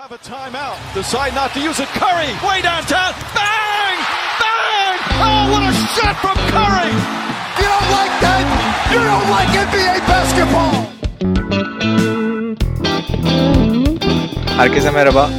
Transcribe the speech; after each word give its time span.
have 0.00 0.12
a 0.12 0.18
timeout. 0.18 0.78
Decide 0.94 1.34
not 1.34 1.52
to 1.52 1.60
use 1.60 1.78
it. 1.78 1.88
Curry, 1.88 2.30
way 2.48 2.62
downtown. 2.62 3.12
Bang! 3.36 3.96
Bang! 4.40 4.96
Oh, 5.26 5.42
what 5.52 5.62
a 5.62 5.72
shot 5.94 6.16
from 6.22 6.36
Curry! 6.54 6.90
You 7.60 7.66
don't 7.74 7.90
like 7.98 8.14
that? 8.24 8.42
You 8.92 9.00
don't 9.10 9.28
like 9.36 9.50
NBA 9.66 9.94
basketball! 10.12 10.72
Herkese 14.56 14.90
merhaba. 14.90 15.30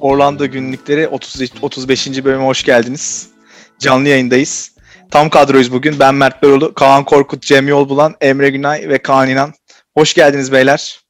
Orlando 0.00 0.46
günlükleri 0.46 1.08
30, 1.08 1.40
35. 1.62 2.24
bölüme 2.24 2.44
hoş 2.44 2.62
geldiniz. 2.62 3.30
Canlı 3.78 4.08
yayındayız. 4.08 4.76
Tam 5.10 5.30
kadroyuz 5.30 5.72
bugün. 5.72 5.98
Ben 5.98 6.14
Mert 6.14 6.42
Beroğlu, 6.42 6.74
Kaan 6.74 7.04
Korkut, 7.04 7.42
Cem 7.42 7.68
Yolbulan, 7.68 8.14
Emre 8.20 8.50
Günay 8.50 8.88
ve 8.88 8.98
Kaan 8.98 9.28
İnan. 9.28 9.52
Hoş 9.94 10.14
geldiniz 10.14 10.52
beyler. 10.52 11.00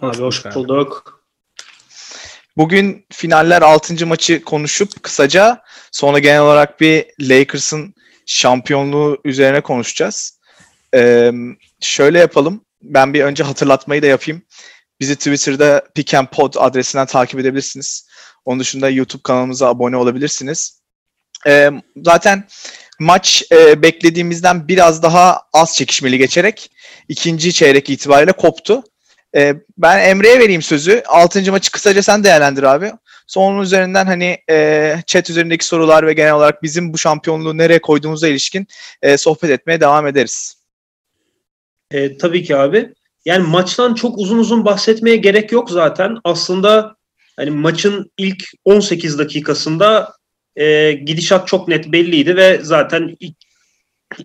Abi 0.00 0.18
hoş 0.18 0.44
bulduk. 0.54 1.15
Bugün 2.56 3.06
finaller 3.12 3.62
6. 3.62 4.06
maçı 4.06 4.42
konuşup 4.44 5.02
kısaca 5.02 5.62
sonra 5.92 6.18
genel 6.18 6.40
olarak 6.40 6.80
bir 6.80 7.06
Lakers'ın 7.20 7.94
şampiyonluğu 8.26 9.18
üzerine 9.24 9.60
konuşacağız. 9.60 10.40
Ee, 10.94 11.32
şöyle 11.80 12.18
yapalım. 12.18 12.64
Ben 12.82 13.14
bir 13.14 13.24
önce 13.24 13.44
hatırlatmayı 13.44 14.02
da 14.02 14.06
yapayım. 14.06 14.42
Bizi 15.00 15.16
Twitter'da 15.16 15.82
Pick 15.94 16.14
and 16.14 16.26
Pod 16.26 16.54
adresinden 16.56 17.06
takip 17.06 17.40
edebilirsiniz. 17.40 18.08
Onun 18.44 18.60
dışında 18.60 18.90
YouTube 18.90 19.22
kanalımıza 19.22 19.68
abone 19.68 19.96
olabilirsiniz. 19.96 20.80
Ee, 21.46 21.70
zaten 21.96 22.48
maç 23.00 23.44
e, 23.52 23.82
beklediğimizden 23.82 24.68
biraz 24.68 25.02
daha 25.02 25.42
az 25.52 25.76
çekişmeli 25.76 26.18
geçerek 26.18 26.70
ikinci 27.08 27.52
çeyrek 27.52 27.90
itibariyle 27.90 28.32
koptu. 28.32 28.82
Ee, 29.36 29.54
ben 29.78 30.08
Emre'ye 30.08 30.40
vereyim 30.40 30.62
sözü. 30.62 31.02
Altıncı 31.06 31.52
maçı 31.52 31.70
kısaca 31.70 32.02
sen 32.02 32.24
değerlendir 32.24 32.62
abi. 32.62 32.92
Sonra 33.26 33.62
üzerinden 33.62 34.06
hani 34.06 34.38
e, 34.50 34.96
chat 35.06 35.30
üzerindeki 35.30 35.66
sorular 35.66 36.06
ve 36.06 36.12
genel 36.12 36.32
olarak 36.32 36.62
bizim 36.62 36.92
bu 36.92 36.98
şampiyonluğu 36.98 37.58
nereye 37.58 37.78
koyduğumuza 37.78 38.28
ilişkin 38.28 38.66
e, 39.02 39.16
sohbet 39.16 39.50
etmeye 39.50 39.80
devam 39.80 40.06
ederiz. 40.06 40.56
E, 41.90 42.18
tabii 42.18 42.42
ki 42.42 42.56
abi. 42.56 42.92
Yani 43.24 43.46
maçtan 43.48 43.94
çok 43.94 44.18
uzun 44.18 44.38
uzun 44.38 44.64
bahsetmeye 44.64 45.16
gerek 45.16 45.52
yok 45.52 45.70
zaten. 45.70 46.16
Aslında 46.24 46.96
hani 47.36 47.50
maçın 47.50 48.10
ilk 48.18 48.44
18 48.64 49.18
dakikasında 49.18 50.12
e, 50.56 50.92
gidişat 50.92 51.48
çok 51.48 51.68
net 51.68 51.92
belliydi 51.92 52.36
ve 52.36 52.60
zaten 52.62 53.16
ilk, 53.20 53.36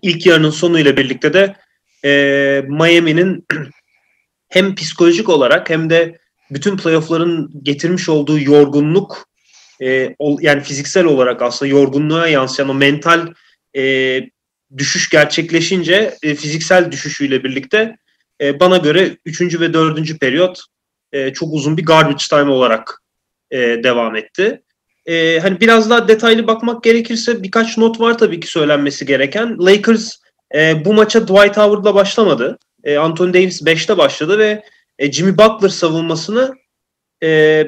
ilk 0.02 0.26
yarının 0.26 0.50
sonuyla 0.50 0.96
birlikte 0.96 1.32
de 1.32 1.56
e, 2.04 2.10
Miami'nin 2.68 3.46
hem 4.52 4.74
psikolojik 4.74 5.28
olarak 5.28 5.70
hem 5.70 5.90
de 5.90 6.18
bütün 6.50 6.76
playoff'ların 6.76 7.50
getirmiş 7.62 8.08
olduğu 8.08 8.38
yorgunluk 8.38 9.28
e, 9.82 10.16
yani 10.40 10.62
fiziksel 10.62 11.04
olarak 11.04 11.42
aslında 11.42 11.70
yorgunluğa 11.70 12.28
yansıyan 12.28 12.68
o 12.68 12.74
mental 12.74 13.26
e, 13.76 14.20
düşüş 14.76 15.10
gerçekleşince 15.10 16.14
e, 16.22 16.34
fiziksel 16.34 16.92
düşüşüyle 16.92 17.44
birlikte 17.44 17.96
e, 18.40 18.60
bana 18.60 18.76
göre 18.76 19.16
3. 19.24 19.60
ve 19.60 19.72
4. 19.72 20.20
periyot 20.20 20.60
e, 21.12 21.32
çok 21.32 21.52
uzun 21.52 21.76
bir 21.76 21.84
garbage 21.84 22.24
time 22.30 22.50
olarak 22.50 23.02
e, 23.50 23.58
devam 23.58 24.16
etti. 24.16 24.62
E, 25.06 25.38
hani 25.40 25.60
biraz 25.60 25.90
daha 25.90 26.08
detaylı 26.08 26.46
bakmak 26.46 26.84
gerekirse 26.84 27.42
birkaç 27.42 27.78
not 27.78 28.00
var 28.00 28.18
tabii 28.18 28.40
ki 28.40 28.46
söylenmesi 28.46 29.06
gereken. 29.06 29.56
Lakers 29.58 30.16
e, 30.54 30.84
bu 30.84 30.94
maça 30.94 31.22
Dwight 31.22 31.56
Howard'la 31.56 31.94
başlamadı. 31.94 32.58
E, 32.84 32.96
Anthony 32.96 33.34
Davis 33.34 33.62
5'te 33.62 33.98
başladı 33.98 34.38
ve 34.38 34.64
e, 34.98 35.12
Jimmy 35.12 35.38
Butler 35.38 35.68
savunmasını 35.68 36.54
e, 37.22 37.64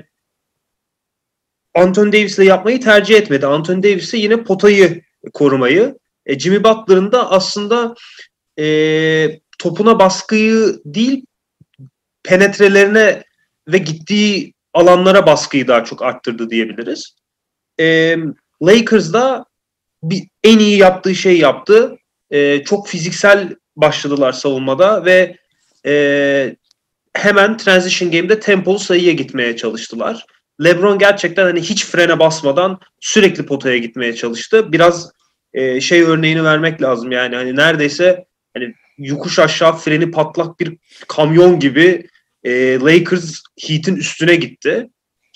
Anthony 1.74 2.12
Davis'le 2.12 2.38
yapmayı 2.38 2.80
tercih 2.80 3.16
etmedi. 3.16 3.46
Anthony 3.46 3.82
Davis'e 3.82 4.18
yine 4.18 4.42
potayı 4.42 5.02
korumayı. 5.32 5.98
E, 6.26 6.38
Jimmy 6.38 6.64
Butler'ın 6.64 7.12
da 7.12 7.30
aslında 7.30 7.94
e, 8.58 9.40
topuna 9.58 9.98
baskıyı 9.98 10.80
değil 10.84 11.24
penetrelerine 12.22 13.22
ve 13.68 13.78
gittiği 13.78 14.54
alanlara 14.74 15.26
baskıyı 15.26 15.68
daha 15.68 15.84
çok 15.84 16.02
arttırdı 16.02 16.50
diyebiliriz. 16.50 17.16
E, 17.80 18.16
Lakers'da 18.62 19.44
bir, 20.02 20.28
en 20.42 20.58
iyi 20.58 20.78
yaptığı 20.78 21.14
şey 21.14 21.38
yaptı. 21.38 21.96
E, 22.30 22.64
çok 22.64 22.88
fiziksel 22.88 23.56
başladılar 23.76 24.32
savunmada 24.32 25.04
ve 25.04 25.36
e, 25.86 26.56
hemen 27.14 27.56
transition 27.56 28.10
game'de 28.10 28.40
tempolu 28.40 28.78
sayıya 28.78 29.12
gitmeye 29.12 29.56
çalıştılar. 29.56 30.26
LeBron 30.64 30.98
gerçekten 30.98 31.44
hani 31.44 31.60
hiç 31.60 31.86
frene 31.86 32.18
basmadan 32.18 32.80
sürekli 33.00 33.46
potaya 33.46 33.78
gitmeye 33.78 34.14
çalıştı. 34.14 34.72
Biraz 34.72 35.10
e, 35.52 35.80
şey 35.80 36.02
örneğini 36.02 36.44
vermek 36.44 36.82
lazım 36.82 37.12
yani 37.12 37.36
hani 37.36 37.56
neredeyse 37.56 38.24
hani 38.54 38.74
yokuş 38.98 39.38
aşağı 39.38 39.76
freni 39.76 40.10
patlak 40.10 40.60
bir 40.60 40.76
kamyon 41.08 41.60
gibi 41.60 42.06
e, 42.44 42.78
Lakers 42.80 43.40
Heat'in 43.60 43.96
üstüne 43.96 44.34
gitti. 44.34 44.88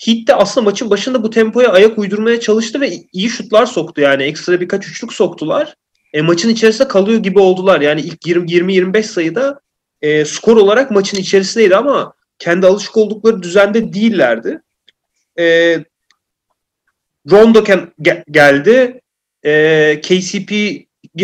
Heat 0.05 0.27
de 0.27 0.35
aslında 0.35 0.65
maçın 0.65 0.89
başında 0.89 1.23
bu 1.23 1.29
tempoya 1.29 1.69
ayak 1.69 1.97
uydurmaya 1.99 2.39
çalıştı 2.39 2.81
ve 2.81 2.91
iyi 3.13 3.29
şutlar 3.29 3.65
soktu 3.65 4.01
yani 4.01 4.23
ekstra 4.23 4.61
birkaç 4.61 4.87
üçlük 4.87 5.13
soktular. 5.13 5.75
E, 6.13 6.21
maçın 6.21 6.49
içerisinde 6.49 6.87
kalıyor 6.87 7.19
gibi 7.23 7.39
oldular. 7.39 7.81
Yani 7.81 8.01
ilk 8.01 8.27
20-25 8.27 9.03
sayıda 9.03 9.59
e, 10.01 10.25
skor 10.25 10.57
olarak 10.57 10.91
maçın 10.91 11.17
içerisindeydi 11.17 11.75
ama 11.75 12.13
kendi 12.39 12.67
alışık 12.67 12.97
oldukları 12.97 13.43
düzende 13.43 13.93
değillerdi. 13.93 14.61
E, 15.39 15.75
Rondo 17.31 17.63
gel- 18.01 18.23
geldi. 18.31 19.01
E, 19.45 20.01
KCP 20.01 20.51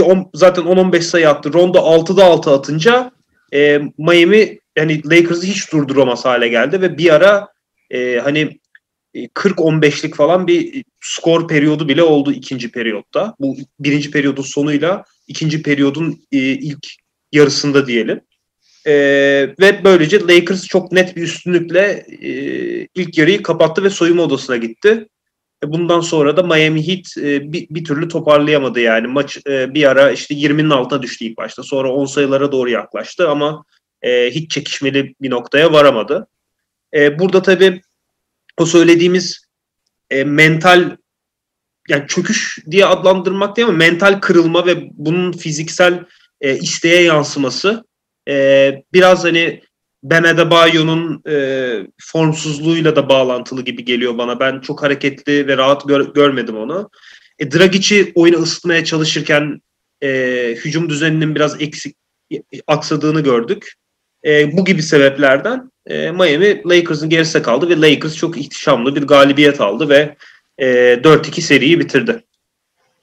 on, 0.04 0.30
zaten 0.34 0.64
10-15 0.64 1.02
sayı 1.02 1.30
attı. 1.30 1.54
Rondo 1.54 1.78
6'da 1.78 2.26
6 2.26 2.52
atınca 2.52 3.12
e, 3.54 3.82
Miami 3.98 4.60
yani 4.76 5.02
Lakers'ı 5.10 5.48
hiç 5.48 5.72
durduramaz 5.72 6.26
hale 6.26 6.48
geldi 6.48 6.82
ve 6.82 6.98
bir 6.98 7.14
ara 7.14 7.48
e, 7.90 8.20
hani 8.20 8.60
40-15'lik 9.16 10.16
falan 10.16 10.48
bir 10.48 10.84
skor 11.02 11.48
periyodu 11.48 11.88
bile 11.90 12.04
oldu 12.04 12.32
ikinci 12.32 12.72
periyotta. 12.72 13.36
Bu 13.40 13.58
birinci 13.80 14.12
periyodun 14.12 14.44
sonuyla 14.44 15.04
ikinci 15.28 15.62
periyodun 15.62 16.26
e, 16.32 16.38
ilk 16.38 16.88
yarısında 17.32 17.88
diyelim. 17.88 18.22
E, 18.88 18.94
ve 19.60 19.84
böylece 19.84 20.20
Lakers 20.20 20.68
çok 20.68 20.92
net 20.92 21.16
bir 21.16 21.22
üstünlükle 21.22 22.06
e, 22.22 22.30
ilk 22.96 23.18
yarıyı 23.18 23.44
kapattı 23.44 23.84
ve 23.84 23.90
soyunma 23.90 24.24
odasına 24.24 24.58
gitti. 24.58 25.08
E, 25.64 25.72
bundan 25.72 26.02
sonra 26.02 26.38
da 26.38 26.44
Miami 26.44 26.88
Heat 26.88 27.18
e, 27.18 27.54
bir, 27.54 27.68
bir 27.70 27.84
türlü 27.84 28.08
toparlayamadı 28.08 28.80
yani. 28.80 29.08
Maç 29.08 29.38
e, 29.48 29.74
bir 29.74 29.84
ara 29.84 30.12
işte 30.12 30.36
20'nin 30.36 30.70
altına 30.70 31.02
düştü 31.02 31.26
ilk 31.26 31.38
başta. 31.38 31.64
Sonra 31.64 31.94
10 31.94 32.06
sayılara 32.06 32.52
doğru 32.52 32.70
yaklaştı 32.70 33.30
ama 33.30 33.64
e, 34.02 34.32
hiç 34.32 34.52
çekişmeli 34.52 35.16
bir 35.22 35.30
noktaya 35.30 35.74
varamadı. 35.74 36.28
E, 36.94 37.20
burada 37.20 37.42
tabii 37.42 37.82
o 38.58 38.66
söylediğimiz 38.66 39.46
e, 40.10 40.24
mental 40.24 40.98
yani 41.90 42.08
çöküş 42.08 42.60
diye 42.72 42.86
adlandırmak 42.86 43.58
değil 43.58 43.68
ama 43.68 43.78
mental 43.78 44.20
kırılma 44.20 44.66
ve 44.66 44.90
bunun 44.92 45.32
fiziksel 45.32 46.06
e, 46.42 46.58
isteğe 46.58 47.02
yansıması 47.02 47.84
e, 48.30 48.74
biraz 48.94 49.24
hani 49.24 49.62
Ben 50.04 50.24
Adebayo'nun 50.24 51.24
e, 51.30 51.88
formsuzluğuyla 52.02 52.96
da 52.96 53.10
bağlantılı 53.10 53.62
gibi 53.62 53.86
geliyor 53.86 54.18
bana. 54.18 54.40
Ben 54.40 54.60
çok 54.60 54.84
hareketli 54.84 55.48
ve 55.48 55.58
rahat 55.58 55.88
gör, 55.88 56.14
görmedim 56.14 56.58
onu. 56.58 56.90
E, 57.40 57.52
Dragic'i 57.52 58.12
oyunu 58.16 58.38
ısıtmaya 58.38 58.86
çalışırken 58.86 59.62
e, 60.04 60.10
hücum 60.66 60.90
düzeninin 60.90 61.36
biraz 61.36 61.62
eksik 61.62 61.96
aksadığını 62.68 63.22
gördük. 63.22 63.74
E, 64.26 64.58
bu 64.58 64.66
gibi 64.66 64.84
sebeplerden 64.84 65.72
e, 65.88 66.12
Miami 66.12 66.64
Lakers'ın 66.70 67.10
gerisinde 67.10 67.44
kaldı 67.44 67.70
ve 67.70 67.82
Lakers 67.82 68.16
çok 68.16 68.38
ihtişamlı 68.38 68.96
bir 68.96 69.04
galibiyet 69.04 69.62
aldı 69.62 69.90
ve 69.90 70.16
e, 70.58 70.68
4-2 70.94 71.42
seriyi 71.42 71.80
bitirdi. 71.80 72.24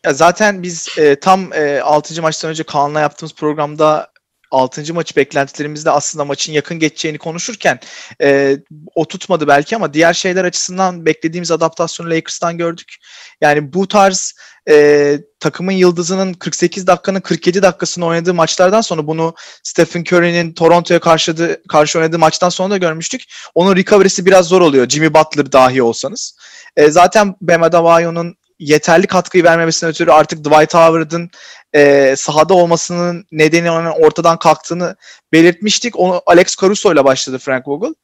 Ya 0.04 0.12
zaten 0.12 0.62
biz 0.62 0.88
e, 0.98 1.16
tam 1.16 1.52
e, 1.52 1.80
6. 1.80 2.22
maçtan 2.22 2.50
önce 2.50 2.62
Kaan'la 2.62 3.00
yaptığımız 3.00 3.34
programda 3.34 4.12
6. 4.50 4.94
maçı 4.94 5.16
beklentilerimizde 5.16 5.90
aslında 5.90 6.24
maçın 6.24 6.52
yakın 6.52 6.78
geçeceğini 6.78 7.18
konuşurken 7.18 7.80
e, 8.22 8.58
o 8.94 9.04
tutmadı 9.04 9.48
belki 9.48 9.76
ama 9.76 9.94
diğer 9.94 10.14
şeyler 10.14 10.44
açısından 10.44 11.06
beklediğimiz 11.06 11.50
adaptasyonu 11.50 12.10
Lakers'tan 12.10 12.58
gördük. 12.58 12.96
Yani 13.42 13.72
bu 13.72 13.88
tarz 13.88 14.34
e, 14.68 15.18
takımın 15.40 15.72
yıldızının 15.72 16.32
48 16.32 16.86
dakikanın 16.86 17.20
47 17.20 17.62
dakikasını 17.62 18.06
oynadığı 18.06 18.34
maçlardan 18.34 18.80
sonra 18.80 19.06
bunu 19.06 19.34
Stephen 19.62 20.00
Curry'nin 20.00 20.52
Toronto'ya 20.52 21.00
karşı, 21.00 21.60
karşı 21.68 21.98
oynadığı 21.98 22.18
maçtan 22.18 22.48
sonra 22.48 22.70
da 22.70 22.76
görmüştük. 22.76 23.22
Onun 23.54 23.76
recovery'si 23.76 24.26
biraz 24.26 24.46
zor 24.46 24.60
oluyor. 24.60 24.88
Jimmy 24.88 25.14
Butler 25.14 25.52
dahi 25.52 25.82
olsanız. 25.82 26.36
E, 26.76 26.90
zaten 26.90 27.34
Bam 27.40 27.62
Adebayo'nun 27.62 28.36
yeterli 28.58 29.06
katkıyı 29.06 29.44
vermemesinden 29.44 29.90
ötürü 29.90 30.10
artık 30.10 30.44
Dwight 30.44 30.74
Howard'ın 30.74 31.30
e, 31.74 32.14
sahada 32.16 32.54
olmasının 32.54 33.26
nedeni 33.32 33.70
onun 33.70 33.90
ortadan 33.90 34.38
kalktığını 34.38 34.96
belirtmiştik. 35.32 35.98
Onu 35.98 36.22
Alex 36.26 36.56
Caruso 36.60 36.92
ile 36.92 37.04
başladı 37.04 37.38
Frank 37.38 37.68
Vogel. 37.68 37.94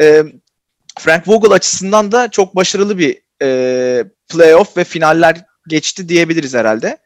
E, 0.00 0.22
Frank 0.98 1.28
Vogel 1.28 1.50
açısından 1.50 2.12
da 2.12 2.30
çok 2.30 2.56
başarılı 2.56 2.98
bir 2.98 3.27
e, 3.42 4.04
playoff 4.28 4.76
ve 4.76 4.84
finaller 4.84 5.44
geçti 5.68 6.08
diyebiliriz 6.08 6.54
herhalde. 6.54 6.98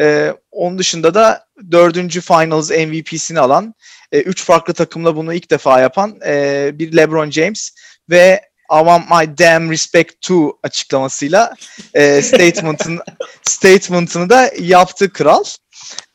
E, 0.00 0.34
onun 0.50 0.78
dışında 0.78 1.14
da 1.14 1.46
dördüncü 1.70 2.20
Finals 2.20 2.70
MVP'sini 2.70 3.40
alan, 3.40 3.74
e, 4.12 4.20
üç 4.20 4.44
farklı 4.44 4.74
takımla 4.74 5.16
bunu 5.16 5.34
ilk 5.34 5.50
defa 5.50 5.80
yapan 5.80 6.20
e, 6.26 6.70
bir 6.74 6.96
LeBron 6.96 7.30
James 7.30 7.70
ve 8.10 8.40
I 8.72 8.78
want 8.78 9.10
my 9.10 9.38
damn 9.38 9.70
respect 9.70 10.20
to 10.20 10.58
açıklamasıyla 10.62 11.54
e, 11.94 12.22
statement'ın 12.22 13.00
statement'ını 13.42 14.28
da 14.30 14.50
yaptı 14.58 15.12
kral. 15.12 15.44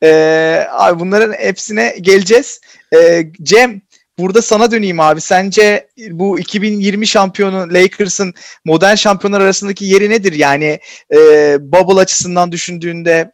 E, 0.04 0.68
abi 0.72 1.00
bunların 1.00 1.34
hepsine 1.34 1.96
geleceğiz. 2.02 2.62
E, 2.96 3.24
Cem 3.44 3.82
burada 4.20 4.42
sana 4.42 4.72
döneyim 4.72 5.00
abi. 5.00 5.22
Sence 5.22 5.88
bu 6.10 6.40
2020 6.40 7.08
şampiyonu 7.08 7.74
Lakers'ın 7.74 8.34
modern 8.66 8.96
şampiyonlar 8.96 9.42
arasındaki 9.42 9.86
yeri 9.86 10.10
nedir? 10.10 10.34
Yani 10.34 10.80
e, 11.14 11.18
bubble 11.60 12.02
açısından 12.02 12.52
düşündüğünde 12.52 13.32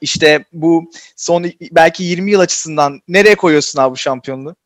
işte 0.00 0.44
bu 0.52 0.90
son 1.16 1.44
belki 1.72 2.04
20 2.04 2.30
yıl 2.30 2.40
açısından 2.40 3.00
nereye 3.08 3.34
koyuyorsun 3.34 3.80
abi 3.80 3.92
bu 3.92 3.96
şampiyonluğu? 3.96 4.56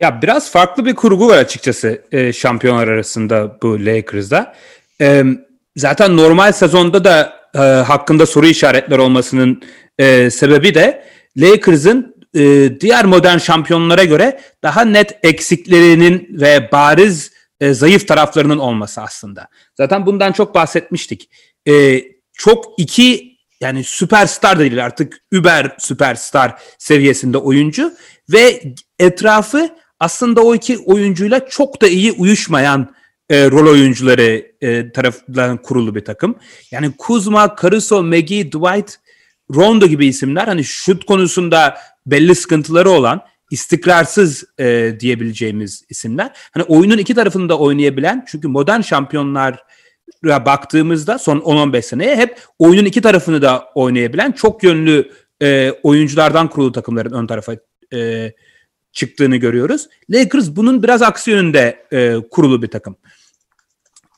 Ya 0.00 0.22
biraz 0.22 0.50
farklı 0.50 0.86
bir 0.86 0.94
kurgu 0.94 1.28
var 1.28 1.38
açıkçası 1.38 2.02
e, 2.12 2.32
şampiyonlar 2.32 2.88
arasında 2.88 3.58
bu 3.62 3.86
Lakers'da. 3.86 4.54
E, 5.00 5.24
zaten 5.76 6.16
normal 6.16 6.52
sezonda 6.52 7.04
da 7.04 7.32
e, 7.54 7.58
hakkında 7.58 8.26
soru 8.26 8.46
işaretler 8.46 8.98
olmasının 8.98 9.62
e, 9.98 10.30
sebebi 10.30 10.74
de 10.74 11.04
Lakers'ın 11.36 12.17
e, 12.34 12.70
diğer 12.80 13.04
modern 13.04 13.38
şampiyonlara 13.38 14.04
göre 14.04 14.40
daha 14.62 14.84
net 14.84 15.18
eksiklerinin 15.22 16.28
ve 16.30 16.68
bariz 16.72 17.32
e, 17.60 17.74
zayıf 17.74 18.08
taraflarının 18.08 18.58
olması 18.58 19.00
aslında. 19.00 19.48
Zaten 19.76 20.06
bundan 20.06 20.32
çok 20.32 20.54
bahsetmiştik. 20.54 21.30
E, 21.68 22.02
çok 22.32 22.64
iki 22.78 23.38
yani 23.60 23.84
süperstar 23.84 24.58
değil 24.58 24.84
artık 24.84 25.20
über 25.32 25.76
süperstar 25.78 26.62
seviyesinde 26.78 27.38
oyuncu 27.38 27.92
ve 28.32 28.62
etrafı 28.98 29.70
aslında 30.00 30.42
o 30.42 30.54
iki 30.54 30.78
oyuncuyla 30.78 31.48
çok 31.48 31.82
da 31.82 31.88
iyi 31.88 32.12
uyuşmayan 32.12 32.94
e, 33.30 33.50
rol 33.50 33.70
oyuncuları 33.70 34.52
e, 34.60 34.92
tarafından 34.92 35.62
kurulu 35.62 35.94
bir 35.94 36.04
takım. 36.04 36.36
Yani 36.70 36.92
Kuzma, 36.98 37.56
Caruso, 37.62 38.02
Maggie, 38.02 38.52
Dwight, 38.52 38.96
Rondo 39.54 39.86
gibi 39.86 40.06
isimler 40.06 40.46
hani 40.46 40.64
şut 40.64 41.04
konusunda 41.04 41.78
belli 42.06 42.34
sıkıntıları 42.34 42.90
olan 42.90 43.20
istikrarsız 43.50 44.44
e, 44.58 44.96
diyebileceğimiz 45.00 45.84
isimler. 45.88 46.30
Hani 46.52 46.64
oyunun 46.64 46.98
iki 46.98 47.14
tarafını 47.14 47.48
da 47.48 47.58
oynayabilen 47.58 48.24
çünkü 48.28 48.48
modern 48.48 48.80
şampiyonlar 48.80 49.62
baktığımızda 50.24 51.18
son 51.18 51.38
10-15 51.38 51.82
seneye 51.82 52.16
hep 52.16 52.40
oyunun 52.58 52.84
iki 52.84 53.00
tarafını 53.00 53.42
da 53.42 53.64
oynayabilen 53.74 54.32
çok 54.32 54.62
yönlü 54.62 55.12
e, 55.42 55.72
oyunculardan 55.82 56.48
kurulu 56.48 56.72
takımların 56.72 57.12
ön 57.12 57.26
tarafa 57.26 57.56
e, 57.94 58.32
çıktığını 58.92 59.36
görüyoruz. 59.36 59.88
Lakers 60.10 60.48
bunun 60.48 60.82
biraz 60.82 61.02
aksi 61.02 61.30
yönünde 61.30 61.86
e, 61.92 62.16
kurulu 62.30 62.62
bir 62.62 62.68
takım. 62.68 62.96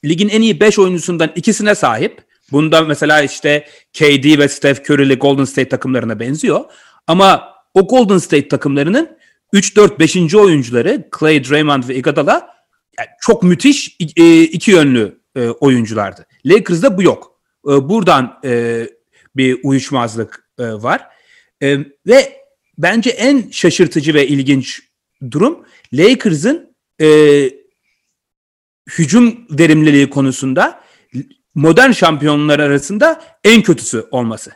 Ligin 0.04 0.28
en 0.28 0.42
iyi 0.42 0.60
5 0.60 0.78
oyuncusundan 0.78 1.32
ikisine 1.34 1.74
sahip. 1.74 2.29
Bunda 2.52 2.80
mesela 2.80 3.22
işte 3.22 3.66
KD 3.92 4.38
ve 4.38 4.48
Steph 4.48 4.90
Curry'li 4.90 5.14
Golden 5.14 5.44
State 5.44 5.68
takımlarına 5.68 6.20
benziyor. 6.20 6.64
Ama 7.06 7.54
o 7.74 7.86
Golden 7.86 8.18
State 8.18 8.48
takımlarının 8.48 9.18
3 9.52 9.76
4 9.76 9.98
5. 9.98 10.34
oyuncuları 10.34 11.08
Clay, 11.18 11.44
Draymond 11.44 11.88
ve 11.88 11.94
Iguodala 11.94 12.32
yani 12.98 13.08
çok 13.20 13.42
müthiş 13.42 13.96
e, 14.16 14.42
iki 14.42 14.70
yönlü 14.70 15.20
e, 15.36 15.48
oyunculardı. 15.48 16.26
Lakers'da 16.44 16.96
bu 16.96 17.02
yok. 17.02 17.40
E, 17.66 17.88
buradan 17.88 18.40
bir 19.36 19.58
uyuşmazlık 19.62 20.50
var. 20.58 21.06
Ve 22.06 22.40
bence 22.78 23.10
en 23.10 23.50
şaşırtıcı 23.50 24.14
ve 24.14 24.26
ilginç 24.26 24.80
durum 25.30 25.66
Lakers'ın 25.92 26.76
hücum 28.98 29.46
verimliliği 29.50 30.10
konusunda 30.10 30.80
modern 31.60 31.90
şampiyonlar 31.90 32.58
arasında 32.58 33.20
en 33.44 33.62
kötüsü 33.62 34.06
olması. 34.10 34.50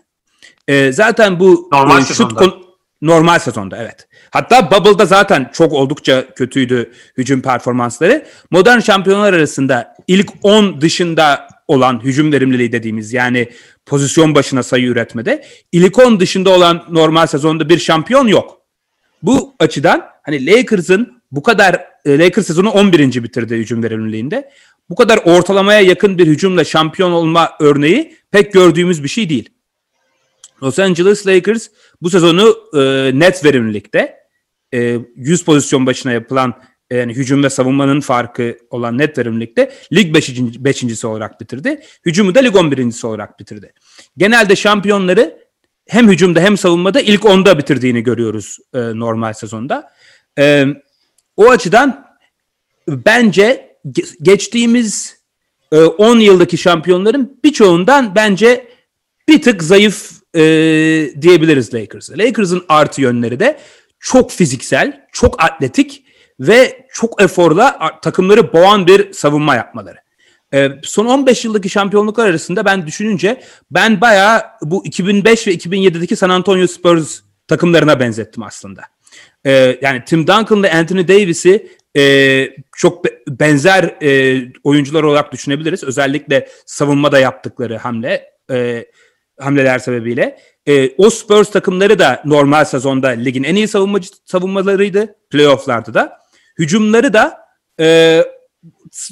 E, 0.69 0.93
zaten 0.93 1.41
bu 1.41 1.69
normal 1.73 2.01
e, 2.01 2.05
sezonda. 2.05 2.35
kon- 2.35 2.65
normal 3.03 3.39
sezonda 3.39 3.77
evet. 3.77 4.09
Hatta 4.31 4.71
Bubble'da 4.71 5.07
zaten 5.07 5.51
çok 5.53 5.73
oldukça 5.73 6.35
kötüydü 6.35 6.93
hücum 7.17 7.43
performansları. 7.43 8.27
Modern 8.51 8.79
şampiyonlar 8.79 9.33
arasında 9.33 9.97
ilk 10.07 10.31
10 10.43 10.81
dışında 10.81 11.49
olan 11.69 12.05
hücum 12.05 12.33
verimliliği 12.33 12.73
dediğimiz 12.73 13.13
yani 13.13 13.49
pozisyon 13.87 14.35
başına 14.35 14.63
sayı 14.63 14.87
üretmede 14.87 15.45
ilk 15.73 15.99
10 15.99 16.21
dışında 16.21 16.51
olan 16.51 16.85
normal 16.91 17.27
sezonda 17.27 17.69
bir 17.69 17.79
şampiyon 17.79 18.27
yok. 18.27 18.59
Bu 19.23 19.55
açıdan 19.59 20.05
hani 20.23 20.47
Lakers'ın 20.47 21.23
bu 21.33 21.43
kadar 21.43 21.85
e, 22.05 22.19
Lakers 22.19 22.47
sezonu 22.47 22.71
11. 22.71 23.23
bitirdi 23.23 23.55
hücum 23.57 23.83
verimliliğinde. 23.83 24.51
Bu 24.91 24.95
kadar 24.95 25.19
ortalamaya 25.25 25.81
yakın 25.81 26.19
bir 26.19 26.27
hücumla 26.27 26.65
şampiyon 26.65 27.13
olma 27.13 27.53
örneği 27.61 28.17
pek 28.31 28.53
gördüğümüz 28.53 29.03
bir 29.03 29.09
şey 29.09 29.29
değil. 29.29 29.51
Los 30.63 30.79
Angeles 30.79 31.27
Lakers 31.27 31.69
bu 32.03 32.11
sezonu 32.11 32.57
e, 32.75 33.11
net 33.19 33.45
verimlilikte 33.45 34.17
e, 34.75 34.99
100 35.17 35.45
pozisyon 35.45 35.87
başına 35.87 36.13
yapılan 36.13 36.55
e, 36.91 36.97
yani 36.97 37.13
hücum 37.13 37.43
ve 37.45 37.51
savunmanın 37.51 38.01
farkı 38.01 38.59
olan 38.71 38.99
net 38.99 39.19
verimlilikte 39.19 39.73
lig 39.93 40.15
5. 40.15 40.31
beşincisi 40.41 41.07
olarak 41.07 41.41
bitirdi. 41.41 41.81
Hücumu 42.07 42.35
da 42.35 42.41
lig 42.41 42.55
11.si 42.55 43.07
olarak 43.07 43.41
bitirdi. 43.41 43.73
Genelde 44.17 44.57
şampiyonları 44.57 45.45
hem 45.89 46.09
hücumda 46.09 46.41
hem 46.41 46.57
savunmada 46.57 47.01
ilk 47.01 47.23
10'da 47.23 47.59
bitirdiğini 47.59 48.03
görüyoruz 48.03 48.59
e, 48.75 48.79
normal 48.79 49.33
sezonda. 49.33 49.93
E, 50.39 50.67
o 51.37 51.51
açıdan 51.51 52.17
bence 52.89 53.74
ge- 53.85 54.17
geçtiğimiz 54.23 55.17
e, 55.73 55.79
10 55.79 56.19
yıldaki 56.19 56.59
şampiyonların 56.59 57.41
birçoğundan 57.45 58.15
bence 58.15 58.69
bir 59.29 59.43
tık 59.43 59.63
zayıf 59.63 60.11
e, 60.35 60.41
diyebiliriz 61.23 61.75
Lakers'a. 61.75 62.19
Lakers'ın 62.19 62.65
artı 62.69 63.01
yönleri 63.01 63.41
de 63.41 63.59
çok 64.01 64.31
fiziksel, 64.31 65.07
çok 65.13 65.43
atletik 65.43 66.05
ve 66.41 66.87
çok 66.93 67.23
eforla 67.23 67.79
takımları 68.03 68.53
boğan 68.53 68.87
bir 68.87 69.13
savunma 69.13 69.55
yapmaları. 69.55 69.99
E, 70.55 70.69
son 70.83 71.07
15 71.07 71.45
yıldaki 71.45 71.69
şampiyonluklar 71.71 72.29
arasında 72.29 72.65
ben 72.65 72.87
düşününce 72.87 73.43
ben 73.71 74.01
bayağı 74.01 74.43
bu 74.63 74.87
2005 74.87 75.47
ve 75.47 75.55
2007'deki 75.55 76.17
San 76.17 76.31
Antonio 76.31 76.67
Spurs 76.67 77.21
takımlarına 77.49 78.01
benzettim 78.01 78.43
aslında. 78.43 78.83
E, 79.45 79.79
yani 79.83 80.03
Tim 80.07 80.27
Duncan'la 80.27 80.73
Anthony 80.73 81.09
Davis'i 81.09 81.69
e, 81.97 82.57
çok 82.77 83.05
be- 83.05 83.23
benzer 83.29 83.85
e, 84.03 84.43
oyuncular 84.65 85.03
olarak 85.03 85.33
düşünebiliriz. 85.33 85.85
Özellikle 85.85 86.49
savunmada 86.67 87.19
yaptıkları 87.19 87.77
hamle 87.77 88.31
e, 88.51 88.87
hamleler 89.41 89.79
sebebiyle. 89.79 90.39
E, 90.67 90.91
o 90.97 91.11
Spurs 91.11 91.51
takımları 91.51 91.99
da 91.99 92.23
normal 92.25 92.65
sezonda 92.65 93.09
ligin 93.09 93.45
en 93.45 93.55
iyi 93.55 93.69
savunmacı 93.69 94.09
savunmalarıydı. 94.25 95.15
Playoff'larda 95.31 95.95
da. 95.95 96.19
Hücumları 96.59 97.13
da 97.13 97.39
e, 97.81 98.21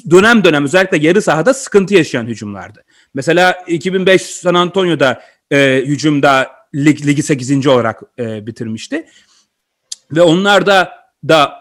dönem 0.09 0.43
dönem 0.43 0.63
özellikle 0.63 0.97
yarı 0.97 1.21
sahada 1.21 1.53
sıkıntı 1.53 1.93
yaşayan 1.93 2.25
hücumlardı. 2.25 2.83
Mesela 3.13 3.63
2005 3.67 4.21
San 4.21 4.53
Antonio'da 4.53 5.23
e, 5.51 5.83
hücumda 5.85 6.51
lig, 6.75 7.05
ligi 7.05 7.23
8. 7.23 7.67
olarak 7.67 8.01
e, 8.19 8.47
bitirmişti. 8.47 9.05
Ve 10.11 10.21
onlarda 10.21 10.65
da 10.65 11.02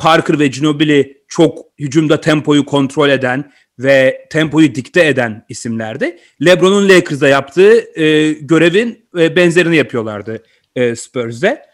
Parker 0.00 0.38
ve 0.38 0.46
Ginobili 0.46 1.22
çok 1.28 1.58
hücumda 1.78 2.20
tempoyu 2.20 2.64
kontrol 2.64 3.08
eden 3.08 3.52
ve 3.78 4.26
tempoyu 4.30 4.74
dikte 4.74 5.06
eden 5.06 5.44
isimlerdi. 5.48 6.18
LeBron'un 6.44 6.88
Lakers'da 6.88 7.28
yaptığı 7.28 8.00
e, 8.00 8.32
görevin 8.32 9.08
e, 9.18 9.36
benzerini 9.36 9.76
yapıyorlardı 9.76 10.42
e, 10.76 10.96
Spurs'de. 10.96 11.66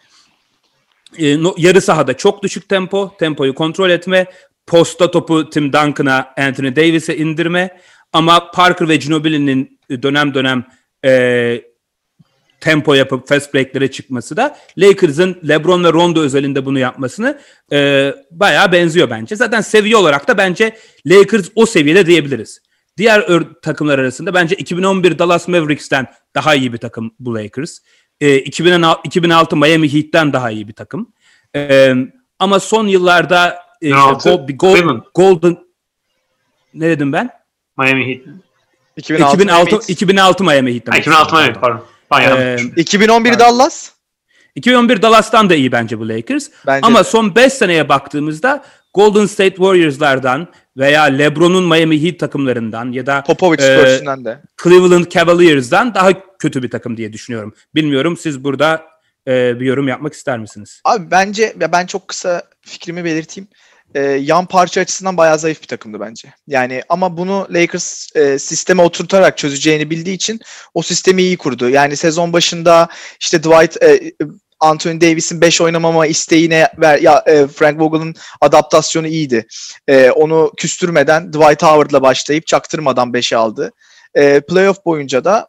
E, 1.19 1.43
no, 1.43 1.55
yarı 1.59 1.81
sahada 1.81 2.17
çok 2.17 2.43
düşük 2.43 2.69
tempo, 2.69 3.17
tempoyu 3.19 3.55
kontrol 3.55 3.91
etme, 3.91 4.27
posta 4.67 5.11
topu 5.11 5.51
Tim 5.51 5.73
Duncan'a, 5.73 6.35
Anthony 6.39 6.77
Davis'e 6.77 7.17
indirme 7.17 7.81
ama 8.13 8.51
Parker 8.51 8.89
ve 8.89 8.97
Ginobili'nin 8.97 9.81
dönem 10.03 10.35
dönem 10.35 10.65
e, 11.05 11.63
tempo 12.61 12.95
yapıp 12.95 13.29
fast 13.29 13.55
break'lere 13.55 13.91
çıkması 13.91 14.37
da 14.37 14.57
Lakers'ın 14.79 15.41
LeBron 15.49 15.85
ve 15.85 15.93
Rondo 15.93 16.21
özelinde 16.23 16.67
bunu 16.67 16.79
yapmasını 16.79 17.39
e, 17.73 18.15
bayağı 18.31 18.73
benziyor 18.73 19.11
bence. 19.11 19.37
Zaten 19.37 19.61
seviye 19.61 19.97
olarak 19.97 20.29
da 20.29 20.39
bence 20.39 20.77
Lakers 21.07 21.49
o 21.55 21.67
seviyede 21.67 22.07
diyebiliriz. 22.07 22.61
Diğer 22.97 23.21
ör- 23.21 23.61
takımlar 23.63 23.99
arasında 23.99 24.35
bence 24.35 24.57
2011 24.57 25.19
Dallas 25.19 25.49
Mavericks'ten 25.49 26.07
daha 26.35 26.55
iyi 26.55 26.73
bir 26.73 26.79
takım 26.79 27.15
bu 27.21 27.35
Lakers. 27.35 27.79
E, 28.21 28.37
2006, 28.39 29.01
2006 29.05 29.57
Miami 29.57 29.93
Heat'ten 29.95 30.33
daha 30.33 30.51
iyi 30.51 30.69
bir 30.69 30.73
takım. 30.73 31.13
E, 31.57 31.95
ama 32.39 32.61
son 32.61 32.87
yıllarda 32.87 33.59
e, 33.83 33.89
2006 33.89 34.29
Go- 34.29 34.49
bir 34.49 34.59
Gol- 34.59 34.77
Cleveland. 34.77 35.03
Golden 35.15 35.57
ne 36.75 36.89
dedim 36.89 37.13
ben? 37.13 37.31
Miami 37.79 38.07
Heat. 38.09 38.21
2006, 38.97 39.37
2006 39.37 39.65
Miami, 39.75 39.83
2006 39.89 40.45
Miami 40.45 40.75
Heat. 40.75 40.89
Ha, 40.89 40.93
demek 40.93 41.01
2006 41.03 41.25
istedim, 41.27 41.41
Miami 41.45 41.61
pardon. 41.61 41.79
Ben 41.79 41.98
yanlış 42.11 42.45
Ee, 42.45 42.57
düşündüm. 42.59 42.75
2011 42.77 43.39
Dallas. 43.39 43.91
2011 44.55 45.03
Dallas'tan 45.03 45.51
da 45.51 45.55
iyi 45.55 45.73
bence 45.73 45.99
bu 45.99 46.09
Lakers. 46.09 46.49
Bence 46.67 46.87
Ama 46.87 46.99
de. 46.99 47.05
son 47.05 47.35
5 47.35 47.53
seneye 47.53 47.89
baktığımızda 47.89 48.65
Golden 48.95 49.27
State 49.27 49.57
Warriors'lardan 49.57 50.49
veya 50.77 51.03
LeBron'un 51.03 51.65
Miami 51.65 52.03
Heat 52.03 52.19
takımlarından 52.19 52.93
ya 52.93 53.07
da 53.07 53.23
Popovich 53.23 53.63
e, 53.63 53.67
de. 54.25 54.43
Cleveland 54.63 55.07
Cavaliers'dan 55.07 55.95
daha 55.95 56.11
kötü 56.39 56.63
bir 56.63 56.71
takım 56.71 56.97
diye 56.97 57.13
düşünüyorum. 57.13 57.55
Bilmiyorum 57.75 58.17
siz 58.17 58.45
burada 58.45 58.83
e, 59.29 59.61
bir 59.61 59.67
yorum 59.67 59.89
yapmak 59.89 60.13
ister 60.13 60.39
misiniz? 60.39 60.81
Abi 60.85 61.11
bence 61.11 61.55
ya 61.61 61.73
ben 61.73 61.87
çok 61.87 62.09
kısa 62.09 62.43
fikrimi 62.61 63.05
belirteyim. 63.05 63.49
Ee, 63.95 64.01
yan 64.01 64.47
parça 64.47 64.81
açısından 64.81 65.17
bayağı 65.17 65.39
zayıf 65.39 65.63
bir 65.63 65.67
takımdı 65.67 66.01
bence. 66.01 66.35
Yani 66.47 66.83
ama 66.89 67.17
bunu 67.17 67.47
Lakers 67.51 68.17
e, 68.17 68.39
sisteme 68.39 68.83
oturtarak 68.83 69.39
çözeceğini 69.39 69.91
bildiği 69.91 70.15
için 70.15 70.41
o 70.75 70.83
sistemi 70.83 71.23
iyi 71.23 71.37
kurdu. 71.37 71.69
Yani 71.69 71.97
sezon 71.97 72.33
başında 72.33 72.89
işte 73.21 73.43
Dwight 73.43 73.83
e, 73.83 74.13
Anthony 74.61 75.01
Davis'in 75.01 75.41
5 75.41 75.61
oynamama 75.61 76.07
isteğine 76.07 76.69
ver, 76.79 76.99
ya 76.99 77.23
e, 77.27 77.47
Frank 77.47 77.81
Vogel'ın 77.81 78.15
adaptasyonu 78.41 79.07
iyiydi. 79.07 79.47
E, 79.89 80.11
onu 80.11 80.53
küstürmeden 80.57 81.33
Dwight 81.33 81.63
Howard'la 81.63 82.03
başlayıp 82.03 82.47
çaktırmadan 82.47 83.13
5'e 83.13 83.37
aldı. 83.37 83.73
E, 84.15 84.41
playoff 84.41 84.85
boyunca 84.85 85.25
da 85.25 85.49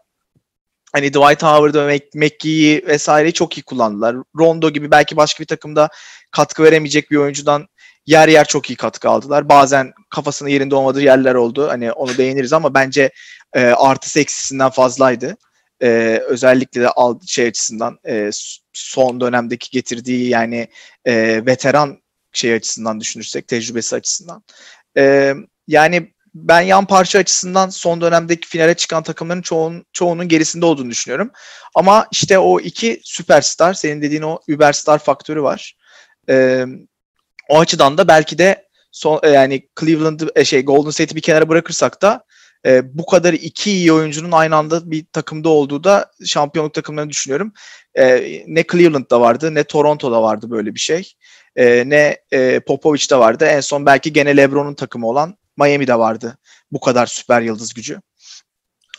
hani 0.94 1.14
Dwight 1.14 1.44
Howard'ı, 1.44 2.00
McGee'yi 2.16 2.84
vesaireyi 2.88 3.34
çok 3.34 3.58
iyi 3.58 3.64
kullandılar. 3.64 4.16
Rondo 4.38 4.70
gibi 4.70 4.92
belki 4.92 5.18
başka 5.18 5.42
bir 5.42 5.48
takımda 5.48 5.90
katkı 6.32 6.64
veremeyecek 6.64 7.12
bir 7.12 7.18
oyuncudan 7.18 7.68
yer 8.10 8.28
yer 8.28 8.46
çok 8.46 8.70
iyi 8.70 8.76
katkı 8.76 9.10
aldılar. 9.10 9.50
Bazen 9.50 9.94
kafasının 10.10 10.50
yerinde 10.50 10.76
olmadığı 10.76 11.02
yerler 11.02 11.36
oldu. 11.36 11.68
Hani 11.70 11.92
onu 11.92 12.18
beğeniriz 12.18 12.54
ama 12.54 12.74
bence 12.74 13.12
e, 13.54 13.66
artısı 13.66 14.20
eksisinden 14.20 14.70
fazlaydı. 14.70 15.38
E, 15.82 15.88
özellikle 16.28 16.82
de 16.82 16.90
al, 16.90 17.20
şey 17.28 17.48
açısından 17.48 18.00
e, 18.08 18.30
son 18.74 19.22
dönemdeki 19.22 19.70
getirdiği 19.72 20.30
yani 20.30 20.68
e, 21.06 21.46
veteran 21.46 21.98
şey 22.32 22.54
açısından 22.54 23.00
düşünürsek 23.00 23.48
tecrübesi 23.48 23.96
açısından. 23.96 24.44
E, 24.98 25.34
yani 25.68 26.14
ben 26.36 26.62
yan 26.62 26.86
parça 26.86 27.20
açısından 27.20 27.70
son 27.70 28.02
dönemdeki 28.02 28.48
finale 28.48 28.74
çıkan 28.74 29.04
takımların 29.04 29.42
çoğun, 29.42 29.86
çoğunun 29.94 30.28
gerisinde 30.28 30.66
olduğunu 30.66 30.90
düşünüyorum. 30.90 31.32
Ama 31.76 32.08
işte 32.12 32.40
o 32.40 32.60
iki 32.60 33.02
süperstar, 33.04 33.74
senin 33.74 34.02
dediğin 34.02 34.22
o 34.22 34.40
überstar 34.48 35.00
faktörü 35.00 35.42
var. 35.42 35.78
Ee, 36.30 36.66
o 37.50 37.60
açıdan 37.60 37.98
da 37.98 38.08
belki 38.08 38.38
de 38.38 38.68
son 38.92 39.20
e, 39.24 39.30
yani 39.30 39.70
Cleveland'ı 39.80 40.32
e, 40.36 40.46
şey 40.46 40.66
Golden 40.66 40.90
State'i 40.90 41.16
bir 41.16 41.22
kenara 41.22 41.50
bırakırsak 41.50 42.02
da 42.02 42.24
e, 42.66 42.98
bu 42.98 43.06
kadar 43.06 43.34
iki 43.34 43.72
iyi 43.72 43.94
oyuncunun 43.94 44.32
aynı 44.32 44.56
anda 44.56 44.92
bir 44.92 45.06
takımda 45.14 45.50
olduğu 45.50 45.84
da 45.84 46.12
şampiyonluk 46.26 46.74
takımlarını 46.74 47.10
düşünüyorum. 47.10 47.54
E, 47.96 48.44
ne 48.48 48.64
Cleveland'da 48.72 49.22
vardı 49.22 49.56
ne 49.56 49.64
Toronto'da 49.64 50.22
vardı 50.22 50.52
böyle 50.52 50.76
bir 50.76 50.80
şey. 50.80 51.14
E, 51.56 51.84
ne 51.90 52.18
e, 52.32 52.60
Popovich'te 52.60 53.16
vardı. 53.16 53.46
En 53.46 53.60
son 53.60 53.86
belki 53.86 54.14
gene 54.14 54.38
LeBron'un 54.38 54.74
takımı 54.74 55.08
olan 55.08 55.38
Miami'de 55.58 56.00
vardı. 56.00 56.38
Bu 56.72 56.80
kadar 56.80 57.06
süper 57.06 57.42
yıldız 57.42 57.74
gücü. 57.74 58.02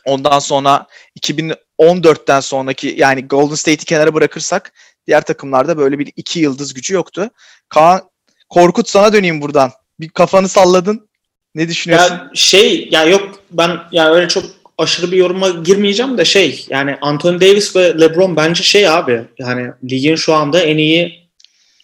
Ondan 0.05 0.39
sonra 0.39 0.87
2014'ten 1.21 2.41
sonraki 2.41 2.95
yani 2.99 3.27
Golden 3.27 3.55
State'i 3.55 3.85
kenara 3.85 4.15
bırakırsak 4.15 4.73
diğer 5.07 5.21
takımlarda 5.21 5.79
böyle 5.79 5.99
bir 5.99 6.13
iki 6.17 6.41
yıldız 6.41 6.75
gücü 6.75 6.95
yoktu. 6.95 7.31
Kaan 7.69 8.11
Korkut 8.51 8.89
sana 8.89 9.13
döneyim 9.13 9.41
buradan. 9.41 9.71
Bir 10.01 10.09
kafanı 10.09 10.49
salladın. 10.49 11.09
Ne 11.55 11.69
düşünüyorsun? 11.69 12.15
Ya 12.15 12.31
şey 12.35 12.89
ya 12.91 13.05
yok 13.05 13.43
ben 13.51 13.71
ya 13.93 14.13
öyle 14.13 14.29
çok 14.29 14.45
aşırı 14.79 15.13
bir 15.13 15.17
yoruma 15.17 15.49
girmeyeceğim 15.49 16.19
de 16.19 16.25
şey 16.25 16.67
yani 16.71 16.97
Anthony 17.01 17.41
Davis 17.41 17.77
ve 17.77 18.01
LeBron 18.01 18.37
bence 18.37 18.63
şey 18.63 18.89
abi 18.89 19.23
yani 19.39 19.71
ligin 19.91 20.15
şu 20.15 20.35
anda 20.35 20.61
en 20.61 20.79
iyi 20.79 21.29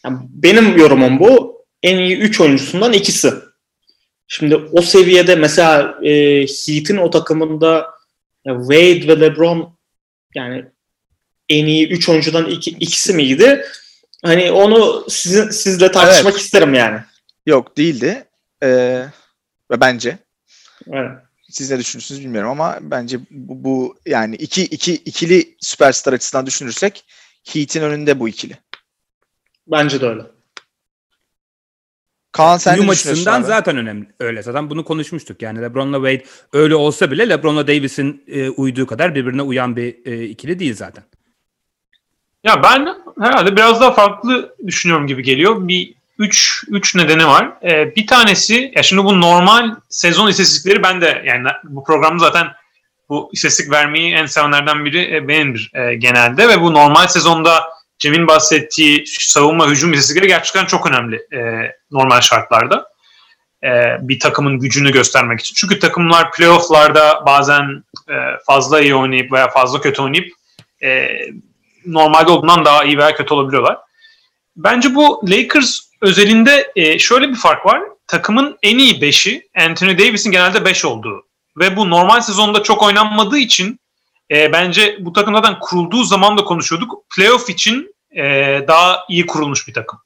yani 0.05 0.19
benim 0.31 0.79
yorumum 0.79 1.21
bu 1.21 1.57
en 1.83 1.99
iyi 1.99 2.17
3 2.17 2.41
oyuncusundan 2.41 2.93
ikisi. 2.93 3.33
Şimdi 4.29 4.57
o 4.57 4.83
seviyede 4.83 5.37
mesela 5.37 5.99
e, 6.03 6.11
Heat'in 6.41 6.97
o 6.97 7.11
takımında 7.11 7.87
Wade 8.45 9.09
ve 9.09 9.21
LeBron 9.21 9.79
yani 10.35 10.65
en 11.49 11.67
iyi 11.67 11.89
3 11.89 12.09
oyuncudan 12.09 12.47
iki, 12.51 12.71
ikisi 12.71 13.15
miydi? 13.15 13.65
Hani 14.25 14.51
onu 14.51 15.05
sizin 15.09 15.51
sizle 15.51 15.91
tartışmak 15.91 16.33
Evet. 16.33 16.43
isterim 16.45 16.75
yani. 16.75 17.01
Yok 17.47 17.77
değildi. 17.77 18.25
Ee, 18.63 19.07
ve 19.71 19.81
bence 19.81 20.19
Evet. 20.93 21.11
siz 21.51 21.71
ne 21.71 21.79
düşünürsünüz 21.79 22.21
bilmiyorum 22.21 22.51
ama 22.51 22.79
bence 22.81 23.19
bu, 23.31 23.65
bu 23.65 23.99
yani 24.07 24.37
iki, 24.37 24.63
iki 24.65 24.95
ikili 24.95 25.57
süperstar 25.61 26.13
açısından 26.13 26.47
düşünürsek 26.47 27.05
Heat'in 27.49 27.83
önünde 27.83 28.21
bu 28.21 28.29
ikili. 28.29 28.59
Bence 29.67 30.01
de 30.01 30.07
öyle. 30.07 30.23
Kaan 32.33 32.57
sen 32.57 32.75
Uyum 32.79 32.89
açısından 32.89 33.41
abi? 33.41 33.47
zaten 33.47 33.77
önemli. 33.77 34.07
Öyle 34.21 34.43
zaten 34.43 34.71
bunu 34.71 34.85
konuşmuştuk. 34.85 35.43
Yani 35.43 35.63
LeBron'la 35.63 35.97
Wade 36.11 36.25
öyle 36.53 36.75
olsa 36.75 37.11
bile 37.11 37.29
LeBron'la 37.29 37.67
Davis'in 37.69 38.25
e, 38.29 38.49
uyduğu 38.49 38.87
kadar 38.87 39.15
birbirine 39.15 39.43
uyan 39.43 39.77
bir 39.77 40.07
e, 40.07 40.25
ikili 40.25 40.59
değil 40.59 40.75
zaten. 40.75 41.05
Ya 42.47 42.63
ben 42.63 42.89
herhalde 43.21 43.57
biraz 43.57 43.81
daha 43.81 43.93
farklı 43.93 44.55
düşünüyorum 44.67 45.07
gibi 45.07 45.23
geliyor. 45.23 45.69
Bir 45.69 45.95
3 46.19 46.65
3 46.69 46.95
nedeni 46.95 47.27
var. 47.27 47.53
Ee, 47.63 47.97
bir 47.97 48.07
tanesi 48.07 48.73
ya 48.77 48.83
şimdi 48.83 49.05
bu 49.05 49.21
normal 49.21 49.75
sezon 49.89 50.29
istatistikleri 50.29 50.83
ben 50.83 51.01
de 51.01 51.23
yani 51.27 51.49
bu 51.65 51.85
programda 51.85 52.19
zaten 52.19 52.47
bu 53.09 53.31
istatistik 53.33 53.71
vermeyi 53.71 54.15
en 54.15 54.27
sevenlerden 54.27 54.85
biri 54.85 55.17
e, 55.17 55.29
benimdir 55.29 55.71
e, 55.75 55.95
genelde 55.95 56.49
ve 56.49 56.61
bu 56.61 56.75
normal 56.75 57.07
sezonda 57.07 57.65
Cem'in 57.99 58.27
bahsettiği 58.27 59.05
savunma 59.07 59.69
hücum 59.69 59.93
istatistikleri 59.93 60.29
gerçekten 60.29 60.65
çok 60.67 60.87
önemli 60.87 61.17
e, 61.17 61.73
normal 61.91 62.21
şartlarda. 62.21 62.89
E, 63.65 63.69
bir 64.01 64.21
takımın 64.21 64.59
gücünü 64.59 64.93
göstermek 64.93 65.41
için. 65.41 65.55
Çünkü 65.55 65.79
takımlar 65.79 66.33
playofflarda 66.33 67.27
bazen 67.27 67.85
e, 68.09 68.15
fazla 68.47 68.81
iyi 68.81 68.95
oynayıp 68.95 69.33
veya 69.33 69.49
fazla 69.49 69.81
kötü 69.81 70.03
oynayıp 70.03 70.33
e, 70.83 71.09
normalde 71.87 72.31
olduğundan 72.31 72.65
daha 72.65 72.85
iyi 72.85 72.99
veya 72.99 73.15
kötü 73.15 73.35
olabiliyorlar. 73.35 73.79
Bence 74.57 74.95
bu 74.95 75.23
Lakers 75.29 75.81
özelinde 76.03 76.73
e, 76.77 76.99
şöyle 76.99 77.29
bir 77.29 77.35
fark 77.35 77.67
var. 77.67 77.83
Takımın 78.07 78.59
en 78.63 78.79
iyi 78.79 79.01
5'i 79.01 79.49
Anthony 79.59 79.99
Davis'in 79.99 80.31
genelde 80.31 80.65
5 80.65 80.85
olduğu. 80.85 81.27
Ve 81.57 81.77
bu 81.77 81.91
normal 81.91 82.21
sezonda 82.21 82.63
çok 82.63 82.83
oynanmadığı 82.83 83.39
için 83.39 83.81
e, 84.31 84.53
bence 84.53 84.97
bu 85.01 85.13
takım 85.13 85.35
zaten 85.35 85.59
kurulduğu 85.59 86.05
zaman 86.05 86.39
da 86.39 86.45
konuşuyorduk. 86.45 87.11
Playoff 87.17 87.51
için 87.51 87.95
e, 88.17 88.25
daha 88.69 89.05
iyi 89.09 89.27
kurulmuş 89.27 89.69
bir 89.69 89.75
takım. 89.75 89.99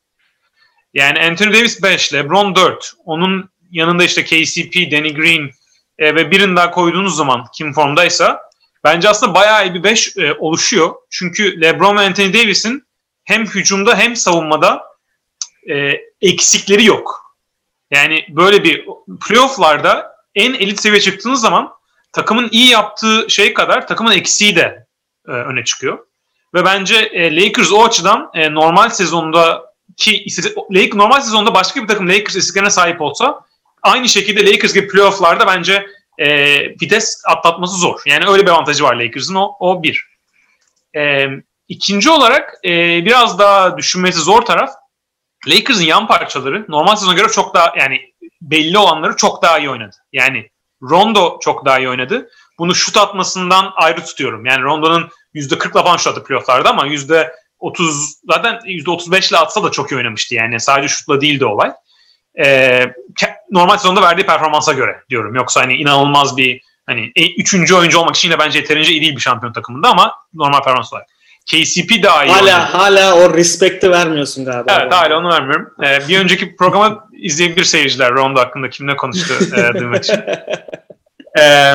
Yani 0.94 1.20
Anthony 1.20 1.52
Davis 1.52 1.82
5, 1.82 2.14
LeBron 2.14 2.54
4. 2.54 2.92
Onun 3.04 3.50
yanında 3.70 4.04
işte 4.04 4.24
KCP, 4.24 4.74
Danny 4.92 5.14
Green 5.14 5.50
e, 5.98 6.14
ve 6.14 6.30
birini 6.30 6.56
daha 6.56 6.70
koyduğunuz 6.70 7.16
zaman 7.16 7.46
kim 7.54 7.72
formdaysa 7.72 8.49
bence 8.84 9.08
aslında 9.08 9.34
bayağı 9.34 9.66
iyi 9.66 9.74
bir 9.74 9.82
5 9.82 10.16
e, 10.16 10.32
oluşuyor. 10.32 10.94
Çünkü 11.10 11.60
LeBron 11.60 11.96
ve 11.96 12.00
Anthony 12.00 12.32
Davis'in 12.32 12.84
hem 13.24 13.46
hücumda 13.46 13.98
hem 13.98 14.16
savunmada 14.16 14.84
e, 15.70 15.92
eksikleri 16.20 16.84
yok. 16.84 17.36
Yani 17.90 18.24
böyle 18.28 18.64
bir 18.64 18.86
playofflarda 19.28 20.16
en 20.34 20.54
elit 20.54 20.80
seviye 20.80 21.00
çıktığınız 21.00 21.40
zaman 21.40 21.72
takımın 22.12 22.48
iyi 22.52 22.70
yaptığı 22.70 23.26
şey 23.28 23.54
kadar 23.54 23.86
takımın 23.86 24.12
eksiği 24.12 24.56
de 24.56 24.86
e, 25.28 25.30
öne 25.30 25.64
çıkıyor. 25.64 25.98
Ve 26.54 26.64
bence 26.64 26.96
e, 26.96 27.36
Lakers 27.36 27.72
o 27.72 27.84
açıdan 27.84 28.30
e, 28.34 28.54
normal 28.54 28.88
sezondaki 28.88 30.26
Lakers 30.70 30.94
normal 30.94 31.20
sezonda 31.20 31.54
başka 31.54 31.82
bir 31.82 31.88
takım 31.88 32.08
Lakers 32.08 32.36
isteklerine 32.36 32.70
sahip 32.70 33.00
olsa 33.00 33.40
aynı 33.82 34.08
şekilde 34.08 34.52
Lakers 34.52 34.74
gibi 34.74 34.88
playofflarda 34.88 35.46
bence 35.46 35.86
e, 36.20 36.60
vites 36.82 37.22
atlatması 37.26 37.76
zor. 37.76 38.00
Yani 38.06 38.24
öyle 38.26 38.42
bir 38.42 38.50
avantajı 38.50 38.84
var 38.84 38.94
Lakers'ın 38.94 39.34
o, 39.34 39.56
o 39.60 39.82
bir. 39.82 40.06
E, 40.96 41.26
ikinci 41.68 42.10
olarak 42.10 42.54
e, 42.64 42.70
biraz 43.04 43.38
daha 43.38 43.78
düşünmesi 43.78 44.20
zor 44.20 44.42
taraf 44.42 44.70
Lakers'ın 45.48 45.84
yan 45.84 46.06
parçaları 46.06 46.64
normal 46.68 46.96
sezona 46.96 47.14
göre 47.14 47.28
çok 47.28 47.54
daha 47.54 47.72
yani 47.78 48.00
belli 48.42 48.78
olanları 48.78 49.16
çok 49.16 49.42
daha 49.42 49.58
iyi 49.58 49.70
oynadı. 49.70 49.96
Yani 50.12 50.50
Rondo 50.82 51.38
çok 51.42 51.64
daha 51.64 51.78
iyi 51.78 51.88
oynadı. 51.88 52.30
Bunu 52.58 52.74
şut 52.74 52.96
atmasından 52.96 53.72
ayrı 53.76 54.04
tutuyorum. 54.04 54.46
Yani 54.46 54.62
Rondo'nun 54.62 55.10
%40'la 55.34 55.82
falan 55.82 55.96
şut 55.96 56.06
attı 56.06 56.24
playofflarda 56.24 56.70
ama 56.70 56.86
%30 56.86 57.30
zaten 58.24 58.54
%35 58.54 59.30
ile 59.30 59.38
atsa 59.38 59.64
da 59.64 59.70
çok 59.70 59.92
iyi 59.92 59.96
oynamıştı. 59.96 60.34
Yani 60.34 60.60
sadece 60.60 60.88
şutla 60.88 61.20
değildi 61.20 61.44
olay. 61.44 61.72
Ee, 62.38 62.92
normal 63.50 63.76
sezonda 63.76 64.02
verdiği 64.02 64.26
performansa 64.26 64.72
göre 64.72 64.96
diyorum. 65.10 65.34
Yoksa 65.34 65.60
hani 65.60 65.74
inanılmaz 65.74 66.36
bir 66.36 66.60
hani 66.86 67.12
e, 67.16 67.34
üçüncü 67.34 67.74
oyuncu 67.74 67.98
olmak 67.98 68.16
için 68.16 68.30
de 68.30 68.38
bence 68.38 68.58
yeterince 68.58 68.92
iyi 68.92 69.00
değil 69.00 69.16
bir 69.16 69.20
şampiyon 69.20 69.52
takımında 69.52 69.88
ama 69.88 70.14
normal 70.34 70.58
performans 70.58 70.92
olarak. 70.92 71.08
KCP 71.50 72.02
daha 72.02 72.24
iyi 72.24 72.32
Hala 72.32 72.42
oynadı. 72.42 72.72
hala 72.72 73.14
o 73.16 73.34
respect'i 73.34 73.90
vermiyorsun 73.90 74.44
galiba. 74.44 74.78
Evet 74.80 74.92
hala 74.92 75.18
onu 75.18 75.28
vermiyorum. 75.28 75.68
Ee, 75.84 76.08
bir 76.08 76.18
önceki 76.18 76.56
programa 76.56 77.04
izleyebilir 77.12 77.64
seyirciler 77.64 78.12
Rondo 78.12 78.40
hakkında 78.40 78.70
kimle 78.70 78.96
konuştu 78.96 79.34
e, 79.56 79.74
duymak 79.78 80.04
için. 80.04 80.20
Ee, 81.38 81.74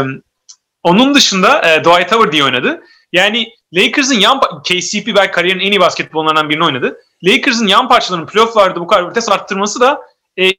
onun 0.83 1.15
dışında 1.15 1.73
e, 1.73 1.79
Dwight 1.79 2.11
Howard 2.11 2.33
iyi 2.33 2.43
oynadı. 2.43 2.83
Yani 3.13 3.47
Lakers'ın 3.73 4.15
yan 4.19 4.39
KCP 4.39 5.07
belki 5.15 5.31
kariyerin 5.31 5.59
en 5.59 5.71
iyi 5.71 5.79
basketbollarından 5.79 6.49
birini 6.49 6.65
oynadı. 6.65 6.97
Lakers'ın 7.23 7.67
yan 7.67 7.87
parçalarının 7.87 8.27
playoff'larda 8.27 8.79
bu 8.79 8.87
kadar 8.87 9.09
vites 9.09 9.29
arttırması 9.29 9.79
da 9.79 10.01
e, 10.39 10.49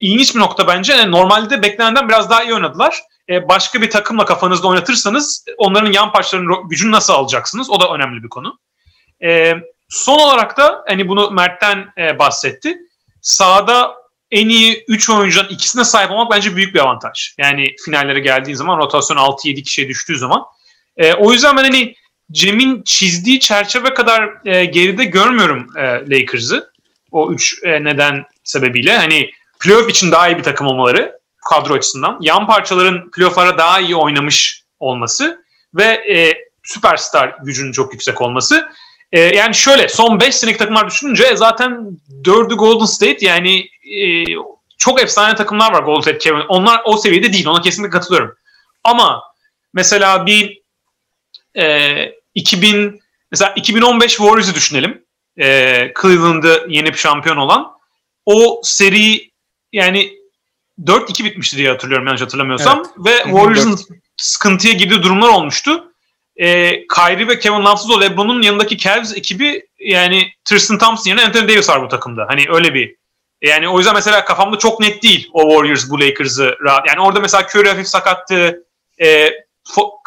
ilginç 0.00 0.34
bir 0.34 0.40
nokta 0.40 0.66
bence. 0.66 0.92
Yani 0.92 1.10
normalde 1.10 1.50
de 1.50 1.62
beklenenden 1.62 2.08
biraz 2.08 2.30
daha 2.30 2.42
iyi 2.42 2.54
oynadılar. 2.54 2.98
E, 3.28 3.48
başka 3.48 3.82
bir 3.82 3.90
takımla 3.90 4.24
kafanızda 4.24 4.68
oynatırsanız 4.68 5.44
onların 5.56 5.92
yan 5.92 6.12
parçalarının 6.12 6.68
gücünü 6.68 6.92
nasıl 6.92 7.12
alacaksınız? 7.12 7.70
O 7.70 7.80
da 7.80 7.94
önemli 7.94 8.22
bir 8.22 8.28
konu. 8.28 8.58
E, 9.22 9.54
son 9.88 10.18
olarak 10.18 10.56
da 10.56 10.84
hani 10.88 11.08
bunu 11.08 11.30
Mert'ten 11.30 11.92
e, 11.98 12.18
bahsetti. 12.18 12.78
Sahada 13.20 13.94
en 14.30 14.48
iyi 14.48 14.84
3 14.88 15.10
oyuncudan 15.10 15.48
ikisine 15.48 15.84
sahip 15.84 16.10
olmak 16.10 16.30
bence 16.30 16.56
büyük 16.56 16.74
bir 16.74 16.80
avantaj. 16.80 17.34
Yani 17.38 17.66
finallere 17.84 18.20
geldiğin 18.20 18.56
zaman 18.56 18.78
rotasyon 18.78 19.16
6-7 19.16 19.62
kişiye 19.62 19.88
düştüğü 19.88 20.18
zaman. 20.18 20.44
E, 20.96 21.14
o 21.14 21.32
yüzden 21.32 21.56
ben 21.56 21.62
hani 21.62 21.94
Cem'in 22.32 22.82
çizdiği 22.82 23.40
çerçeve 23.40 23.94
kadar 23.94 24.46
e, 24.46 24.64
geride 24.64 25.04
görmüyorum 25.04 25.66
e, 25.76 25.82
Lakers'ı. 25.82 26.72
O 27.10 27.32
3 27.32 27.60
e, 27.64 27.84
neden 27.84 28.24
sebebiyle. 28.44 28.96
Hani 28.96 29.30
playoff 29.60 29.90
için 29.90 30.12
daha 30.12 30.28
iyi 30.28 30.38
bir 30.38 30.42
takım 30.42 30.66
olmaları 30.66 31.18
kadro 31.50 31.74
açısından. 31.74 32.18
Yan 32.20 32.46
parçaların 32.46 33.10
playoff'lara 33.10 33.58
daha 33.58 33.80
iyi 33.80 33.96
oynamış 33.96 34.64
olması 34.80 35.44
ve 35.74 35.84
e, 35.84 36.32
süperstar 36.62 37.36
gücünün 37.42 37.72
çok 37.72 37.92
yüksek 37.92 38.20
olması. 38.20 38.68
E, 39.12 39.20
yani 39.20 39.54
şöyle 39.54 39.88
son 39.88 40.20
5 40.20 40.34
senelik 40.34 40.58
takımlar 40.58 40.90
düşününce 40.90 41.36
zaten 41.36 41.98
4'ü 42.24 42.54
Golden 42.54 42.84
State 42.84 43.26
yani 43.26 43.68
e, 43.96 44.24
çok 44.78 45.02
efsane 45.02 45.34
takımlar 45.34 45.72
var 45.72 45.82
Golden 45.82 46.00
State 46.00 46.18
Kevin. 46.18 46.44
Onlar 46.48 46.80
o 46.84 46.96
seviyede 46.96 47.32
değil. 47.32 47.46
Ona 47.46 47.60
kesinlikle 47.60 47.90
katılıyorum. 47.90 48.34
Ama 48.84 49.22
mesela 49.74 50.26
bir 50.26 50.62
e, 51.56 52.14
2000 52.34 53.00
mesela 53.30 53.52
2015 53.56 54.10
Warriors'ı 54.10 54.54
düşünelim. 54.54 55.04
E, 55.38 55.92
Cleveland'ı 56.02 56.66
yenip 56.68 56.96
şampiyon 56.96 57.36
olan. 57.36 57.72
O 58.26 58.60
seri 58.64 59.30
yani 59.72 60.12
4-2 60.84 61.24
bitmişti 61.24 61.56
diye 61.56 61.68
hatırlıyorum 61.68 62.06
yanlış 62.06 62.22
hatırlamıyorsam. 62.22 62.82
Ve 62.98 63.22
Warriors'ın 63.22 63.78
sıkıntıya 64.16 64.72
girdiği 64.72 65.02
durumlar 65.02 65.28
olmuştu. 65.28 65.92
E, 66.36 66.70
Kyrie 66.86 67.28
ve 67.28 67.38
Kevin 67.38 67.64
Love'sız 67.64 67.90
o 67.90 68.00
LeBron'un 68.00 68.42
yanındaki 68.42 68.78
Cavs 68.78 69.16
ekibi 69.16 69.66
yani 69.78 70.32
Tristan 70.44 70.78
Thompson 70.78 71.10
yerine 71.10 71.24
Anthony 71.24 71.48
Davis 71.48 71.68
var 71.68 71.82
bu 71.82 71.88
takımda. 71.88 72.26
Hani 72.28 72.44
öyle 72.48 72.74
bir 72.74 72.96
yani 73.42 73.68
o 73.68 73.78
yüzden 73.78 73.94
mesela 73.94 74.24
kafamda 74.24 74.58
çok 74.58 74.80
net 74.80 75.02
değil 75.02 75.30
o 75.32 75.42
Warriors 75.50 75.90
bu 75.90 76.00
Lakers'ı 76.00 76.56
rahat. 76.62 76.88
Yani 76.88 77.00
orada 77.00 77.20
mesela 77.20 77.46
Curry 77.54 77.68
hafif 77.68 77.88
sakattı. 77.88 78.64
E, 79.00 79.30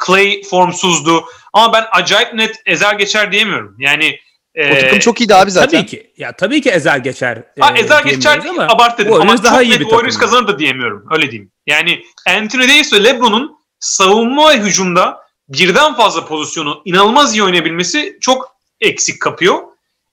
Clay 0.06 0.44
formsuzdu. 0.44 1.26
Ama 1.54 1.74
ben 1.74 1.86
acayip 1.92 2.34
net 2.34 2.62
ezer 2.66 2.94
geçer 2.94 3.32
diyemiyorum. 3.32 3.76
Yani 3.80 4.20
e, 4.56 4.72
O 4.72 4.80
takım 4.80 5.00
çok 5.00 5.22
iyiydi 5.22 5.36
abi 5.36 5.52
zaten. 5.52 5.80
Tabii 5.80 5.90
ki. 5.90 6.12
Ya 6.18 6.32
tabii 6.32 6.62
ki 6.62 6.70
ezer 6.70 6.98
geçer. 6.98 7.44
Ha, 7.60 7.74
e, 7.76 7.80
ezer 7.80 8.04
geçer 8.04 8.22
diyemiyoruz 8.34 8.60
değil, 8.60 8.72
abart 8.72 9.00
dedim. 9.00 9.14
Ama 9.14 9.44
daha 9.44 9.56
çok 9.56 9.64
iyi 9.64 9.72
net 9.72 9.80
bir 9.80 9.86
Warriors 9.86 10.18
kazanır 10.18 10.48
da 10.48 10.60
diyemiyorum. 10.60 11.06
Öyle 11.12 11.32
diyeyim. 11.32 11.52
Yani 11.68 12.04
Anthony 12.28 12.64
Davis 12.64 12.94
ve 12.94 13.04
LeBron'un 13.04 13.58
savunma 13.80 14.50
ve 14.50 14.58
hücumda 14.58 15.20
birden 15.50 15.96
fazla 15.96 16.26
pozisyonu 16.26 16.82
inanılmaz 16.86 17.36
iyi 17.36 17.44
oynayabilmesi 17.44 18.18
çok 18.22 18.56
eksik 18.82 19.22
kapıyor. 19.22 19.60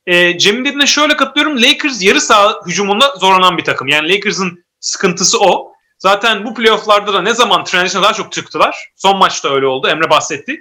E, 0.07 0.39
Cem'in 0.39 0.65
dediğine 0.65 0.87
şöyle 0.87 1.17
katılıyorum. 1.17 1.63
Lakers 1.63 2.03
yarı 2.03 2.21
saha 2.21 2.61
hücumunda 2.67 3.15
zorlanan 3.21 3.59
bir 3.59 3.65
takım. 3.65 3.89
Yani 3.89 4.09
Lakers'ın 4.15 4.65
sıkıntısı 4.81 5.41
o. 5.41 5.73
Zaten 5.99 6.45
bu 6.45 6.55
playofflarda 6.55 7.13
da 7.15 7.23
ne 7.23 7.35
zaman 7.35 7.65
transition'a 7.65 8.05
daha 8.05 8.13
çok 8.13 8.33
çıktılar. 8.33 8.77
Son 8.97 9.17
maçta 9.19 9.55
öyle 9.55 9.67
oldu. 9.67 9.89
Emre 9.89 10.11
bahsetti. 10.11 10.61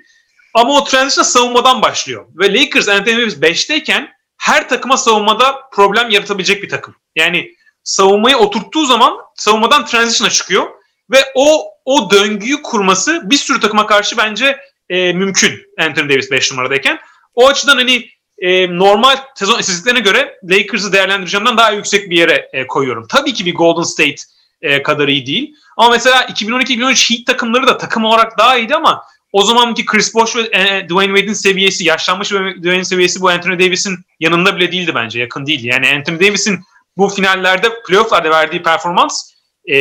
Ama 0.53 0.73
o 0.73 0.83
transition 0.83 1.23
savunmadan 1.23 1.81
başlıyor. 1.81 2.25
Ve 2.35 2.53
Lakers 2.53 2.87
Anthony 2.87 3.17
Davis 3.17 3.37
5'teyken 3.37 4.09
her 4.37 4.69
takıma 4.69 4.97
savunmada 4.97 5.69
problem 5.73 6.09
yaratabilecek 6.09 6.63
bir 6.63 6.69
takım. 6.69 6.95
Yani 7.15 7.51
savunmayı 7.83 8.37
oturttuğu 8.37 8.85
zaman 8.85 9.17
savunmadan 9.35 9.85
transition'a 9.85 10.29
çıkıyor. 10.29 10.67
Ve 11.11 11.17
o 11.35 11.71
o 11.85 12.11
döngüyü 12.11 12.61
kurması 12.61 13.29
bir 13.29 13.35
sürü 13.35 13.59
takıma 13.59 13.85
karşı 13.85 14.17
bence 14.17 14.59
e, 14.89 15.13
mümkün 15.13 15.61
Anthony 15.79 16.09
Davis 16.09 16.31
5 16.31 16.51
numaradayken. 16.51 16.99
O 17.35 17.47
açıdan 17.47 17.75
hani 17.75 18.09
e, 18.37 18.77
normal 18.77 19.17
sezon 19.35 19.59
istatistiklerine 19.59 19.99
göre 19.99 20.39
Lakers'ı 20.43 20.93
değerlendireceğimden 20.93 21.57
daha 21.57 21.71
yüksek 21.71 22.09
bir 22.09 22.17
yere 22.17 22.49
e, 22.53 22.67
koyuyorum. 22.67 23.07
Tabii 23.09 23.33
ki 23.33 23.45
bir 23.45 23.55
Golden 23.55 23.83
State 23.83 24.15
e, 24.61 24.83
kadar 24.83 25.07
iyi 25.07 25.25
değil. 25.25 25.55
Ama 25.77 25.89
mesela 25.89 26.23
2012-2013 26.23 27.11
Heat 27.11 27.25
takımları 27.25 27.67
da 27.67 27.77
takım 27.77 28.05
olarak 28.05 28.37
daha 28.37 28.57
iyiydi 28.57 28.75
ama 28.75 29.03
o 29.31 29.43
zamanki 29.43 29.85
Chris 29.85 30.15
Bosh 30.15 30.35
ve 30.35 30.41
e, 30.41 30.89
Dwayne 30.89 31.13
Wade'in 31.15 31.33
seviyesi, 31.33 31.85
yaşlanmış 31.85 32.33
ve 32.33 32.55
Dwayne'in 32.55 32.83
seviyesi 32.83 33.21
bu 33.21 33.29
Anthony 33.29 33.59
Davis'in 33.59 34.05
yanında 34.19 34.57
bile 34.57 34.71
değildi 34.71 34.91
bence. 34.95 35.19
Yakın 35.19 35.45
değil. 35.45 35.63
Yani 35.63 35.87
Anthony 35.89 36.19
Davis'in 36.19 36.59
bu 36.97 37.09
finallerde, 37.09 37.69
playoff'larda 37.87 38.29
verdiği 38.29 38.63
performans 38.63 39.31
e, 39.65 39.77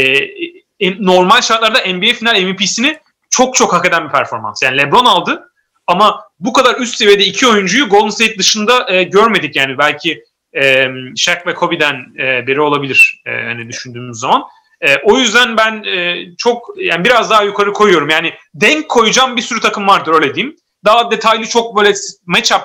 e, 0.81 1.05
normal 1.05 1.41
şartlarda 1.41 1.79
NBA 1.79 2.13
final 2.13 2.43
MVP'sini 2.43 2.99
çok 3.31 3.55
çok 3.55 3.73
hak 3.73 3.87
eden 3.87 4.05
bir 4.05 4.13
performans. 4.13 4.63
Yani 4.63 4.77
LeBron 4.77 5.05
aldı 5.05 5.51
ama 5.87 6.25
bu 6.41 6.53
kadar 6.53 6.77
üst 6.81 6.97
seviyede 6.97 7.25
iki 7.25 7.47
oyuncuyu 7.47 7.89
Golden 7.89 8.11
State 8.11 8.39
dışında 8.39 8.93
e, 8.93 9.03
görmedik 9.03 9.57
yani 9.57 9.79
belki 9.79 10.25
e, 10.57 10.89
Shaq 11.17 11.41
ve 11.47 11.55
Kobe'den 11.55 11.95
e, 12.19 12.47
biri 12.47 12.61
olabilir 12.61 13.23
e, 13.27 13.31
hani 13.31 13.69
düşündüğümüz 13.69 14.19
zaman. 14.19 14.43
E, 14.81 14.97
o 15.05 15.19
yüzden 15.19 15.57
ben 15.57 15.85
e, 15.85 16.27
çok 16.39 16.69
yani 16.77 17.05
biraz 17.05 17.31
daha 17.31 17.43
yukarı 17.43 17.73
koyuyorum. 17.73 18.09
Yani 18.09 18.35
denk 18.55 18.89
koyacağım 18.89 19.37
bir 19.37 19.43
sürü 19.43 19.61
takım 19.61 19.87
vardır 19.87 20.15
öyle 20.15 20.35
diyeyim. 20.35 20.57
Daha 20.85 21.11
detaylı 21.11 21.47
çok 21.47 21.77
böyle 21.77 21.95
matchup 22.27 22.63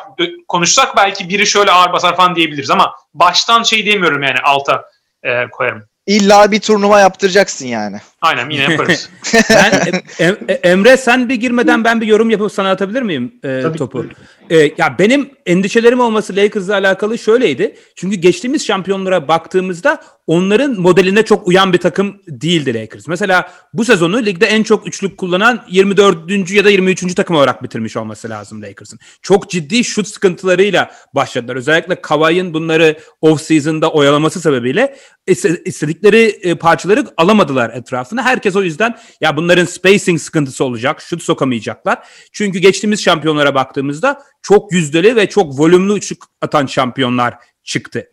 konuşsak 0.48 0.98
belki 0.98 1.30
biri 1.30 1.48
şöyle 1.48 1.72
ağır 1.72 1.94
basar 1.94 2.16
falan 2.16 2.36
diyebiliriz 2.36 2.70
ama 2.70 2.96
baştan 3.14 3.64
şey 3.64 3.86
diyemiyorum 3.86 4.24
yani 4.24 4.40
alta 4.44 4.86
e, 5.24 5.50
koyarım. 5.52 5.84
İlla 6.08 6.52
bir 6.52 6.60
turnuva 6.60 7.00
yaptıracaksın 7.00 7.68
yani. 7.68 7.98
Aynen 8.26 8.50
yine 8.50 8.64
yaparız. 8.64 9.10
Ben 9.50 9.72
Em- 9.88 10.02
Em- 10.20 10.38
Emre 10.64 10.98
sen 10.98 11.30
bir 11.30 11.36
girmeden 11.36 11.84
ben 11.84 12.02
bir 12.02 12.08
yorum 12.08 12.30
yapıp 12.30 12.52
sana 12.52 12.72
atabilir 12.72 13.02
miyim 13.02 13.32
e, 13.44 13.62
Tabii. 13.62 13.78
topu? 13.78 14.06
E, 14.50 14.58
ya 14.58 14.96
benim 15.00 15.30
endişelerim 15.46 16.00
olması 16.00 16.36
Lakers'la 16.36 16.74
alakalı 16.74 17.18
şöyleydi. 17.18 17.76
Çünkü 17.96 18.16
geçtiğimiz 18.16 18.66
şampiyonlara 18.66 19.28
baktığımızda 19.28 20.04
onların 20.28 20.80
modeline 20.82 21.24
çok 21.24 21.48
uyan 21.48 21.74
bir 21.74 21.78
takım 21.78 22.16
değildi 22.28 22.74
Lakers. 22.74 23.08
Mesela 23.08 23.52
bu 23.74 23.86
sezonu 23.86 24.26
ligde 24.26 24.46
en 24.46 24.64
çok 24.64 24.88
üçlük 24.88 25.18
kullanan 25.18 25.62
24. 25.70 26.52
ya 26.52 26.66
da 26.66 26.70
23. 26.70 27.16
takım 27.16 27.36
olarak 27.36 27.64
bitirmiş 27.64 27.98
olması 27.98 28.30
lazım 28.30 28.62
Lakers'ın. 28.62 29.00
Çok 29.22 29.50
ciddi 29.50 29.84
şut 29.84 30.08
sıkıntılarıyla 30.08 30.92
başladılar. 31.16 31.56
Özellikle 31.56 32.02
Kawhi'nin 32.02 32.54
bunları 32.54 32.98
off-season'da 33.22 33.92
oyalaması 33.92 34.42
sebebiyle 34.42 34.96
iste- 35.28 35.64
istedikleri 35.66 36.22
e, 36.42 36.56
parçaları 36.56 37.06
alamadılar 37.18 37.70
etrafına. 38.16 38.24
Herkes 38.24 38.56
o 38.56 38.64
yüzden 38.64 38.98
ya 39.22 39.38
bunların 39.38 39.66
spacing 39.66 40.20
sıkıntısı 40.20 40.64
olacak, 40.64 41.02
şut 41.02 41.24
sokamayacaklar. 41.24 42.00
Çünkü 42.32 42.60
geçtiğimiz 42.60 43.04
şampiyonlara 43.04 43.54
baktığımızda 43.56 44.22
çok 44.42 44.72
yüzdeli 44.72 45.16
ve 45.16 45.30
çok 45.30 45.60
volümlü 45.60 45.94
üçlük 45.94 46.20
atan 46.42 46.66
şampiyonlar 46.66 47.36
çıktı. 47.64 48.10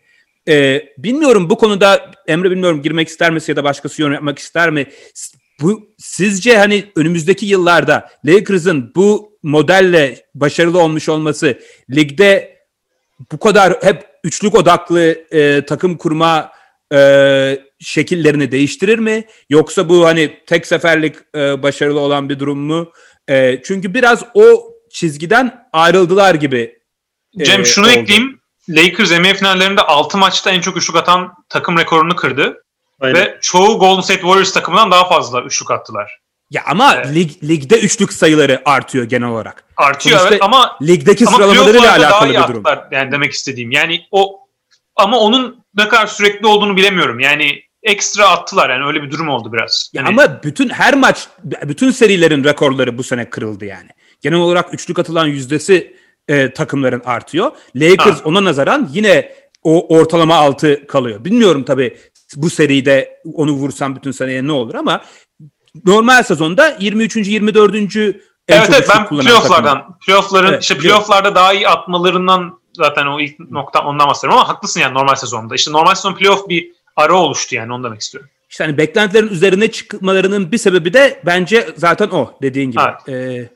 Ee, 0.48 0.82
bilmiyorum 0.98 1.50
bu 1.50 1.56
konuda 1.56 2.10
Emre 2.26 2.50
bilmiyorum 2.50 2.82
girmek 2.82 3.08
ister 3.08 3.30
misin 3.30 3.52
ya 3.52 3.56
da 3.56 3.64
başkası 3.64 4.02
yorum 4.02 4.14
yapmak 4.14 4.38
ister 4.38 4.70
mi? 4.70 4.86
Bu 5.60 5.94
sizce 5.98 6.58
hani 6.58 6.84
önümüzdeki 6.96 7.46
yıllarda 7.46 8.10
Lakers'ın 8.24 8.92
bu 8.94 9.38
modelle 9.42 10.26
başarılı 10.34 10.78
olmuş 10.78 11.08
olması 11.08 11.58
ligde 11.90 12.58
bu 13.32 13.38
kadar 13.38 13.72
hep 13.82 14.06
üçlük 14.24 14.54
odaklı 14.54 15.00
e, 15.30 15.64
takım 15.66 15.96
kurma 15.96 16.50
e, 16.92 17.59
şekillerini 17.81 18.52
değiştirir 18.52 18.98
mi? 18.98 19.24
Yoksa 19.50 19.88
bu 19.88 20.07
hani 20.07 20.40
tek 20.46 20.66
seferlik 20.66 21.16
e, 21.35 21.62
başarılı 21.62 22.00
olan 22.00 22.28
bir 22.28 22.38
durum 22.38 22.59
mu? 22.59 22.92
E, 23.28 23.62
çünkü 23.64 23.94
biraz 23.94 24.24
o 24.35 24.72
çizgiden 24.90 25.68
ayrıldılar 25.72 26.35
gibi. 26.35 26.78
e, 27.40 27.44
Cem 27.44 27.66
şunu 27.66 27.87
oldu. 27.87 27.92
ekleyeyim. 27.94 28.40
Lakers 28.68 29.11
NBA 29.11 29.35
finallerinde 29.35 29.81
6 29.81 30.18
maçta 30.18 30.50
en 30.50 30.61
çok 30.61 30.76
üçlük 30.76 30.96
atan 30.96 31.33
takım 31.48 31.78
rekorunu 31.78 32.16
kırdı. 32.16 32.64
Aynen. 33.00 33.20
Ve 33.20 33.38
çoğu 33.42 33.78
Golden 33.78 34.00
State 34.00 34.20
Warriors 34.20 34.52
takımından 34.52 34.90
daha 34.90 35.09
fazla 35.09 35.42
üçlük 35.42 35.70
attılar. 35.70 36.18
Ya 36.50 36.62
ama 36.66 36.94
Evet. 36.94 37.14
lig, 37.14 37.31
ligde 37.48 37.81
üçlük 37.81 38.12
sayıları 38.12 38.62
artıyor 38.64 39.05
genel 39.05 39.28
olarak. 39.28 39.64
Artıyor 39.76 40.18
Sonuçta 40.18 40.35
evet 40.35 40.42
ama 40.44 40.76
Ligdeki 40.83 41.26
ama 41.26 41.37
sıralamalarıyla 41.37 41.92
alakalı 41.96 42.28
bir 42.28 42.35
durum. 42.35 42.66
attılar 42.66 42.88
yani 42.92 43.12
demek 43.12 43.33
istediğim. 43.33 43.70
Yani 43.70 44.00
o 44.11 44.41
ama 44.96 45.18
onun 45.18 45.64
ne 45.76 45.88
kadar 45.88 46.07
sürekli 46.07 46.46
olduğunu 46.46 46.76
bilemiyorum. 46.76 47.20
Yani 47.20 47.62
ekstra 47.83 48.28
attılar 48.28 48.70
yani 48.70 48.85
öyle 48.87 49.02
bir 49.02 49.11
durum 49.11 49.28
oldu 49.28 49.52
biraz. 49.52 49.90
Ya 49.92 50.02
Hani- 50.05 50.09
ama 50.09 50.42
bütün 50.42 50.68
her 50.68 50.94
maç, 50.94 51.28
bütün 51.64 51.90
serilerin 51.90 52.44
rekorları 52.44 52.98
bu 52.98 53.02
sene 53.02 53.31
kırıldı 53.31 53.64
yani. 53.64 53.88
Genel 54.20 54.38
olarak 54.38 54.74
üçlük 54.74 54.98
atılan 54.98 55.26
yüzdesi 55.26 55.96
e, 56.28 56.52
takımların 56.52 57.02
artıyor. 57.05 57.50
Lakers 57.76 58.20
Ha. 58.20 58.24
ona 58.24 58.44
nazaran 58.44 58.88
yine 58.92 59.33
o 59.62 59.96
ortalama 59.96 60.35
altı 60.35 60.87
kalıyor. 60.87 61.24
Bilmiyorum 61.24 61.64
tabii 61.64 61.96
bu 62.37 62.50
seride 62.50 63.20
onu 63.35 63.52
vursam 63.52 63.96
bütün 63.96 64.11
seneye 64.11 64.46
ne 64.46 64.52
olur 64.52 64.74
ama 64.74 65.05
normal 65.85 66.22
sezonda 66.22 66.76
23. 66.81 67.16
24. 67.16 67.74
en 67.76 68.14
Evet 68.48 68.66
çok 68.66 68.74
evet 68.76 68.88
ben 68.94 69.09
playofflardan, 69.09 69.98
playoffların 70.07 70.52
Evet, 70.52 70.62
işte 70.62 70.78
playofflarda 70.78 71.35
daha 71.35 71.52
iyi 71.52 71.68
atmalarından 71.68 72.62
zaten 72.72 73.06
o 73.06 73.20
ilk 73.20 73.50
nokta 73.50 73.85
ondan 73.85 74.08
bahsediyorum 74.08 74.38
ama 74.38 74.48
haklısın 74.48 74.80
yani 74.80 74.94
normal 74.94 75.14
sezonda. 75.14 75.54
İşte 75.54 75.72
normal 75.72 75.94
sezon 75.94 76.14
playoff 76.14 76.48
bir 76.48 76.72
ara 76.96 77.14
oluştu 77.14 77.54
yani 77.54 77.72
onu 77.72 77.85
demek 77.85 78.00
istiyorum. 78.00 78.30
İşte 78.50 78.64
hani 78.64 78.78
beklentilerin 78.78 79.28
üzerine 79.28 79.70
çıkmalarının 79.70 80.52
bir 80.52 80.58
sebebi 80.58 80.92
de 80.92 81.20
bence 81.26 81.68
zaten 81.76 82.08
o 82.08 82.38
dediğin 82.42 82.70
gibi. 82.70 82.82
Ee, 83.08 83.48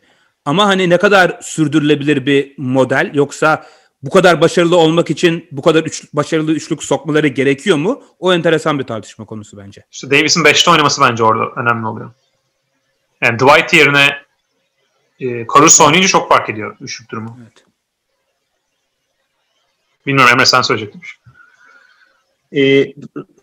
ama 0.44 0.66
hani 0.66 0.90
ne 0.90 0.98
kadar 0.98 1.38
sürdürülebilir 1.42 2.26
bir 2.26 2.55
model 2.59 3.11
yoksa 3.14 3.66
bu 4.02 4.11
kadar 4.11 4.40
başarılı 4.40 4.76
olmak 4.76 5.11
için 5.11 5.48
bu 5.52 5.62
kadar 5.62 5.83
üç, 5.85 6.12
başarılı 6.12 6.52
üçlük 6.52 6.83
sokmaları 6.83 7.29
gerekiyor 7.29 7.76
mu? 7.76 8.02
O 8.18 8.33
enteresan 8.33 8.79
bir 8.79 8.85
tartışma 8.85 9.24
konusu 9.24 9.57
bence. 9.57 9.85
İşte 9.92 10.11
Davis'in 10.11 10.44
5'te 10.44 10.70
oynaması 10.70 11.02
bence 11.02 11.24
orada 11.24 11.61
önemli 11.61 11.87
oluyor. 11.87 12.11
Yani 13.22 13.38
Dwight 13.38 13.72
yerine 13.72 14.16
e, 15.20 15.46
Caruso 15.55 15.87
oynayınca 15.87 16.09
çok 16.09 16.29
fark 16.29 16.50
ediyor 16.50 16.76
üçlük 16.81 17.11
durumu. 17.11 17.38
Evet. 17.42 17.65
Bilmiyorum 20.07 20.33
Emre 20.33 20.47
sen 20.47 20.62
söyleyecektin. 20.62 21.03
E, 22.53 22.92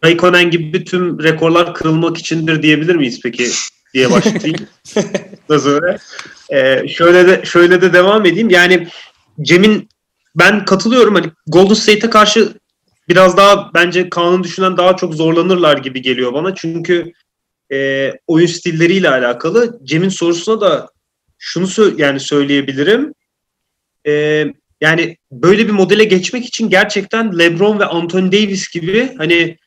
Raikkonen 0.06 0.52
gibi 0.52 0.84
tüm 0.84 1.24
rekorlar 1.24 1.74
kırılmak 1.74 2.18
içindir 2.18 2.64
diyebilir 2.64 2.96
miyiz 2.96 3.20
peki 3.24 3.50
diye 3.94 4.12
başlayayım. 4.12 4.68
Nasıl 5.50 5.70
öyle? 5.70 5.98
E, 6.50 6.88
şöyle 6.88 7.28
de 7.28 7.46
şöyle 7.46 7.82
de 7.82 7.94
devam 7.94 8.26
edeyim. 8.26 8.50
Yani 8.50 8.88
Cem'in 9.42 9.90
ben 10.36 10.66
katılıyorum 10.66 11.16
hani 11.16 11.32
Golden 11.48 11.74
State'e 11.74 12.10
karşı 12.10 12.54
biraz 13.10 13.38
daha 13.38 13.72
bence 13.74 14.10
Kaan'ın 14.10 14.44
düşünen 14.44 14.78
daha 14.78 14.96
çok 14.96 15.14
zorlanırlar 15.14 15.78
gibi 15.78 16.02
geliyor 16.02 16.34
bana. 16.34 16.56
Çünkü 16.56 17.14
e, 17.74 18.12
oyun 18.28 18.48
stilleriyle 18.48 19.10
alakalı. 19.10 19.80
Cem'in 19.84 20.10
sorusuna 20.10 20.62
da 20.62 20.90
şunu 21.38 21.66
sö- 21.66 22.02
yani 22.02 22.20
söyleyebilirim. 22.20 23.14
E, 24.08 24.46
yani 24.82 25.18
böyle 25.32 25.68
bir 25.68 25.74
modele 25.74 26.04
geçmek 26.04 26.46
için 26.46 26.70
gerçekten 26.70 27.40
LeBron 27.40 27.80
ve 27.80 27.86
Anthony 27.86 28.32
Davis 28.32 28.72
gibi 28.72 29.16
hani 29.18 29.58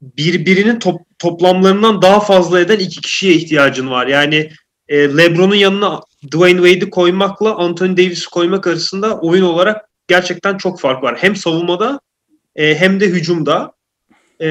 birbirinin 0.00 0.78
top, 0.78 1.00
toplamlarından 1.18 2.02
daha 2.02 2.20
fazla 2.20 2.60
eden 2.60 2.78
iki 2.78 3.00
kişiye 3.00 3.34
ihtiyacın 3.34 3.90
var. 3.90 4.06
Yani 4.06 4.50
e, 4.88 5.16
LeBron'un 5.16 5.54
yanına 5.54 6.00
Dwayne 6.32 6.68
Wade'i 6.68 6.90
koymakla 6.90 7.56
Anthony 7.56 7.96
Davis'i 7.96 8.30
koymak 8.30 8.66
arasında 8.66 9.18
oyun 9.18 9.42
olarak 9.42 9.88
gerçekten 10.08 10.56
çok 10.56 10.80
fark 10.80 11.02
var. 11.02 11.16
Hem 11.18 11.36
savunmada 11.36 12.00
e, 12.56 12.74
hem 12.74 13.00
de 13.00 13.06
hücumda. 13.06 13.72
E, 14.40 14.48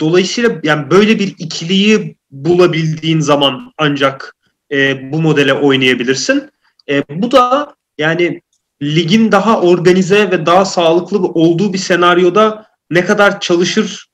dolayısıyla 0.00 0.60
yani 0.62 0.90
böyle 0.90 1.18
bir 1.18 1.34
ikiliyi 1.38 2.16
bulabildiğin 2.30 3.20
zaman 3.20 3.72
ancak 3.78 4.36
e, 4.72 5.12
bu 5.12 5.22
modele 5.22 5.54
oynayabilirsin. 5.54 6.50
E, 6.88 7.02
bu 7.08 7.30
da 7.30 7.74
yani 7.98 8.40
ligin 8.84 9.32
daha 9.32 9.60
organize 9.60 10.30
ve 10.30 10.46
daha 10.46 10.64
sağlıklı 10.64 11.18
olduğu 11.18 11.72
bir 11.72 11.78
senaryoda 11.78 12.66
ne 12.90 13.04
kadar 13.04 13.40
çalışır 13.40 14.06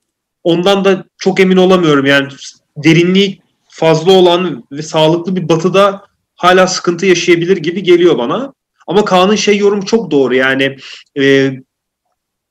ondan 0.45 0.85
da 0.85 1.05
çok 1.19 1.41
emin 1.41 1.57
olamıyorum. 1.57 2.07
Yani 2.07 2.29
derinliği 2.77 3.41
fazla 3.69 4.13
olan 4.13 4.65
ve 4.73 4.83
sağlıklı 4.83 5.37
bir 5.37 5.49
batıda 5.49 6.03
hala 6.35 6.67
sıkıntı 6.67 7.07
yaşayabilir 7.07 7.57
gibi 7.57 7.83
geliyor 7.83 8.19
bana. 8.19 8.53
Ama 8.87 9.05
Kaan'ın 9.05 9.35
şey 9.35 9.57
yorumu 9.57 9.87
çok 9.87 10.11
doğru 10.11 10.35
yani 10.35 10.77
e, 11.19 11.53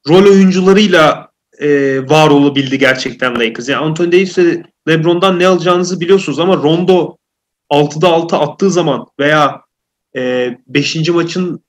rol 0.10 0.24
oyuncularıyla 0.24 1.30
e, 1.60 2.00
var 2.10 2.30
olabildi 2.30 2.80
gerçekten 2.80 3.40
Lakers. 3.40 3.70
Yani 3.70 3.86
Anthony 3.86 4.12
Davis 4.12 4.38
ve 4.38 4.64
LeBron'dan 4.88 5.40
ne 5.40 5.48
alacağınızı 5.48 6.00
biliyorsunuz 6.00 6.40
ama 6.40 6.56
Rondo 6.56 7.18
6'da 7.72 8.08
6 8.08 8.38
attığı 8.38 8.72
zaman 8.72 9.08
veya 9.20 9.62
5. 10.16 10.96
E, 10.96 11.12
maçın 11.12 11.64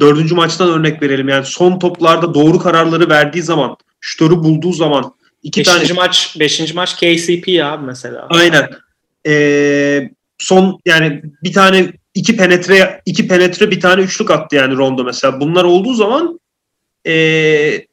4. 0.00 0.32
maçtan 0.32 0.68
örnek 0.68 1.02
verelim. 1.02 1.28
Yani 1.28 1.46
son 1.46 1.78
toplarda 1.78 2.34
doğru 2.34 2.58
kararları 2.58 3.08
verdiği 3.08 3.42
zaman, 3.42 3.76
şutörü 4.00 4.36
bulduğu 4.36 4.72
zaman 4.72 5.14
iki 5.42 5.60
beşinci 5.60 5.88
tane 5.88 5.92
maç 5.92 6.36
beşinci 6.40 6.74
maç 6.74 6.96
KCP 6.96 7.48
abi 7.62 7.86
mesela. 7.86 8.26
Aynen. 8.30 8.70
Ee, 9.26 10.10
son 10.38 10.80
yani 10.86 11.22
bir 11.42 11.52
tane 11.52 11.92
iki 12.14 12.36
penetre 12.36 13.02
iki 13.06 13.28
penetre 13.28 13.70
bir 13.70 13.80
tane 13.80 14.02
üçlük 14.02 14.30
attı 14.30 14.56
yani 14.56 14.76
Rondo 14.76 15.04
mesela. 15.04 15.40
Bunlar 15.40 15.64
olduğu 15.64 15.94
zaman 15.94 16.40
ee, 17.06 17.86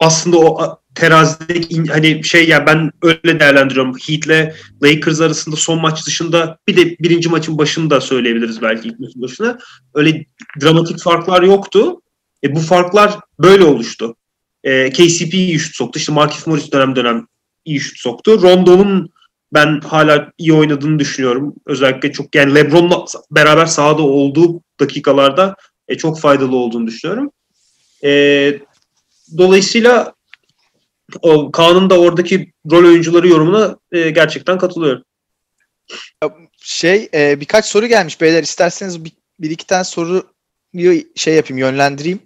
aslında 0.00 0.38
o 0.38 0.78
terazideki 0.94 1.84
hani 1.84 2.24
şey 2.24 2.48
ya 2.48 2.66
ben 2.66 2.90
öyle 3.02 3.40
değerlendiriyorum. 3.40 3.96
Heat'le 4.08 4.54
Lakers 4.82 5.20
arasında 5.20 5.56
son 5.56 5.80
maç 5.80 6.06
dışında 6.06 6.58
bir 6.68 6.76
de 6.76 6.96
birinci 6.98 7.28
maçın 7.28 7.58
başında 7.58 8.00
söyleyebiliriz 8.00 8.62
belki 8.62 8.88
ilk 8.88 9.00
maçın 9.00 9.22
başına. 9.22 9.58
Öyle 9.94 10.26
dramatik 10.62 11.00
farklar 11.00 11.42
yoktu. 11.42 12.00
E, 12.44 12.54
bu 12.54 12.60
farklar 12.60 13.18
böyle 13.38 13.64
oluştu. 13.64 14.16
E, 14.64 14.90
KCP 14.90 15.34
iyi 15.34 15.58
şut 15.58 15.76
soktu. 15.76 15.98
İşte 15.98 16.12
Markif 16.12 16.46
Morris 16.46 16.72
dönem 16.72 16.96
dönem 16.96 17.26
iyi 17.64 17.80
şut 17.80 17.98
soktu. 17.98 18.42
Rondo'nun 18.42 19.10
ben 19.52 19.80
hala 19.80 20.32
iyi 20.38 20.52
oynadığını 20.52 20.98
düşünüyorum. 20.98 21.54
Özellikle 21.66 22.12
çok 22.12 22.34
yani 22.34 22.54
LeBron'la 22.54 23.04
beraber 23.30 23.66
sahada 23.66 24.02
olduğu 24.02 24.60
dakikalarda 24.80 25.56
e, 25.88 25.96
çok 25.96 26.20
faydalı 26.20 26.56
olduğunu 26.56 26.86
düşünüyorum. 26.86 27.30
E, 28.04 28.10
dolayısıyla 29.38 30.14
o 31.22 31.52
Kaan'ın 31.52 31.90
da 31.90 32.00
oradaki 32.00 32.52
rol 32.70 32.84
oyuncuları 32.84 33.28
yorumuna 33.28 33.76
e, 33.92 34.10
gerçekten 34.10 34.58
katılıyorum. 34.58 35.04
Şey 36.58 37.08
e, 37.14 37.40
birkaç 37.40 37.66
soru 37.66 37.86
gelmiş 37.86 38.20
beyler 38.20 38.42
isterseniz 38.42 39.04
bir, 39.04 39.12
bir 39.40 39.50
iki 39.50 39.66
tane 39.66 39.84
soruyu 39.84 40.24
şey 41.14 41.34
yapayım 41.34 41.58
yönlendireyim. 41.58 42.18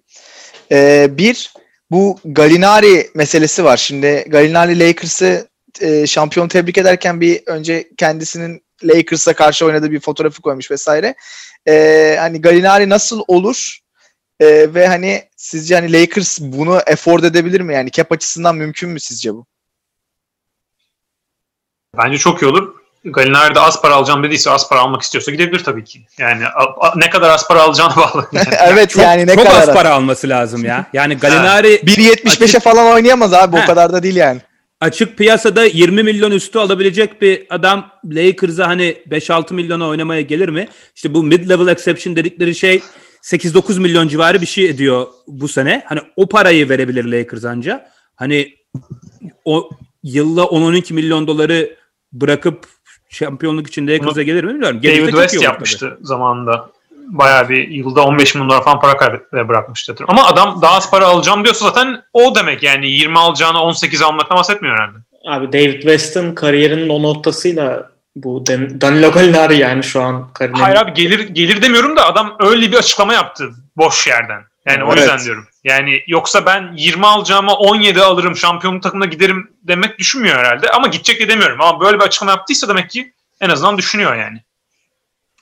E, 0.72 1.08
bir 1.18 1.52
bu 1.90 2.18
Galinari 2.24 3.10
meselesi 3.14 3.64
var. 3.64 3.76
Şimdi 3.76 4.24
Galinari 4.28 4.78
Lakers'ı 4.78 5.48
e, 5.80 6.06
şampiyon 6.06 6.48
tebrik 6.48 6.78
ederken 6.78 7.20
bir 7.20 7.42
önce 7.46 7.88
kendisinin 7.96 8.62
Lakers'a 8.84 9.34
karşı 9.34 9.66
oynadığı 9.66 9.90
bir 9.90 10.00
fotoğrafı 10.00 10.42
koymuş 10.42 10.70
vesaire. 10.70 11.14
E, 11.68 12.16
hani 12.18 12.40
Galinari 12.40 12.88
nasıl 12.88 13.22
olur? 13.28 13.78
E, 14.40 14.74
ve 14.74 14.86
hani 14.88 15.22
sizce 15.36 15.74
hani 15.74 15.92
Lakers 15.92 16.40
bunu 16.40 16.74
afford 16.92 17.22
edebilir 17.24 17.60
mi? 17.60 17.74
Yani 17.74 17.90
cap 17.90 18.12
açısından 18.12 18.56
mümkün 18.56 18.90
mü 18.90 19.00
sizce 19.00 19.34
bu? 19.34 19.46
Bence 21.96 22.18
çok 22.18 22.42
iyi 22.42 22.46
olur. 22.46 22.74
Galinari 23.04 23.54
de 23.54 23.60
az 23.60 23.82
para 23.82 23.94
alacağım 23.94 24.22
dediyse 24.22 24.50
az 24.50 24.68
para 24.68 24.80
almak 24.80 25.02
istiyorsa 25.02 25.30
gidebilir 25.32 25.64
tabii 25.64 25.84
ki. 25.84 26.00
Yani 26.18 26.46
a- 26.46 26.86
a- 26.88 26.92
ne 26.96 27.10
kadar 27.10 27.30
az 27.30 27.48
para 27.48 27.62
alacağına 27.62 27.96
bağlı. 27.96 28.26
Yani. 28.32 28.46
evet 28.68 28.90
Çok, 28.90 29.02
yani 29.02 29.26
ne 29.26 29.34
çok 29.34 29.46
kadar 29.46 29.60
az 29.68 29.74
para 29.74 29.90
alması 29.94 30.28
lazım 30.28 30.64
ya. 30.64 30.86
Yani 30.92 31.14
Galinari 31.16 31.68
1.75'e 31.74 32.44
Açık- 32.44 32.60
falan 32.62 32.92
oynayamaz 32.94 33.32
abi 33.34 33.56
o 33.56 33.60
He. 33.60 33.66
kadar 33.66 33.92
da 33.92 34.02
değil 34.02 34.16
yani. 34.16 34.40
açık 34.80 35.18
piyasada 35.18 35.64
20 35.64 36.02
milyon 36.02 36.30
üstü 36.30 36.58
alabilecek 36.58 37.22
bir 37.22 37.46
adam 37.50 37.90
Lakers'a 38.04 38.66
hani 38.68 38.96
5-6 39.10 39.54
milyona 39.54 39.88
oynamaya 39.88 40.20
gelir 40.20 40.48
mi? 40.48 40.68
İşte 40.96 41.14
bu 41.14 41.24
mid-level 41.24 41.72
exception 41.72 42.16
dedikleri 42.16 42.54
şey 42.54 42.82
8-9 43.22 43.80
milyon 43.80 44.08
civarı 44.08 44.40
bir 44.40 44.46
şey 44.46 44.64
ediyor 44.64 45.06
bu 45.26 45.48
sene. 45.48 45.84
Hani 45.86 46.00
o 46.16 46.28
parayı 46.28 46.68
verebilir 46.68 47.04
Lakers 47.04 47.44
anca. 47.44 47.90
Hani 48.16 48.54
o 49.44 49.70
yılla 50.02 50.42
10-12 50.42 50.92
milyon 50.92 51.26
doları 51.26 51.76
bırakıp 52.12 52.66
şampiyonluk 53.08 53.66
için 53.66 53.86
Lakers'a 53.86 54.22
gelir 54.22 54.44
mi 54.44 54.50
bilmiyorum. 54.50 54.80
Gelirse 54.80 55.02
David 55.02 55.12
West 55.12 55.42
yapmıştı 55.42 55.98
zamanında. 56.02 56.70
Bayağı 56.90 57.48
bir 57.48 57.68
yılda 57.68 58.04
15 58.04 58.34
milyon 58.34 58.50
dolar 58.50 58.64
falan 58.64 58.80
para 58.80 58.96
kaybetmeye 58.96 59.48
bırakmıştı. 59.48 59.94
Ama 60.08 60.26
adam 60.26 60.62
daha 60.62 60.76
az 60.76 60.90
para 60.90 61.06
alacağım 61.06 61.44
diyorsa 61.44 61.64
zaten 61.64 62.02
o 62.12 62.34
demek 62.34 62.62
yani 62.62 62.90
20 62.90 63.18
alacağına 63.18 63.62
18 63.62 64.02
almaktan 64.02 64.38
bahsetmiyor 64.38 64.76
herhalde. 64.76 64.98
Abi 65.26 65.52
David 65.52 65.80
West'in 65.80 66.34
kariyerinin 66.34 66.88
o 66.88 67.02
noktasıyla 67.02 67.90
bu 68.16 68.46
Dan- 68.46 68.80
Danilo 68.80 69.12
Gallinari 69.12 69.58
yani 69.58 69.84
şu 69.84 70.02
an 70.02 70.32
kariyerinin 70.32 70.62
Hayır 70.62 70.76
abi 70.76 70.94
gelir 70.94 71.28
gelir 71.28 71.62
demiyorum 71.62 71.96
da 71.96 72.06
adam 72.06 72.36
öyle 72.40 72.72
bir 72.72 72.76
açıklama 72.76 73.14
yaptı 73.14 73.50
boş 73.76 74.06
yerden. 74.06 74.42
Yani 74.66 74.84
o 74.84 74.88
Evet. 74.92 74.98
yüzden 74.98 75.24
diyorum. 75.24 75.46
Yani 75.64 76.02
yoksa 76.06 76.46
ben 76.46 76.72
20 76.76 77.06
alacağıma 77.06 77.54
17 77.54 78.02
alırım 78.02 78.36
şampiyonluk 78.36 78.82
takımına 78.82 79.06
giderim 79.06 79.50
demek 79.62 79.98
düşünmüyor 79.98 80.36
herhalde. 80.36 80.70
Ama 80.70 80.86
gidecek 80.86 81.20
de 81.20 81.28
demiyorum. 81.28 81.60
Ama 81.60 81.80
böyle 81.80 81.98
bir 81.98 82.04
açıklama 82.04 82.30
yaptıysa 82.32 82.68
demek 82.68 82.90
ki 82.90 83.12
en 83.40 83.50
azından 83.50 83.78
düşünüyor 83.78 84.16
yani. 84.16 84.42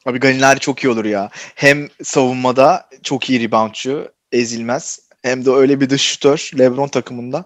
Abi 0.06 0.20
Galinari 0.20 0.60
çok 0.60 0.84
iyi 0.84 0.88
olur 0.88 1.04
ya. 1.04 1.30
Hem 1.54 1.88
savunmada 2.02 2.88
çok 3.02 3.30
iyi 3.30 3.42
reboundçu, 3.48 4.08
ezilmez. 4.32 5.00
Hem 5.22 5.44
de 5.44 5.50
öyle 5.50 5.80
bir 5.80 5.90
dış 5.90 6.02
şutör 6.02 6.50
LeBron 6.58 6.88
takımında. 6.88 7.44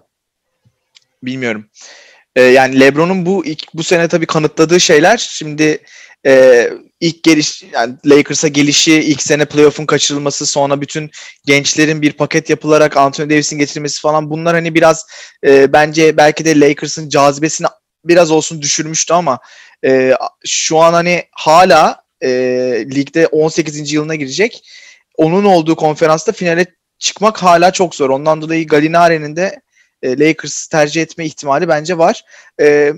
Bilmiyorum. 1.23 1.65
Ee, 2.35 2.41
yani 2.41 2.79
LeBron'un 2.79 3.25
bu 3.25 3.45
ilk, 3.45 3.73
bu 3.73 3.83
sene 3.83 4.07
tabii 4.07 4.25
kanıtladığı 4.25 4.79
şeyler 4.79 5.17
şimdi 5.17 5.79
e, 6.25 6.69
ilk 6.99 7.23
geliş 7.23 7.63
yani 7.73 7.95
Lakers'a 8.05 8.47
gelişi, 8.47 8.93
ilk 8.93 9.21
sene 9.21 9.45
playoff'un 9.45 9.85
kaçırılması, 9.85 10.45
sonra 10.45 10.81
bütün 10.81 11.11
gençlerin 11.45 12.01
bir 12.01 12.13
paket 12.13 12.49
yapılarak 12.49 12.97
Anthony 12.97 13.29
Davis'in 13.29 13.57
getirilmesi 13.57 14.01
falan 14.01 14.29
bunlar 14.29 14.55
hani 14.55 14.75
biraz 14.75 15.05
e, 15.45 15.73
bence 15.73 16.17
belki 16.17 16.45
de 16.45 16.59
Lakers'ın 16.59 17.09
cazibesini 17.09 17.67
biraz 18.05 18.31
olsun 18.31 18.61
düşürmüştü 18.61 19.13
ama 19.13 19.39
e, 19.85 20.13
şu 20.45 20.79
an 20.79 20.93
hani 20.93 21.23
hala 21.31 22.03
e, 22.21 22.29
ligde 22.95 23.27
18. 23.27 23.93
yılına 23.93 24.15
girecek. 24.15 24.63
Onun 25.17 25.45
olduğu 25.45 25.75
konferansta 25.75 26.31
finale 26.31 26.65
çıkmak 26.99 27.43
hala 27.43 27.71
çok 27.71 27.95
zor. 27.95 28.09
Ondan 28.09 28.41
dolayı 28.41 28.67
Gallinari'nin 28.67 29.35
de 29.35 29.61
e, 30.03 30.19
Lakers 30.19 30.67
tercih 30.67 31.01
etme 31.01 31.25
ihtimali 31.25 31.67
bence 31.67 31.97
var. 31.97 32.23
E, 32.61 32.93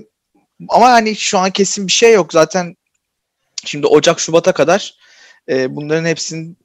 ama 0.68 0.90
hani 0.90 1.16
şu 1.16 1.38
an 1.38 1.50
kesin 1.50 1.86
bir 1.86 1.92
şey 1.92 2.12
yok. 2.12 2.32
Zaten 2.32 2.76
şimdi 3.64 3.86
Ocak 3.86 4.20
Şubat'a 4.20 4.52
kadar 4.52 4.94
e, 5.48 5.76
bunların 5.76 6.04
hepsinin 6.04 6.58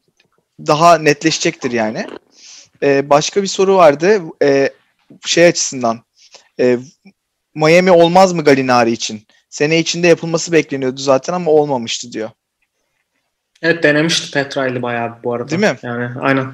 daha 0.67 0.97
netleşecektir 0.97 1.71
yani. 1.71 2.07
E, 2.83 3.09
başka 3.09 3.41
bir 3.41 3.47
soru 3.47 3.75
vardı. 3.75 4.21
E, 4.43 4.69
şey 5.25 5.45
açısından 5.45 6.03
e, 6.59 6.79
Miami 7.55 7.91
olmaz 7.91 8.33
mı 8.33 8.43
Gallinari 8.43 8.91
için? 8.91 9.27
Sene 9.49 9.79
içinde 9.79 10.07
yapılması 10.07 10.51
bekleniyordu 10.51 11.01
zaten 11.01 11.33
ama 11.33 11.51
olmamıştı 11.51 12.11
diyor. 12.11 12.29
Evet 13.61 13.83
denemişti 13.83 14.31
Petra'yla 14.31 14.81
bayağı 14.81 15.23
bu 15.23 15.33
arada. 15.33 15.49
Değil 15.49 15.61
mi? 15.61 15.79
Yani 15.83 16.19
aynen. 16.21 16.53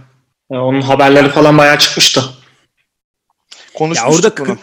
Yani 0.51 0.61
onun 0.61 0.81
haberleri 0.81 1.29
falan 1.29 1.57
bayağı 1.57 1.79
çıkmıştı. 1.79 2.21
Ya 3.75 3.79
Konuşmuştuk 3.79 4.33
orada 4.39 4.45
bunu. 4.49 4.55
kri- 4.55 4.59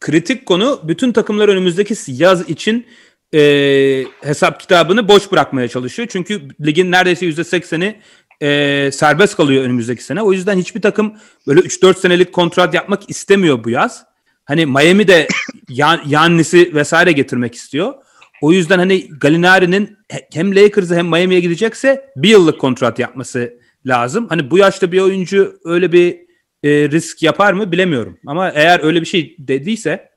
kritik 0.00 0.46
konu 0.46 0.80
bütün 0.84 1.12
takımlar 1.12 1.48
önümüzdeki 1.48 1.94
yaz 2.06 2.50
için 2.50 2.86
e, 3.34 4.04
hesap 4.22 4.60
kitabını 4.60 5.08
boş 5.08 5.32
bırakmaya 5.32 5.68
çalışıyor. 5.68 6.08
Çünkü 6.12 6.48
ligin 6.66 6.92
neredeyse 6.92 7.26
%80'i 7.26 7.96
e, 8.42 8.90
serbest 8.92 9.36
kalıyor 9.36 9.64
önümüzdeki 9.64 10.04
sene. 10.04 10.22
O 10.22 10.32
yüzden 10.32 10.58
hiçbir 10.58 10.82
takım 10.82 11.14
böyle 11.46 11.60
3-4 11.60 11.98
senelik 12.00 12.32
kontrat 12.32 12.74
yapmak 12.74 13.10
istemiyor 13.10 13.64
bu 13.64 13.70
yaz. 13.70 14.04
Hani 14.44 14.66
Miami 14.66 15.08
de 15.08 15.28
Yan- 15.68 16.02
Yannis'i 16.06 16.74
vesaire 16.74 17.12
getirmek 17.12 17.54
istiyor. 17.54 17.94
O 18.42 18.52
yüzden 18.52 18.78
hani 18.78 19.08
Gallinari'nin 19.20 19.96
he- 20.10 20.28
hem 20.34 20.56
Lakers'a 20.56 20.94
hem 20.96 21.06
Miami'ye 21.08 21.40
gidecekse 21.40 22.10
bir 22.16 22.28
yıllık 22.28 22.60
kontrat 22.60 22.98
yapması 22.98 23.52
lazım. 23.86 24.26
Hani 24.28 24.50
bu 24.50 24.58
yaşta 24.58 24.92
bir 24.92 25.00
oyuncu 25.00 25.60
öyle 25.64 25.92
bir 25.92 26.23
e, 26.64 26.90
risk 26.90 27.22
yapar 27.22 27.52
mı 27.52 27.72
bilemiyorum. 27.72 28.18
Ama 28.26 28.50
eğer 28.50 28.84
öyle 28.84 29.00
bir 29.00 29.06
şey 29.06 29.36
dediyse 29.38 30.10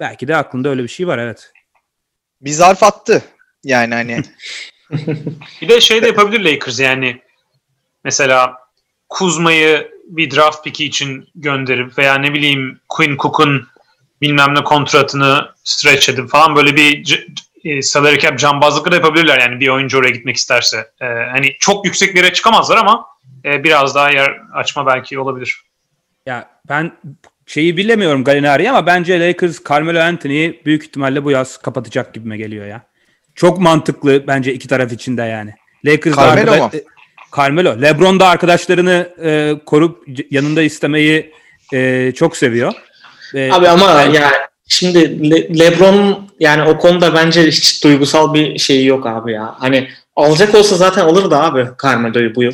belki 0.00 0.28
de 0.28 0.36
aklında 0.36 0.68
öyle 0.68 0.82
bir 0.82 0.88
şey 0.88 1.06
var 1.06 1.18
evet. 1.18 1.52
Bir 2.40 2.50
zarf 2.50 2.82
attı. 2.82 3.22
Yani 3.64 3.94
hani 3.94 4.22
Bir 5.62 5.68
de 5.68 5.80
şey 5.80 6.02
de 6.02 6.06
yapabilir 6.06 6.40
Lakers 6.52 6.80
yani. 6.80 7.22
Mesela 8.04 8.54
Kuzma'yı 9.08 9.90
bir 10.08 10.30
draft 10.30 10.64
pick'i 10.64 10.84
için 10.84 11.28
gönderip 11.34 11.98
veya 11.98 12.14
ne 12.14 12.34
bileyim 12.34 12.80
Quinn 12.88 13.16
Cook'un 13.16 13.68
bilmem 14.20 14.54
ne 14.54 14.64
kontratını 14.64 15.48
stretch 15.64 16.08
edip 16.08 16.30
falan 16.30 16.56
böyle 16.56 16.76
bir 16.76 17.04
c- 17.04 17.26
e, 17.64 17.82
salary 17.82 18.18
cap 18.18 18.38
cambazlıkları 18.38 18.92
da 18.92 18.96
yapabilirler 18.96 19.40
yani 19.40 19.60
bir 19.60 19.68
oyuncu 19.68 19.98
oraya 19.98 20.10
gitmek 20.10 20.36
isterse. 20.36 20.90
E, 21.00 21.04
hani 21.06 21.56
çok 21.58 21.84
yüksek 21.86 22.14
bir 22.14 22.22
yere 22.22 22.32
çıkamazlar 22.32 22.76
ama 22.76 23.06
e, 23.44 23.64
biraz 23.64 23.94
daha 23.94 24.10
yer 24.10 24.40
açma 24.54 24.86
belki 24.86 25.18
olabilir. 25.18 25.65
Ya 26.26 26.48
ben 26.68 26.92
şeyi 27.46 27.76
bilemiyorum 27.76 28.24
Gallinari'yi 28.24 28.70
ama 28.70 28.86
bence 28.86 29.20
Lakers 29.28 29.58
Carmelo 29.68 30.00
Anthony'yi 30.00 30.62
büyük 30.66 30.82
ihtimalle 30.84 31.24
bu 31.24 31.30
yaz 31.30 31.56
kapatacak 31.58 32.14
gibime 32.14 32.36
geliyor 32.36 32.66
ya. 32.66 32.82
Çok 33.34 33.58
mantıklı 33.60 34.26
bence 34.26 34.54
iki 34.54 34.68
taraf 34.68 34.92
için 34.92 35.16
de 35.16 35.22
yani. 35.22 35.54
Lakers 35.84 36.16
da 36.16 36.20
Carmelo 36.20 36.50
arkada- 36.50 36.64
mu? 36.64 36.70
e, 36.74 36.84
Carmelo. 37.36 37.82
LeBron 37.82 38.20
da 38.20 38.28
arkadaşlarını 38.28 39.08
e, 39.24 39.54
korup 39.66 40.04
yanında 40.30 40.62
istemeyi 40.62 41.32
e, 41.72 42.12
çok 42.16 42.36
seviyor. 42.36 42.72
E, 43.34 43.52
Abi 43.52 43.68
ama 43.68 43.96
ben- 43.96 44.10
ya 44.10 44.30
şimdi 44.68 45.30
Le- 45.30 45.58
LeBron 45.58 46.28
yani 46.40 46.62
o 46.62 46.78
konuda 46.78 47.14
bence 47.14 47.42
hiç 47.46 47.84
duygusal 47.84 48.34
bir 48.34 48.58
şey 48.58 48.84
yok 48.84 49.06
abi 49.06 49.32
ya. 49.32 49.54
Hani 49.58 49.88
alacak 50.16 50.54
olsa 50.54 50.76
zaten 50.76 51.04
alırdı 51.04 51.36
abi 51.36 51.66
Carmelo'yu 51.82 52.34
bu 52.34 52.42
yıl. 52.42 52.52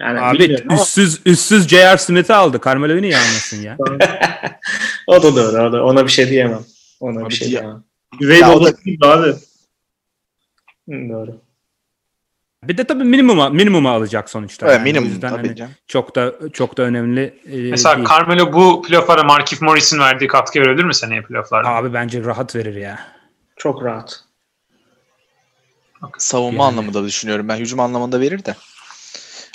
Yani 0.00 0.20
Abi 0.20 0.38
bilmiyorum 0.38 0.66
ama 0.70 0.82
üstsüz 0.82 1.20
üstsüz 1.26 1.68
J.R. 1.68 1.98
Smith'i 1.98 2.34
aldı. 2.34 2.60
Carmelo'yu 2.64 3.02
niye 3.02 3.16
almasın 3.16 3.62
ya? 3.62 3.76
o 5.06 5.22
da 5.22 5.36
doğru. 5.36 5.62
O 5.68 5.72
da, 5.72 5.84
ona 5.84 6.04
bir 6.04 6.10
şey 6.10 6.28
diyemem. 6.30 6.60
Ona 7.00 7.20
Abi 7.20 7.30
bir 7.30 7.34
şey 7.34 7.48
diye- 7.48 7.60
diyemem. 7.60 7.84
Üvey 8.20 8.40
Ya 8.40 8.52
o 8.54 8.64
da- 8.64 8.68
abi. 9.08 9.28
Hı, 10.88 11.08
doğru. 11.08 11.40
Bir 12.64 12.76
de 12.78 12.84
tabii 12.84 13.04
minimuma 13.04 13.48
minimuma 13.50 13.90
alacak 13.90 14.30
sonuçta. 14.30 14.66
evet, 14.66 14.74
yani. 14.76 14.82
O 14.82 14.84
minimum 14.84 15.08
yüzden 15.08 15.30
tabii 15.30 15.46
hani 15.46 15.56
canım. 15.56 15.72
çok 15.88 16.14
da 16.16 16.32
çok 16.52 16.76
da 16.78 16.82
önemli 16.82 17.34
e, 17.52 17.56
Mesela 17.70 17.96
değil. 17.96 18.08
Carmelo 18.08 18.52
bu 18.52 18.82
playoff'lara 18.82 19.22
Markif 19.24 19.62
Morris'in 19.62 19.98
verdiği 19.98 20.26
katkı 20.26 20.60
verebilir 20.60 20.84
mi 20.84 20.94
seneye 20.94 21.22
playoff'larda? 21.22 21.68
Abi 21.68 21.94
bence 21.94 22.24
rahat 22.24 22.56
verir 22.56 22.74
ya. 22.76 22.98
Çok 23.56 23.84
rahat. 23.84 24.24
Savunma 26.18 26.62
Yani. 26.64 26.72
anlamında 26.72 27.04
düşünüyorum 27.04 27.48
ben. 27.48 27.56
Hücum 27.56 27.80
anlamında 27.80 28.20
verir 28.20 28.44
de. 28.44 28.54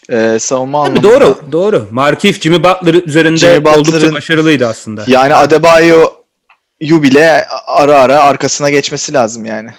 Ee, 0.10 0.38
savunma 0.40 0.86
Tabii 0.86 0.98
anlamında. 1.00 1.22
doğru, 1.22 1.52
doğru. 1.52 1.88
Markif 1.92 2.42
Jimmy 2.42 2.64
Butler 2.64 2.94
üzerinde 2.94 3.38
Jimmy 3.38 3.70
oldukça 3.70 3.94
Butler'ın- 3.94 4.14
başarılıydı 4.16 4.68
aslında. 4.68 5.04
Yani 5.08 5.36
Adebayo 5.36 6.14
Yu 6.82 7.04
bile 7.04 7.46
ara 7.68 8.00
ara 8.00 8.20
arkasına 8.24 8.70
geçmesi 8.70 9.14
lazım 9.14 9.46
yani. 9.46 9.70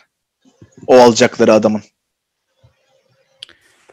O 0.86 0.96
alacakları 1.00 1.52
adamın. 1.52 1.82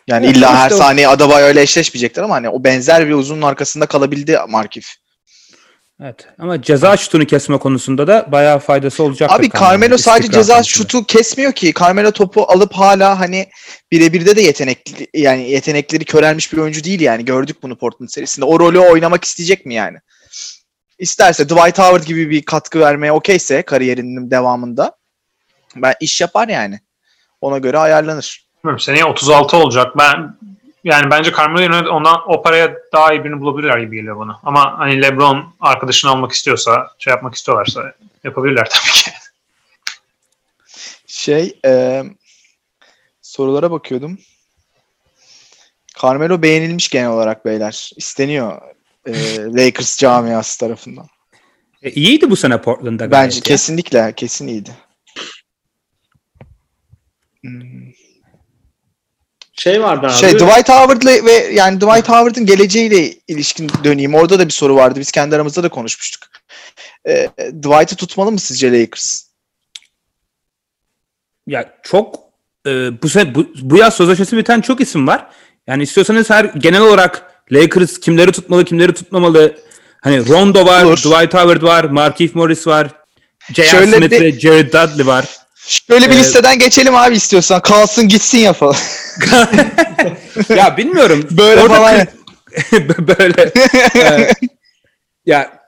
Yani 0.07 0.25
Evet, 0.25 0.37
illa 0.37 0.55
her 0.57 0.63
işte 0.63 0.75
o- 0.75 0.77
saniye 0.77 1.07
Adebayo 1.07 1.51
ile 1.51 1.61
eşleşmeyecekler 1.61 2.23
ama 2.23 2.35
hani 2.35 2.49
o 2.49 2.63
benzer 2.63 3.07
bir 3.07 3.13
uzunun 3.13 3.41
arkasında 3.41 3.85
kalabildi 3.85 4.37
Markif. 4.49 4.93
Evet. 6.01 6.27
Ama 6.39 6.61
ceza 6.61 6.97
şutunu 6.97 7.25
kesme 7.25 7.57
konusunda 7.57 8.07
da 8.07 8.31
bayağı 8.31 8.59
faydası 8.59 9.03
olacak. 9.03 9.31
Abi 9.31 9.49
Carmelo 9.49 9.97
sadece 9.97 10.31
ceza 10.31 10.63
şutu 10.63 11.05
kesmiyor 11.05 11.51
ki. 11.51 11.73
Carmelo 11.79 12.11
topu 12.11 12.43
alıp 12.43 12.73
hala 12.73 13.19
hani 13.19 13.49
birebirde 13.91 14.35
de 14.35 14.41
yetenekli 14.41 15.07
yani 15.13 15.49
yetenekleri 15.49 16.05
körelmiş 16.05 16.53
bir 16.53 16.57
oyuncu 16.57 16.83
değil 16.83 17.01
yani. 17.01 17.25
Gördük 17.25 17.63
bunu 17.63 17.77
Portland 17.77 18.09
serisinde. 18.09 18.45
O 18.45 18.59
rolü 18.59 18.79
oynamak 18.79 19.23
isteyecek 19.23 19.65
mi 19.65 19.73
yani? 19.73 19.97
İsterse 20.99 21.45
Dwight 21.49 21.79
Howard 21.79 22.03
gibi 22.03 22.29
bir 22.29 22.41
katkı 22.41 22.79
vermeye 22.79 23.11
okeyse 23.11 23.61
kariyerinin 23.61 24.31
devamında 24.31 24.97
ben 25.75 25.93
iş 25.99 26.21
yapar 26.21 26.47
yani. 26.47 26.79
Ona 27.41 27.57
göre 27.57 27.77
ayarlanır. 27.77 28.47
Bilmiyorum, 28.63 28.79
seneye 28.79 29.05
36 29.05 29.57
olacak. 29.57 29.97
Ben 29.97 30.37
yani 30.83 31.11
bence 31.11 31.31
Carmelo 31.31 31.61
yerine 31.61 31.89
ondan 31.89 32.31
o 32.31 32.41
paraya 32.41 32.75
daha 32.93 33.13
iyi 33.13 33.23
birini 33.23 33.41
bulabilirler 33.41 33.77
gibi 33.77 33.95
geliyor 33.95 34.19
bana. 34.19 34.39
Ama 34.43 34.79
hani 34.79 35.01
LeBron 35.01 35.53
arkadaşını 35.59 36.11
almak 36.11 36.31
istiyorsa, 36.31 36.87
şey 36.99 37.11
yapmak 37.11 37.35
istiyorlarsa 37.35 37.93
yapabilirler 38.23 38.69
tabii 38.69 38.93
ki. 38.93 39.11
Şey 41.07 41.59
e, 41.65 42.03
sorulara 43.21 43.71
bakıyordum. 43.71 44.17
Carmelo 46.01 46.41
beğenilmiş 46.41 46.89
genel 46.89 47.09
olarak 47.09 47.45
beyler. 47.45 47.91
İsteniyor 47.95 48.61
e, 49.05 49.13
Lakers 49.39 49.97
camiası 49.97 50.59
tarafından. 50.59 51.07
E, 51.81 51.91
iyiydi 51.91 52.29
bu 52.29 52.35
sene 52.35 52.61
Portland'da. 52.61 53.11
Bence 53.11 53.35
ya. 53.35 53.41
kesinlikle 53.41 54.13
kesin 54.15 54.47
iyiydi. 54.47 54.71
Şey 59.63 59.81
vardı 59.81 60.07
abi. 60.07 60.13
Şey 60.13 60.33
Dwight 60.33 60.69
Howard'la 60.69 61.25
ve 61.25 61.31
yani 61.31 61.81
Dwight 61.81 62.09
Howard'ın 62.09 62.45
geleceğiyle 62.45 63.13
ilişkin 63.27 63.71
döneyim. 63.83 64.15
Orada 64.15 64.39
da 64.39 64.47
bir 64.47 64.53
soru 64.53 64.75
vardı. 64.75 64.99
Biz 64.99 65.11
kendi 65.11 65.35
aramızda 65.35 65.63
da 65.63 65.69
konuşmuştuk. 65.69 66.29
Ee, 67.07 67.29
Dwight'ı 67.37 67.95
tutmalı 67.95 68.31
mı 68.31 68.39
sizce 68.39 68.81
Lakers? 68.81 69.23
Ya 71.47 71.73
çok 71.83 72.15
e, 72.67 73.01
bu, 73.01 73.09
sene, 73.09 73.35
bu, 73.35 73.45
bu 73.61 73.77
yaz 73.77 73.93
sözleşmesi 73.93 74.37
biten 74.37 74.61
çok 74.61 74.81
isim 74.81 75.07
var. 75.07 75.27
Yani 75.67 75.83
istiyorsanız 75.83 76.29
her 76.29 76.45
genel 76.45 76.81
olarak 76.81 77.43
Lakers 77.51 77.99
kimleri 77.99 78.31
tutmalı, 78.31 78.65
kimleri 78.65 78.93
tutmamalı. 78.93 79.57
Hani 80.01 80.27
Rondo 80.27 80.65
var, 80.65 80.83
Olur. 80.83 80.97
Dwight 80.97 81.33
Howard 81.33 81.63
var, 81.63 81.83
Markieff 81.83 82.35
Morris 82.35 82.67
var, 82.67 82.87
J.R. 83.53 83.87
Smith 83.87 84.11
ve 84.11 84.39
Jared 84.39 84.73
Dudley 84.73 85.07
var. 85.07 85.42
Şöyle 85.67 86.09
bir 86.09 86.15
Ee, 86.15 86.17
listeden 86.17 86.59
geçelim 86.59 86.95
abi 86.95 87.15
istiyorsan. 87.15 87.61
Kalsın 87.61 88.07
gitsin 88.07 88.37
yapalım. 88.37 88.75
ya 90.49 90.77
bilmiyorum. 90.77 91.27
Böyle 91.31 91.61
Orada 91.61 91.75
falan. 91.75 92.07
böyle. 93.19 93.51
e, 93.95 94.29
ya, 95.25 95.63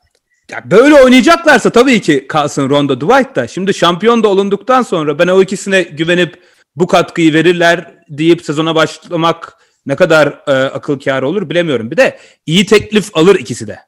ya 0.51 0.71
böyle 0.71 0.95
oynayacaklarsa 0.95 1.69
tabii 1.69 2.01
ki 2.01 2.25
kalsın 2.27 2.69
Rondo 2.69 3.01
Dwight 3.01 3.36
da. 3.36 3.47
Şimdi 3.47 3.73
şampiyon 3.73 4.23
da 4.23 4.27
olunduktan 4.27 4.81
sonra 4.81 5.19
ben 5.19 5.27
o 5.27 5.41
ikisine 5.41 5.81
güvenip 5.81 6.39
bu 6.75 6.88
katkıyı 6.88 7.34
verirler 7.34 7.93
deyip 8.10 8.45
sezona 8.45 8.75
başlamak 8.75 9.58
ne 9.86 9.95
kadar 9.95 10.27
e, 10.47 10.51
akıl 10.51 10.99
kârı 10.99 11.27
olur 11.27 11.49
bilemiyorum. 11.49 11.91
Bir 11.91 11.97
de 11.97 12.19
iyi 12.45 12.65
teklif 12.65 13.17
alır 13.17 13.36
ikisi 13.36 13.67
de. 13.67 13.79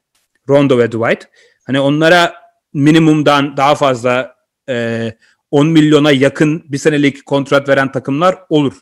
Rondo 0.50 0.78
ve 0.78 0.92
Dwight. 0.92 1.28
Hani 1.66 1.80
onlara 1.80 2.36
minimumdan 2.74 3.58
daha 3.58 3.76
fazla 3.76 4.36
e, 4.70 5.14
10 5.52 5.68
milyona 5.68 6.12
yakın 6.12 6.64
bir 6.68 6.78
senelik 6.78 7.26
kontrat 7.26 7.70
veren 7.70 7.92
takımlar 7.92 8.38
olur. 8.50 8.74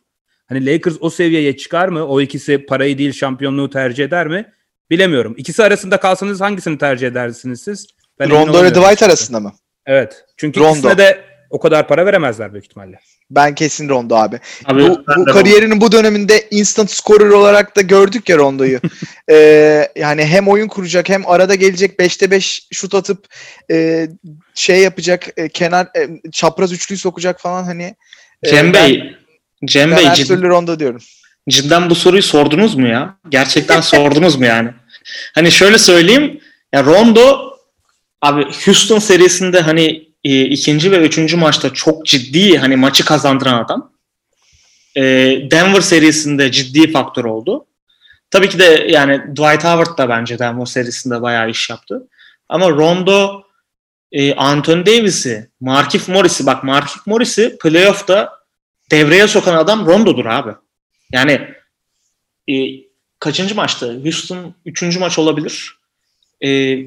Hani 0.47 0.65
Lakers 0.65 0.95
o 0.99 1.09
seviyeye 1.09 1.57
çıkar 1.57 1.87
mı? 1.87 2.05
O 2.07 2.21
ikisi 2.21 2.65
parayı 2.65 2.97
değil 2.97 3.13
şampiyonluğu 3.13 3.69
tercih 3.69 4.05
eder 4.05 4.27
mi? 4.27 4.51
Bilemiyorum. 4.89 5.33
İkisi 5.37 5.63
arasında 5.63 5.97
kalsanız 5.97 6.41
hangisini 6.41 6.77
tercih 6.77 7.07
edersiniz 7.07 7.61
siz? 7.61 7.87
Ben 8.19 8.29
Rondo 8.29 8.61
ile. 8.61 8.75
Dwight 8.75 9.03
arasında 9.03 9.39
mı? 9.39 9.53
Evet. 9.85 10.25
Çünkü 10.37 10.59
Rondo. 10.59 10.71
ikisine 10.71 10.97
de 10.97 11.34
o 11.55 11.59
kadar 11.59 11.87
para 11.87 12.05
veremezler 12.05 12.53
büyük 12.53 12.65
ihtimalle. 12.65 12.99
Ben 13.31 13.55
kesin 13.55 13.89
Rondo 13.89 14.15
abi. 14.15 14.39
Abi 14.65 14.83
bu, 14.83 15.03
ben 15.07 15.15
bu 15.17 15.25
kariyerinin 15.25 15.81
bu 15.81 15.91
döneminde 15.91 16.47
instant 16.51 16.91
scorer 16.91 17.29
olarak 17.29 17.75
da 17.75 17.81
gördük 17.81 18.29
ya 18.29 18.37
Rondo'yu. 18.37 18.79
Ee, 19.31 19.87
yani 19.95 20.25
hem 20.25 20.47
oyun 20.47 20.67
kuracak 20.67 21.09
hem 21.09 21.27
arada 21.27 21.55
gelecek 21.55 21.99
5'te 21.99 22.31
5 22.31 22.67
şut 22.73 22.95
atıp 22.95 23.25
e, 23.71 24.07
şey 24.55 24.79
yapacak 24.79 25.27
e, 25.37 25.49
kenar 25.49 25.85
e, 25.85 26.09
çapraz 26.31 26.71
üçlüyü 26.71 26.97
sokacak 26.99 27.41
falan 27.41 27.63
hani. 27.63 27.95
e, 28.43 28.49
Cem 28.49 28.73
ben- 28.73 28.89
Bey, 28.89 29.15
Cem 29.65 29.91
Ben 29.91 29.97
Bey 29.97 30.05
her 30.05 30.15
türlü 30.15 30.47
Rondo 30.47 30.79
diyorum. 30.79 31.01
cidden 31.49 31.89
bu 31.89 31.95
soruyu 31.95 32.23
sordunuz 32.23 32.75
mu 32.75 32.87
ya? 32.87 33.17
Gerçekten 33.29 33.81
sordunuz 33.91 34.35
mu 34.35 34.45
yani? 34.45 34.69
Hani 35.35 35.51
şöyle 35.51 35.77
söyleyeyim. 35.77 36.39
Ya 36.73 36.83
Rondo 36.83 37.51
abi 38.21 38.43
Houston 38.65 38.99
serisinde 38.99 39.59
hani 39.61 40.14
e, 40.25 40.45
ikinci 40.45 40.91
ve 40.91 40.97
üçüncü 40.97 41.37
maçta 41.37 41.73
çok 41.73 42.05
ciddi 42.05 42.57
hani 42.57 42.75
maçı 42.75 43.05
kazandıran 43.05 43.63
adam. 43.63 43.91
E, 44.95 45.01
Denver 45.51 45.81
serisinde 45.81 46.51
ciddi 46.51 46.91
faktör 46.91 47.25
oldu. 47.25 47.65
Tabii 48.31 48.49
ki 48.49 48.59
de 48.59 48.87
yani 48.89 49.21
Dwight 49.31 49.63
Howard 49.63 49.97
da 49.97 50.09
bence 50.09 50.39
Denver 50.39 50.65
serisinde 50.65 51.21
bayağı 51.21 51.49
iş 51.49 51.69
yaptı. 51.69 52.07
Ama 52.49 52.69
Rondo, 52.69 53.43
e, 54.11 54.35
Anthony 54.35 54.85
Davis'i, 54.85 55.49
Markif 55.59 56.09
Morris'i 56.09 56.45
bak 56.45 56.63
Markif 56.63 57.07
Morris'i 57.07 57.57
playoff'ta 57.57 58.33
devreye 58.91 59.27
sokan 59.27 59.55
adam 59.55 59.85
Rondo'dur 59.85 60.25
abi. 60.25 60.51
Yani 61.11 61.47
e, 62.49 62.53
kaçıncı 63.19 63.55
maçtı? 63.55 64.01
Houston 64.03 64.53
üçüncü 64.65 64.99
maç 64.99 65.19
olabilir. 65.19 65.77
E, 66.43 66.79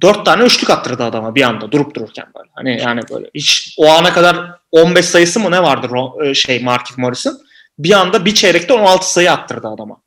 dört 0.00 0.24
tane 0.24 0.44
üçlük 0.44 0.70
attırdı 0.70 1.04
adama 1.04 1.34
bir 1.34 1.42
anda 1.42 1.72
durup 1.72 1.94
dururken 1.94 2.26
böyle. 2.38 2.50
Hani 2.54 2.80
yani 2.80 3.00
böyle 3.10 3.30
hiç 3.34 3.74
o 3.78 3.88
ana 3.88 4.12
kadar 4.12 4.50
15 4.70 5.04
sayısı 5.04 5.40
mı 5.40 5.50
ne 5.50 5.62
vardı 5.62 5.86
Ro- 5.86 6.28
e, 6.28 6.34
şey 6.34 6.62
Markif 6.62 6.98
Morris'in? 6.98 7.38
Bir 7.78 7.92
anda 7.92 8.24
bir 8.24 8.34
çeyrekte 8.34 8.72
16 8.72 9.12
sayı 9.12 9.32
attırdı 9.32 9.68
adama. 9.68 10.00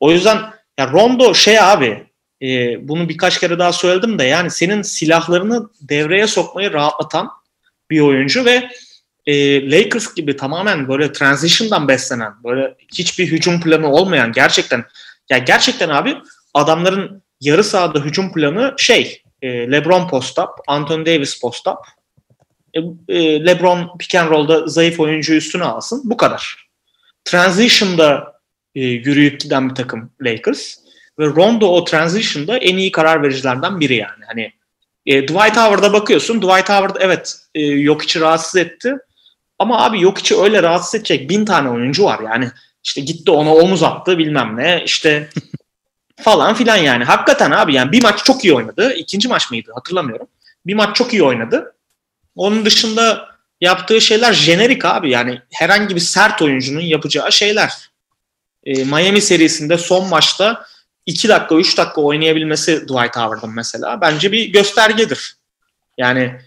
O 0.00 0.10
yüzden 0.10 0.38
ya 0.78 0.92
Rondo 0.92 1.34
şey 1.34 1.60
abi 1.60 2.06
e, 2.42 2.48
bunu 2.88 3.08
birkaç 3.08 3.40
kere 3.40 3.58
daha 3.58 3.72
söyledim 3.72 4.18
de 4.18 4.24
yani 4.24 4.50
senin 4.50 4.82
silahlarını 4.82 5.68
devreye 5.80 6.26
sokmayı 6.26 6.72
rahatlatan 6.72 7.30
bir 7.90 8.00
oyuncu 8.00 8.44
ve 8.44 8.68
e, 9.26 9.70
Lakers 9.70 10.14
gibi 10.14 10.36
tamamen 10.36 10.88
böyle 10.88 11.12
transition'dan 11.12 11.88
beslenen, 11.88 12.32
böyle 12.44 12.74
hiçbir 12.94 13.26
hücum 13.26 13.60
planı 13.60 13.92
olmayan 13.92 14.32
gerçekten 14.32 14.84
ya 15.30 15.38
gerçekten 15.38 15.88
abi 15.88 16.16
adamların 16.54 17.22
yarı 17.40 17.64
sahada 17.64 18.00
hücum 18.00 18.32
planı 18.32 18.74
şey 18.78 19.22
e, 19.42 19.48
LeBron 19.72 20.08
post-up, 20.08 20.50
Anthony 20.66 21.06
Davis 21.06 21.40
post-up. 21.40 21.78
E, 22.74 22.80
e, 23.08 23.46
LeBron 23.46 23.98
pick 23.98 24.14
and 24.14 24.30
roll'da 24.30 24.66
zayıf 24.66 25.00
oyuncu 25.00 25.34
üstüne 25.34 25.64
alsın. 25.64 26.02
Bu 26.04 26.16
kadar. 26.16 26.66
Transition'da 27.24 28.32
e, 28.74 28.80
yürüyüp 28.80 29.40
giden 29.40 29.70
bir 29.70 29.74
takım 29.74 30.10
Lakers. 30.22 30.76
Ve 31.18 31.26
Rondo 31.26 31.68
o 31.68 31.84
transition'da 31.84 32.58
en 32.58 32.76
iyi 32.76 32.92
karar 32.92 33.22
vericilerden 33.22 33.80
biri 33.80 33.96
yani. 33.96 34.24
Hani 34.26 34.52
e, 35.06 35.22
Dwight 35.22 35.56
Howard'a 35.56 35.92
bakıyorsun. 35.92 36.42
Dwight 36.42 36.68
Howard 36.68 36.96
evet 37.00 37.36
e, 37.54 37.84
Jokic'i 37.84 38.20
rahatsız 38.20 38.56
etti. 38.56 38.94
Ama 39.58 39.84
abi 39.84 40.00
Jokic'i 40.00 40.40
öyle 40.40 40.62
rahatsız 40.62 40.94
edecek 40.94 41.30
bin 41.30 41.44
tane 41.44 41.70
oyuncu 41.70 42.04
var. 42.04 42.20
Yani 42.24 42.50
işte 42.84 43.00
gitti 43.00 43.30
ona 43.30 43.54
omuz 43.54 43.82
attı 43.82 44.18
bilmem 44.18 44.56
ne. 44.56 44.82
işte 44.84 45.28
falan 46.20 46.54
filan 46.54 46.76
yani. 46.76 47.04
Hakikaten 47.04 47.50
abi 47.50 47.74
yani 47.74 47.92
bir 47.92 48.02
maç 48.02 48.24
çok 48.24 48.44
iyi 48.44 48.54
oynadı. 48.54 48.92
İkinci 48.92 49.28
maç 49.28 49.50
mıydı 49.50 49.72
hatırlamıyorum. 49.74 50.26
Bir 50.66 50.74
maç 50.74 50.96
çok 50.96 51.12
iyi 51.12 51.22
oynadı. 51.22 51.74
Onun 52.36 52.64
dışında 52.64 53.28
yaptığı 53.60 54.00
şeyler 54.00 54.32
jenerik 54.32 54.84
abi. 54.84 55.10
Yani 55.10 55.42
herhangi 55.52 55.94
bir 55.94 56.00
sert 56.00 56.42
oyuncunun 56.42 56.80
yapacağı 56.80 57.32
şeyler. 57.32 57.72
E, 58.64 58.84
Miami 58.84 59.20
serisinde 59.20 59.78
son 59.78 60.08
maçta 60.08 60.66
2 61.06 61.28
dakika 61.28 61.54
3 61.54 61.78
dakika 61.78 62.00
oynayabilmesi 62.00 62.82
Dwight 62.84 63.16
Howard'ın 63.16 63.54
mesela 63.54 64.00
bence 64.00 64.32
bir 64.32 64.52
göstergedir. 64.52 65.36
Yani 65.98 66.40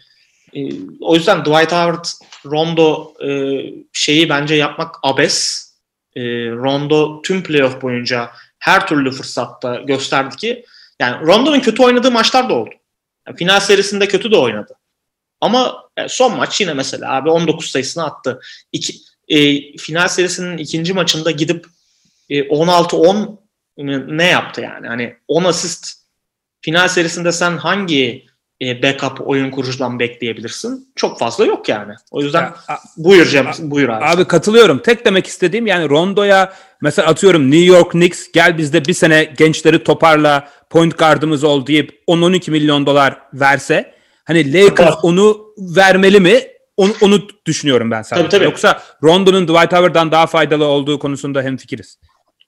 e, 0.53 0.59
o 1.01 1.15
yüzden 1.15 1.41
Dwight 1.41 1.71
Howard 1.71 2.05
Rondo 2.45 3.13
e, 3.27 3.29
şeyi 3.93 4.29
bence 4.29 4.55
yapmak 4.55 4.95
abes. 5.03 5.69
E, 6.15 6.21
Rondo 6.49 7.21
tüm 7.21 7.43
playoff 7.43 7.81
boyunca 7.81 8.31
her 8.69 8.87
türlü 8.87 9.11
fırsatta 9.11 9.75
gösterdi 9.75 10.35
ki 10.35 10.65
yani 10.99 11.27
Rondo'nun 11.27 11.59
kötü 11.59 11.83
oynadığı 11.83 12.11
maçlar 12.11 12.49
da 12.49 12.53
oldu. 12.53 12.69
Yani 13.27 13.37
final 13.37 13.59
serisinde 13.59 14.07
kötü 14.07 14.31
de 14.31 14.37
oynadı. 14.37 14.73
Ama 15.41 15.89
e, 15.97 16.07
son 16.07 16.37
maç 16.37 16.61
yine 16.61 16.73
mesela 16.73 17.15
abi 17.15 17.29
19 17.29 17.71
sayısını 17.71 18.05
attı. 18.05 18.39
İki, 18.71 18.93
e, 19.27 19.37
final 19.77 20.07
serisinin 20.07 20.57
ikinci 20.57 20.93
maçında 20.93 21.31
gidip 21.31 21.65
e, 22.29 22.39
16-10 22.39 23.37
ne 24.17 24.25
yaptı 24.25 24.61
yani? 24.61 24.87
Hani 24.87 25.15
10 25.27 25.43
asist 25.43 25.99
final 26.61 26.87
serisinde 26.87 27.31
sen 27.31 27.57
hangi 27.57 28.28
e, 28.61 28.83
backup 28.83 29.27
oyun 29.27 29.51
kurucudan 29.51 29.99
bekleyebilirsin? 29.99 30.87
Çok 30.95 31.19
fazla 31.19 31.45
yok 31.45 31.69
yani. 31.69 31.93
O 32.11 32.21
yüzden 32.21 32.41
Ya, 32.41 32.55
a- 32.67 32.77
buyur 32.97 33.25
Cem, 33.25 33.47
buyur 33.59 33.89
abi. 33.89 34.05
Abi 34.05 34.25
katılıyorum. 34.25 34.79
Tek 34.79 35.05
demek 35.05 35.27
istediğim 35.27 35.67
yani 35.67 35.89
Rondo'ya 35.89 36.53
mesela 36.81 37.07
atıyorum 37.07 37.51
New 37.51 37.65
York 37.65 37.91
Knicks 37.91 38.31
gel 38.33 38.57
bizde 38.57 38.85
bir 38.85 38.93
sene 38.93 39.23
gençleri 39.37 39.83
toparla 39.83 40.49
point 40.69 40.97
guardımız 40.97 41.43
ol 41.43 41.65
deyip 41.67 42.03
10-12 42.07 42.51
milyon 42.51 42.85
dolar 42.85 43.17
verse 43.33 43.93
hani 44.25 44.53
Lakers 44.53 44.95
onu 45.03 45.37
vermeli 45.57 46.19
mi? 46.19 46.39
Onu, 46.77 46.91
onu 47.01 47.21
düşünüyorum 47.45 47.91
ben 47.91 48.01
sadece. 48.01 48.21
Tabii, 48.23 48.31
tabii. 48.31 48.43
Yoksa 48.45 48.81
Rondo'nun 49.03 49.47
Dwight 49.47 49.73
Howard'dan 49.73 50.11
daha 50.11 50.27
faydalı 50.27 50.65
olduğu 50.65 50.99
konusunda 50.99 51.41
hemfikiriz. 51.41 51.99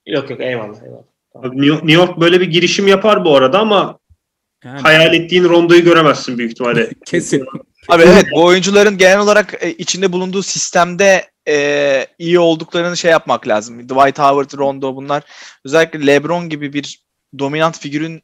Yok 0.06 0.30
yok 0.30 0.42
eyvallah 0.42 0.78
eyvallah. 0.84 1.54
New 1.54 1.92
York 1.94 2.20
böyle 2.20 2.40
bir 2.42 2.46
girişim 2.48 2.88
yapar 2.88 3.26
bu 3.26 3.36
arada 3.36 3.60
ama 3.60 4.00
Yani 4.66 4.82
hayal 4.82 5.14
ettiğin 5.14 5.44
Rondo'yu 5.44 5.84
göremezsin 5.84 6.38
büyük 6.38 6.52
ihtimalle. 6.52 6.90
kesin. 7.06 7.46
Abi 7.90 8.04
evet 8.04 8.26
bu 8.36 8.44
oyuncuların 8.44 8.98
genel 8.98 9.20
olarak 9.20 9.54
e, 9.60 9.72
içinde 9.72 10.12
bulunduğu 10.12 10.44
sistemde 10.44 11.30
e, 11.48 12.08
iyi 12.20 12.40
olduklarını 12.40 12.98
şey 12.98 13.12
yapmak 13.12 13.48
lazım. 13.48 13.84
Dwight 13.84 14.20
Howard, 14.20 14.58
Rondo 14.58 14.96
bunlar 14.96 15.24
özellikle 15.66 16.08
LeBron 16.08 16.50
gibi 16.50 16.74
bir 16.74 17.00
dominant 17.40 17.80
figürün 17.80 18.24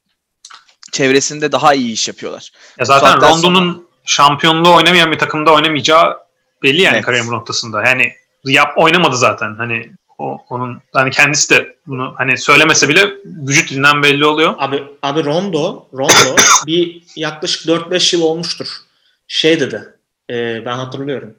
çevresinde 0.92 1.52
daha 1.52 1.74
iyi 1.74 1.92
iş 1.92 2.08
yapıyorlar. 2.08 2.52
Ya 2.80 2.86
zaten 2.86 3.22
Rondo'nun 3.22 3.88
şampiyonluğu 4.06 4.74
oynamayan 4.76 5.12
bir 5.12 5.20
takımda 5.20 5.54
oynamayacağı 5.54 6.18
belli 6.64 6.82
yani 6.82 6.96
Evet. 6.96 7.06
kariyer 7.06 7.26
noktasında. 7.26 7.84
Yani 7.84 8.14
yap 8.46 8.78
oynamadı 8.78 9.18
zaten. 9.18 9.56
Hani 9.56 9.92
o 10.18 10.46
onun 10.50 10.82
hani 10.94 11.12
kendisi 11.12 11.50
de 11.50 11.76
bunu 11.88 12.14
hani 12.18 12.38
söylemese 12.38 12.90
bile 12.90 13.14
vücut 13.26 13.72
dilinden 13.72 14.04
belli 14.04 14.26
oluyor. 14.26 14.56
Abi 14.58 14.84
abi 15.02 15.24
Rondo, 15.26 15.88
Rondo 15.94 16.36
bir 16.68 17.04
yaklaşık 17.16 17.68
4-5 17.68 18.16
yıl 18.16 18.24
olmuştur. 18.24 18.68
Şey 19.28 19.60
dedi. 19.60 19.94
e, 20.30 20.66
ben 20.66 20.76
hatırlıyorum. 20.76 21.36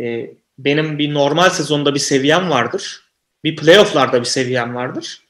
E, 0.00 0.30
benim 0.58 0.98
bir 0.98 1.14
normal 1.14 1.50
sezonda 1.50 1.94
bir 1.94 2.00
seviyem 2.00 2.50
vardır. 2.50 3.02
Bir 3.44 3.56
playoff'larda 3.56 4.20
bir 4.20 4.26
seviyem 4.26 4.74
vardır. 4.74 5.22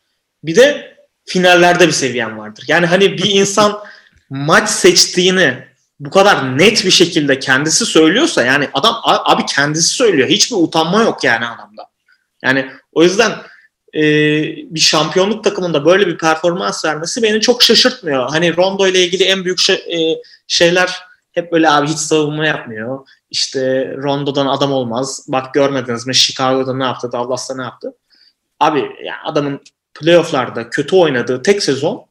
Bir 0.44 0.56
de 0.56 0.96
finallerde 1.24 1.86
bir 1.86 1.92
seviyem 1.92 2.38
vardır. 2.38 2.64
Yani 2.68 2.86
hani 2.86 3.18
bir 3.18 3.30
insan 3.30 3.78
maç 4.30 4.68
seçtiğini 4.68 5.64
bu 6.00 6.10
kadar 6.10 6.58
net 6.58 6.84
bir 6.84 6.90
şekilde 6.90 7.38
kendisi 7.38 7.86
söylüyorsa 7.86 8.44
yani 8.44 8.68
adam 8.74 8.94
abi 9.04 9.46
kendisi 9.46 9.88
söylüyor. 9.88 10.28
Hiçbir 10.28 10.56
utanma 10.56 11.02
yok 11.02 11.24
yani 11.24 11.46
adamda. 11.46 11.89
Yani 12.42 12.70
o 12.92 13.02
yüzden 13.02 13.32
e, 13.94 14.02
bir 14.74 14.80
şampiyonluk 14.80 15.44
takımında 15.44 15.84
böyle 15.84 16.06
bir 16.06 16.18
performans 16.18 16.84
vermesi 16.84 17.22
beni 17.22 17.40
çok 17.40 17.62
şaşırtmıyor. 17.62 18.30
Hani 18.30 18.56
Rondo 18.56 18.86
ile 18.86 19.04
ilgili 19.04 19.24
en 19.24 19.44
büyük 19.44 19.58
şey- 19.58 19.74
e, 19.76 20.22
şeyler 20.46 20.94
hep 21.32 21.52
böyle 21.52 21.70
abi 21.70 21.86
hiç 21.88 21.98
savunma 21.98 22.46
yapmıyor. 22.46 23.06
İşte 23.30 23.94
Rondo'dan 23.96 24.46
adam 24.46 24.72
olmaz. 24.72 25.26
Bak 25.28 25.54
görmediniz 25.54 26.06
mi 26.06 26.14
Chicago'da 26.14 26.74
ne 26.74 26.84
yaptı, 26.84 27.12
Dallas'ta 27.12 27.56
ne 27.56 27.62
yaptı? 27.62 27.94
Abi 28.60 28.78
yani 28.78 29.20
adamın 29.24 29.60
playoff'larda 29.94 30.70
kötü 30.70 30.96
oynadığı 30.96 31.42
tek 31.42 31.62
sezon 31.62 32.06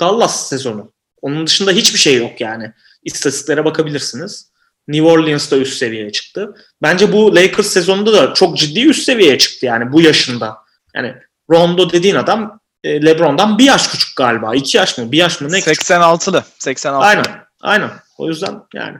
Dallas 0.00 0.48
sezonu. 0.48 0.92
Onun 1.22 1.46
dışında 1.46 1.70
hiçbir 1.70 1.98
şey 1.98 2.16
yok 2.16 2.40
yani. 2.40 2.72
İstatistiklere 3.04 3.64
bakabilirsiniz. 3.64 4.51
New 4.88 5.06
Orleans'ta 5.06 5.56
üst 5.56 5.76
seviyeye 5.76 6.12
çıktı. 6.12 6.54
Bence 6.82 7.12
bu 7.12 7.36
Lakers 7.36 7.66
sezonunda 7.66 8.12
da 8.12 8.34
çok 8.34 8.58
ciddi 8.58 8.88
üst 8.88 9.02
seviyeye 9.02 9.38
çıktı 9.38 9.66
yani 9.66 9.92
bu 9.92 10.00
yaşında. 10.00 10.56
Yani 10.94 11.14
Rondo 11.50 11.92
dediğin 11.92 12.14
adam 12.14 12.60
e, 12.84 13.06
LeBron'dan 13.06 13.58
bir 13.58 13.64
yaş 13.64 13.88
küçük 13.88 14.16
galiba. 14.16 14.54
iki 14.54 14.76
yaş 14.76 14.98
mı? 14.98 15.12
Bir 15.12 15.18
yaş 15.18 15.40
mı? 15.40 15.52
Ne 15.52 15.60
küçük? 15.60 15.84
86'lı. 15.84 16.44
86. 16.58 17.06
Aynen. 17.06 17.24
Aynen. 17.60 17.90
O 18.18 18.28
yüzden 18.28 18.62
yani. 18.74 18.98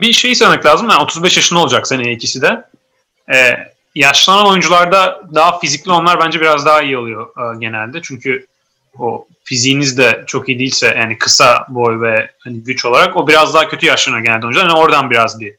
Bir 0.00 0.12
şey 0.12 0.34
söylemek 0.34 0.66
lazım. 0.66 0.88
Yani 0.88 1.02
35 1.02 1.36
yaşında 1.36 1.60
olacak 1.60 1.88
seneye 1.88 2.14
ikisi 2.14 2.42
de. 2.42 2.64
Ee, 3.34 3.56
yaşlanan 3.94 4.46
oyuncularda 4.46 5.22
daha 5.34 5.58
fizikli 5.58 5.90
onlar 5.90 6.20
bence 6.20 6.40
biraz 6.40 6.66
daha 6.66 6.82
iyi 6.82 6.98
oluyor 6.98 7.26
e, 7.26 7.58
genelde. 7.58 8.02
Çünkü 8.02 8.46
o 8.98 9.26
fiziğiniz 9.44 9.98
de 9.98 10.24
çok 10.26 10.48
iyi 10.48 10.58
değilse 10.58 10.94
yani 10.98 11.18
kısa 11.18 11.66
boy 11.68 12.00
ve 12.00 12.30
hani 12.38 12.64
güç 12.64 12.84
olarak 12.84 13.16
o 13.16 13.28
biraz 13.28 13.54
daha 13.54 13.68
kötü 13.68 13.86
yaşlanıyor 13.86 14.24
genelde 14.24 14.46
oyuncular. 14.46 14.68
Yani 14.68 14.78
oradan 14.78 15.10
biraz 15.10 15.40
bir 15.40 15.54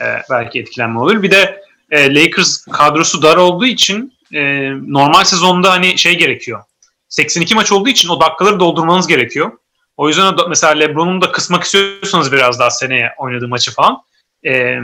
e, 0.00 0.22
belki 0.30 0.60
etkilenme 0.60 0.98
olur. 0.98 1.22
Bir 1.22 1.30
de 1.30 1.62
e, 1.90 2.14
Lakers 2.14 2.64
kadrosu 2.64 3.22
dar 3.22 3.36
olduğu 3.36 3.66
için 3.66 4.14
e, 4.32 4.70
normal 4.86 5.24
sezonda 5.24 5.70
hani 5.70 5.98
şey 5.98 6.18
gerekiyor. 6.18 6.62
82 7.08 7.54
maç 7.54 7.72
olduğu 7.72 7.88
için 7.88 8.08
o 8.08 8.20
dakikaları 8.20 8.60
doldurmanız 8.60 9.06
gerekiyor. 9.06 9.52
O 9.96 10.08
yüzden 10.08 10.34
mesela 10.48 10.72
LeBron'un 10.72 11.20
da 11.20 11.32
kısmak 11.32 11.64
istiyorsanız 11.64 12.32
biraz 12.32 12.58
daha 12.58 12.70
seneye 12.70 13.10
oynadığı 13.18 13.48
maçı 13.48 13.74
falan 13.74 14.02
e, 14.46 14.78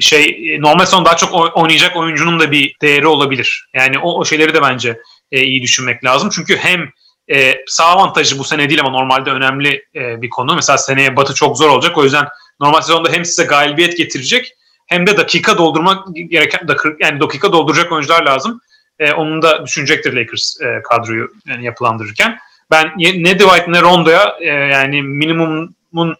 şey 0.00 0.56
normal 0.60 0.84
sezon 0.84 1.04
daha 1.04 1.16
çok 1.16 1.56
oynayacak 1.56 1.96
oyuncunun 1.96 2.40
da 2.40 2.50
bir 2.50 2.76
değeri 2.82 3.06
olabilir. 3.06 3.68
Yani 3.74 3.98
o, 3.98 4.18
o 4.18 4.24
şeyleri 4.24 4.54
de 4.54 4.62
bence 4.62 5.00
e, 5.32 5.42
iyi 5.42 5.62
düşünmek 5.62 6.04
lazım. 6.04 6.30
Çünkü 6.32 6.56
hem 6.56 6.88
e, 7.32 7.54
sağ 7.66 7.84
avantajı 7.84 8.38
bu 8.38 8.44
sene 8.44 8.68
değil 8.68 8.80
ama 8.80 8.90
normalde 8.90 9.30
önemli 9.30 9.84
e, 9.94 10.22
bir 10.22 10.30
konu. 10.30 10.54
Mesela 10.54 10.78
seneye 10.78 11.16
Batı 11.16 11.34
çok 11.34 11.58
zor 11.58 11.68
olacak. 11.68 11.98
O 11.98 12.04
yüzden 12.04 12.28
normal 12.60 12.80
sezonda 12.80 13.12
hem 13.12 13.24
size 13.24 13.44
galibiyet 13.44 13.96
getirecek 13.96 14.56
hem 14.86 15.06
de 15.06 15.16
dakika 15.16 15.58
doldurmak 15.58 16.08
gereken 16.14 16.68
yani 17.00 17.20
dakika 17.20 17.52
dolduracak 17.52 17.92
oyuncular 17.92 18.22
lazım. 18.22 18.60
E, 18.98 19.12
onun 19.12 19.42
da 19.42 19.66
düşünecektir 19.66 20.12
Lakers 20.12 20.60
e, 20.60 20.82
kadroyu 20.82 21.32
yani 21.46 21.64
yapılandırırken. 21.64 22.38
Ben 22.70 22.92
ne 22.98 23.38
Dwight 23.38 23.68
ne 23.68 23.82
Rondo'ya 23.82 24.36
e, 24.40 24.46
yani 24.46 25.02
minimumun 25.02 26.16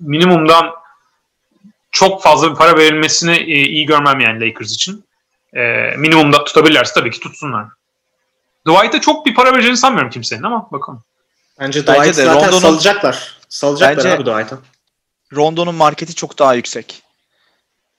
minimumdan 0.00 0.70
çok 1.90 2.22
fazla 2.22 2.50
bir 2.50 2.56
para 2.56 2.78
verilmesini 2.78 3.36
e, 3.36 3.64
iyi 3.64 3.86
görmem 3.86 4.20
yani 4.20 4.48
Lakers 4.48 4.72
için. 4.72 5.05
E, 5.56 5.94
minimumda 5.96 6.44
tutabilirlerse 6.44 6.94
tabii 6.94 7.10
ki 7.10 7.20
tutsunlar. 7.20 7.66
Dwight'a 8.68 9.00
çok 9.00 9.26
bir 9.26 9.34
para 9.34 9.52
vereceğini 9.52 9.76
sanmıyorum 9.76 10.10
kimsenin 10.10 10.42
ama 10.42 10.68
bakalım. 10.72 11.02
Bence 11.60 11.82
Dwight 11.82 11.98
Bence 11.98 12.16
de 12.16 12.24
zaten 12.24 12.46
Rondo'nun, 12.46 12.60
salacaklar. 12.60 13.36
Salacaklar 13.48 13.96
bence, 13.96 14.12
abi 14.12 14.22
Dwight'a. 14.22 14.58
Rondo'nun 15.34 15.74
marketi 15.74 16.14
çok 16.14 16.38
daha 16.38 16.54
yüksek. 16.54 17.02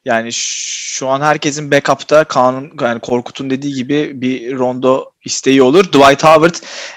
Yani 0.06 0.30
şu 0.34 1.08
an 1.08 1.22
herkesin 1.22 1.72
backup'ta 1.72 2.24
Kaan'ın 2.24 2.72
yani 2.82 3.00
Korkut'un 3.00 3.50
dediği 3.50 3.74
gibi 3.74 4.22
bir 4.22 4.58
Rondo 4.58 5.12
isteği 5.26 5.62
olur. 5.62 5.84
Dwight 5.84 6.24
Howard 6.24 6.56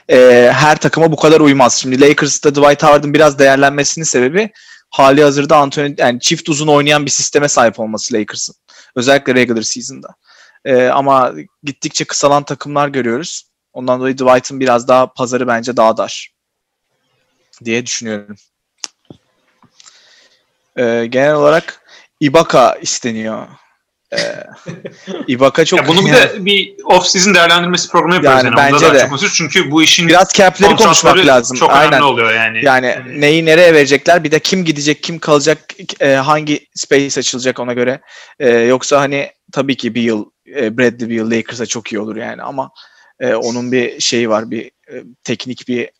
e, 0.08 0.50
her 0.52 0.76
takıma 0.76 1.12
bu 1.12 1.16
kadar 1.16 1.40
uymaz. 1.40 1.74
Şimdi 1.80 2.00
Lakers'ta 2.00 2.54
Dwight 2.54 2.82
Howard'ın 2.82 3.14
biraz 3.14 3.38
değerlenmesinin 3.38 4.04
sebebi 4.04 4.50
hali 4.90 5.22
hazırda 5.22 5.56
Anthony 5.56 5.94
yani 5.98 6.20
çift 6.20 6.48
uzun 6.48 6.68
oynayan 6.68 7.06
bir 7.06 7.10
sisteme 7.10 7.48
sahip 7.48 7.80
olması 7.80 8.14
Lakers'ın. 8.14 8.54
Özellikle 8.96 9.34
regular 9.34 9.62
season'da. 9.62 10.08
E, 10.64 10.86
ama 10.86 11.32
gittikçe 11.62 12.04
kısalan 12.04 12.42
takımlar 12.42 12.88
görüyoruz. 12.88 13.42
Ondan 13.72 14.00
dolayı 14.00 14.14
Dwight'ın 14.18 14.60
biraz 14.60 14.88
daha 14.88 15.12
pazarı 15.12 15.48
bence 15.48 15.76
daha 15.76 15.96
dar 15.96 16.30
diye 17.64 17.86
düşünüyorum. 17.86 18.36
E, 20.76 21.06
genel 21.06 21.34
olarak 21.34 21.80
Ibaka 22.20 22.74
isteniyor. 22.74 23.46
Ee, 24.12 24.44
Ibaka 25.26 25.64
çok 25.64 25.78
ya 25.78 25.88
bunu 25.88 26.06
bir 26.06 26.12
de 26.12 26.44
bir 26.44 26.74
off 26.84 27.06
season 27.06 27.34
değerlendirmesi 27.34 27.88
programı 27.88 28.14
yapıyoruz 28.14 28.44
yani, 28.44 28.60
yani. 28.60 28.72
bence 28.72 28.94
de. 28.94 29.08
Çok 29.20 29.34
çünkü 29.34 29.70
bu 29.70 29.82
işin 29.82 30.08
biraz 30.08 30.28
cap'leri 30.32 30.76
konuşmak 30.76 31.16
lazım. 31.16 31.56
Çok 31.56 31.70
Aynen. 31.70 31.88
önemli 31.88 32.04
oluyor 32.04 32.34
yani. 32.34 32.64
Yani 32.64 32.96
neyi 33.06 33.44
nereye 33.46 33.74
verecekler 33.74 34.24
bir 34.24 34.30
de 34.30 34.38
kim 34.38 34.64
gidecek 34.64 35.02
kim 35.02 35.18
kalacak 35.18 35.58
e, 36.00 36.14
hangi 36.14 36.66
space 36.74 37.20
açılacak 37.20 37.60
ona 37.60 37.72
göre. 37.72 38.00
E, 38.38 38.50
yoksa 38.50 39.00
hani 39.00 39.30
tabii 39.52 39.76
ki 39.76 39.94
bir 39.94 40.02
yıl 40.02 40.24
e, 40.56 40.78
Bradley 40.78 41.16
yıl 41.16 41.30
Lakers'a 41.30 41.66
çok 41.66 41.92
iyi 41.92 41.98
olur 42.00 42.16
yani 42.16 42.42
ama 42.42 42.70
e, 43.20 43.34
onun 43.34 43.72
bir 43.72 44.00
şeyi 44.00 44.28
var 44.28 44.50
bir 44.50 44.64
e, 44.64 45.04
teknik 45.24 45.68
bir 45.68 45.90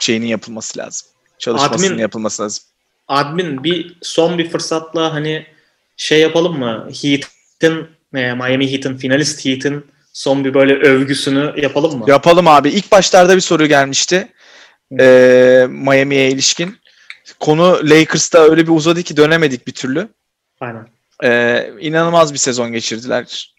şeyinin 0.00 0.26
yapılması 0.26 0.78
lazım. 0.78 1.08
Çalışmasının 1.38 1.86
admin, 1.88 1.98
yapılması 1.98 2.42
lazım. 2.42 2.64
Admin 3.08 3.64
bir 3.64 3.96
son 4.02 4.38
bir 4.38 4.50
fırsatla 4.50 5.14
hani 5.14 5.46
şey 5.96 6.20
yapalım 6.20 6.58
mı? 6.58 6.88
Heat'in 7.02 7.86
e, 8.14 8.34
Miami 8.34 8.72
Heat'in 8.72 8.96
finalist 8.96 9.44
Heat'in 9.44 9.86
son 10.12 10.44
bir 10.44 10.54
böyle 10.54 10.74
övgüsünü 10.74 11.54
yapalım 11.60 11.98
mı? 11.98 12.04
Yapalım 12.08 12.48
abi. 12.48 12.68
İlk 12.68 12.92
başlarda 12.92 13.36
bir 13.36 13.40
soru 13.40 13.66
gelmişti. 13.66 14.28
Ee, 15.00 15.66
Miami'ye 15.68 16.30
ilişkin. 16.30 16.78
Konu 17.40 17.80
Lakers'ta 17.84 18.38
öyle 18.38 18.66
bir 18.66 18.72
uzadı 18.72 19.02
ki 19.02 19.16
dönemedik 19.16 19.66
bir 19.66 19.72
türlü. 19.72 20.08
Aynen. 20.60 20.88
Ee, 21.24 21.70
inanılmaz 21.80 22.32
bir 22.32 22.38
sezon 22.38 22.72
geçirdiler. 22.72 23.54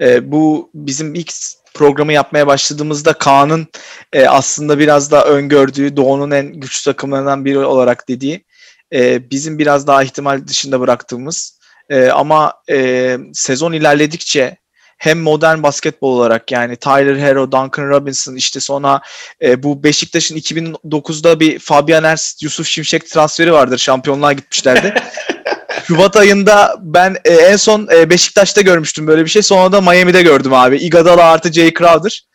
Ee, 0.00 0.32
bu 0.32 0.70
bizim 0.74 1.14
ilk 1.14 1.32
programı 1.74 2.12
yapmaya 2.12 2.46
başladığımızda 2.46 3.12
Kaan'ın 3.12 3.66
e, 4.12 4.26
aslında 4.26 4.78
biraz 4.78 5.10
daha 5.10 5.24
öngördüğü 5.24 5.96
Doğu'nun 5.96 6.30
en 6.30 6.46
güçlü 6.46 6.84
takımlarından 6.84 7.44
biri 7.44 7.58
olarak 7.58 8.08
dediği 8.08 8.44
e, 8.92 9.30
bizim 9.30 9.58
biraz 9.58 9.86
daha 9.86 10.02
ihtimal 10.02 10.46
dışında 10.46 10.80
bıraktığımız 10.80 11.58
e, 11.90 12.08
ama 12.08 12.54
e, 12.70 13.18
sezon 13.32 13.72
ilerledikçe 13.72 14.56
hem 14.98 15.20
modern 15.20 15.62
basketbol 15.62 16.12
olarak 16.12 16.52
yani 16.52 16.76
Tyler 16.76 17.16
Hero, 17.16 17.52
Duncan 17.52 17.88
Robinson 17.88 18.34
işte 18.34 18.60
sonra 18.60 19.00
e, 19.42 19.62
bu 19.62 19.82
Beşiktaş'ın 19.82 20.36
2009'da 20.36 21.40
bir 21.40 21.58
Fabian 21.58 22.04
Ernst, 22.04 22.42
Yusuf 22.42 22.66
Şimşek 22.66 23.10
transferi 23.10 23.52
vardır. 23.52 23.78
Şampiyonluğa 23.78 24.32
gitmişlerdi. 24.32 24.94
Şubat 25.88 26.16
ayında 26.16 26.76
ben 26.80 27.16
e, 27.24 27.34
en 27.34 27.56
son 27.56 27.88
e, 27.92 28.10
Beşiktaş'ta 28.10 28.60
görmüştüm 28.60 29.06
böyle 29.06 29.24
bir 29.24 29.30
şey. 29.30 29.42
Sonra 29.42 29.72
da 29.72 29.80
Miami'de 29.80 30.22
gördüm 30.22 30.54
abi. 30.54 30.76
Iguodala 30.76 31.24
artı 31.24 31.52
Jay 31.52 31.74
Crowder. 31.74 32.26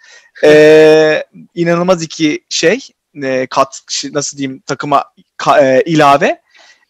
E, 0.44 1.24
inanılmaz 1.56 2.04
iki 2.04 2.44
şey. 2.50 2.80
E, 3.24 3.48
kat 3.50 3.82
nasıl 4.12 4.38
diyeyim 4.38 4.64
takıma 4.66 5.04
ka, 5.38 5.62
e, 5.62 5.84
ilave 5.86 6.42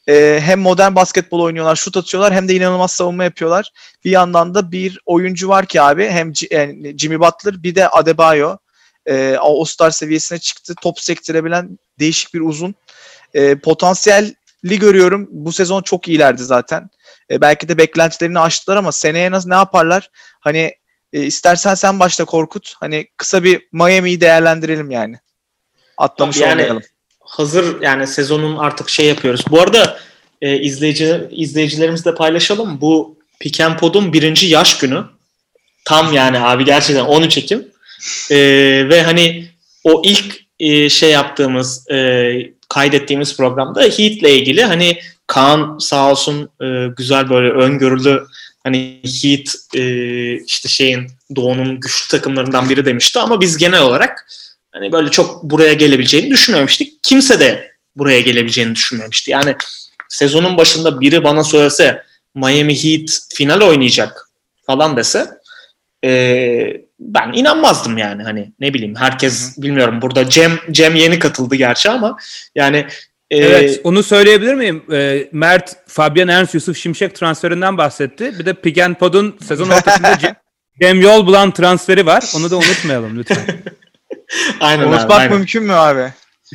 e, 0.07 0.39
hem 0.43 0.59
modern 0.59 0.95
basketbol 0.95 1.39
oynuyorlar, 1.39 1.75
şut 1.75 1.97
atıyorlar 1.97 2.33
hem 2.33 2.47
de 2.47 2.55
inanılmaz 2.55 2.91
savunma 2.91 3.23
yapıyorlar. 3.23 3.71
Bir 4.05 4.11
yandan 4.11 4.55
da 4.55 4.71
bir 4.71 4.99
oyuncu 5.05 5.49
var 5.49 5.65
ki 5.65 5.81
abi 5.81 6.09
hem 6.09 6.33
yani 6.51 6.97
Jimmy 6.97 7.19
Butler 7.19 7.63
bir 7.63 7.75
de 7.75 7.89
Adebayo 7.89 8.57
e, 9.05 9.35
All-Star 9.39 9.91
seviyesine 9.91 10.39
çıktı. 10.39 10.75
Top 10.81 10.99
sektirebilen 10.99 11.79
değişik 11.99 12.33
bir 12.33 12.41
uzun. 12.41 12.75
E, 13.33 13.55
potansiyelli 13.55 14.35
görüyorum. 14.63 15.27
Bu 15.31 15.51
sezon 15.51 15.81
çok 15.81 16.07
iyilerdi 16.07 16.43
zaten. 16.43 16.89
E, 17.31 17.41
belki 17.41 17.69
de 17.69 17.77
beklentilerini 17.77 18.39
aştılar 18.39 18.77
ama 18.77 18.91
seneye 18.91 19.31
nasıl 19.31 19.49
ne 19.49 19.55
yaparlar? 19.55 20.09
Hani 20.39 20.73
e, 21.13 21.23
istersen 21.23 21.75
sen 21.75 21.99
başla 21.99 22.25
Korkut. 22.25 22.73
Hani 22.79 23.07
kısa 23.17 23.43
bir 23.43 23.67
Miami'yi 23.71 24.21
değerlendirelim 24.21 24.91
yani. 24.91 25.15
Atlamış 25.97 26.37
yani, 26.37 26.51
olmayalım 26.51 26.83
hazır 27.25 27.81
yani 27.81 28.07
sezonun 28.07 28.57
artık 28.57 28.89
şey 28.89 29.05
yapıyoruz. 29.05 29.41
Bu 29.49 29.61
arada 29.61 29.99
e, 30.41 30.59
izleyici 30.59 31.21
izleyicilerimizle 31.31 32.15
paylaşalım. 32.15 32.81
Bu 32.81 33.17
Pick 33.39 33.79
Pod'un 33.79 34.13
birinci 34.13 34.47
yaş 34.47 34.77
günü. 34.77 35.03
Tam 35.85 36.13
yani 36.13 36.39
abi 36.39 36.65
gerçekten 36.65 37.03
13 37.03 37.37
Ekim. 37.37 37.67
E, 38.31 38.37
ve 38.89 39.03
hani 39.03 39.47
o 39.83 40.01
ilk 40.05 40.35
e, 40.59 40.89
şey 40.89 41.11
yaptığımız 41.11 41.89
e, 41.91 42.31
kaydettiğimiz 42.73 43.37
programda 43.37 43.81
Heat 43.81 43.97
ile 43.97 44.35
ilgili 44.35 44.63
hani 44.63 44.99
Kaan 45.27 45.77
sağ 45.77 46.11
olsun 46.11 46.49
e, 46.61 46.87
güzel 46.97 47.29
böyle 47.29 47.49
öngörülü 47.49 48.23
hani 48.63 48.99
Heat 49.03 49.55
e, 49.75 49.83
işte 50.43 50.69
şeyin 50.69 51.07
Doğu'nun 51.35 51.79
güçlü 51.79 52.07
takımlarından 52.07 52.69
biri 52.69 52.85
demişti 52.85 53.19
ama 53.19 53.41
biz 53.41 53.57
genel 53.57 53.81
olarak 53.81 54.27
hani 54.71 54.91
böyle 54.91 55.11
çok 55.11 55.43
buraya 55.43 55.73
gelebileceğini 55.73 56.29
düşünmemiştik. 56.29 57.03
Kimse 57.03 57.39
de 57.39 57.71
buraya 57.95 58.21
gelebileceğini 58.21 58.75
düşünmemişti. 58.75 59.31
Yani 59.31 59.55
sezonun 60.09 60.57
başında 60.57 61.01
biri 61.01 61.23
bana 61.23 61.43
söylese 61.43 62.03
Miami 62.35 62.83
Heat 62.83 63.19
final 63.33 63.61
oynayacak 63.61 64.29
falan 64.65 64.97
dese 64.97 65.29
e, 66.05 66.82
ben 66.99 67.31
inanmazdım 67.33 67.97
yani 67.97 68.23
hani 68.23 68.53
ne 68.59 68.73
bileyim 68.73 68.95
herkes 68.95 69.57
bilmiyorum 69.57 70.01
burada 70.01 70.29
Cem 70.29 70.51
Cem 70.71 70.95
yeni 70.95 71.19
katıldı 71.19 71.55
gerçi 71.55 71.89
ama 71.89 72.17
yani 72.55 72.87
e, 73.31 73.37
Evet 73.37 73.81
onu 73.83 74.03
söyleyebilir 74.03 74.53
miyim? 74.53 74.83
E, 74.91 75.29
Mert 75.31 75.75
Fabian 75.87 76.27
Ernst 76.27 76.53
Yusuf 76.53 76.77
Şimşek 76.77 77.15
transferinden 77.15 77.77
bahsetti. 77.77 78.39
Bir 78.39 78.45
de 78.45 78.53
Pig 78.53 78.97
Pod'un 78.99 79.37
sezon 79.47 79.69
ortasında 79.69 80.17
Cem, 80.21 80.35
Cem 80.81 81.01
Yol 81.01 81.27
bulan 81.27 81.51
transferi 81.51 82.05
var. 82.05 82.31
Onu 82.35 82.51
da 82.51 82.57
unutmayalım 82.57 83.17
lütfen. 83.17 83.45
aynen 84.59 84.83
Unutmak 84.83 85.05
abi, 85.05 85.13
aynen. 85.13 85.37
mümkün 85.37 85.63
mü 85.63 85.73
abi? 85.73 86.13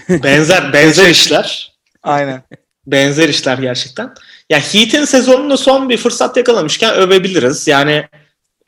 Benzer 0.08 0.72
benzer 0.72 1.08
işler. 1.08 1.72
Aynen. 2.02 2.42
Benzer 2.86 3.28
işler 3.28 3.58
gerçekten. 3.58 4.14
Ya 4.50 4.58
Heat'in 4.58 5.04
sezonunu 5.04 5.58
son 5.58 5.88
bir 5.88 5.96
fırsat 5.96 6.36
yakalamışken 6.36 6.94
övebiliriz. 6.94 7.68
Yani 7.68 8.08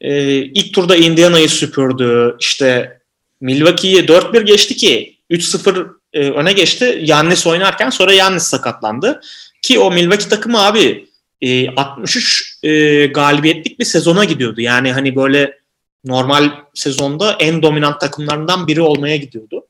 e, 0.00 0.34
ilk 0.34 0.74
turda 0.74 0.96
Indiana'yı 0.96 1.48
süpürdü. 1.48 2.36
İşte 2.40 3.00
Milwaukee'yi 3.40 4.04
4-1 4.04 4.42
geçti 4.42 4.76
ki 4.76 5.18
3-0 5.30 5.88
e, 6.12 6.30
öne 6.30 6.52
geçti. 6.52 6.98
Yannis 7.02 7.46
oynarken 7.46 7.90
sonra 7.90 8.12
Yannis 8.12 8.42
sakatlandı. 8.42 9.20
Ki 9.62 9.78
o 9.78 9.90
Milwaukee 9.90 10.28
takımı 10.28 10.66
abi 10.66 11.08
e, 11.40 11.74
63 11.74 12.58
e, 12.62 13.06
galibiyetlik 13.06 13.78
bir 13.78 13.84
sezona 13.84 14.24
gidiyordu. 14.24 14.60
Yani 14.60 14.92
hani 14.92 15.16
böyle 15.16 15.58
normal 16.04 16.50
sezonda 16.74 17.36
en 17.40 17.62
dominant 17.62 18.00
takımlarından 18.00 18.66
biri 18.66 18.80
olmaya 18.80 19.16
gidiyordu. 19.16 19.66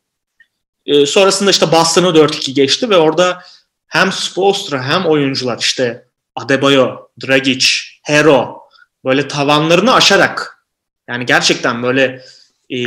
E, 0.87 1.07
sonrasında 1.07 1.51
işte 1.51 1.73
Boston'ı 1.73 2.07
4-2 2.07 2.53
geçti 2.53 2.91
ve 2.91 2.97
orada 2.97 3.43
hem 3.87 4.13
Spoelstra 4.13 4.83
hem 4.85 5.07
oyuncular 5.07 5.59
işte 5.59 6.05
Adebayo, 6.37 6.97
Dragic, 7.27 7.67
Hero 8.03 8.60
böyle 9.05 9.29
tavanlarını 9.29 9.95
aşarak 9.95 10.65
yani 11.09 11.27
gerçekten 11.27 11.83
böyle 11.83 12.23
e, 12.71 12.79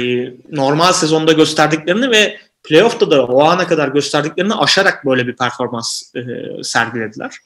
normal 0.52 0.94
sezonda 0.94 1.32
gösterdiklerini 1.32 2.12
ve 2.12 2.40
playoff'ta 2.64 3.12
da 3.12 3.26
o 3.26 3.44
ana 3.44 3.68
kadar 3.68 3.88
gösterdiklerini 3.88 4.54
aşarak 4.54 5.06
böyle 5.06 5.28
bir 5.28 5.36
performans 5.36 6.16
e, 6.16 6.22
sergilediler. 6.64 7.38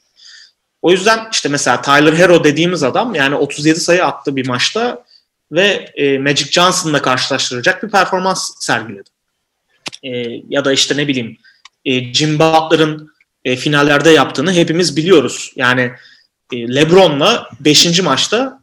O 0.82 0.90
yüzden 0.90 1.28
işte 1.32 1.48
mesela 1.48 1.82
Tyler 1.82 2.12
Hero 2.12 2.44
dediğimiz 2.44 2.82
adam 2.82 3.14
yani 3.14 3.34
37 3.34 3.80
sayı 3.80 4.04
attı 4.04 4.36
bir 4.36 4.48
maçta 4.48 5.04
ve 5.52 5.66
e, 5.94 6.18
Magic 6.18 6.50
Johnson'la 6.50 7.02
karşılaştıracak 7.02 7.82
bir 7.82 7.90
performans 7.90 8.50
sergiledi. 8.60 9.10
E, 10.02 10.10
ya 10.48 10.64
da 10.64 10.72
işte 10.72 10.96
ne 10.96 11.08
bileyim 11.08 11.36
e, 11.84 12.14
Jim 12.14 12.38
Butler'ın 12.38 13.12
e, 13.44 13.56
finallerde 13.56 14.10
yaptığını 14.10 14.52
hepimiz 14.52 14.96
biliyoruz. 14.96 15.52
Yani 15.56 15.92
e, 16.52 16.74
LeBron'la 16.74 17.50
5. 17.60 18.02
maçta 18.02 18.57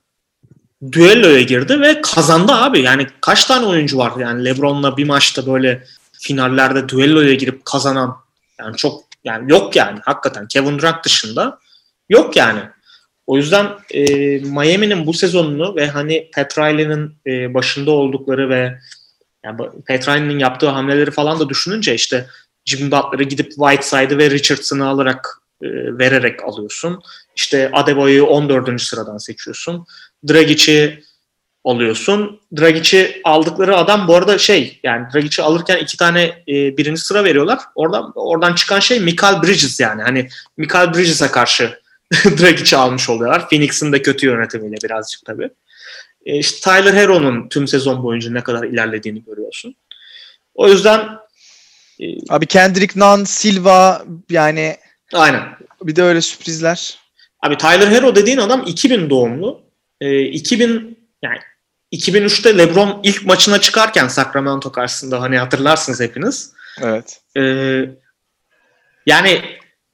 düelloya 0.92 1.42
girdi 1.42 1.82
ve 1.82 2.02
kazandı 2.02 2.52
abi. 2.54 2.82
Yani 2.82 3.08
kaç 3.22 3.46
tane 3.46 3.66
oyuncu 3.66 3.98
var 3.98 4.14
yani 4.20 4.46
LeBron'la 4.46 4.98
bir 4.98 5.06
maçta 5.06 5.48
böyle 5.48 5.84
finallerde 6.20 6.90
düelloya 6.90 7.34
girip 7.34 7.66
kazanan 7.66 8.18
yani 8.60 8.78
çok 8.78 9.04
yani 9.24 9.52
yok 9.52 9.76
yani 9.76 10.00
hakikaten 10.04 10.48
Kevin 10.48 10.80
Durant 10.80 11.06
dışında 11.06 11.60
yok 12.10 12.36
yani. 12.36 12.60
O 13.28 13.38
yüzden 13.38 13.68
e, 13.92 14.04
Miami'nin 14.40 15.06
bu 15.06 15.14
sezonunu 15.14 15.76
ve 15.76 15.88
hani 15.88 16.30
Pat 16.36 16.58
Riley'nin 16.58 17.14
e, 17.28 17.54
başında 17.54 17.92
oldukları 17.92 18.50
ve 18.50 18.80
yani 19.46 19.58
Pat 19.88 20.08
Riley'nin 20.08 20.40
yaptığı 20.40 20.70
hamleleri 20.70 21.12
falan 21.12 21.40
da 21.40 21.50
düşününce 21.50 21.96
işte 21.96 22.28
Jimmy 22.66 22.92
Butler'ı 22.92 23.24
gidip 23.24 23.52
Whiteside'ı 23.52 24.18
ve 24.18 24.30
Richardson'ı 24.30 24.88
alarak 24.88 25.42
e, 25.62 25.68
vererek 26.00 26.44
alıyorsun. 26.44 27.02
İşte 27.36 27.70
Adebayo'yu 27.74 28.26
14. 28.26 28.82
sıradan 28.82 29.18
seçiyorsun. 29.18 29.86
Dragic'i 30.28 31.04
alıyorsun. 31.64 32.40
Dragic'i 32.58 33.22
aldıkları 33.24 33.78
adam 33.78 34.08
bu 34.08 34.16
arada 34.16 34.38
şey 34.38 34.80
yani 34.84 35.08
Dragic'i 35.14 35.44
alırken 35.44 35.78
iki 35.78 35.98
tane 35.98 36.22
e, 36.48 36.78
birinci 36.78 37.02
sıra 37.02 37.24
veriyorlar. 37.24 37.60
Oradan 37.76 38.12
oradan 38.16 38.56
çıkan 38.56 38.80
şey 38.80 39.00
Michael 39.00 39.44
Bridges 39.44 39.80
yani. 39.80 40.02
Hani 40.04 40.30
Michael 40.58 40.94
Bridges'e 40.94 41.28
karşı 41.28 41.80
Dragic'i 42.26 42.78
almış 42.78 43.10
oluyorlar. 43.10 43.50
Phoenix'in 43.50 43.92
de 43.92 44.02
kötü 44.02 44.26
yönetimiyle 44.26 44.76
birazcık 44.84 45.26
tabii. 45.26 45.50
E, 46.26 46.38
işte 46.38 46.60
Tyler 46.60 46.94
Hero'nun 46.94 47.50
tüm 47.50 47.68
sezon 47.68 48.04
boyunca 48.04 48.32
ne 48.32 48.44
kadar 48.44 48.64
ilerlediğini 48.64 49.24
görüyorsun. 49.24 49.76
O 50.56 50.68
yüzden 50.68 51.10
e, 52.00 52.06
Abi 52.30 52.46
Kendrick 52.46 53.00
Nunn, 53.00 53.24
Silva 53.24 54.06
yani 54.30 54.78
Aynen. 55.14 55.42
Bir 55.84 55.96
de 55.96 56.04
öyle 56.04 56.22
sürprizler. 56.22 57.00
Abi 57.42 57.58
Tyler 57.58 57.88
Hero 57.88 58.16
dediğin 58.16 58.38
adam 58.38 58.64
2000 58.68 59.10
doğumlu. 59.10 59.65
E, 60.06 60.22
2000 60.22 60.98
yani 61.24 61.40
2003'te 61.94 62.58
LeBron 62.58 63.00
ilk 63.04 63.26
maçına 63.26 63.62
çıkarken 63.62 64.08
Sacramento 64.08 64.72
karşısında 64.72 65.22
hani 65.22 65.38
hatırlarsınız 65.38 66.00
hepiniz. 66.00 66.52
Evet. 66.82 67.22
E, 67.38 67.42
yani 69.06 69.42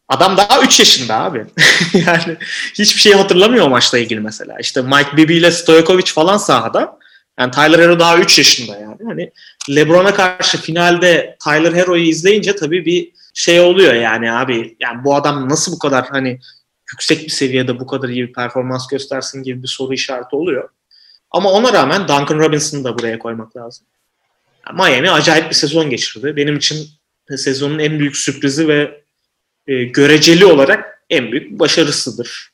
adam 0.08 0.38
daha 0.38 0.62
3 0.62 0.80
yaşında 0.80 1.20
abi. 1.20 1.46
yani 1.94 2.38
hiçbir 2.74 3.02
şey 3.02 3.14
hatırlamıyor 3.14 3.66
o 3.66 3.70
maçla 3.70 3.98
ilgili 3.98 4.20
mesela. 4.20 4.58
İşte 4.60 4.82
Mike 4.82 5.18
Bibby 5.18 5.38
ile 5.38 5.52
Stojkovic 5.52 6.06
falan 6.06 6.38
sahada. 6.38 7.00
Yani 7.40 7.52
Tyler 7.52 7.80
Hero 7.80 8.00
daha 8.00 8.18
3 8.18 8.38
yaşında 8.38 8.78
yani. 8.78 8.98
Hani 9.08 9.32
LeBron'a 9.70 10.14
karşı 10.14 10.62
finalde 10.62 11.38
Tyler 11.44 11.74
Hero'yu 11.74 12.04
izleyince 12.04 12.56
tabii 12.56 12.86
bir 12.86 13.12
şey 13.34 13.60
oluyor 13.60 13.94
yani 13.94 14.32
abi. 14.32 14.76
Yani 14.80 15.04
bu 15.04 15.16
adam 15.16 15.50
nasıl 15.50 15.72
bu 15.72 15.80
kadar 15.80 16.08
hani 16.10 16.40
yüksek 16.92 17.24
bir 17.24 17.30
seviyede 17.30 17.80
bu 17.80 17.88
kadar 17.88 18.10
iyi 18.10 18.28
bir 18.28 18.34
performans 18.34 18.88
göstersin 18.88 19.44
gibi 19.44 19.64
bir 19.64 19.68
soru 19.68 19.94
işareti 19.94 20.36
oluyor. 20.36 20.70
Ama 21.32 21.52
ona 21.52 21.74
rağmen 21.74 22.02
Duncan 22.02 22.40
Robinson'ı 22.40 22.84
da 22.84 22.98
buraya 22.98 23.20
koymak 23.20 23.58
lazım. 23.58 23.88
Miami 24.74 25.12
acayip 25.12 25.50
bir 25.50 25.56
sezon 25.56 25.90
geçirdi. 25.90 26.36
Benim 26.36 26.58
için 26.58 26.88
sezonun 27.36 27.80
en 27.80 28.00
büyük 28.00 28.18
sürprizi 28.18 28.68
ve 28.68 29.04
e, 29.68 29.84
göreceli 29.84 30.46
olarak 30.46 31.04
en 31.10 31.32
büyük 31.32 31.60
başarısıdır. 31.60 32.52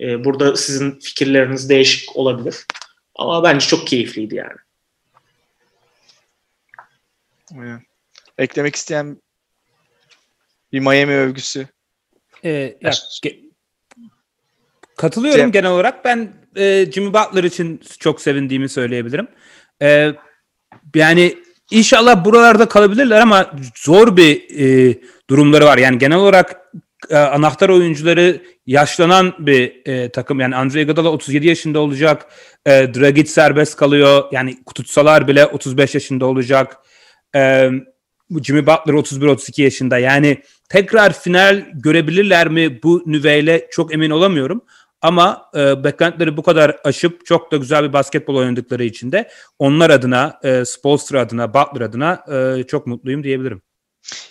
E, 0.00 0.24
burada 0.24 0.56
sizin 0.56 1.00
fikirleriniz 1.00 1.68
değişik 1.68 2.16
olabilir. 2.16 2.66
Ama 3.14 3.42
bence 3.42 3.66
çok 3.66 3.86
keyifliydi 3.86 4.34
yani. 4.34 4.56
Evet. 7.54 7.80
Eklemek 8.38 8.76
isteyen 8.76 9.22
bir 10.72 10.80
Miami 10.80 11.14
övgüsü. 11.14 11.66
Ee, 12.44 12.50
ya, 12.80 12.90
ge- 12.90 13.45
katılıyorum 14.96 15.40
Cem. 15.40 15.52
genel 15.52 15.70
olarak. 15.70 16.04
Ben 16.04 16.28
e, 16.56 16.86
Jimmy 16.92 17.14
Butler 17.14 17.44
için 17.44 17.80
çok 17.98 18.20
sevindiğimi 18.20 18.68
söyleyebilirim. 18.68 19.28
E, 19.82 20.12
yani 20.94 21.34
inşallah 21.70 22.24
buralarda 22.24 22.68
kalabilirler 22.68 23.20
ama 23.20 23.50
zor 23.76 24.16
bir 24.16 24.58
e, 24.58 24.98
durumları 25.30 25.64
var. 25.64 25.78
Yani 25.78 25.98
genel 25.98 26.18
olarak 26.18 26.56
e, 27.10 27.16
anahtar 27.16 27.68
oyuncuları 27.68 28.42
yaşlanan 28.66 29.34
bir 29.38 29.86
e, 29.86 30.08
takım. 30.08 30.40
Yani 30.40 30.56
Andre 30.56 30.82
Iguodala 30.82 31.08
37 31.08 31.46
yaşında 31.46 31.80
olacak. 31.80 32.26
E, 32.66 32.70
Dragic 32.70 33.26
serbest 33.26 33.76
kalıyor. 33.76 34.24
Yani 34.32 34.58
tutsalar 34.74 35.28
bile 35.28 35.46
35 35.46 35.94
yaşında 35.94 36.26
olacak. 36.26 36.76
E, 37.36 37.70
Jimmy 38.42 38.66
Butler 38.66 38.94
31-32 38.94 39.62
yaşında. 39.62 39.98
Yani 39.98 40.42
tekrar 40.68 41.12
final 41.12 41.66
görebilirler 41.74 42.48
mi 42.48 42.82
bu 42.82 43.02
nüveyle 43.06 43.66
çok 43.70 43.94
emin 43.94 44.10
olamıyorum. 44.10 44.62
Ama 45.06 45.50
e, 45.56 45.84
beklentileri 45.84 46.36
bu 46.36 46.42
kadar 46.42 46.76
aşıp 46.84 47.26
çok 47.26 47.52
da 47.52 47.56
güzel 47.56 47.84
bir 47.84 47.92
basketbol 47.92 48.36
oynadıkları 48.36 48.84
için 48.84 49.12
de 49.12 49.28
onlar 49.58 49.90
adına, 49.90 50.40
e, 50.42 50.64
Spolstra 50.64 51.20
adına, 51.20 51.54
Butler 51.54 51.80
adına 51.80 52.24
e, 52.32 52.62
çok 52.62 52.86
mutluyum 52.86 53.24
diyebilirim. 53.24 53.62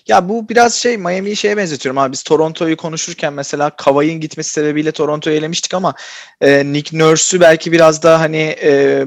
Ya 0.08 0.30
bu 0.30 0.50
biraz 0.50 0.76
şey 0.76 0.98
Miami'yi 0.98 1.36
şeye 1.36 1.58
benzetiyorum 1.58 1.98
abi. 1.98 2.12
Biz 2.12 2.24
Toronto'yu 2.24 2.78
konuşurken 2.78 3.34
mesela 3.34 3.70
Kavai'nin 3.70 4.20
gitmesi 4.20 4.50
sebebiyle 4.50 4.92
Toronto'yu 4.92 5.36
elemiştik 5.36 5.74
ama 5.74 5.94
e, 6.42 6.74
Nick 6.74 6.98
Nurse'ü 6.98 7.42
belki 7.42 7.72
biraz 7.72 8.04
daha 8.04 8.20
hani 8.20 8.56
e, 8.64 9.06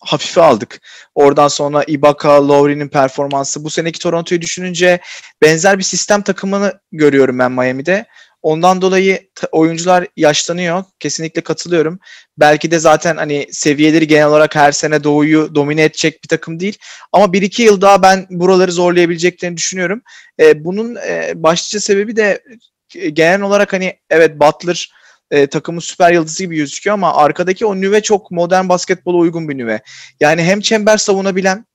hafife 0.00 0.40
aldık. 0.40 0.80
Oradan 1.14 1.48
sonra 1.48 1.84
Ibaka, 1.86 2.48
Lowry'nin 2.48 2.88
performansı. 2.88 3.64
Bu 3.64 3.70
seneki 3.70 3.98
Toronto'yu 3.98 4.40
düşününce 4.40 5.00
benzer 5.42 5.78
bir 5.78 5.84
sistem 5.84 6.22
takımını 6.22 6.80
görüyorum 6.92 7.38
ben 7.38 7.52
Miami'de. 7.52 8.06
Ondan 8.42 8.82
dolayı 8.82 9.30
oyuncular 9.52 10.06
yaşlanıyor. 10.16 10.84
Kesinlikle 10.98 11.40
katılıyorum. 11.40 11.98
Belki 12.38 12.70
de 12.70 12.78
zaten 12.78 13.16
hani 13.16 13.46
seviyeleri 13.50 14.06
genel 14.06 14.26
olarak 14.26 14.56
her 14.56 14.72
sene 14.72 15.04
doğuyu 15.04 15.54
domine 15.54 15.84
edecek 15.84 16.22
bir 16.24 16.28
takım 16.28 16.60
değil. 16.60 16.78
Ama 17.12 17.32
bir 17.32 17.42
iki 17.42 17.62
yıl 17.62 17.80
daha 17.80 18.02
ben 18.02 18.26
buraları 18.30 18.72
zorlayabileceklerini 18.72 19.56
düşünüyorum. 19.56 20.02
Ee, 20.40 20.64
bunun 20.64 20.96
e, 20.96 21.32
başlıca 21.36 21.80
sebebi 21.80 22.16
de 22.16 22.42
e, 22.94 23.10
genel 23.10 23.40
olarak 23.40 23.72
hani 23.72 23.98
evet 24.10 24.40
Butler 24.40 24.90
e, 25.30 25.46
takımın 25.46 25.80
süper 25.80 26.12
yıldızı 26.12 26.44
gibi 26.44 26.56
gözüküyor 26.56 26.94
ama 26.94 27.14
arkadaki 27.14 27.66
o 27.66 27.76
nüve 27.76 28.00
çok 28.00 28.30
modern 28.30 28.68
basketbola 28.68 29.16
uygun 29.16 29.48
bir 29.48 29.58
nüve. 29.58 29.80
Yani 30.20 30.42
hem 30.42 30.60
çember 30.60 30.96
savunabilen 30.96 31.66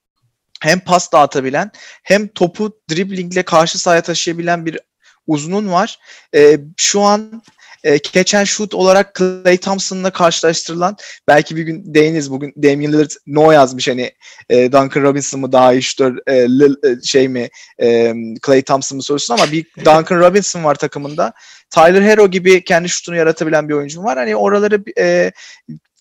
hem 0.61 0.80
pas 0.80 1.11
dağıtabilen 1.11 1.72
hem 2.03 2.28
topu 2.28 2.80
driblingle 2.91 3.43
karşı 3.43 3.80
sahaya 3.80 4.01
taşıyabilen 4.01 4.66
bir 4.66 4.80
uzunun 5.28 5.71
var. 5.71 5.99
E, 6.36 6.57
şu 6.78 7.01
an 7.01 7.41
e, 7.86 7.99
catch 7.99 8.36
and 8.36 8.45
shoot 8.45 8.73
olarak 8.73 9.15
Clay 9.15 9.57
Thompson'la 9.57 10.09
karşılaştırılan 10.09 10.97
belki 11.28 11.55
bir 11.55 11.63
gün 11.63 11.93
değiniz 11.93 12.32
bugün 12.32 12.53
Damian 12.63 12.93
Lillard 12.93 13.11
no 13.28 13.51
yazmış 13.51 13.88
hani 13.88 14.11
e, 14.49 14.71
Duncan 14.71 15.01
Robinson 15.01 15.41
mı 15.41 15.51
daha 15.51 15.73
iyi 15.73 15.84
şutör 15.84 16.17
e, 16.28 16.49
Lil, 16.49 16.76
e, 16.84 17.01
şey 17.03 17.28
mi 17.28 17.49
e, 17.82 18.13
Clay 18.45 18.61
Thompson 18.61 18.95
mı 18.95 19.03
sorusun 19.03 19.34
ama 19.34 19.51
bir 19.51 19.65
Duncan 19.78 20.19
Robinson 20.19 20.63
var 20.63 20.76
takımında. 20.76 21.34
Tyler 21.69 22.01
Hero 22.01 22.28
gibi 22.28 22.63
kendi 22.63 22.89
şutunu 22.89 23.15
yaratabilen 23.15 23.69
bir 23.69 23.73
oyuncu 23.73 24.03
var. 24.03 24.17
Hani 24.17 24.36
oraları 24.36 24.84
e, 24.99 25.32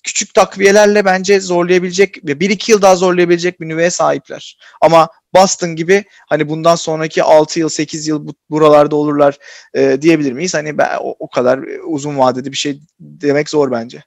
küçük 0.05 0.35
takviyelerle 0.35 1.05
bence 1.05 1.41
zorlayabilecek 1.41 2.25
ve 2.25 2.41
bir 2.41 2.51
iki 2.51 2.73
yıl 2.73 2.83
daha 2.83 2.97
zorlayabilecek 2.97 3.61
bir 3.61 3.69
nüveye 3.69 3.91
sahipler. 3.91 4.59
Ama 4.81 5.09
Boston 5.35 5.77
gibi 5.77 6.05
hani 6.29 6.49
bundan 6.49 6.75
sonraki 6.75 7.23
6 7.23 7.61
yıl 7.61 7.69
8 7.69 8.09
yıl 8.09 8.27
bu, 8.27 8.35
buralarda 8.51 8.97
olurlar 8.97 9.39
e, 9.75 10.03
diyebilir 10.03 10.33
miyiz? 10.33 10.55
Hani 10.55 10.79
ben, 10.79 10.97
o, 11.01 11.17
o 11.19 11.31
kadar 11.31 11.61
uzun 11.87 12.19
vadede 12.19 12.53
bir 12.53 12.57
şey 12.57 12.81
demek 13.01 13.51
zor 13.51 13.71
bence. 13.71 14.05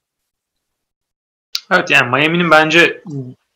Evet 1.71 1.89
yani 1.89 2.09
Miami'nin 2.09 2.51
bence 2.51 3.01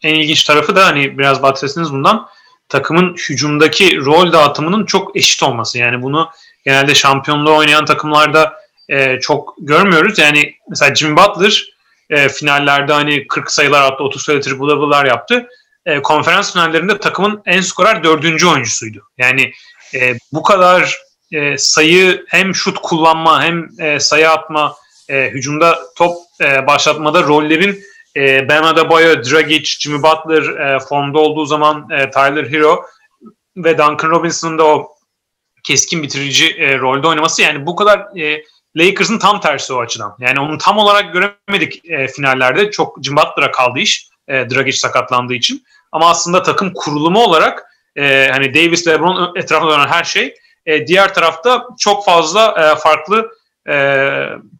en 0.03 0.15
ilginç 0.15 0.43
tarafı 0.43 0.75
da 0.75 0.85
hani 0.85 1.17
biraz 1.17 1.43
bahsetsiniz 1.43 1.91
bundan 1.91 2.27
takımın 2.69 3.15
hücumdaki 3.29 3.97
rol 3.97 4.31
dağıtımının 4.31 4.85
çok 4.85 5.17
eşit 5.17 5.43
olması. 5.43 5.77
Yani 5.77 6.01
bunu 6.01 6.29
genelde 6.65 6.95
şampiyonluğu 6.95 7.55
oynayan 7.55 7.85
takımlarda 7.85 8.53
e, 8.89 9.19
çok 9.19 9.55
görmüyoruz. 9.59 10.19
Yani 10.19 10.53
mesela 10.69 10.95
Jimmy 10.95 11.17
Butler 11.17 11.70
e, 12.11 12.29
finallerde 12.29 12.93
hani 12.93 13.27
40 13.27 13.51
sayılar 13.51 13.81
attı, 13.81 14.03
30 14.03 14.23
sayılı 14.23 14.41
triple 14.41 14.59
double'lar 14.59 15.05
yaptı. 15.05 15.47
E, 15.85 16.01
konferans 16.01 16.53
finallerinde 16.53 16.97
takımın 16.97 17.41
en 17.45 17.61
skorer 17.61 18.03
dördüncü 18.03 18.47
oyuncusuydu. 18.47 18.99
Yani 19.17 19.51
e, 19.95 20.17
bu 20.33 20.43
kadar 20.43 20.97
e, 21.31 21.57
sayı 21.57 22.25
hem 22.27 22.55
şut 22.55 22.77
kullanma 22.81 23.43
hem 23.43 23.69
e, 23.79 23.99
sayı 23.99 24.29
atma, 24.29 24.75
e, 25.09 25.29
hücumda 25.29 25.79
top 25.97 26.15
e, 26.41 26.67
başlatmada 26.67 27.23
rollerin 27.23 27.83
e, 28.15 28.49
Bam 28.49 28.65
Adebayo, 28.65 29.23
Dragic, 29.23 29.63
Jimmy 29.79 30.03
Butler 30.03 30.43
e, 30.43 30.79
formda 30.79 31.19
olduğu 31.19 31.45
zaman 31.45 31.89
e, 31.91 32.11
Tyler 32.11 32.51
Hero 32.51 32.85
ve 33.57 33.77
Duncan 33.77 34.09
Robinson'ın 34.09 34.57
da 34.57 34.63
o 34.63 34.91
keskin 35.63 36.03
bitirici 36.03 36.55
e, 36.57 36.79
rolde 36.79 37.07
oynaması 37.07 37.41
yani 37.41 37.65
bu 37.65 37.75
kadar 37.75 38.19
e, 38.19 38.43
Lakers'ın 38.75 39.19
tam 39.19 39.39
tersi 39.39 39.73
o 39.73 39.81
açıdan. 39.81 40.15
Yani 40.19 40.39
onu 40.39 40.57
tam 40.57 40.77
olarak 40.77 41.13
göremedik 41.13 41.89
e, 41.89 42.07
finallerde. 42.07 42.71
Çok 42.71 42.97
Jim 43.03 43.15
kaldı 43.53 43.79
iş. 43.79 44.07
E, 44.27 44.33
Dragic 44.49 44.77
sakatlandığı 44.77 45.33
için. 45.33 45.63
Ama 45.91 46.09
aslında 46.09 46.43
takım 46.43 46.73
kurulumu 46.73 47.23
olarak 47.23 47.63
e, 47.95 48.29
hani 48.31 48.53
Davis, 48.53 48.87
LeBron 48.87 49.35
etrafında 49.35 49.71
dönen 49.71 49.87
her 49.87 50.03
şey. 50.03 50.33
E, 50.65 50.87
diğer 50.87 51.13
tarafta 51.13 51.67
çok 51.79 52.05
fazla 52.05 52.71
e, 52.71 52.79
farklı 52.79 53.31
e, 53.69 54.05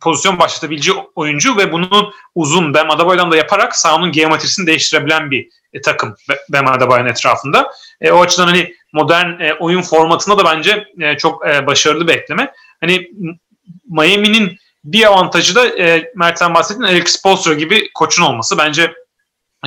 pozisyon 0.02 0.40
başlatabileceği 0.40 0.98
oyuncu 1.16 1.58
ve 1.58 1.72
bunu 1.72 2.14
uzun 2.36 2.74
Bam 2.74 2.92
Adebayo'dan 2.92 3.32
da 3.32 3.38
yaparak 3.38 3.76
sahanın 3.76 4.12
geometrisini 4.12 4.68
değiştirebilen 4.68 5.32
bir 5.32 5.50
e, 5.74 5.82
takım 5.82 6.16
Bam 6.50 6.68
Adebayo'nun 6.68 7.10
etrafında. 7.10 7.72
E, 8.02 8.12
o 8.12 8.22
açıdan 8.22 8.48
hani 8.48 8.74
modern 8.94 9.40
e, 9.40 9.54
oyun 9.54 9.82
formatında 9.82 10.38
da 10.38 10.46
bence 10.46 10.88
e, 11.00 11.18
çok 11.18 11.48
e, 11.48 11.68
başarılı 11.68 12.08
bir 12.08 12.14
ekleme. 12.14 12.54
Hani 12.82 13.12
Miami'nin 13.90 14.58
bir 14.84 15.06
avantajı 15.06 15.56
da 15.56 15.68
e, 15.68 16.12
Mert'ten 16.16 16.54
bahsettiğin 16.54 16.90
Eric 16.90 17.12
Spoelstra 17.12 17.54
gibi 17.54 17.94
koçun 17.94 18.24
olması. 18.24 18.58
Bence 18.58 18.94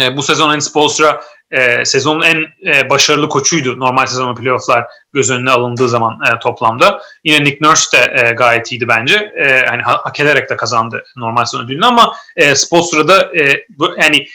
e, 0.01 0.17
bu 0.17 0.23
sezon 0.23 0.51
Eric 0.51 0.61
Spoelstra 0.61 1.21
e, 1.51 1.85
sezonun 1.85 2.23
en 2.23 2.47
e, 2.67 2.91
başarılı 2.91 3.29
koçuydu 3.29 3.81
normal 3.81 4.07
sezon 4.07 4.35
playofflar 4.35 4.87
göz 5.13 5.31
önüne 5.31 5.51
alındığı 5.51 5.89
zaman 5.89 6.19
e, 6.27 6.39
toplamda. 6.39 7.03
Yine 7.25 7.45
Nick 7.45 7.59
Nurse 7.61 7.99
de 7.99 8.21
e, 8.21 8.33
gayet 8.33 8.73
iyiydi 8.73 8.89
bence. 8.89 9.15
E, 9.17 9.67
hani 9.67 9.83
hak 9.83 10.21
ederek 10.21 10.51
de 10.51 10.57
kazandı 10.57 11.05
normal 11.17 11.45
sezon 11.45 11.65
ödülünü 11.65 11.87
ama 11.87 12.17
e, 12.37 12.55
Spoelstra'da 12.55 13.37
e, 13.37 13.67
bu, 13.69 13.95
yani 14.01 14.27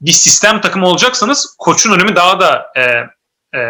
bir 0.00 0.12
sistem 0.12 0.60
takımı 0.60 0.86
olacaksanız 0.86 1.54
koçun 1.58 1.92
önemi 1.92 2.16
daha 2.16 2.40
da 2.40 2.72
e, 2.76 2.82
e, 3.58 3.62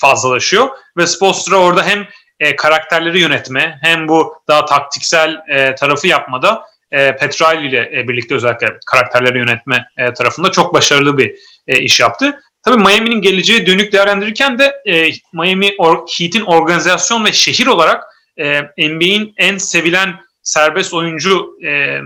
fazlalaşıyor 0.00 0.68
ve 0.96 1.06
Spoelstra 1.06 1.56
orada 1.56 1.84
hem 1.84 2.06
e, 2.42 2.56
karakterleri 2.56 3.20
yönetme 3.20 3.78
hem 3.82 4.08
bu 4.08 4.34
daha 4.48 4.64
taktiksel 4.64 5.40
e, 5.48 5.74
tarafı 5.74 6.06
yapmada 6.06 6.64
e, 6.90 7.16
Petrali 7.16 7.68
ile 7.68 7.90
e, 7.94 8.08
birlikte 8.08 8.34
özellikle 8.34 8.66
karakterleri 8.86 9.38
yönetme 9.38 9.86
e, 9.96 10.12
tarafında 10.12 10.50
çok 10.50 10.74
başarılı 10.74 11.18
bir 11.18 11.34
e, 11.66 11.78
iş 11.78 12.00
yaptı. 12.00 12.40
Tabii 12.64 12.82
Miami'nin 12.82 13.20
geleceği 13.20 13.66
dönük 13.66 13.92
değerlendirirken 13.92 14.58
de 14.58 14.74
e, 14.86 15.10
Miami 15.32 15.74
or, 15.78 15.96
Heat'in 15.96 16.42
organizasyon 16.42 17.24
ve 17.24 17.32
şehir 17.32 17.66
olarak 17.66 18.04
e, 18.36 18.62
NBA'in 18.62 19.34
en 19.36 19.58
sevilen 19.58 20.20
serbest 20.42 20.94
oyuncu 20.94 21.58
e, 21.66 22.00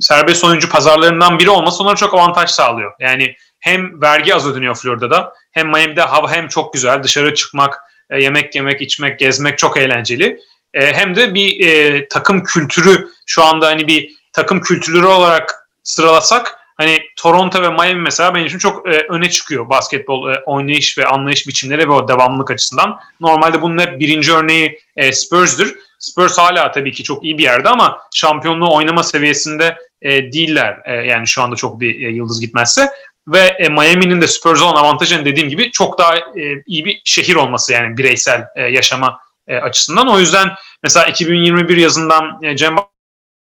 serbest 0.00 0.44
oyuncu 0.44 0.68
pazarlarından 0.68 1.38
biri 1.38 1.50
olması 1.50 1.82
onlara 1.82 1.96
çok 1.96 2.14
avantaj 2.14 2.50
sağlıyor. 2.50 2.92
Yani 3.00 3.34
hem 3.60 4.02
vergi 4.02 4.34
az 4.34 4.46
ödeniyor 4.46 4.74
Florida'da 4.74 5.32
hem 5.52 5.68
Miami'de 5.68 6.02
hava 6.02 6.32
hem 6.32 6.48
çok 6.48 6.72
güzel 6.72 7.02
dışarı 7.02 7.34
çıkmak, 7.34 7.89
e, 8.10 8.22
yemek 8.22 8.54
yemek, 8.54 8.80
içmek, 8.80 9.18
gezmek 9.18 9.58
çok 9.58 9.76
eğlenceli. 9.76 10.40
E, 10.74 10.92
hem 10.92 11.16
de 11.16 11.34
bir 11.34 11.66
e, 11.66 12.08
takım 12.08 12.44
kültürü 12.44 13.08
şu 13.26 13.44
anda 13.44 13.66
hani 13.66 13.86
bir 13.86 14.10
takım 14.32 14.60
kültürü 14.60 15.06
olarak 15.06 15.68
sıralasak 15.82 16.56
hani 16.76 17.02
Toronto 17.16 17.62
ve 17.62 17.68
Miami 17.68 18.00
mesela 18.00 18.34
benim 18.34 18.46
için 18.46 18.58
çok 18.58 18.86
öne 18.86 19.30
çıkıyor 19.30 19.68
basketbol 19.68 20.34
oynayış 20.46 20.98
ve 20.98 21.06
anlayış 21.06 21.48
biçimleri 21.48 21.88
ve 21.88 21.92
o 21.92 22.08
devamlılık 22.08 22.50
açısından. 22.50 23.00
Normalde 23.20 23.62
bunun 23.62 23.78
hep 23.78 24.00
birinci 24.00 24.32
örneği 24.32 24.80
e, 24.96 25.12
Spurs'dur. 25.12 25.74
Spurs 25.98 26.38
hala 26.38 26.72
tabii 26.72 26.92
ki 26.92 27.02
çok 27.02 27.24
iyi 27.24 27.38
bir 27.38 27.42
yerde 27.42 27.68
ama 27.68 27.98
şampiyonluğu 28.14 28.74
oynama 28.74 29.02
seviyesinde 29.02 29.76
e, 30.02 30.32
değiller. 30.32 30.78
E, 30.84 30.94
yani 30.94 31.26
şu 31.26 31.42
anda 31.42 31.56
çok 31.56 31.80
bir 31.80 32.06
e, 32.06 32.10
yıldız 32.10 32.40
gitmezse. 32.40 32.90
Ve 33.28 33.38
e, 33.38 33.68
Miami'nin 33.68 34.20
de 34.20 34.28
Spurs'a 34.28 34.64
olan 34.64 34.82
avantajı 34.82 35.24
dediğim 35.24 35.48
gibi 35.48 35.70
çok 35.70 35.98
daha 35.98 36.16
e, 36.16 36.62
iyi 36.66 36.84
bir 36.84 37.02
şehir 37.04 37.34
olması 37.34 37.72
yani 37.72 37.98
bireysel 37.98 38.46
e, 38.56 38.62
yaşama 38.62 39.20
e, 39.48 39.56
açısından. 39.56 40.08
O 40.08 40.18
yüzden 40.18 40.48
mesela 40.82 41.06
2021 41.06 41.76
yazından 41.76 42.42
e, 42.42 42.56
Cem 42.56 42.76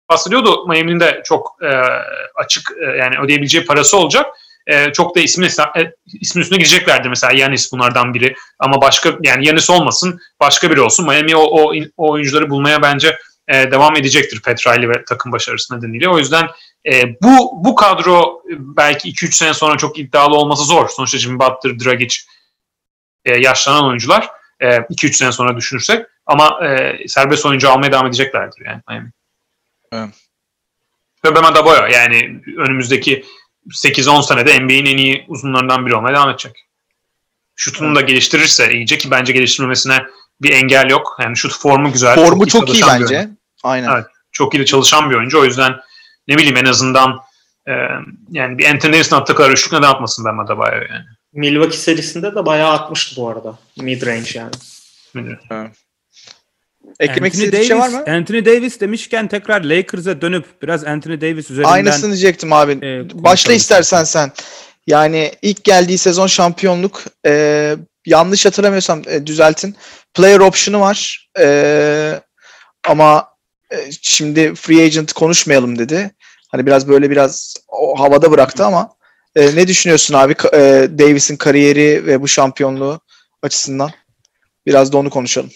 bahsediyordu. 0.09 0.67
Miami'nin 0.67 0.99
de 0.99 1.21
çok 1.25 1.57
e, 1.63 1.69
açık 2.35 2.71
e, 2.81 2.97
yani 2.97 3.15
ödeyebileceği 3.23 3.65
parası 3.65 3.97
olacak. 3.97 4.25
E, 4.67 4.93
çok 4.93 5.15
da 5.15 5.19
ismi 5.19 5.45
e, 5.45 5.91
ismin 6.21 6.41
üstüne 6.41 6.57
gireceklerdi 6.57 7.09
mesela 7.09 7.33
Yanis 7.33 7.71
bunlardan 7.71 8.13
biri. 8.13 8.35
Ama 8.59 8.81
başka 8.81 9.13
yani 9.23 9.47
Yanis 9.47 9.69
olmasın 9.69 10.19
başka 10.39 10.71
biri 10.71 10.81
olsun. 10.81 11.05
Miami 11.05 11.35
o, 11.35 11.43
o, 11.43 11.73
o 11.97 12.11
oyuncuları 12.11 12.49
bulmaya 12.49 12.81
bence 12.81 13.17
e, 13.47 13.71
devam 13.71 13.95
edecektir 13.95 14.41
Petrali 14.41 14.89
ve 14.89 15.05
takım 15.05 15.31
başarısı 15.31 15.77
nedeniyle. 15.77 16.09
O 16.09 16.17
yüzden 16.17 16.47
e, 16.91 17.21
bu 17.21 17.63
bu 17.65 17.75
kadro 17.75 18.43
belki 18.49 19.09
2-3 19.09 19.31
sene 19.31 19.53
sonra 19.53 19.77
çok 19.77 19.99
iddialı 19.99 20.35
olması 20.35 20.63
zor. 20.63 20.89
Sonuçta 20.89 21.17
Jimmy 21.17 21.39
Butler, 21.39 21.79
Dragic 21.79 22.15
e, 23.25 23.39
yaşlanan 23.39 23.85
oyuncular. 23.85 24.29
2-3 24.61 25.09
e, 25.09 25.13
sene 25.13 25.31
sonra 25.31 25.57
düşünürsek. 25.57 26.05
Ama 26.25 26.67
e, 26.67 26.97
serbest 27.07 27.45
oyuncu 27.45 27.69
almaya 27.69 27.91
devam 27.91 28.07
edeceklerdir 28.07 28.65
yani 28.65 28.81
Miami. 28.89 29.11
Evet. 29.91 30.09
Ve 31.25 31.35
Bema 31.35 31.55
Daboya 31.55 31.87
yani 31.87 32.41
önümüzdeki 32.57 33.25
8-10 33.69 34.27
senede 34.27 34.59
NBA'in 34.59 34.85
en 34.85 34.97
iyi 34.97 35.25
uzunlarından 35.27 35.85
biri 35.85 35.95
olmaya 35.95 36.15
devam 36.15 36.29
edecek. 36.29 36.65
Şutunu 37.55 37.87
evet. 37.87 37.97
da 37.97 38.01
geliştirirse 38.01 38.73
iyice 38.73 38.97
ki 38.97 39.11
bence 39.11 39.33
geliştirmesine 39.33 40.05
bir 40.41 40.51
engel 40.51 40.89
yok. 40.89 41.17
Yani 41.21 41.37
şut 41.37 41.59
formu 41.59 41.91
güzel. 41.91 42.15
Formu 42.15 42.47
çok, 42.47 42.67
çok 42.67 42.75
iyi, 42.75 42.83
bence. 42.87 43.29
Aynen. 43.63 43.93
Evet, 43.93 44.05
çok 44.31 44.53
iyi 44.53 44.59
de 44.59 44.65
çalışan 44.65 45.09
bir 45.09 45.15
oyuncu. 45.15 45.39
O 45.39 45.45
yüzden 45.45 45.73
ne 46.27 46.37
bileyim 46.37 46.57
en 46.57 46.65
azından 46.65 47.19
e, 47.67 47.73
yani 48.29 48.57
bir 48.57 48.65
Anthony 48.65 48.93
Davis'in 48.93 49.15
attığı 49.15 49.35
kadar 49.35 49.51
üçlük 49.51 49.73
neden 49.73 49.87
atmasın 49.87 50.25
Bema 50.25 50.47
Daboya 50.47 50.73
yani. 50.73 51.05
Milwaukee 51.33 51.77
serisinde 51.77 52.35
de 52.35 52.45
bayağı 52.45 52.71
atmıştı 52.71 53.15
bu 53.21 53.29
arada. 53.29 53.59
Mid 53.77 54.01
range 54.01 54.31
yani. 54.33 54.51
Evet. 55.15 55.71
Eklemek 56.99 57.33
istediğin 57.33 57.61
bir 57.61 57.67
şey 57.67 57.77
var 57.77 57.89
mı? 57.89 58.03
Anthony 58.07 58.45
Davis 58.45 58.79
demişken 58.79 59.27
tekrar 59.27 59.63
Lakers'a 59.63 60.21
dönüp 60.21 60.45
biraz 60.61 60.83
Anthony 60.83 61.21
Davis 61.21 61.51
üzerinden... 61.51 61.71
Aynısını 61.71 62.09
diyecektim 62.09 62.53
abi. 62.53 62.71
E, 62.71 63.23
Başla 63.23 63.53
istersen 63.53 64.03
sen. 64.03 64.31
Yani 64.87 65.31
ilk 65.41 65.63
geldiği 65.63 65.97
sezon 65.97 66.27
şampiyonluk 66.27 67.03
e, 67.25 67.75
yanlış 68.05 68.45
hatırlamıyorsam 68.45 69.01
e, 69.07 69.25
düzeltin. 69.25 69.75
Player 70.13 70.39
option'ı 70.39 70.79
var. 70.79 71.29
E, 71.39 72.21
ama 72.87 73.27
e, 73.71 73.77
şimdi 74.01 74.55
free 74.55 74.83
agent 74.83 75.13
konuşmayalım 75.13 75.79
dedi. 75.79 76.11
Hani 76.49 76.65
biraz 76.65 76.87
böyle 76.87 77.09
biraz 77.09 77.55
o 77.67 77.99
havada 77.99 78.31
bıraktı 78.31 78.65
ama 78.65 78.89
e, 79.35 79.55
ne 79.55 79.67
düşünüyorsun 79.67 80.13
abi 80.13 80.35
e, 80.53 80.89
Davis'in 80.99 81.35
kariyeri 81.35 82.05
ve 82.05 82.21
bu 82.21 82.27
şampiyonluğu 82.27 82.99
açısından? 83.41 83.91
Biraz 84.65 84.93
da 84.93 84.97
onu 84.97 85.09
konuşalım. 85.09 85.49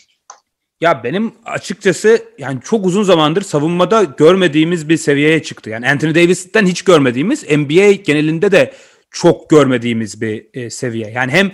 Ya 0.82 1.04
benim 1.04 1.34
açıkçası 1.46 2.24
yani 2.38 2.60
çok 2.64 2.86
uzun 2.86 3.04
zamandır 3.04 3.42
savunmada 3.42 4.04
görmediğimiz 4.04 4.90
bir 4.90 4.98
seviyeye 4.98 5.44
çıktı. 5.44 5.70
Yani 5.70 5.90
Anthony 5.90 6.16
Davis'ten 6.16 6.66
hiç 6.66 6.82
görmediğimiz, 6.82 7.44
NBA 7.44 7.92
genelinde 7.92 8.52
de 8.52 8.74
çok 9.12 9.50
görmediğimiz 9.50 10.22
bir 10.22 10.48
e, 10.54 10.70
seviye. 10.70 11.12
Yani 11.12 11.32
hem 11.32 11.52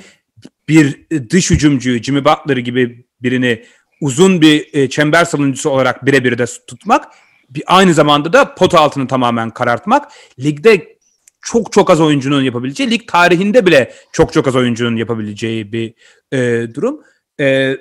bir 0.71 1.09
dış 1.29 1.51
hücumcuyu 1.51 2.03
Jimmy 2.03 2.25
Butler 2.25 2.57
gibi 2.57 3.05
birini 3.21 3.65
uzun 4.01 4.41
bir 4.41 4.73
e, 4.73 4.89
çember 4.89 5.25
savunucusu 5.25 5.69
olarak 5.69 6.05
birebir 6.05 6.37
de 6.37 6.45
tutmak, 6.67 7.05
bir 7.49 7.63
aynı 7.65 7.93
zamanda 7.93 8.33
da 8.33 8.55
pot 8.55 8.75
altını 8.75 9.07
tamamen 9.07 9.49
karartmak. 9.49 10.11
Ligde 10.39 10.97
çok 11.41 11.71
çok 11.71 11.89
az 11.89 12.01
oyuncunun 12.01 12.41
yapabileceği, 12.41 12.91
lig 12.91 13.07
tarihinde 13.07 13.65
bile 13.65 13.93
çok 14.11 14.33
çok 14.33 14.47
az 14.47 14.55
oyuncunun 14.55 14.95
yapabileceği 14.95 15.73
bir 15.73 15.93
e, 16.31 16.67
durum. 16.73 17.01
E, 17.39 17.77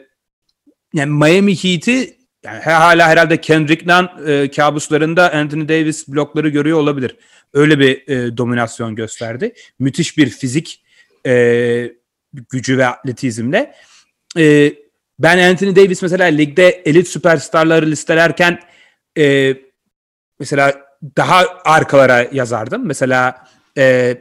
yani 0.94 1.10
Miami 1.10 1.64
Heat'i 1.64 2.16
yani 2.44 2.60
hala 2.60 3.08
herhalde 3.08 3.40
Kendrick 3.40 3.86
Nunn 3.86 4.28
e, 4.28 4.50
kabuslarında 4.50 5.32
Anthony 5.32 5.68
Davis 5.68 6.08
blokları 6.08 6.48
görüyor 6.48 6.78
olabilir. 6.78 7.16
Öyle 7.54 7.78
bir 7.78 8.08
e, 8.08 8.36
dominasyon 8.36 8.94
gösterdi. 8.94 9.52
Müthiş 9.78 10.18
bir 10.18 10.28
fizik 10.30 10.82
e, 11.26 11.99
gücü 12.32 12.78
ve 12.78 12.86
atletizmle. 12.86 13.74
E, 14.38 14.74
ben 15.18 15.50
Anthony 15.50 15.76
Davis 15.76 16.02
mesela 16.02 16.24
ligde 16.24 16.68
elit 16.68 17.08
süperstarları 17.08 17.86
listelerken 17.86 18.60
e, 19.18 19.56
mesela 20.38 20.80
daha 21.16 21.46
arkalara 21.64 22.28
yazardım. 22.32 22.86
Mesela 22.86 23.46
e, 23.78 24.16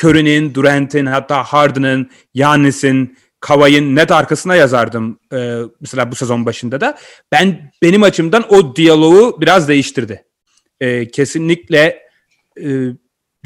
Curry'nin, 0.00 0.54
Durant'in 0.54 1.06
hatta 1.06 1.42
Harden'ın, 1.42 2.10
Giannis'in, 2.34 3.18
Kavay'ın 3.40 3.96
net 3.96 4.10
arkasına 4.10 4.56
yazardım 4.56 5.18
e, 5.32 5.58
mesela 5.80 6.10
bu 6.10 6.14
sezon 6.14 6.46
başında 6.46 6.80
da. 6.80 6.98
Ben 7.32 7.72
benim 7.82 8.02
açımdan 8.02 8.54
o 8.54 8.76
diyaloğu 8.76 9.40
biraz 9.40 9.68
değiştirdi. 9.68 10.24
E, 10.80 11.08
kesinlikle 11.08 12.02
e, 12.60 12.68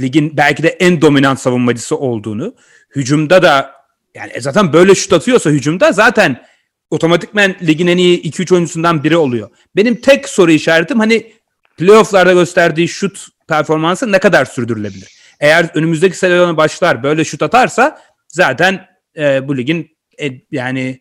ligin 0.00 0.36
belki 0.36 0.62
de 0.62 0.68
en 0.68 1.00
dominant 1.00 1.40
savunmacısı 1.40 1.96
olduğunu, 1.96 2.54
hücumda 2.96 3.42
da 3.42 3.75
yani 4.16 4.32
e, 4.34 4.40
zaten 4.40 4.72
böyle 4.72 4.94
şut 4.94 5.12
atıyorsa 5.12 5.50
hücumda 5.50 5.92
zaten 5.92 6.42
otomatikmen 6.90 7.56
ligin 7.62 7.86
en 7.86 7.96
iyi 7.96 8.22
2-3 8.22 8.54
oyuncusundan 8.54 9.04
biri 9.04 9.16
oluyor. 9.16 9.50
Benim 9.76 10.00
tek 10.00 10.28
soru 10.28 10.50
işaretim 10.50 10.98
hani 10.98 11.32
playofflarda 11.78 12.32
gösterdiği 12.32 12.88
şut 12.88 13.28
performansı 13.48 14.12
ne 14.12 14.18
kadar 14.18 14.44
sürdürülebilir? 14.44 15.16
Eğer 15.40 15.70
önümüzdeki 15.74 16.18
sezona 16.18 16.56
başlar 16.56 17.02
böyle 17.02 17.24
şut 17.24 17.42
atarsa 17.42 18.02
zaten 18.28 18.86
e, 19.16 19.48
bu 19.48 19.56
ligin 19.56 19.96
e, 20.22 20.30
yani 20.50 21.00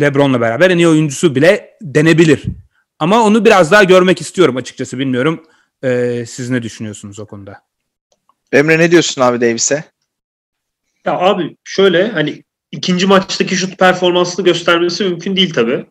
LeBron'la 0.00 0.40
beraber 0.40 0.70
en 0.70 0.78
iyi 0.78 0.88
oyuncusu 0.88 1.34
bile 1.34 1.70
denebilir. 1.82 2.42
Ama 2.98 3.22
onu 3.22 3.44
biraz 3.44 3.72
daha 3.72 3.84
görmek 3.84 4.20
istiyorum 4.20 4.56
açıkçası 4.56 4.98
bilmiyorum. 4.98 5.44
E, 5.84 6.24
siz 6.26 6.50
ne 6.50 6.62
düşünüyorsunuz 6.62 7.18
o 7.18 7.26
konuda? 7.26 7.62
Emre 8.52 8.78
ne 8.78 8.90
diyorsun 8.90 9.22
abi 9.22 9.40
Davis'e? 9.40 9.84
Ya 11.04 11.18
abi 11.18 11.56
şöyle 11.64 12.08
hani 12.08 12.42
ikinci 12.72 13.06
maçtaki 13.06 13.56
şut 13.56 13.78
performansını 13.78 14.44
göstermesi 14.44 15.04
mümkün 15.04 15.36
değil 15.36 15.52
tabi. 15.52 15.86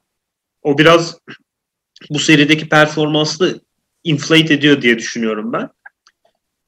O 0.62 0.78
biraz 0.78 1.18
bu 2.10 2.20
serideki 2.20 2.70
performansını 2.70 3.60
inflate 4.04 4.54
ediyor 4.54 4.82
diye 4.82 4.98
düşünüyorum 4.98 5.54
ben. 5.54 5.70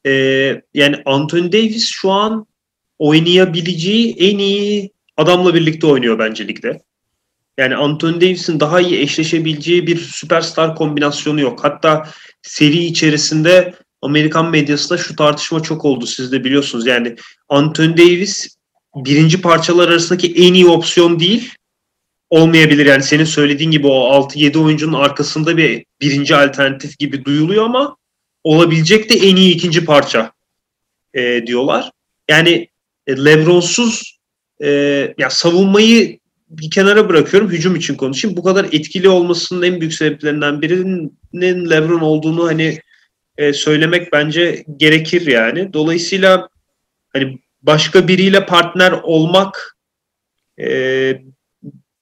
Ee, 0.05 0.61
yani 0.73 0.95
Anthony 1.05 1.51
Davis 1.51 1.89
şu 1.91 2.11
an 2.11 2.45
oynayabileceği 2.99 4.15
en 4.17 4.37
iyi 4.37 4.91
adamla 5.17 5.53
birlikte 5.53 5.87
oynuyor 5.87 6.19
bence 6.19 6.47
ligde. 6.47 6.81
Yani 7.57 7.75
Anthony 7.75 8.21
Davis'in 8.21 8.59
daha 8.59 8.81
iyi 8.81 8.99
eşleşebileceği 8.99 9.87
bir 9.87 9.97
süperstar 9.97 10.75
kombinasyonu 10.75 11.41
yok. 11.41 11.63
Hatta 11.63 12.09
seri 12.41 12.85
içerisinde 12.85 13.73
Amerikan 14.01 14.51
medyasında 14.51 14.97
şu 14.97 15.15
tartışma 15.15 15.63
çok 15.63 15.85
oldu. 15.85 16.05
Siz 16.05 16.31
de 16.31 16.43
biliyorsunuz. 16.43 16.87
Yani 16.87 17.15
Anthony 17.49 17.97
Davis 17.97 18.57
birinci 18.95 19.41
parçalar 19.41 19.87
arasındaki 19.87 20.33
en 20.33 20.53
iyi 20.53 20.67
opsiyon 20.67 21.19
değil. 21.19 21.53
Olmayabilir 22.29 22.85
yani 22.85 23.03
senin 23.03 23.23
söylediğin 23.23 23.71
gibi 23.71 23.87
o 23.87 24.27
6-7 24.29 24.57
oyuncunun 24.57 24.93
arkasında 24.93 25.57
bir 25.57 25.85
birinci 26.01 26.35
alternatif 26.35 26.99
gibi 26.99 27.25
duyuluyor 27.25 27.65
ama 27.65 27.97
olabilecek 28.43 29.09
de 29.09 29.13
en 29.13 29.35
iyi 29.35 29.55
ikinci 29.55 29.85
parça 29.85 30.31
e, 31.13 31.47
diyorlar. 31.47 31.91
Yani 32.29 32.67
e, 33.07 33.25
Lebron'suz 33.25 34.19
e, 34.63 34.69
ya 35.17 35.29
savunmayı 35.29 36.19
bir 36.49 36.69
kenara 36.69 37.09
bırakıyorum. 37.09 37.49
Hücum 37.49 37.75
için 37.75 37.95
konuşayım. 37.95 38.37
Bu 38.37 38.43
kadar 38.43 38.65
etkili 38.65 39.09
olmasının 39.09 39.61
en 39.61 39.81
büyük 39.81 39.93
sebeplerinden 39.93 40.61
birinin 40.61 41.69
Lebron 41.69 41.99
olduğunu 41.99 42.45
hani 42.45 42.79
e, 43.37 43.53
söylemek 43.53 44.13
bence 44.13 44.65
gerekir 44.77 45.27
yani. 45.27 45.73
Dolayısıyla 45.73 46.49
hani 47.13 47.39
başka 47.61 48.07
biriyle 48.07 48.45
partner 48.45 48.91
olmak 48.91 49.77
e, 50.59 50.67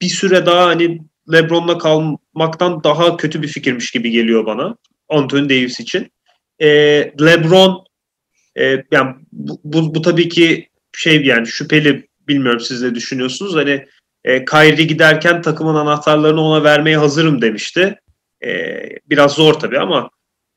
bir 0.02 0.10
süre 0.10 0.46
daha 0.46 0.66
hani 0.66 1.02
LeBron'la 1.34 1.78
kalmaktan 1.78 2.84
daha 2.84 3.18
kötü 3.18 3.42
bir 3.42 3.48
fikirmiş 3.48 3.92
gibi 3.92 4.12
geliyor 4.12 4.46
bana. 4.46 4.76
Anthony 5.10 5.50
Davis 5.50 5.80
için. 5.80 6.12
E, 6.60 6.68
LeBron 7.22 7.86
e, 8.60 8.84
yani 8.92 9.16
bu, 9.32 9.62
bu, 9.64 9.96
bu 9.96 10.02
tabii 10.02 10.30
ki 10.30 10.70
şey 10.94 11.26
yani 11.26 11.48
şüpheli 11.48 12.08
bilmiyorum 12.28 12.60
siz 12.60 12.82
ne 12.82 12.96
düşünüyorsunuz. 12.96 13.56
Hani 13.56 13.86
e, 14.24 14.46
Kyrie 14.46 14.86
giderken 14.86 15.42
takımın 15.42 15.76
anahtarlarını 15.76 16.42
ona 16.42 16.64
vermeye 16.64 16.98
hazırım 16.98 17.42
demişti. 17.42 18.00
E, 18.44 18.80
biraz 19.10 19.32
zor 19.34 19.54
tabii 19.54 19.80
ama 19.80 20.10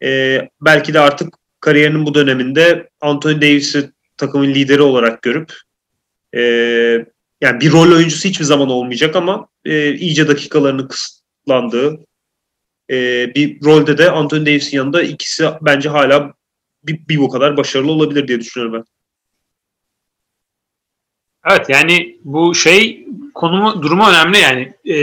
e, 0.05 0.40
belki 0.61 0.94
de 0.94 1.00
artık 1.00 1.34
kariyerinin 1.61 2.07
bu 2.07 2.14
döneminde 2.14 2.88
Anthony 3.00 3.36
Davis'i 3.36 3.90
takımın 4.16 4.54
lideri 4.54 4.82
olarak 4.82 5.22
görüp 5.22 5.52
e, 6.34 6.40
yani 7.40 7.60
bir 7.60 7.72
rol 7.72 7.92
oyuncusu 7.92 8.28
hiçbir 8.28 8.44
zaman 8.44 8.70
olmayacak 8.70 9.16
ama 9.16 9.48
e, 9.64 9.94
iyice 9.94 10.28
dakikalarını 10.28 10.88
kısıtlandığı 10.88 12.00
e, 12.90 12.96
bir 13.34 13.64
rolde 13.64 13.98
de 13.98 14.10
Anthony 14.10 14.46
Davis'in 14.46 14.76
yanında 14.76 15.02
ikisi 15.02 15.48
bence 15.60 15.88
hala 15.88 16.34
bir, 16.84 17.08
bir 17.08 17.18
bu 17.18 17.28
kadar 17.28 17.56
başarılı 17.56 17.92
olabilir 17.92 18.28
diye 18.28 18.40
düşünüyorum 18.40 18.74
ben. 18.74 18.84
Evet 21.50 21.68
yani 21.68 22.18
bu 22.24 22.54
şey 22.54 23.06
konumu 23.34 23.82
durumu 23.82 24.08
önemli 24.08 24.38
yani 24.38 24.74
e, 24.84 24.96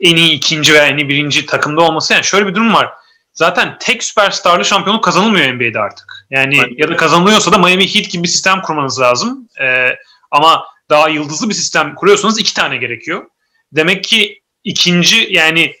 en 0.00 0.16
iyi 0.16 0.32
ikinci 0.32 0.72
veya 0.72 0.86
en 0.86 0.96
iyi 0.96 1.08
birinci 1.08 1.46
takımda 1.46 1.82
olması 1.82 2.12
yani 2.12 2.24
şöyle 2.24 2.46
bir 2.46 2.54
durum 2.54 2.74
var. 2.74 2.90
Zaten 3.34 3.76
tek 3.80 4.04
süperstarlı 4.04 4.64
şampiyonluk 4.64 5.04
kazanılmıyor 5.04 5.54
NBA'de 5.54 5.80
artık. 5.80 6.26
Yani 6.30 6.60
Aynen. 6.60 6.74
ya 6.78 6.88
da 6.88 6.96
kazanılıyorsa 6.96 7.52
da 7.52 7.58
Miami 7.58 7.94
Heat 7.94 8.10
gibi 8.10 8.22
bir 8.22 8.28
sistem 8.28 8.62
kurmanız 8.62 9.00
lazım. 9.00 9.48
E, 9.60 9.90
ama 10.30 10.66
daha 10.90 11.08
yıldızlı 11.08 11.48
bir 11.48 11.54
sistem 11.54 11.94
kuruyorsanız 11.94 12.38
iki 12.38 12.54
tane 12.54 12.76
gerekiyor. 12.76 13.26
Demek 13.72 14.04
ki 14.04 14.42
ikinci 14.64 15.28
yani 15.30 15.74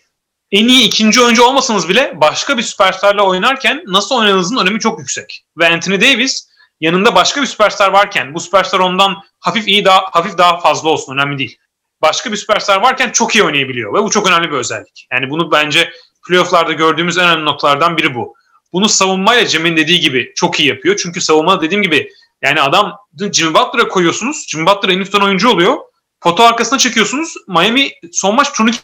en 0.50 0.68
iyi 0.68 0.86
ikinci 0.86 1.22
oyuncu 1.22 1.44
olmasanız 1.44 1.88
bile 1.88 2.12
başka 2.20 2.58
bir 2.58 2.62
süperstarla 2.62 3.22
oynarken 3.22 3.82
nasıl 3.86 4.14
oynadığınızın 4.14 4.56
önemi 4.56 4.80
çok 4.80 4.98
yüksek. 4.98 5.44
Ve 5.58 5.68
Anthony 5.68 6.00
Davis 6.00 6.48
yanında 6.80 7.14
başka 7.14 7.42
bir 7.42 7.46
süperstar 7.46 7.88
varken 7.88 8.34
bu 8.34 8.40
süperstar 8.40 8.80
ondan 8.80 9.22
hafif 9.40 9.68
iyi 9.68 9.84
daha 9.84 10.02
hafif 10.12 10.38
daha 10.38 10.60
fazla 10.60 10.88
olsun 10.88 11.14
önemli 11.14 11.38
değil. 11.38 11.58
Başka 12.02 12.32
bir 12.32 12.36
süperstar 12.36 12.80
varken 12.80 13.10
çok 13.10 13.34
iyi 13.34 13.44
oynayabiliyor 13.44 13.94
ve 13.94 14.02
bu 14.02 14.10
çok 14.10 14.28
önemli 14.28 14.50
bir 14.50 14.56
özellik. 14.56 15.06
Yani 15.12 15.30
bunu 15.30 15.52
bence 15.52 15.90
playofflarda 16.28 16.72
gördüğümüz 16.72 17.18
en 17.18 17.24
önemli 17.24 17.44
noktalardan 17.44 17.96
biri 17.96 18.14
bu. 18.14 18.34
Bunu 18.72 18.88
savunmayla 18.88 19.46
Cem'in 19.46 19.76
dediği 19.76 20.00
gibi 20.00 20.32
çok 20.36 20.60
iyi 20.60 20.68
yapıyor. 20.68 20.96
Çünkü 21.02 21.20
savunma 21.20 21.60
dediğim 21.60 21.82
gibi 21.82 22.10
yani 22.42 22.60
adam 22.60 22.96
Jimmy 23.32 23.54
Butler'a 23.54 23.88
koyuyorsunuz. 23.88 24.46
Jimmy 24.48 24.66
Butler 24.66 24.88
en 24.88 25.04
tutan 25.04 25.22
oyuncu 25.22 25.50
oluyor. 25.50 25.76
Foto 26.22 26.42
arkasına 26.42 26.78
çekiyorsunuz. 26.78 27.34
Miami 27.48 27.90
son 28.12 28.34
maç 28.34 28.52
turnike 28.52 28.78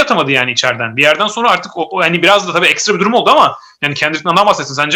atamadı 0.00 0.32
yani 0.32 0.52
içeriden. 0.52 0.96
Bir 0.96 1.02
yerden 1.02 1.26
sonra 1.26 1.50
artık 1.50 1.76
o, 1.76 1.88
o 1.90 2.02
yani 2.02 2.22
biraz 2.22 2.48
da 2.48 2.52
tabii 2.52 2.66
ekstra 2.66 2.94
bir 2.94 3.00
durum 3.00 3.14
oldu 3.14 3.30
ama 3.30 3.58
yani 3.82 3.94
Kendrick 3.94 4.28
Nunn'dan 4.28 4.46
bahsetsin 4.46 4.74
sen. 4.74 4.90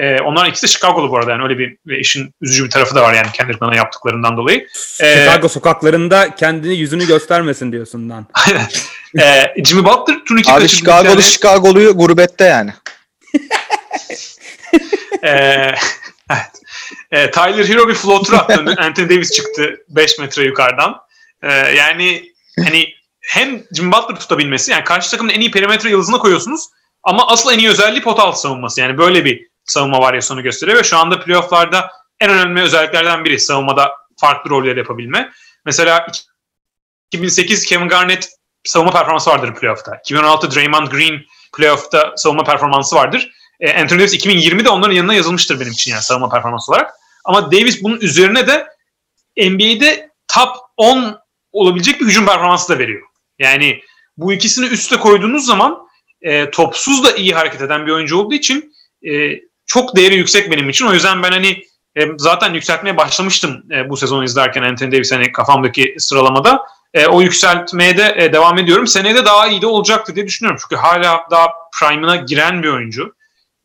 Ee, 0.00 0.20
onların 0.20 0.50
ikisi 0.50 0.66
de 0.66 0.70
Chicago'lu 0.70 1.10
bu 1.10 1.18
arada 1.18 1.30
yani 1.30 1.42
öyle 1.42 1.58
bir 1.58 1.96
işin 1.98 2.34
üzücü 2.40 2.64
bir 2.64 2.70
tarafı 2.70 2.94
da 2.94 3.02
var 3.02 3.14
yani 3.14 3.26
Kendrick 3.32 3.76
yaptıklarından 3.76 4.36
dolayı. 4.36 4.66
Ee, 5.00 5.16
Chicago 5.16 5.48
sokaklarında 5.48 6.34
kendini 6.34 6.76
yüzünü 6.76 7.06
göstermesin 7.06 7.72
diyorsun 7.72 8.10
lan. 8.10 8.26
ee, 9.20 9.54
Jimmy 9.64 9.84
Butler 9.84 10.24
turnike 10.28 10.52
Abi 10.52 10.68
Chicago'lu 10.68 11.08
yani. 11.08 11.22
Chicago'lu 11.22 11.92
gurbette 11.96 12.44
yani. 12.44 12.70
ee, 15.22 15.74
evet. 16.30 16.60
Ee, 17.10 17.30
Tyler 17.30 17.68
Hero 17.68 17.88
bir 17.88 17.94
floater 17.94 18.32
attı. 18.32 18.74
Anthony 18.78 19.08
Davis 19.08 19.30
çıktı 19.30 19.76
5 19.88 20.18
metre 20.18 20.44
yukarıdan. 20.44 20.96
Ee, 21.42 21.52
yani 21.52 22.32
hani 22.64 22.94
hem 23.20 23.62
Jimmy 23.76 23.92
Butler 23.92 24.20
tutabilmesi 24.20 24.72
yani 24.72 24.84
karşı 24.84 25.10
takımın 25.10 25.32
en 25.32 25.40
iyi 25.40 25.50
perimetre 25.50 25.90
yıldızına 25.90 26.18
koyuyorsunuz 26.18 26.68
ama 27.02 27.26
asıl 27.26 27.52
en 27.52 27.58
iyi 27.58 27.68
özelliği 27.68 28.02
pot 28.02 28.18
altı 28.18 28.40
savunması. 28.40 28.80
Yani 28.80 28.98
böyle 28.98 29.24
bir 29.24 29.50
savunma 29.70 30.00
varyasyonu 30.00 30.42
gösteriyor 30.42 30.78
ve 30.78 30.82
şu 30.82 30.98
anda 30.98 31.20
playofflarda 31.20 31.90
en 32.20 32.30
önemli 32.30 32.60
özelliklerden 32.60 33.24
biri 33.24 33.40
savunmada 33.40 33.92
farklı 34.20 34.50
roller 34.50 34.76
yapabilme. 34.76 35.30
Mesela 35.64 36.06
2008 37.12 37.64
Kevin 37.64 37.88
Garnett 37.88 38.28
savunma 38.64 38.92
performansı 38.92 39.30
vardır 39.30 39.54
playoff'ta. 39.54 39.96
2016 39.96 40.54
Draymond 40.54 40.86
Green 40.86 41.20
playoff'ta 41.56 42.12
savunma 42.16 42.44
performansı 42.44 42.96
vardır. 42.96 43.30
E, 43.60 43.80
Anthony 43.80 43.98
Davis 43.98 44.14
2020'de 44.14 44.68
onların 44.68 44.94
yanına 44.94 45.14
yazılmıştır 45.14 45.60
benim 45.60 45.72
için 45.72 45.90
yani 45.90 46.02
savunma 46.02 46.28
performansı 46.28 46.72
olarak. 46.72 46.94
Ama 47.24 47.52
Davis 47.52 47.82
bunun 47.82 48.00
üzerine 48.00 48.46
de 48.46 48.66
NBA'de 49.36 50.10
top 50.28 50.56
10 50.76 51.18
olabilecek 51.52 52.00
bir 52.00 52.06
hücum 52.06 52.26
performansı 52.26 52.74
da 52.74 52.78
veriyor. 52.78 53.02
Yani 53.38 53.82
bu 54.16 54.32
ikisini 54.32 54.66
üste 54.66 54.96
koyduğunuz 54.96 55.46
zaman 55.46 55.88
e, 56.22 56.50
topsuz 56.50 57.04
da 57.04 57.16
iyi 57.16 57.34
hareket 57.34 57.60
eden 57.60 57.86
bir 57.86 57.92
oyuncu 57.92 58.16
olduğu 58.18 58.34
için 58.34 58.74
e, 59.02 59.10
çok 59.70 59.96
değeri 59.96 60.14
yüksek 60.14 60.50
benim 60.50 60.68
için. 60.68 60.86
O 60.86 60.92
yüzden 60.92 61.22
ben 61.22 61.30
hani 61.32 61.64
e, 61.96 62.02
zaten 62.16 62.54
yükseltmeye 62.54 62.96
başlamıştım 62.96 63.62
e, 63.70 63.88
bu 63.88 63.96
sezonu 63.96 64.24
izlerken 64.24 64.62
Anthony 64.62 64.92
Davis 64.92 65.12
hani 65.12 65.32
kafamdaki 65.32 65.94
sıralamada. 65.98 66.62
E, 66.94 67.06
o 67.06 67.20
yükseltmeye 67.20 67.96
de 67.96 68.14
e, 68.16 68.32
devam 68.32 68.58
ediyorum. 68.58 68.86
Seneye 68.86 69.14
de 69.14 69.24
daha 69.24 69.48
iyi 69.48 69.62
de 69.62 69.66
olacaktı 69.66 70.14
diye 70.16 70.26
düşünüyorum. 70.26 70.60
Çünkü 70.62 70.82
hala 70.82 71.26
daha 71.30 71.48
prime'ına 71.80 72.16
giren 72.16 72.62
bir 72.62 72.68
oyuncu. 72.68 73.14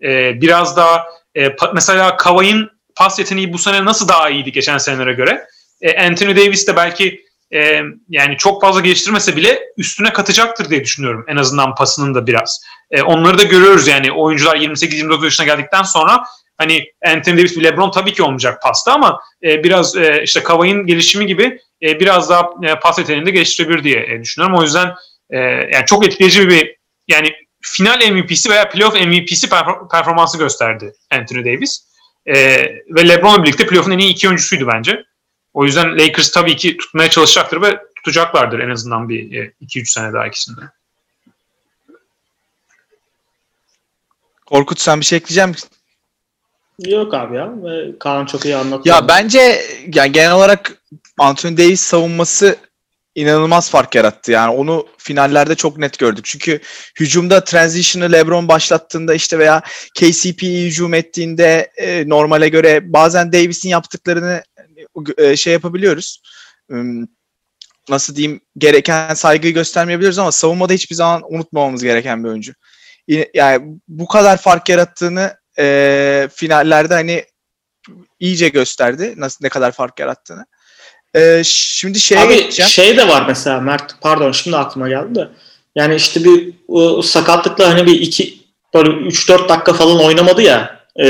E, 0.03 0.41
biraz 0.41 0.77
daha 0.77 1.05
e, 1.37 1.55
mesela 1.73 2.17
Kavay'ın 2.17 2.71
pas 2.95 3.19
yeteneği 3.19 3.53
bu 3.53 3.57
sene 3.57 3.85
nasıl 3.85 4.07
daha 4.07 4.29
iyiydi 4.29 4.51
geçen 4.51 4.77
senelere 4.77 5.13
göre? 5.13 5.47
E, 5.81 6.07
Anthony 6.07 6.35
Davis 6.35 6.67
de 6.67 6.75
belki 6.75 7.24
e, 7.53 7.81
yani 8.09 8.37
çok 8.37 8.61
fazla 8.61 8.81
geliştirmese 8.81 9.35
bile 9.35 9.59
üstüne 9.77 10.13
katacaktır 10.13 10.69
diye 10.69 10.83
düşünüyorum. 10.83 11.25
En 11.27 11.37
azından 11.37 11.75
pasının 11.75 12.15
da 12.15 12.27
biraz. 12.27 12.61
E, 12.91 13.01
onları 13.01 13.37
da 13.37 13.43
görüyoruz 13.43 13.87
yani 13.87 14.11
oyuncular 14.11 14.55
28-29 14.55 15.23
yaşına 15.23 15.45
geldikten 15.45 15.83
sonra 15.83 16.23
hani 16.57 16.83
Anthony 17.05 17.37
Davis 17.37 17.57
LeBron 17.57 17.91
tabii 17.91 18.13
ki 18.13 18.23
olmayacak 18.23 18.61
pasta 18.61 18.93
ama 18.93 19.19
e, 19.43 19.63
biraz 19.63 19.95
e, 19.95 20.21
işte 20.23 20.43
Kavay'ın 20.43 20.85
gelişimi 20.85 21.25
gibi 21.25 21.59
e, 21.81 21.99
biraz 21.99 22.29
daha 22.29 22.49
e, 22.63 22.79
pas 22.79 22.99
yeteneğini 22.99 23.25
de 23.25 23.31
geliştirebilir 23.31 23.83
diye 23.83 24.05
e, 24.05 24.21
düşünüyorum. 24.21 24.57
O 24.57 24.63
yüzden 24.63 24.93
e, 25.29 25.37
yani 25.37 25.85
çok 25.85 26.05
etkileyici 26.05 26.49
bir 26.49 26.75
yani 27.07 27.33
final 27.61 28.11
MVP'si 28.11 28.49
veya 28.49 28.69
playoff 28.69 28.93
MVP'si 28.93 29.47
perfor- 29.47 29.91
performansı 29.91 30.37
gösterdi 30.37 30.93
Anthony 31.11 31.45
Davis. 31.45 31.85
E, 32.25 32.35
ve 32.89 33.07
LeBron'la 33.07 33.43
birlikte 33.43 33.67
playoff'un 33.67 33.91
en 33.91 33.97
iyi 33.97 34.11
iki 34.11 34.27
oyuncusuydu 34.27 34.67
bence. 34.67 35.03
O 35.55 35.65
yüzden 35.65 35.99
Lakers 35.99 36.31
tabii 36.31 36.55
ki 36.55 36.77
tutmaya 36.77 37.09
çalışacaktır 37.09 37.61
ve 37.61 37.79
tutacaklardır 37.95 38.59
en 38.59 38.69
azından 38.69 39.09
bir 39.09 39.51
2-3 39.61 39.85
sene 39.85 40.13
daha 40.13 40.27
ikisinde. 40.27 40.61
Korkut 44.45 44.79
sen 44.79 44.99
bir 44.99 45.05
şey 45.05 45.17
ekleyecek 45.17 45.47
misin? 45.47 45.69
Yok 46.79 47.13
abi 47.13 47.35
ya. 47.35 47.63
Ve 47.63 47.99
Kaan 47.99 48.25
çok 48.25 48.45
iyi 48.45 48.55
anlattı. 48.55 48.89
Ya 48.89 49.07
bence 49.07 49.61
yani 49.93 50.11
genel 50.11 50.31
olarak 50.31 50.81
Anthony 51.17 51.57
Davis 51.57 51.81
savunması 51.81 52.57
inanılmaz 53.15 53.69
fark 53.69 53.95
yarattı. 53.95 54.31
Yani 54.31 54.55
onu 54.55 54.87
finallerde 54.97 55.55
çok 55.55 55.77
net 55.77 55.99
gördük. 55.99 56.25
Çünkü 56.25 56.59
hücumda 56.99 57.43
transition'ı 57.43 58.11
LeBron 58.11 58.47
başlattığında 58.47 59.13
işte 59.13 59.39
veya 59.39 59.61
KCP 59.99 60.41
hücum 60.41 60.93
ettiğinde 60.93 61.71
e, 61.77 62.09
normale 62.09 62.49
göre 62.49 62.93
bazen 62.93 63.33
Davis'in 63.33 63.69
yaptıklarını 63.69 64.43
e, 65.17 65.35
şey 65.35 65.53
yapabiliyoruz. 65.53 66.21
Nasıl 67.89 68.15
diyeyim 68.15 68.41
gereken 68.57 69.13
saygıyı 69.13 69.53
göstermeyebiliriz 69.53 70.19
ama 70.19 70.31
savunmada 70.31 70.73
hiçbir 70.73 70.95
zaman 70.95 71.21
unutmamamız 71.33 71.83
gereken 71.83 72.23
bir 72.23 72.29
oyuncu. 72.29 72.53
Yani 73.33 73.79
bu 73.87 74.07
kadar 74.07 74.37
fark 74.37 74.69
yarattığını 74.69 75.37
e, 75.59 76.29
finallerde 76.33 76.93
hani 76.93 77.25
iyice 78.19 78.49
gösterdi 78.49 79.13
nasıl 79.17 79.45
ne 79.45 79.49
kadar 79.49 79.71
fark 79.71 79.99
yarattığını. 79.99 80.45
E, 81.15 81.41
şimdi 81.45 81.99
şeye 81.99 82.21
Abi 82.21 82.35
geçeceğim. 82.35 82.69
şey 82.69 82.97
de 82.97 83.07
var 83.07 83.25
mesela 83.27 83.61
Mert 83.61 84.01
pardon 84.01 84.31
şimdi 84.31 84.57
aklıma 84.57 84.89
geldi 84.89 85.15
de. 85.15 85.29
Yani 85.75 85.95
işte 85.95 86.23
bir 86.23 86.53
o, 86.67 87.01
sakatlıkla 87.01 87.69
hani 87.69 87.85
bir 87.85 88.01
iki 88.01 88.37
böyle 88.73 88.89
3-4 88.89 89.49
dakika 89.49 89.73
falan 89.73 89.99
oynamadı 89.99 90.41
ya. 90.41 90.79
E, 90.99 91.05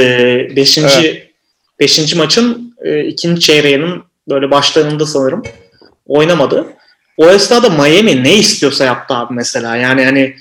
beşinci, 0.56 1.32
beşinci 1.80 2.16
maçın 2.18 2.64
e, 2.86 3.04
ikinci 3.06 3.42
çeyreğinin 3.42 4.04
böyle 4.30 4.52
başlarında 4.52 5.06
sanırım 5.06 5.44
oynamadı. 6.06 6.66
O 7.18 7.30
esnada 7.30 7.70
Miami 7.70 8.24
ne 8.24 8.36
istiyorsa 8.36 8.86
yaptı 8.86 9.14
abi 9.14 9.34
mesela. 9.34 9.76
Yani 9.76 10.06
hani 10.06 10.36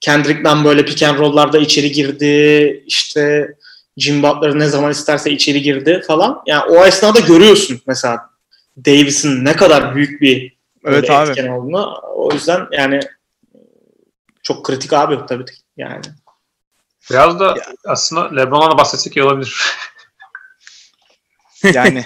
Kendrick'den 0.00 0.64
böyle 0.64 0.84
pick 0.84 1.02
and 1.02 1.18
roll'larda 1.18 1.58
içeri 1.58 1.92
girdi. 1.92 2.82
İşte 2.86 3.54
Jim 3.96 4.22
Butler 4.22 4.58
ne 4.58 4.68
zaman 4.68 4.90
isterse 4.90 5.30
içeri 5.30 5.62
girdi 5.62 6.02
falan. 6.06 6.42
Yani 6.46 6.62
o 6.62 6.86
esnada 6.86 7.20
görüyorsun 7.20 7.80
mesela 7.86 8.30
Davis'in 8.76 9.44
ne 9.44 9.56
kadar 9.56 9.94
büyük 9.94 10.20
bir 10.20 10.60
Evet 10.84 11.10
abi. 11.10 11.30
etken 11.30 11.48
olduğunu. 11.48 12.00
O 12.14 12.32
yüzden 12.32 12.66
yani 12.72 13.00
çok 14.42 14.64
kritik 14.64 14.92
abi 14.92 15.18
tabii 15.28 15.44
ki 15.44 15.52
yani. 15.76 16.00
Biraz 17.10 17.40
da 17.40 17.54
aslında 17.84 18.34
LeBron'a 18.36 18.70
da 18.70 18.78
bahsetsek 18.78 19.16
iyi 19.16 19.22
olabilir. 19.22 19.60
Yani. 21.74 22.04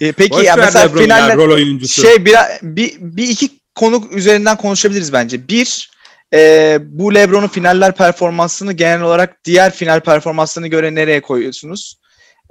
E, 0.00 0.12
peki 0.12 0.30
Boş 0.30 0.44
ya 0.44 0.56
mesela 0.56 0.84
LeBron 0.84 1.00
ya, 1.00 1.04
finaller 1.04 1.36
rol 1.36 1.54
oyuncusu. 1.54 2.02
şey 2.02 2.24
bir, 2.24 2.34
bir, 2.62 2.94
bir 3.00 3.28
iki 3.28 3.50
konu 3.74 4.08
üzerinden 4.10 4.56
konuşabiliriz 4.56 5.12
bence. 5.12 5.48
Bir, 5.48 5.90
e, 6.34 6.78
bu 6.82 7.14
LeBron'un 7.14 7.48
finaller 7.48 7.94
performansını 7.96 8.72
genel 8.72 9.00
olarak 9.00 9.44
diğer 9.44 9.72
final 9.74 10.00
performanslarına 10.00 10.68
göre 10.68 10.94
nereye 10.94 11.20
koyuyorsunuz? 11.20 11.98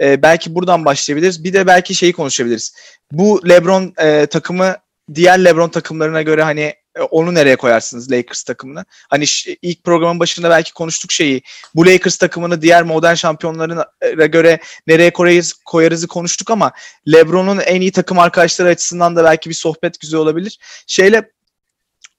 E, 0.02 0.22
belki 0.22 0.56
buradan 0.56 0.86
başlayabiliriz. 0.86 1.44
Bir 1.44 1.54
de 1.54 1.68
belki 1.68 1.96
şeyi 1.96 2.14
konuşabiliriz. 2.14 2.76
Bu 3.12 3.50
LeBron 3.50 3.94
e, 3.98 4.26
takımı 4.26 4.76
diğer 5.14 5.46
LeBron 5.46 5.70
takımlarına 5.70 6.22
göre 6.22 6.44
hani 6.44 6.74
onu 7.00 7.34
nereye 7.34 7.56
koyarsınız 7.56 8.12
Lakers 8.12 8.44
takımını? 8.44 8.86
Hani 9.10 9.26
ilk 9.62 9.84
programın 9.84 10.20
başında 10.20 10.50
belki 10.50 10.74
konuştuk 10.74 11.12
şeyi. 11.12 11.42
Bu 11.76 11.86
Lakers 11.86 12.18
takımını 12.18 12.62
diğer 12.62 12.84
modern 12.84 13.14
şampiyonlarına 13.14 13.86
göre 14.26 14.60
nereye 14.88 15.14
koyarız, 15.14 15.54
koyarızı 15.54 16.08
konuştuk 16.08 16.52
ama 16.52 16.72
LeBron'un 17.14 17.60
en 17.60 17.82
iyi 17.82 17.92
takım 17.92 18.20
arkadaşları 18.20 18.70
açısından 18.70 19.16
da 19.16 19.24
belki 19.24 19.50
bir 19.50 19.56
sohbet 19.56 20.00
güzel 20.00 20.20
olabilir. 20.20 20.60
Şeyle 20.88 21.32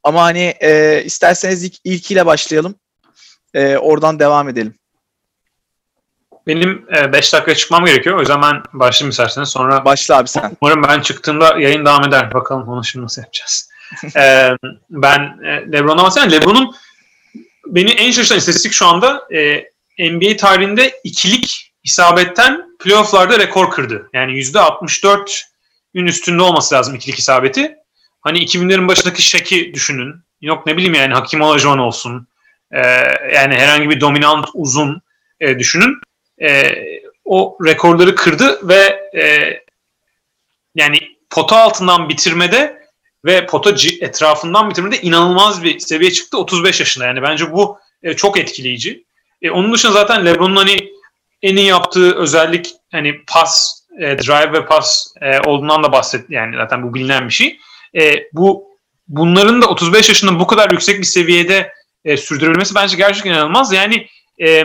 ama 0.02 0.22
hani 0.22 0.54
e, 0.60 1.02
isterseniz 1.04 1.64
ilk, 1.64 1.74
ilkiyle 1.84 2.26
başlayalım. 2.26 2.74
E, 3.54 3.76
oradan 3.76 4.18
devam 4.18 4.48
edelim. 4.48 4.74
Benim 6.46 6.86
5 7.12 7.32
dakikaya 7.32 7.54
çıkmam 7.54 7.84
gerekiyor. 7.84 8.16
O 8.16 8.20
yüzden 8.20 8.42
ben 8.42 8.62
başlayayım 8.72 9.10
isterseniz. 9.10 9.48
Sonra 9.48 9.84
Başla 9.84 10.16
abi 10.18 10.28
sen. 10.28 10.56
umarım 10.60 10.82
ben 10.82 11.00
çıktığımda 11.00 11.58
yayın 11.58 11.86
devam 11.86 12.08
eder. 12.08 12.34
Bakalım 12.34 12.68
onu 12.68 12.84
şimdi 12.84 13.04
nasıl 13.04 13.22
yapacağız. 13.22 13.71
Ee, 14.16 14.50
ben 14.90 15.38
e, 15.44 15.72
LeBron'a 15.72 16.02
bahsedeyim. 16.02 16.32
LeBron'un 16.32 16.74
beni 17.66 17.90
en 17.90 18.10
şaşırtan 18.10 18.38
istatistik 18.38 18.72
şu 18.72 18.86
anda 18.86 19.28
e, 19.34 19.64
NBA 20.10 20.36
tarihinde 20.36 21.00
ikilik 21.04 21.72
isabetten 21.84 22.76
playofflarda 22.78 23.38
rekor 23.38 23.70
kırdı. 23.70 24.10
Yani 24.12 24.32
%64'ün 24.32 26.06
üstünde 26.06 26.42
olması 26.42 26.74
lazım 26.74 26.94
ikilik 26.94 27.18
isabeti. 27.18 27.76
Hani 28.20 28.38
2000'lerin 28.38 28.88
başındaki 28.88 29.22
Shaq'i 29.22 29.74
düşünün. 29.74 30.14
Yok 30.40 30.66
ne 30.66 30.76
bileyim 30.76 30.94
yani 30.94 31.14
Hakim 31.14 31.40
Olajuwon 31.40 31.78
olsun. 31.78 32.28
Ee, 32.72 32.80
yani 33.34 33.54
herhangi 33.54 33.90
bir 33.90 34.00
dominant 34.00 34.48
uzun 34.54 35.02
e, 35.40 35.58
düşünün. 35.58 36.00
E, 36.42 36.74
o 37.24 37.58
rekorları 37.64 38.14
kırdı 38.14 38.68
ve 38.68 39.10
e, 39.14 39.58
yani 40.74 40.98
pota 41.30 41.56
altından 41.56 42.08
bitirmede 42.08 42.81
ve 43.24 43.46
pota 43.46 43.74
etrafından 44.00 44.70
bitirmede 44.70 45.00
inanılmaz 45.00 45.62
bir 45.62 45.78
seviye 45.78 46.10
çıktı 46.10 46.38
35 46.38 46.80
yaşında. 46.80 47.06
Yani 47.06 47.22
bence 47.22 47.52
bu 47.52 47.78
e, 48.02 48.14
çok 48.14 48.38
etkileyici. 48.38 49.04
E, 49.42 49.50
onun 49.50 49.72
dışında 49.72 49.92
zaten 49.92 50.26
LeBron'un 50.26 50.56
hani 50.56 50.76
en 51.42 51.56
iyi 51.56 51.66
yaptığı 51.66 52.16
özellik 52.16 52.70
hani 52.92 53.24
pas, 53.26 53.82
e, 53.98 54.18
drive 54.18 54.52
ve 54.52 54.66
pas 54.66 55.14
e, 55.20 55.40
olduğundan 55.40 55.82
da 55.82 55.92
bahset. 55.92 56.30
Yani 56.30 56.56
zaten 56.56 56.82
bu 56.82 56.94
bilinen 56.94 57.28
bir 57.28 57.32
şey. 57.32 57.58
E, 57.94 58.24
bu 58.32 58.72
bunların 59.08 59.62
da 59.62 59.66
35 59.66 60.08
yaşında 60.08 60.40
bu 60.40 60.46
kadar 60.46 60.70
yüksek 60.70 60.98
bir 60.98 61.04
seviyede 61.04 61.72
e, 62.04 62.16
sürdürülmesi 62.16 62.74
bence 62.74 62.96
gerçekten 62.96 63.30
inanılmaz. 63.30 63.72
Yani 63.72 64.06
e, 64.42 64.64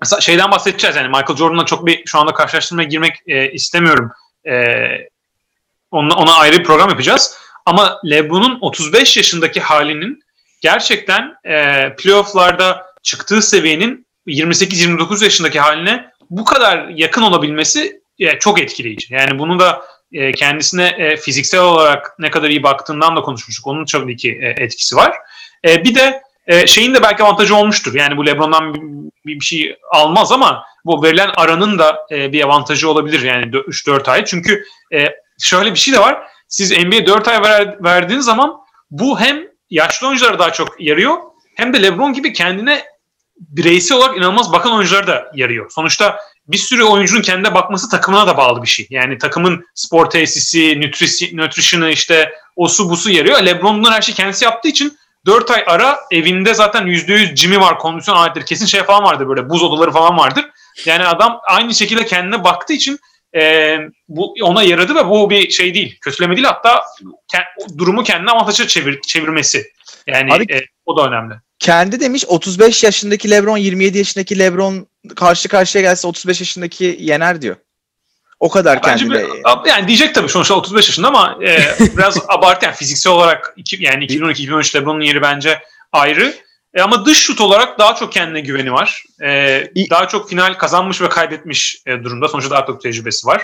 mesela 0.00 0.20
şeyden 0.20 0.50
bahsedeceğiz 0.50 0.96
yani 0.96 1.08
Michael 1.08 1.36
Jordan'la 1.36 1.66
çok 1.66 1.86
bir 1.86 2.02
şu 2.06 2.18
anda 2.18 2.34
karşılaştırmaya 2.34 2.88
girmek 2.88 3.16
e, 3.26 3.52
istemiyorum. 3.52 4.10
E, 4.46 4.76
ona, 5.90 6.14
ona 6.14 6.34
ayrı 6.34 6.58
bir 6.58 6.64
program 6.64 6.88
yapacağız. 6.88 7.38
Ama 7.66 8.00
LeBron'un 8.10 8.58
35 8.60 9.16
yaşındaki 9.16 9.60
halinin 9.60 10.20
gerçekten 10.60 11.34
e, 11.44 11.88
playofflarda 11.96 12.86
çıktığı 13.02 13.42
seviyenin 13.42 14.06
28-29 14.26 15.24
yaşındaki 15.24 15.60
haline 15.60 16.10
bu 16.30 16.44
kadar 16.44 16.88
yakın 16.88 17.22
olabilmesi 17.22 18.00
e, 18.18 18.38
çok 18.38 18.60
etkileyici. 18.60 19.14
Yani 19.14 19.38
bunu 19.38 19.58
da 19.58 19.82
e, 20.12 20.32
kendisine 20.32 20.86
e, 20.86 21.16
fiziksel 21.16 21.60
olarak 21.60 22.16
ne 22.18 22.30
kadar 22.30 22.50
iyi 22.50 22.62
baktığından 22.62 23.16
da 23.16 23.20
konuşmuştuk. 23.20 23.66
Onun 23.66 23.84
tabii 23.84 24.16
ki 24.16 24.38
e, 24.42 24.64
etkisi 24.64 24.96
var. 24.96 25.14
E, 25.64 25.84
bir 25.84 25.94
de 25.94 26.22
e, 26.46 26.66
şeyin 26.66 26.94
de 26.94 27.02
belki 27.02 27.22
avantajı 27.22 27.56
olmuştur. 27.56 27.94
Yani 27.94 28.16
bu 28.16 28.26
LeBron'dan 28.26 28.74
bir, 29.26 29.40
bir 29.40 29.44
şey 29.44 29.76
almaz 29.92 30.32
ama 30.32 30.64
bu 30.84 31.02
verilen 31.02 31.30
aranın 31.36 31.78
da 31.78 32.06
e, 32.10 32.32
bir 32.32 32.44
avantajı 32.44 32.90
olabilir 32.90 33.22
yani 33.22 33.44
3-4 33.44 34.10
ay. 34.10 34.24
Çünkü 34.24 34.64
e, 34.92 35.08
şöyle 35.40 35.70
bir 35.70 35.78
şey 35.78 35.94
de 35.94 35.98
var. 35.98 36.18
Siz 36.54 36.70
NBA 36.70 37.06
4 37.06 37.28
ay 37.28 37.42
ver, 37.42 37.84
verdiğiniz 37.84 38.24
zaman 38.24 38.56
bu 38.90 39.20
hem 39.20 39.42
yaşlı 39.70 40.08
oyunculara 40.08 40.38
daha 40.38 40.52
çok 40.52 40.80
yarıyor 40.80 41.16
hem 41.56 41.74
de 41.74 41.82
LeBron 41.82 42.12
gibi 42.12 42.32
kendine 42.32 42.84
bireysel 43.36 43.98
olarak 43.98 44.16
inanılmaz 44.16 44.52
bakan 44.52 44.72
oyunculara 44.72 45.06
da 45.06 45.30
yarıyor. 45.34 45.70
Sonuçta 45.70 46.18
bir 46.46 46.58
sürü 46.58 46.82
oyuncunun 46.82 47.22
kendine 47.22 47.54
bakması 47.54 47.88
takımına 47.88 48.26
da 48.26 48.36
bağlı 48.36 48.62
bir 48.62 48.68
şey. 48.68 48.86
Yani 48.90 49.18
takımın 49.18 49.64
spor 49.74 50.10
tesisi, 50.10 50.80
nutrition'ı 51.36 51.90
işte 51.90 52.32
osu 52.56 52.90
busu 52.90 53.10
yarıyor. 53.10 53.42
LeBron 53.42 53.78
bunları 53.78 53.94
her 53.94 54.02
şeyi 54.02 54.14
kendisi 54.14 54.44
yaptığı 54.44 54.68
için 54.68 54.98
4 55.26 55.50
ay 55.50 55.64
ara 55.66 56.00
evinde 56.10 56.54
zaten 56.54 56.86
%100 56.86 57.36
Jimmy 57.36 57.60
var, 57.60 57.78
kondisyon 57.78 58.16
aletleri. 58.16 58.44
Kesin 58.44 58.66
şey 58.66 58.82
falan 58.82 59.04
vardır 59.04 59.28
böyle 59.28 59.50
buz 59.50 59.62
odaları 59.62 59.90
falan 59.90 60.18
vardır. 60.18 60.44
Yani 60.84 61.06
adam 61.06 61.40
aynı 61.48 61.74
şekilde 61.74 62.06
kendine 62.06 62.44
baktığı 62.44 62.72
için 62.72 62.98
e, 63.34 63.76
bu 64.08 64.34
ona 64.42 64.62
yaradı 64.62 64.94
ve 64.94 65.06
bu 65.08 65.30
bir 65.30 65.50
şey 65.50 65.74
değil. 65.74 65.98
Kötüleme 66.00 66.36
değil 66.36 66.46
hatta 66.46 66.82
ke- 67.34 67.78
durumu 67.78 68.02
kendine 68.02 68.30
avantaja 68.30 68.66
çevir, 68.66 69.00
çevirmesi. 69.00 69.66
Yani 70.06 70.32
Abi- 70.32 70.52
e, 70.54 70.60
o 70.86 70.96
da 70.96 71.08
önemli. 71.08 71.34
Kendi 71.58 72.00
demiş 72.00 72.24
35 72.28 72.84
yaşındaki 72.84 73.30
LeBron 73.30 73.56
27 73.56 73.98
yaşındaki 73.98 74.38
LeBron 74.38 74.86
karşı 75.16 75.48
karşıya 75.48 75.82
gelse 75.82 76.06
35 76.06 76.40
yaşındaki 76.40 76.96
yener 77.00 77.42
diyor. 77.42 77.56
O 78.40 78.50
kadar 78.50 78.82
Bence 78.82 79.04
kendine. 79.08 79.22
bir, 79.22 79.68
yani 79.70 79.88
diyecek 79.88 80.14
tabii 80.14 80.28
sonuçta 80.28 80.54
35 80.54 80.88
yaşında 80.88 81.08
ama 81.08 81.38
e, 81.46 81.58
biraz 81.96 82.18
abartı 82.28 82.66
yani 82.66 82.76
fiziksel 82.76 83.12
olarak 83.12 83.54
iki, 83.56 83.84
yani 83.84 84.06
2012-2013 84.06 84.76
LeBron'un 84.76 85.00
yeri 85.00 85.22
bence 85.22 85.62
ayrı. 85.92 86.34
E, 86.74 86.82
ama 86.82 87.06
dış 87.06 87.18
şut 87.18 87.40
olarak 87.40 87.78
daha 87.78 87.94
çok 87.94 88.12
kendine 88.12 88.40
güveni 88.40 88.72
var. 88.72 89.04
E, 89.22 89.28
daha 89.90 90.08
çok 90.08 90.28
final 90.28 90.54
kazanmış 90.54 91.00
ve 91.00 91.08
kaybetmiş 91.08 91.82
e, 91.86 92.04
durumda. 92.04 92.28
Sonuçta 92.28 92.50
daha 92.50 92.66
çok 92.66 92.82
tecrübesi 92.82 93.26
var. 93.26 93.42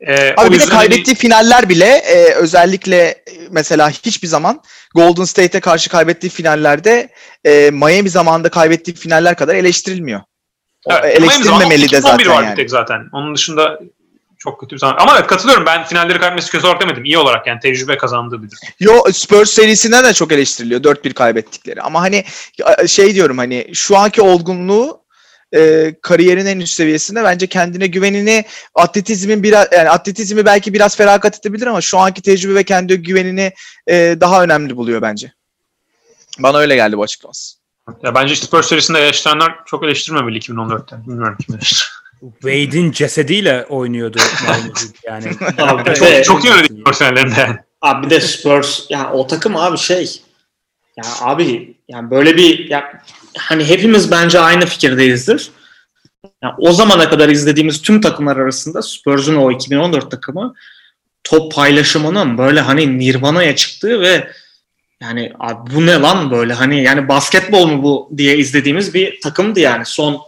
E, 0.00 0.34
Abi 0.36 0.48
o 0.48 0.52
bir 0.52 0.58
de 0.58 0.64
hani- 0.64 0.70
kaybettiği 0.70 1.16
finaller 1.16 1.68
bile 1.68 1.86
e, 1.86 2.34
özellikle 2.34 2.96
e, 2.96 3.22
mesela 3.50 3.90
hiçbir 3.90 4.28
zaman 4.28 4.62
Golden 4.94 5.24
State'e 5.24 5.60
karşı 5.60 5.90
kaybettiği 5.90 6.30
finallerde 6.30 7.08
e, 7.44 7.70
Miami 7.70 8.10
zamanında 8.10 8.48
kaybettiği 8.48 8.96
finaller 8.96 9.36
kadar 9.36 9.54
eleştirilmiyor. 9.54 10.20
Evet, 10.86 11.04
e, 11.04 11.08
eleştirilmemeli 11.08 11.90
de 11.90 12.00
zamanı 12.00 12.14
11 12.14 12.24
zaten 12.24 12.44
var 12.44 12.50
bir 12.50 12.56
tek 12.56 12.70
zaten. 12.70 13.08
Onun 13.12 13.34
dışında 13.34 13.80
çok 14.38 14.60
kötü 14.60 14.74
bir 14.74 14.80
zaman. 14.80 14.96
Ama 14.98 15.18
evet 15.18 15.26
katılıyorum. 15.26 15.66
Ben 15.66 15.84
finalleri 15.84 16.18
kaybetmesi 16.18 16.50
kötü 16.50 16.66
olarak 16.66 16.80
demedim. 16.80 17.04
İyi 17.04 17.18
olarak 17.18 17.46
yani 17.46 17.60
tecrübe 17.60 17.96
kazandığı 17.96 18.42
bir 18.42 18.50
durum. 18.50 18.60
Yo 18.80 19.12
Spurs 19.12 19.50
serisinden 19.50 20.04
de 20.04 20.14
çok 20.14 20.32
eleştiriliyor 20.32 20.80
4-1 20.80 21.12
kaybettikleri. 21.12 21.82
Ama 21.82 22.00
hani 22.00 22.24
şey 22.86 23.14
diyorum 23.14 23.38
hani 23.38 23.70
şu 23.74 23.96
anki 23.96 24.22
olgunluğu 24.22 25.00
e, 25.54 25.94
kariyerin 26.02 26.46
en 26.46 26.60
üst 26.60 26.74
seviyesinde 26.74 27.24
bence 27.24 27.46
kendine 27.46 27.86
güvenini 27.86 28.44
atletizmin 28.74 29.42
biraz 29.42 29.68
yani 29.72 29.90
atletizmi 29.90 30.46
belki 30.46 30.74
biraz 30.74 30.96
feragat 30.96 31.38
edebilir 31.38 31.66
ama 31.66 31.80
şu 31.80 31.98
anki 31.98 32.22
tecrübe 32.22 32.54
ve 32.54 32.64
kendi 32.64 32.96
güvenini 32.96 33.52
e, 33.86 34.16
daha 34.20 34.42
önemli 34.42 34.76
buluyor 34.76 35.02
bence. 35.02 35.32
Bana 36.38 36.58
öyle 36.58 36.74
geldi 36.74 36.96
bu 36.96 37.02
açıklaması. 37.02 37.58
Ya 38.02 38.14
bence 38.14 38.36
Spurs 38.36 38.68
serisinde 38.68 38.98
eleştirenler 38.98 39.54
çok 39.66 39.84
eleştirmemeli 39.84 40.38
2014'te. 40.38 40.96
Bilmiyorum 41.06 41.36
kim 41.40 41.54
eleştirir. 41.54 41.90
Wade'in 42.20 42.92
cesediyle 42.92 43.66
oynuyordu. 43.68 44.18
Yani. 45.04 45.30
Abi 45.58 45.94
Çok, 45.94 46.24
çok 46.24 46.44
iyi 46.44 46.52
oynadı 46.52 46.74
Spurs 46.80 46.98
finallerinde 46.98 47.40
yani. 47.40 47.56
abi 47.82 48.06
bir 48.06 48.10
de 48.10 48.20
Spurs 48.20 48.90
ya 48.90 49.12
o 49.12 49.26
takım 49.26 49.56
abi 49.56 49.78
şey 49.78 50.22
ya 50.96 51.04
abi 51.20 51.76
yani 51.88 52.10
böyle 52.10 52.36
bir 52.36 52.70
ya 52.70 53.02
hani 53.38 53.68
hepimiz 53.68 54.10
bence 54.10 54.40
aynı 54.40 54.66
fikirdeyizdir. 54.66 55.50
Ya 56.42 56.54
o 56.58 56.72
zamana 56.72 57.10
kadar 57.10 57.28
izlediğimiz 57.28 57.82
tüm 57.82 58.00
takımlar 58.00 58.36
arasında 58.36 58.82
Spurs'un 58.82 59.36
o 59.36 59.50
2014 59.52 60.10
takımı 60.10 60.54
top 61.24 61.54
paylaşımının 61.54 62.38
böyle 62.38 62.60
hani 62.60 62.98
Nirvana'ya 62.98 63.56
çıktığı 63.56 64.00
ve 64.00 64.28
yani 65.02 65.32
abi 65.38 65.74
bu 65.74 65.86
ne 65.86 66.00
lan 66.00 66.30
böyle 66.30 66.52
hani 66.52 66.82
yani 66.82 67.08
basketbol 67.08 67.66
mu 67.66 67.82
bu 67.82 68.10
diye 68.16 68.36
izlediğimiz 68.36 68.94
bir 68.94 69.20
takımdı 69.20 69.60
yani 69.60 69.84
son 69.86 70.20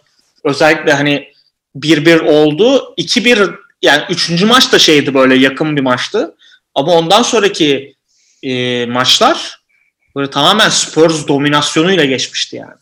özellikle 0.44 0.92
hani 0.92 1.32
1-1 1.76 2.20
oldu 2.20 2.94
2-1 2.98 3.54
yani 3.82 4.02
üçüncü 4.10 4.46
maç 4.46 4.72
da 4.72 4.78
şeydi 4.78 5.14
böyle 5.14 5.34
yakın 5.34 5.76
bir 5.76 5.80
maçtı 5.80 6.34
ama 6.74 6.92
ondan 6.92 7.22
sonraki 7.22 7.94
e, 8.42 8.86
maçlar 8.86 9.60
böyle 10.16 10.30
tamamen 10.30 10.68
Spurs 10.68 11.28
dominasyonuyla 11.28 12.04
geçmişti 12.04 12.56
yani. 12.56 12.74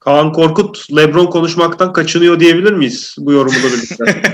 Kaan 0.00 0.32
Korkut 0.32 0.96
LeBron 0.96 1.26
konuşmaktan 1.26 1.92
kaçınıyor 1.92 2.40
diyebilir 2.40 2.72
miyiz 2.72 3.14
bu 3.18 3.32
yorumla 3.32 3.64
birlikte? 3.72 4.04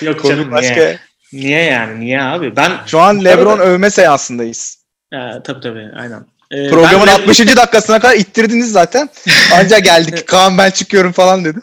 Yok 0.00 0.20
Konu 0.20 0.32
canım 0.32 0.50
başka. 0.50 0.74
niye? 0.74 0.98
Niye 1.32 1.62
yani? 1.62 2.00
Niye 2.00 2.22
abi? 2.22 2.56
Ben 2.56 2.72
Şu 2.86 3.00
an 3.00 3.24
LeBron 3.24 3.58
övme 3.58 3.90
seansındayız. 3.90 4.78
e, 5.12 5.18
tabii 5.44 5.60
tabii 5.60 5.88
aynen. 5.96 6.26
E, 6.50 6.70
Programın 6.70 7.06
ben- 7.06 7.12
60. 7.14 7.38
dakikasına 7.56 8.00
kadar 8.00 8.16
ittirdiniz 8.16 8.72
zaten. 8.72 9.08
Ancak 9.54 9.84
geldik. 9.84 10.26
Kaan 10.26 10.58
ben 10.58 10.70
çıkıyorum 10.70 11.12
falan 11.12 11.44
dedi. 11.44 11.58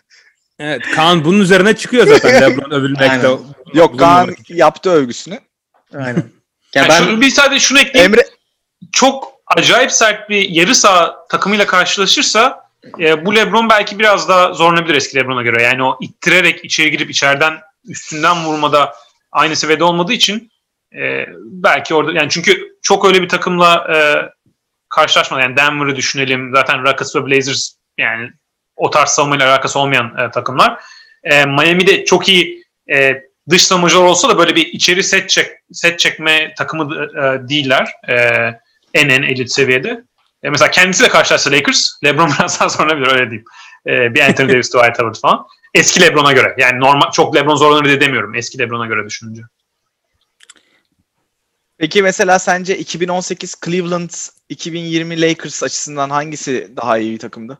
Evet, 0.59 0.81
Kaan 0.95 1.25
bunun 1.25 1.39
üzerine 1.39 1.75
çıkıyor 1.75 2.07
zaten 2.07 2.41
LeBron 2.41 2.71
övülmekte. 2.71 3.27
Aynen. 3.27 3.39
Yok 3.73 3.99
Kaan 3.99 4.35
yaptı 4.49 4.89
övgüsünü. 4.89 5.39
Aynen. 5.95 6.23
Ya 6.75 6.81
Yani 6.81 6.89
ben 6.89 7.03
şunu 7.03 7.21
bir 7.21 7.29
sadece 7.29 7.59
şunu 7.59 7.79
ekleyeyim. 7.79 8.13
Emre 8.13 8.27
çok 8.91 9.33
acayip 9.55 9.91
sert 9.91 10.29
bir 10.29 10.49
yarı 10.49 10.75
saha 10.75 11.27
takımıyla 11.29 11.65
karşılaşırsa 11.65 12.67
e, 12.99 13.25
bu 13.25 13.35
LeBron 13.35 13.69
belki 13.69 13.99
biraz 13.99 14.29
daha 14.29 14.53
zorlanabilir 14.53 14.95
eski 14.95 15.15
LeBron'a 15.17 15.41
göre. 15.41 15.63
Yani 15.63 15.83
o 15.83 15.97
ittirerek 16.01 16.65
içeri 16.65 16.91
girip 16.91 17.09
içeriden 17.09 17.53
üstünden 17.85 18.45
vurmada 18.45 18.95
aynı 19.31 19.55
seviyede 19.55 19.83
olmadığı 19.83 20.13
için 20.13 20.51
e, 20.95 21.25
belki 21.45 21.95
orada 21.95 22.19
yani 22.19 22.29
çünkü 22.29 22.77
çok 22.81 23.05
öyle 23.05 23.21
bir 23.21 23.29
takımla 23.29 23.87
e, 23.95 23.97
karşılaşmadı. 24.89 25.41
Yani 25.41 25.57
Denver'ı 25.57 25.95
düşünelim. 25.95 26.51
Zaten 26.55 26.83
Rockets 26.83 27.15
ve 27.15 27.25
Blazers 27.25 27.71
yani 27.97 28.31
o 28.77 28.89
tarz 28.89 29.09
savunmayla 29.09 29.51
alakası 29.51 29.79
olmayan 29.79 30.17
e, 30.17 30.31
takımlar. 30.31 30.79
E, 31.23 31.45
Miami'de 31.45 32.05
çok 32.05 32.29
iyi 32.29 32.63
e, 32.93 33.23
dış 33.49 33.63
savunmacılar 33.63 34.03
olsa 34.03 34.29
da 34.29 34.37
böyle 34.37 34.55
bir 34.55 34.65
içeri 34.65 35.03
set 35.03 35.29
çek 35.29 35.51
set 35.71 35.99
çekme 35.99 36.53
takımı 36.57 37.05
e, 37.05 37.49
değiller. 37.49 37.91
E, 38.09 38.15
en 38.93 39.09
en 39.09 39.23
elit 39.23 39.51
seviyede. 39.51 40.03
E, 40.43 40.49
mesela 40.49 40.71
kendisiyle 40.71 41.09
karşılaşsa 41.09 41.51
Lakers, 41.51 41.89
LeBron 42.03 42.31
biraz 42.39 42.59
daha 42.59 42.69
zorlanabilir 42.69 43.07
öyle 43.07 43.31
diyeyim. 43.31 43.45
E, 43.87 44.13
bir 44.13 44.21
Anthony 44.21 44.49
Davis, 44.49 44.69
Dwight 44.69 44.99
Howard 44.99 45.15
falan. 45.15 45.47
Eski 45.73 46.01
LeBron'a 46.01 46.31
göre. 46.31 46.55
Yani 46.57 46.79
normal 46.79 47.11
çok 47.11 47.35
LeBron 47.35 47.55
zorlanır 47.55 48.01
demiyorum. 48.01 48.35
Eski 48.35 48.59
LeBron'a 48.59 48.85
göre 48.85 49.05
düşününce. 49.05 49.41
Peki 51.77 52.03
mesela 52.03 52.39
sence 52.39 52.77
2018 52.77 53.55
Cleveland 53.65 54.09
2020 54.49 55.21
Lakers 55.21 55.63
açısından 55.63 56.09
hangisi 56.09 56.71
daha 56.75 56.97
iyi 56.97 57.13
bir 57.13 57.19
takımdı? 57.19 57.59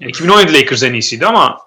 Yani 0.00 0.10
2017 0.10 0.54
Lakers 0.54 0.82
en 0.82 0.92
iyisiydi 0.92 1.26
ama 1.26 1.58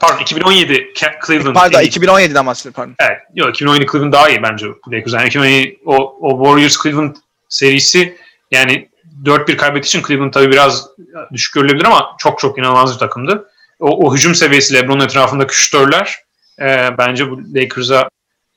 pardon 0.00 0.22
2017 0.22 0.72
Ca- 0.72 1.26
Cleveland 1.26 1.54
Pardon 1.54 1.78
en 1.78 1.82
iyi. 1.84 1.90
2017'den 1.90 2.46
bahsediyorum 2.46 2.76
pardon. 2.76 2.94
Evet. 3.10 3.18
Yok 3.34 3.50
2017 3.50 3.86
Cleveland 3.92 4.12
daha 4.12 4.28
iyi 4.28 4.42
bence 4.42 4.66
Lakers. 4.92 5.12
Yani 5.12 5.26
2017 5.26 5.78
o, 5.86 5.94
o 6.20 6.44
Warriors 6.44 6.82
Cleveland 6.82 7.16
serisi 7.48 8.16
yani 8.50 8.88
4-1 9.24 9.56
kaybettiği 9.56 9.88
için 9.88 10.02
Cleveland 10.08 10.32
tabii 10.32 10.50
biraz 10.52 10.88
düşük 11.32 11.54
görülebilir 11.54 11.84
ama 11.84 12.16
çok 12.18 12.38
çok 12.38 12.58
inanılmaz 12.58 12.94
bir 12.94 12.98
takımdı. 12.98 13.50
O, 13.80 14.06
o 14.08 14.14
hücum 14.14 14.34
seviyesi 14.34 14.74
LeBron'un 14.74 15.04
etrafındaki 15.04 15.56
şütörler 15.56 16.14
e, 16.60 16.88
bence 16.98 17.30
bu 17.30 17.40
Lakers'a 17.54 18.08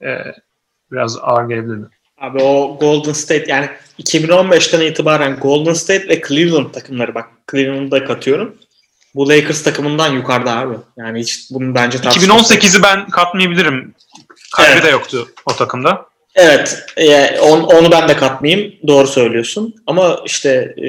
e, 0.02 0.18
biraz 0.92 1.18
ağır 1.22 1.50
gelebilirdi. 1.50 1.86
abi 2.22 2.38
o 2.44 2.78
Golden 2.80 3.14
State 3.14 3.46
yani 3.48 3.70
2015'ten 4.00 4.82
itibaren 4.82 5.36
Golden 5.40 5.74
State 5.74 6.08
ve 6.08 6.22
Cleveland 6.28 6.72
takımları 6.74 7.16
bak 7.16 7.28
Cleveland'ı 7.52 7.92
da 7.92 8.06
katıyorum. 8.06 8.56
Bu 9.16 9.30
Lakers 9.30 9.64
takımından 9.64 10.14
yukarıda 10.14 10.58
abi. 10.58 10.76
Yani 10.98 11.20
hiç 11.20 11.40
bunu 11.52 11.76
bence 11.76 12.02
tartışması 12.02 12.54
yok. 12.54 12.64
2018'i 12.64 12.84
ben 12.84 13.10
katmayabilirim. 13.10 13.94
Kaybı 14.56 14.72
Evet. 14.74 14.84
da 14.84 14.90
yoktu 14.90 15.28
o 15.46 15.56
takımda. 15.56 16.06
Evet, 16.36 16.86
e, 16.98 17.40
on- 17.40 17.64
onu 17.64 17.92
ben 17.92 18.10
de 18.10 18.18
katmayayım. 18.18 18.74
Doğru 18.88 19.08
söylüyorsun. 19.08 19.76
Ama 19.88 20.20
işte 20.26 20.74
e, 20.78 20.88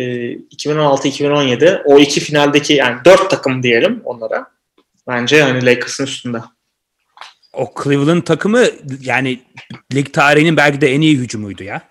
2016-2017 0.57 1.83
o 1.85 1.99
iki 1.99 2.21
finaldeki 2.21 2.73
yani 2.73 2.97
dört 3.05 3.31
takım 3.31 3.63
diyelim 3.63 4.03
onlara. 4.05 4.47
Bence 5.09 5.43
hani 5.43 5.67
Lakers'ın 5.67 6.05
üstünde. 6.05 6.39
O 7.53 7.73
Cleveland 7.85 8.23
takımı 8.23 8.65
yani 9.01 9.41
lig 9.95 10.13
tarihinin 10.13 10.57
belki 10.57 10.81
de 10.81 10.93
en 10.93 11.01
iyi 11.01 11.17
hücumuydu 11.17 11.65
ya. 11.65 11.83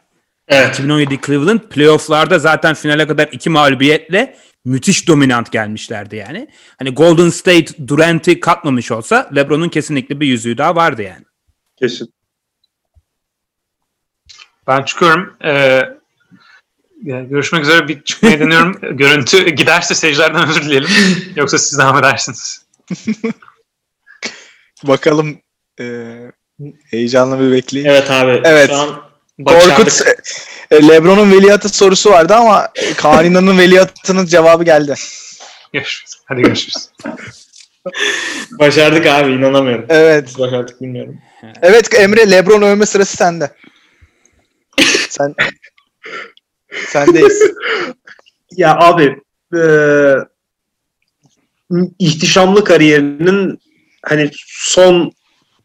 Evet. 0.47 0.73
2017 0.73 1.19
Cleveland 1.25 1.59
playofflarda 1.59 2.39
zaten 2.39 2.73
finale 2.73 3.07
kadar 3.07 3.29
iki 3.31 3.49
mağlubiyetle 3.49 4.35
müthiş 4.65 5.07
dominant 5.07 5.51
gelmişlerdi 5.51 6.15
yani. 6.15 6.47
Hani 6.79 6.89
Golden 6.89 7.29
State 7.29 7.87
Durant'i 7.87 8.39
katmamış 8.39 8.91
olsa 8.91 9.29
LeBron'un 9.35 9.69
kesinlikle 9.69 10.19
bir 10.19 10.27
yüzüğü 10.27 10.57
daha 10.57 10.75
vardı 10.75 11.01
yani. 11.01 11.25
Kesin. 11.79 12.13
Ben 14.67 14.83
çıkıyorum. 14.83 15.37
Ee, 15.43 15.81
yani 17.03 17.29
görüşmek 17.29 17.63
üzere 17.63 17.87
bir 17.87 18.03
çıkmayı 18.03 18.39
deniyorum. 18.39 18.79
Görüntü 18.97 19.49
giderse 19.49 19.95
seyircilerden 19.95 20.49
özür 20.49 20.61
dileyelim. 20.61 20.89
Yoksa 21.35 21.57
siz 21.57 21.79
devam 21.79 21.97
edersiniz. 21.97 22.65
Bakalım 24.83 25.41
e, 25.79 26.15
heyecanla 26.91 27.39
bir 27.39 27.51
bekleyin. 27.51 27.85
Evet 27.85 28.11
abi. 28.11 28.41
Evet. 28.43 28.69
Şu 28.69 28.75
an 28.75 29.12
başardık. 29.39 29.77
Korkut 29.77 30.01
e, 30.71 30.87
LeBron'un 30.87 31.31
veliahtı 31.31 31.69
sorusu 31.69 32.11
vardı 32.11 32.35
ama 32.35 32.69
Kaan 32.97 33.25
İnan'ın 33.25 33.57
veliahtının 33.57 34.25
cevabı 34.25 34.63
geldi. 34.63 34.95
Görüşürüz. 35.73 36.15
Hadi 36.25 36.41
görüşürüz. 36.41 36.89
Başardık 38.51 39.07
abi 39.07 39.31
inanamıyorum. 39.31 39.85
Evet. 39.89 40.39
Başardık 40.39 40.81
bilmiyorum. 40.81 41.19
Evet 41.61 41.93
Emre 41.93 42.31
LeBron 42.31 42.61
övme 42.61 42.85
sırası 42.85 43.17
sende. 43.17 43.51
Sen 45.09 45.35
sendeyiz. 46.87 47.41
Ya 48.57 48.77
abi 48.77 49.21
e, 49.55 49.61
ihtişamlı 51.99 52.63
kariyerinin 52.63 53.59
hani 54.01 54.31
son 54.47 55.11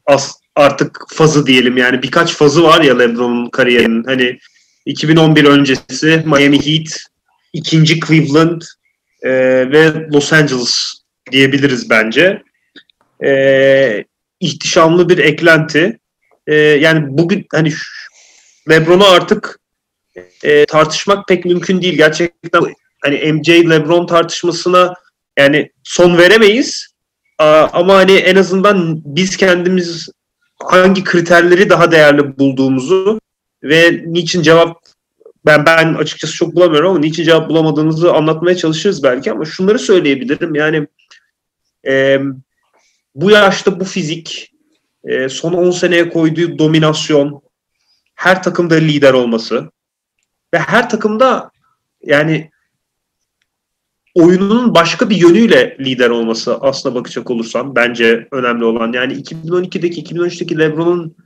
as, 0.06 0.32
artık 0.58 1.04
fazı 1.08 1.46
diyelim 1.46 1.76
yani 1.76 2.02
birkaç 2.02 2.34
fazı 2.34 2.62
var 2.62 2.80
ya 2.80 2.98
LeBron'un 2.98 3.50
kariyerinin 3.50 4.04
hani 4.04 4.38
2011 4.86 5.44
öncesi 5.44 6.22
Miami 6.26 6.66
Heat, 6.66 6.88
ikinci 7.52 8.00
Cleveland 8.00 8.62
e, 9.22 9.30
ve 9.72 10.08
Los 10.12 10.32
Angeles 10.32 10.94
diyebiliriz 11.32 11.90
bence. 11.90 12.42
E, 13.24 14.04
ihtişamlı 14.40 15.08
bir 15.08 15.18
eklenti. 15.18 15.98
E, 16.46 16.54
yani 16.54 17.04
bugün 17.08 17.46
hani 17.52 17.72
LeBron'u 18.70 19.06
artık 19.06 19.58
e, 20.42 20.66
tartışmak 20.66 21.28
pek 21.28 21.44
mümkün 21.44 21.82
değil. 21.82 21.96
Gerçekten 21.96 22.62
hani 23.02 23.32
MJ 23.32 23.48
LeBron 23.48 24.06
tartışmasına 24.06 24.94
yani 25.38 25.70
son 25.84 26.18
veremeyiz. 26.18 26.88
Ama 27.38 27.94
hani 27.94 28.12
en 28.12 28.36
azından 28.36 29.02
biz 29.04 29.36
kendimiz 29.36 30.08
hangi 30.58 31.04
kriterleri 31.04 31.70
daha 31.70 31.92
değerli 31.92 32.38
bulduğumuzu 32.38 33.20
ve 33.62 34.02
niçin 34.06 34.42
cevap 34.42 34.82
ben 35.46 35.66
ben 35.66 35.94
açıkçası 35.94 36.34
çok 36.34 36.56
bulamıyorum 36.56 36.90
ama 36.90 36.98
niçin 36.98 37.24
cevap 37.24 37.48
bulamadığımızı 37.48 38.12
anlatmaya 38.12 38.56
çalışırız 38.56 39.02
belki 39.02 39.32
ama 39.32 39.44
şunları 39.44 39.78
söyleyebilirim. 39.78 40.54
Yani 40.54 40.86
e, 41.86 42.20
bu 43.14 43.30
yaşta 43.30 43.80
bu 43.80 43.84
fizik, 43.84 44.52
e, 45.04 45.28
son 45.28 45.52
10 45.52 45.70
seneye 45.70 46.08
koyduğu 46.08 46.58
dominasyon, 46.58 47.42
her 48.14 48.42
takımda 48.42 48.74
lider 48.74 49.12
olması 49.12 49.70
ve 50.54 50.58
her 50.58 50.90
takımda 50.90 51.50
yani 52.02 52.50
oyununun 54.18 54.74
başka 54.74 55.10
bir 55.10 55.16
yönüyle 55.16 55.76
lider 55.80 56.10
olması 56.10 56.56
aslına 56.56 56.94
bakacak 56.94 57.30
olursan 57.30 57.74
bence 57.74 58.28
önemli 58.32 58.64
olan. 58.64 58.92
Yani 58.92 59.12
2012'deki 59.12 60.02
2013'teki 60.02 60.58
LeBron'un 60.58 61.16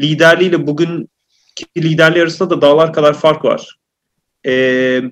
liderliğiyle 0.00 0.66
bugün 0.66 1.08
liderliği 1.76 2.22
arasında 2.22 2.50
da 2.50 2.62
dağlar 2.62 2.92
kadar 2.92 3.14
fark 3.14 3.44
var. 3.44 3.76
Ee, 4.46 5.02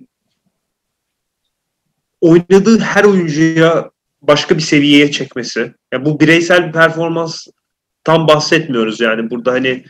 oynadığı 2.21 2.79
her 2.79 3.05
oyuncuya 3.05 3.91
başka 4.23 4.57
bir 4.57 4.63
seviyeye 4.63 5.11
çekmesi. 5.11 5.75
Yani 5.93 6.05
bu 6.05 6.21
bireysel 6.21 6.67
bir 6.67 6.73
performans 6.73 7.47
tam 8.05 8.29
bahsetmiyoruz 8.29 9.01
yani. 9.01 9.31
Burada 9.31 9.53
hani 9.53 9.85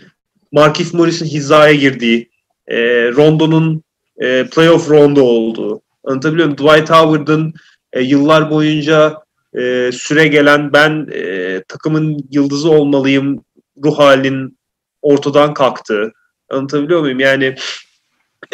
Markif 0.52 0.94
Morris'in 0.94 1.26
hizaya 1.26 1.74
girdiği, 1.74 2.30
e, 2.66 2.78
Rondo'nun 3.12 3.82
e, 4.18 4.46
playoff 4.46 4.90
Rondo 4.90 5.22
olduğu, 5.22 5.83
anlatabiliyor 6.04 6.48
muyum? 6.48 6.58
Dwight 6.58 6.90
Howard'ın 6.90 7.54
e, 7.92 8.00
yıllar 8.00 8.50
boyunca 8.50 9.24
e, 9.54 9.92
süre 9.92 10.28
gelen 10.28 10.72
ben 10.72 11.08
e, 11.12 11.62
takımın 11.68 12.28
yıldızı 12.30 12.70
olmalıyım 12.70 13.44
ruh 13.84 13.98
halinin 13.98 14.58
ortadan 15.02 15.54
kalktığı. 15.54 16.12
Anlatabiliyor 16.50 17.00
muyum? 17.00 17.20
Yani 17.20 17.56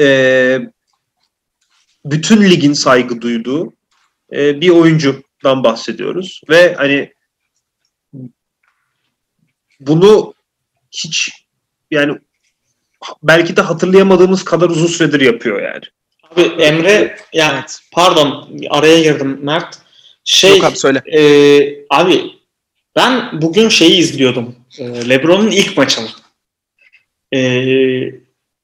e, 0.01 0.59
bütün 2.05 2.43
ligin 2.43 2.73
saygı 2.73 3.21
duyduğu 3.21 3.73
e, 4.33 4.61
bir 4.61 4.71
oyuncudan 4.71 5.65
bahsediyoruz. 5.65 6.41
Ve 6.49 6.75
hani 6.75 7.13
bunu 9.81 10.35
hiç 10.93 11.31
yani 11.91 12.19
belki 13.23 13.57
de 13.57 13.61
hatırlayamadığımız 13.61 14.45
kadar 14.45 14.71
uzun 14.71 14.87
süredir 14.87 15.21
yapıyor 15.21 15.63
yani. 15.63 15.85
Abi 16.31 16.41
Emre 16.41 17.17
yani 17.33 17.61
pardon 17.93 18.59
araya 18.71 19.03
girdim 19.03 19.39
Mert. 19.43 19.79
Şey 20.25 20.57
Yok 20.57 20.65
abi 20.65 20.77
söyle. 20.77 21.03
e, 21.13 21.21
abi 21.91 22.25
ben 22.97 23.43
bugün 23.43 23.69
şeyi 23.69 23.97
izliyordum. 23.97 24.57
E, 24.79 25.09
LeBron'un 25.09 25.51
ilk 25.51 25.77
maçını. 25.77 26.09
E, 27.35 27.41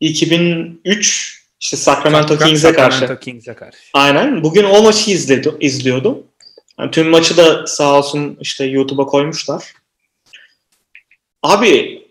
2003 0.00 1.42
işte 1.60 1.76
Sacramento 1.76 2.38
Kings'e 2.38 2.72
karşı. 2.72 2.98
Sacramento 2.98 3.24
Kings'e 3.24 3.54
karşı. 3.54 3.78
Aynen. 3.92 4.44
Bugün 4.44 4.64
o 4.64 4.82
maçı 4.82 5.10
izledi, 5.10 5.52
izliyordum. 5.60 6.22
Yani 6.78 6.90
tüm 6.90 7.08
maçı 7.08 7.36
da 7.36 7.66
sağ 7.66 7.98
olsun 7.98 8.38
işte 8.40 8.64
YouTube'a 8.64 9.06
koymuşlar. 9.06 9.72
Abi 11.42 12.02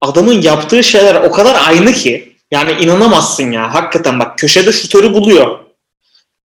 adamın 0.00 0.42
yaptığı 0.42 0.84
şeyler 0.84 1.14
o 1.14 1.30
kadar 1.32 1.56
aynı 1.68 1.92
ki 1.92 2.33
yani 2.54 2.72
inanamazsın 2.72 3.52
ya. 3.52 3.74
Hakikaten 3.74 4.20
bak 4.20 4.38
köşede 4.38 4.72
şutörü 4.72 5.12
buluyor. 5.12 5.58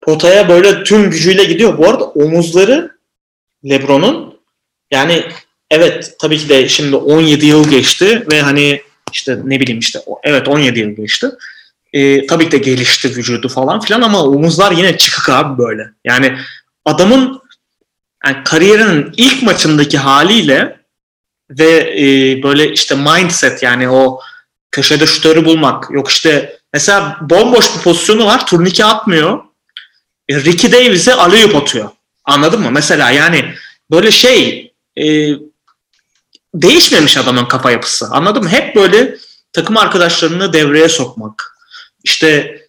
Potaya 0.01 0.49
böyle 0.49 0.83
tüm 0.83 1.11
gücüyle 1.11 1.43
gidiyor. 1.43 1.77
Bu 1.77 1.89
arada 1.89 2.03
omuzları 2.03 2.91
LeBron'un 3.69 4.39
yani 4.91 5.23
evet 5.71 6.15
tabii 6.19 6.37
ki 6.37 6.49
de 6.49 6.69
şimdi 6.69 6.95
17 6.95 7.45
yıl 7.45 7.69
geçti 7.69 8.25
ve 8.31 8.41
hani 8.41 8.81
işte 9.11 9.39
ne 9.43 9.59
bileyim 9.59 9.79
işte 9.79 9.99
evet 10.23 10.47
17 10.47 10.79
yıl 10.79 10.89
geçti. 10.89 11.27
Ee, 11.93 12.27
tabii 12.27 12.45
ki 12.45 12.51
de 12.51 12.57
gelişti 12.57 13.09
vücudu 13.09 13.49
falan 13.49 13.79
filan 13.79 14.01
ama 14.01 14.23
omuzlar 14.23 14.71
yine 14.71 14.97
çıkık 14.97 15.29
abi 15.29 15.57
böyle. 15.63 15.89
Yani 16.03 16.37
adamın 16.85 17.41
yani 18.25 18.43
kariyerinin 18.43 19.13
ilk 19.17 19.43
maçındaki 19.43 19.97
haliyle 19.97 20.79
ve 21.49 21.93
e, 21.97 22.03
böyle 22.43 22.71
işte 22.71 22.95
mindset 22.95 23.63
yani 23.63 23.89
o 23.89 24.19
köşede 24.75 25.05
şutörü 25.05 25.45
bulmak. 25.45 25.91
Yok 25.91 26.09
işte 26.09 26.59
mesela 26.73 27.17
bomboş 27.21 27.75
bir 27.77 27.81
pozisyonu 27.81 28.25
var. 28.25 28.47
Turnike 28.47 28.85
atmıyor. 28.85 29.43
E, 30.29 30.35
Ricky 30.35 30.73
Davis'e 30.73 31.13
alley 31.13 31.43
atıyor. 31.43 31.89
Anladın 32.25 32.61
mı? 32.61 32.71
Mesela 32.71 33.11
yani 33.11 33.53
böyle 33.91 34.11
şey 34.11 34.71
e, 34.97 35.03
değişmemiş 36.53 37.17
adamın 37.17 37.45
kafa 37.45 37.71
yapısı. 37.71 38.07
Anladın 38.11 38.43
mı? 38.43 38.49
Hep 38.49 38.75
böyle 38.75 39.17
takım 39.53 39.77
arkadaşlarını 39.77 40.53
devreye 40.53 40.89
sokmak. 40.89 41.57
İşte 42.03 42.61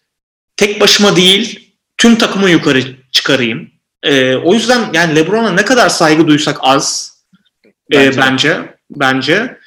tek 0.57 0.81
başıma 0.81 1.17
değil 1.17 1.73
tüm 1.99 2.19
takımı 2.19 2.51
yukarı 2.51 2.83
çıkarayım. 3.13 3.71
E, 4.03 4.37
o 4.37 4.55
yüzden 4.55 4.91
yani 4.93 5.17
LeBron'a 5.17 5.51
ne 5.51 5.65
kadar 5.65 5.89
saygı 5.89 6.27
duysak 6.27 6.59
az 6.61 7.17
e, 7.65 7.71
Bence 7.93 8.21
bence. 8.21 8.49
de. 8.49 8.77
bence. 8.91 9.59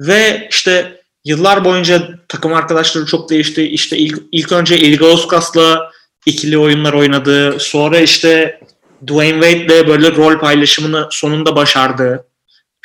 Ve 0.00 0.48
işte 0.50 0.95
yıllar 1.26 1.64
boyunca 1.64 2.08
takım 2.28 2.52
arkadaşları 2.52 3.06
çok 3.06 3.30
değişti. 3.30 3.62
İşte 3.62 3.98
ilk, 3.98 4.22
ilk 4.32 4.52
önce 4.52 4.78
Ilgauskas''la 4.78 5.90
ikili 6.26 6.58
oyunlar 6.58 6.92
oynadı. 6.92 7.56
Sonra 7.60 7.98
işte 7.98 8.60
Dwayne 9.06 9.42
Wade'le 9.42 9.88
böyle 9.88 10.16
rol 10.16 10.38
paylaşımını 10.38 11.08
sonunda 11.10 11.56
başardı. 11.56 12.26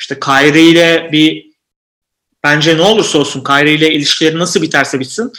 İşte 0.00 0.20
Kyrie 0.20 0.62
ile 0.62 1.08
bir 1.12 1.46
bence 2.44 2.76
ne 2.76 2.82
olursa 2.82 3.18
olsun 3.18 3.44
Kyrie 3.44 3.74
ile 3.74 3.92
ilişkileri 3.92 4.38
nasıl 4.38 4.62
biterse 4.62 5.00
bitsin. 5.00 5.32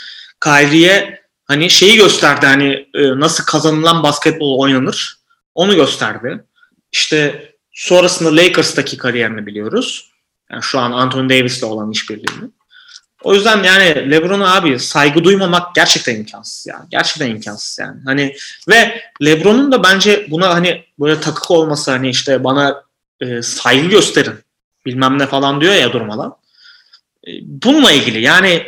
Kyrie'ye 0.43 1.21
hani 1.45 1.69
şeyi 1.69 1.97
gösterdi 1.97 2.45
hani 2.45 2.87
e, 2.93 3.19
nasıl 3.19 3.43
kazanılan 3.43 4.03
basketbol 4.03 4.59
oynanır. 4.59 5.17
Onu 5.55 5.75
gösterdi. 5.75 6.43
İşte 6.91 7.51
sonrasında 7.71 8.35
Lakers'taki 8.35 8.97
kariyerini 8.97 9.45
biliyoruz. 9.45 10.09
Yani 10.51 10.63
şu 10.63 10.79
an 10.79 10.91
Anthony 10.91 11.29
Davis'le 11.29 11.63
olan 11.63 11.91
işbirliğini. 11.91 12.49
O 13.23 13.33
yüzden 13.33 13.63
yani 13.63 14.11
LeBron'a 14.11 14.55
abi 14.55 14.79
saygı 14.79 15.23
duymamak 15.23 15.75
gerçekten 15.75 16.15
imkansız 16.15 16.67
yani. 16.67 16.85
Gerçekten 16.89 17.29
imkansız 17.29 17.79
yani. 17.79 18.01
Hani 18.05 18.35
ve 18.69 19.01
LeBron'un 19.23 19.71
da 19.71 19.83
bence 19.83 20.27
buna 20.29 20.53
hani 20.53 20.85
böyle 20.99 21.19
takık 21.19 21.51
olması 21.51 21.91
hani 21.91 22.09
işte 22.09 22.43
bana 22.43 22.83
e, 23.21 23.41
saygı 23.41 23.87
gösterin 23.87 24.35
bilmem 24.85 25.19
ne 25.19 25.27
falan 25.27 25.61
diyor 25.61 25.73
ya 25.73 25.93
durmadan. 25.93 26.37
E, 27.27 27.31
bununla 27.41 27.91
ilgili 27.91 28.21
yani 28.21 28.67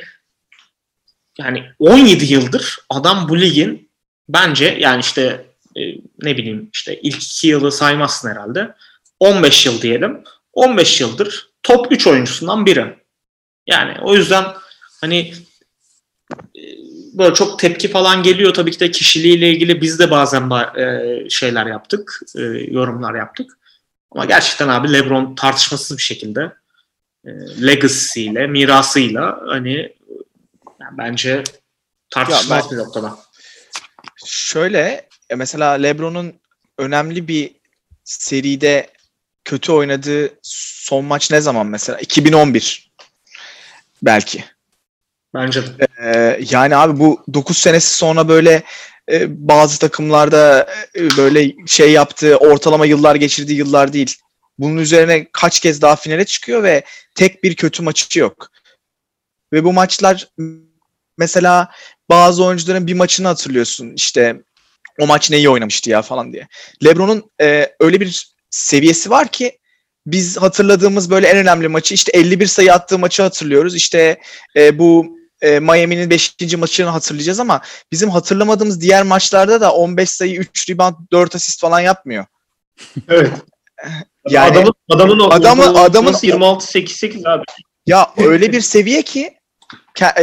yani 1.38 1.64
17 1.80 2.34
yıldır 2.34 2.78
adam 2.90 3.30
bu 3.30 3.40
ligin 3.40 3.90
bence 4.30 4.78
yani 4.80 5.00
işte 5.00 5.46
e, 5.78 5.82
ne 6.22 6.38
bileyim 6.38 6.70
işte 6.74 7.00
ilk 7.02 7.24
iki 7.24 7.48
yılı 7.48 7.72
saymazsın 7.72 8.30
herhalde. 8.30 8.76
15 9.20 9.66
yıl 9.66 9.82
diyelim. 9.82 10.24
15 10.54 11.02
yıldır 11.02 11.50
top 11.64 11.92
3 11.92 12.08
oyuncusundan 12.08 12.66
biri. 12.66 13.05
Yani 13.68 13.98
o 14.02 14.16
yüzden 14.16 14.46
hani 15.02 15.34
e, 16.32 16.62
böyle 17.14 17.34
çok 17.34 17.60
tepki 17.60 17.88
falan 17.88 18.24
geliyor 18.24 18.54
tabii 18.54 18.72
ki 18.72 18.80
de 18.80 18.92
kişiliğiyle 18.92 19.50
ilgili 19.50 19.82
biz 19.82 20.00
de 20.00 20.12
bazen 20.12 20.42
ba- 20.44 20.80
e, 20.82 21.30
şeyler 21.30 21.66
yaptık, 21.66 22.20
e, 22.36 22.42
yorumlar 22.72 23.16
yaptık. 23.16 23.58
Ama 24.12 24.26
gerçekten 24.26 24.68
abi 24.68 24.94
LeBron 24.94 25.36
tartışmasız 25.36 25.98
bir 25.98 26.04
şekilde 26.04 26.52
legacy'yle, 27.62 28.48
mirasıyla 28.48 29.42
hani 29.48 29.94
yani 30.82 30.98
bence 30.98 31.44
tartışmaz 32.10 32.66
Ya 32.66 32.72
bir 32.72 32.78
noktada. 32.78 33.18
Şöyle 34.26 35.10
mesela 35.36 35.72
LeBron'un 35.72 36.34
önemli 36.78 37.28
bir 37.28 37.52
seride 38.04 38.90
kötü 39.46 39.72
oynadığı 39.72 40.30
son 40.42 41.06
maç 41.06 41.32
ne 41.32 41.42
zaman 41.42 41.68
mesela? 41.68 42.00
2011 42.00 42.85
belki. 44.04 44.44
Bence 45.34 45.62
de. 45.64 45.88
Ee, 46.04 46.40
yani 46.50 46.76
abi 46.76 47.00
bu 47.00 47.24
9 47.34 47.58
senesi 47.58 47.94
sonra 47.94 48.28
böyle 48.28 48.64
e, 49.12 49.48
bazı 49.48 49.80
takımlarda 49.80 50.68
e, 50.96 51.18
böyle 51.18 51.54
şey 51.68 51.92
yaptığı 51.92 52.38
ortalama 52.38 52.86
yıllar 52.86 53.16
geçirdiği 53.16 53.58
yıllar 53.58 53.94
değil. 53.94 54.16
Bunun 54.60 54.78
üzerine 54.78 55.28
kaç 55.32 55.60
kez 55.60 55.82
daha 55.82 55.96
finale 55.96 56.26
çıkıyor 56.26 56.64
ve 56.64 56.84
tek 57.16 57.44
bir 57.44 57.56
kötü 57.56 57.84
maçı 57.84 58.20
yok. 58.20 58.52
Ve 59.54 59.64
bu 59.64 59.74
maçlar 59.74 60.30
mesela 61.18 61.72
bazı 62.10 62.46
oyuncuların 62.46 62.88
bir 62.88 62.94
maçını 62.94 63.28
hatırlıyorsun. 63.28 63.94
İşte 63.96 64.42
o 65.00 65.08
maç 65.08 65.32
neyi 65.32 65.50
oynamıştı 65.50 65.90
ya 65.90 66.02
falan 66.02 66.34
diye. 66.34 66.48
LeBron'un 66.84 67.32
e, 67.42 67.76
öyle 67.80 68.00
bir 68.02 68.36
seviyesi 68.50 69.10
var 69.10 69.28
ki 69.28 69.58
biz 70.06 70.38
hatırladığımız 70.38 71.10
böyle 71.10 71.28
en 71.28 71.38
önemli 71.38 71.68
maçı 71.68 71.94
işte 71.94 72.12
51 72.12 72.46
sayı 72.46 72.74
attığı 72.74 73.00
maçı 73.00 73.22
hatırlıyoruz. 73.24 73.76
İşte 73.76 74.20
e, 74.56 74.80
bu 74.80 75.18
e, 75.42 75.60
Miami'nin 75.60 76.10
5. 76.10 76.36
maçını 76.58 76.90
hatırlayacağız 76.90 77.40
ama 77.40 77.62
bizim 77.92 78.10
hatırlamadığımız 78.10 78.82
diğer 78.82 79.04
maçlarda 79.04 79.62
da 79.62 79.74
15 79.74 80.10
sayı, 80.10 80.36
3 80.40 80.70
rebound, 80.70 80.96
4 81.12 81.36
asist 81.36 81.60
falan 81.62 81.80
yapmıyor. 81.80 82.26
Evet. 83.10 83.32
Yani 84.30 84.58
adamın 84.58 84.74
adamın 84.90 85.30
Adamı- 85.30 85.80
adamın- 85.80 86.16
26 86.24 86.68
8 86.68 86.96
8 86.98 87.26
abi. 87.26 87.44
Ya 87.86 88.12
öyle 88.18 88.52
bir 88.52 88.62
seviye 88.62 89.02
ki 89.02 89.34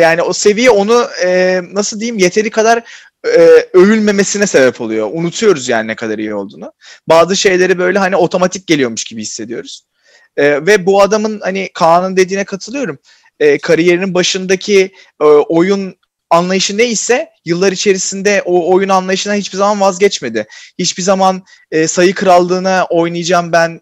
yani 0.01 0.23
o 0.23 0.33
seviye 0.33 0.71
onu 0.71 1.07
e, 1.25 1.61
nasıl 1.73 2.01
diyeyim 2.01 2.19
yeteri 2.19 2.51
kadar 2.51 2.83
e, 3.27 3.69
övülmemesine 3.73 4.47
sebep 4.47 4.81
oluyor. 4.81 5.11
Unutuyoruz 5.13 5.69
yani 5.69 5.89
ne 5.89 5.97
kadar 5.97 6.19
iyi 6.19 6.35
olduğunu. 6.35 6.73
Bazı 7.09 7.37
şeyleri 7.37 7.79
böyle 7.79 7.99
hani 7.99 8.17
otomatik 8.17 8.67
geliyormuş 8.67 9.05
gibi 9.05 9.23
hissediyoruz. 9.23 9.85
E, 10.37 10.67
ve 10.67 10.87
bu 10.87 11.03
adamın 11.03 11.41
hani 11.41 11.71
Kaan'ın 11.75 12.17
dediğine 12.17 12.45
katılıyorum. 12.45 12.99
E, 13.41 13.59
kariyerinin 13.59 14.15
başındaki 14.15 14.93
e, 15.21 15.25
oyun 15.25 15.97
anlayışı 16.31 16.79
neyse 16.79 17.29
yıllar 17.45 17.73
içerisinde 17.73 18.43
o 18.45 18.75
oyun 18.75 18.89
anlayışından 18.89 19.37
hiçbir 19.37 19.59
zaman 19.59 19.81
vazgeçmedi. 19.81 20.47
Hiçbir 20.79 21.03
zaman 21.03 21.43
e, 21.71 21.87
sayı 21.89 22.15
krallığına 22.15 22.87
oynayacağım 22.91 23.53
ben 23.53 23.81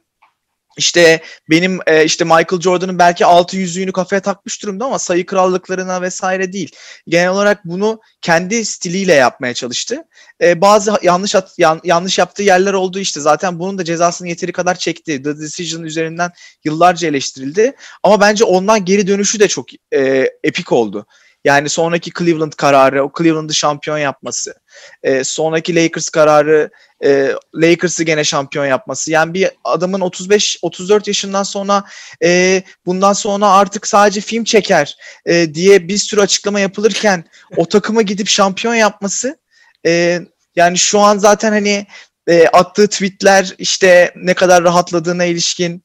işte 0.81 1.23
benim 1.51 1.79
e, 1.87 2.05
işte 2.05 2.25
Michael 2.25 2.61
Jordan'ın 2.61 2.99
belki 2.99 3.27
altı 3.27 3.57
yüzüğünü 3.57 3.93
kafaya 3.93 4.23
takmış 4.23 4.63
durumda 4.63 4.85
ama 4.85 4.99
sayı 4.99 5.27
krallıklarına 5.27 6.03
vesaire 6.03 6.53
değil. 6.53 6.73
Genel 7.09 7.29
olarak 7.29 7.65
bunu 7.65 8.01
kendi 8.23 8.65
stiliyle 8.65 9.15
yapmaya 9.15 9.55
çalıştı. 9.55 10.05
E, 10.43 10.61
bazı 10.61 10.93
yanlış 11.03 11.35
at, 11.35 11.59
yan- 11.59 11.81
yanlış 11.85 12.19
yaptığı 12.19 12.43
yerler 12.43 12.73
oldu 12.73 12.99
işte. 12.99 13.21
Zaten 13.21 13.59
bunun 13.59 13.79
da 13.79 13.85
cezasını 13.85 14.29
yeteri 14.29 14.53
kadar 14.53 14.75
çekti. 14.75 15.23
The 15.23 15.39
Decision 15.39 15.83
üzerinden 15.83 16.31
yıllarca 16.65 17.09
eleştirildi. 17.09 17.73
Ama 18.03 18.21
bence 18.21 18.45
ondan 18.45 18.85
geri 18.85 19.07
dönüşü 19.07 19.41
de 19.41 19.49
çok 19.49 19.67
e, 19.95 20.31
epik 20.45 20.73
oldu. 20.73 21.07
Yani 21.45 21.69
sonraki 21.69 22.11
Cleveland 22.19 22.53
kararı, 22.53 23.05
o 23.05 23.13
Cleveland'ı 23.19 23.55
şampiyon 23.55 23.99
yapması, 23.99 24.55
e, 25.03 25.25
sonraki 25.25 25.77
Lakers 25.77 26.09
kararı, 26.09 26.71
e, 27.05 27.33
Lakers'ı 27.55 28.05
gene 28.05 28.25
şampiyon 28.25 28.67
yapması. 28.67 29.11
Yani 29.11 29.35
bir 29.35 29.51
adamın 29.65 30.01
35-34 30.01 31.09
yaşından 31.09 31.43
sonra 31.43 31.85
e, 32.25 32.63
bundan 32.87 33.13
sonra 33.13 33.51
artık 33.51 33.87
sadece 33.87 34.21
film 34.21 34.45
çeker 34.45 34.97
e, 35.27 35.55
diye 35.55 35.89
bir 35.89 35.99
sürü 35.99 36.21
açıklama 36.21 36.61
yapılırken 36.61 37.25
o 37.57 37.69
takıma 37.69 38.03
gidip 38.03 38.29
şampiyon 38.29 38.75
yapması 38.75 39.39
e, 39.87 40.21
yani 40.57 40.79
şu 40.79 41.01
an 41.01 41.19
zaten 41.19 41.53
hani 41.53 41.87
e, 42.27 42.47
attığı 42.47 42.89
tweetler 42.89 43.55
işte 43.59 44.13
ne 44.17 44.35
kadar 44.35 44.65
rahatladığına 44.65 45.25
ilişkin 45.25 45.85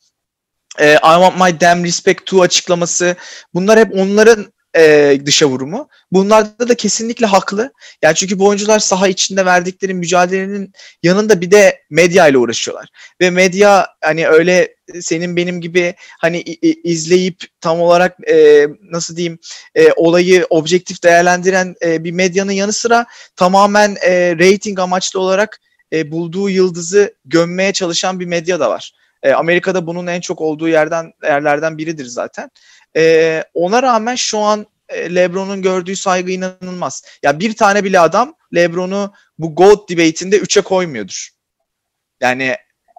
e, 0.80 0.94
I 0.94 1.00
want 1.00 1.40
my 1.42 1.60
damn 1.62 1.84
respect 1.84 2.26
to 2.26 2.42
açıklaması 2.42 3.16
bunlar 3.54 3.80
hep 3.80 3.94
onların 3.94 4.54
e, 4.76 5.18
dışa 5.26 5.46
vurumu. 5.46 5.90
Bunlarda 6.12 6.70
da 6.70 6.76
kesinlikle 6.76 7.26
haklı. 7.26 7.74
Yani 8.02 8.16
çünkü 8.16 8.40
bu 8.40 8.48
oyuncular 8.48 8.80
saha 8.80 9.08
içinde 9.08 9.46
verdikleri 9.46 9.94
mücadelenin 9.94 10.74
yanında 11.04 11.42
bir 11.42 11.52
de 11.52 11.82
medya 11.90 12.28
ile 12.28 12.38
uğraşıyorlar. 12.38 12.90
Ve 13.22 13.30
medya 13.30 13.88
hani 14.02 14.28
öyle 14.28 14.76
senin 15.02 15.36
benim 15.36 15.62
gibi 15.62 15.94
hani 16.20 16.42
izleyip 16.84 17.44
tam 17.62 17.82
olarak 17.82 18.30
e, 18.30 18.68
nasıl 18.92 19.16
diyeyim 19.16 19.40
e, 19.76 19.92
olayı 19.96 20.46
objektif 20.50 21.04
değerlendiren 21.04 21.76
e, 21.86 22.04
bir 22.04 22.12
medyanın 22.12 22.52
yanı 22.52 22.74
sıra 22.74 23.06
tamamen 23.36 23.96
e, 24.02 24.36
rating 24.40 24.80
amaçlı 24.80 25.20
olarak 25.20 25.60
e, 25.94 26.12
bulduğu 26.12 26.50
yıldızı 26.50 27.14
gömmeye 27.26 27.74
çalışan 27.74 28.20
bir 28.20 28.26
medya 28.26 28.60
da 28.60 28.70
var. 28.70 28.94
E, 29.24 29.34
Amerika'da 29.34 29.88
bunun 29.88 30.08
en 30.08 30.22
çok 30.22 30.42
olduğu 30.42 30.68
yerden 30.68 31.14
yerlerden 31.24 31.78
biridir 31.78 32.06
zaten. 32.06 32.50
E, 32.96 33.44
ona 33.54 33.84
rağmen 33.84 34.16
şu 34.16 34.40
an 34.40 34.66
e, 34.90 35.16
LeBron'un 35.16 35.62
gördüğü 35.62 35.96
saygı 35.96 36.32
inanılmaz. 36.32 37.04
Ya 37.24 37.40
bir 37.40 37.56
tane 37.56 37.84
bile 37.84 38.00
adam 38.00 38.36
LeBron'u 38.56 39.14
bu 39.40 39.56
GOAT 39.56 39.90
debate'inde 39.90 40.38
3'e 40.38 40.62
koymuyordur. 40.62 41.30
Yani 42.22 42.56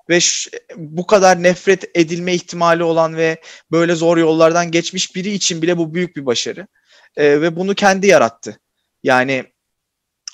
ve 0.09 0.21
ş- 0.21 0.51
bu 0.77 1.07
kadar 1.07 1.43
nefret 1.43 1.91
edilme 1.95 2.35
ihtimali 2.35 2.83
olan 2.83 3.17
ve 3.17 3.41
böyle 3.71 3.95
zor 3.95 4.17
yollardan 4.17 4.71
geçmiş 4.71 5.17
biri 5.17 5.31
için 5.31 5.63
bile 5.63 5.79
bu 5.79 5.95
büyük 5.95 6.17
bir 6.17 6.27
başarı. 6.27 6.67
E, 7.17 7.41
ve 7.41 7.57
bunu 7.57 7.75
kendi 7.75 8.07
yarattı. 8.07 8.61
Yani 9.03 9.45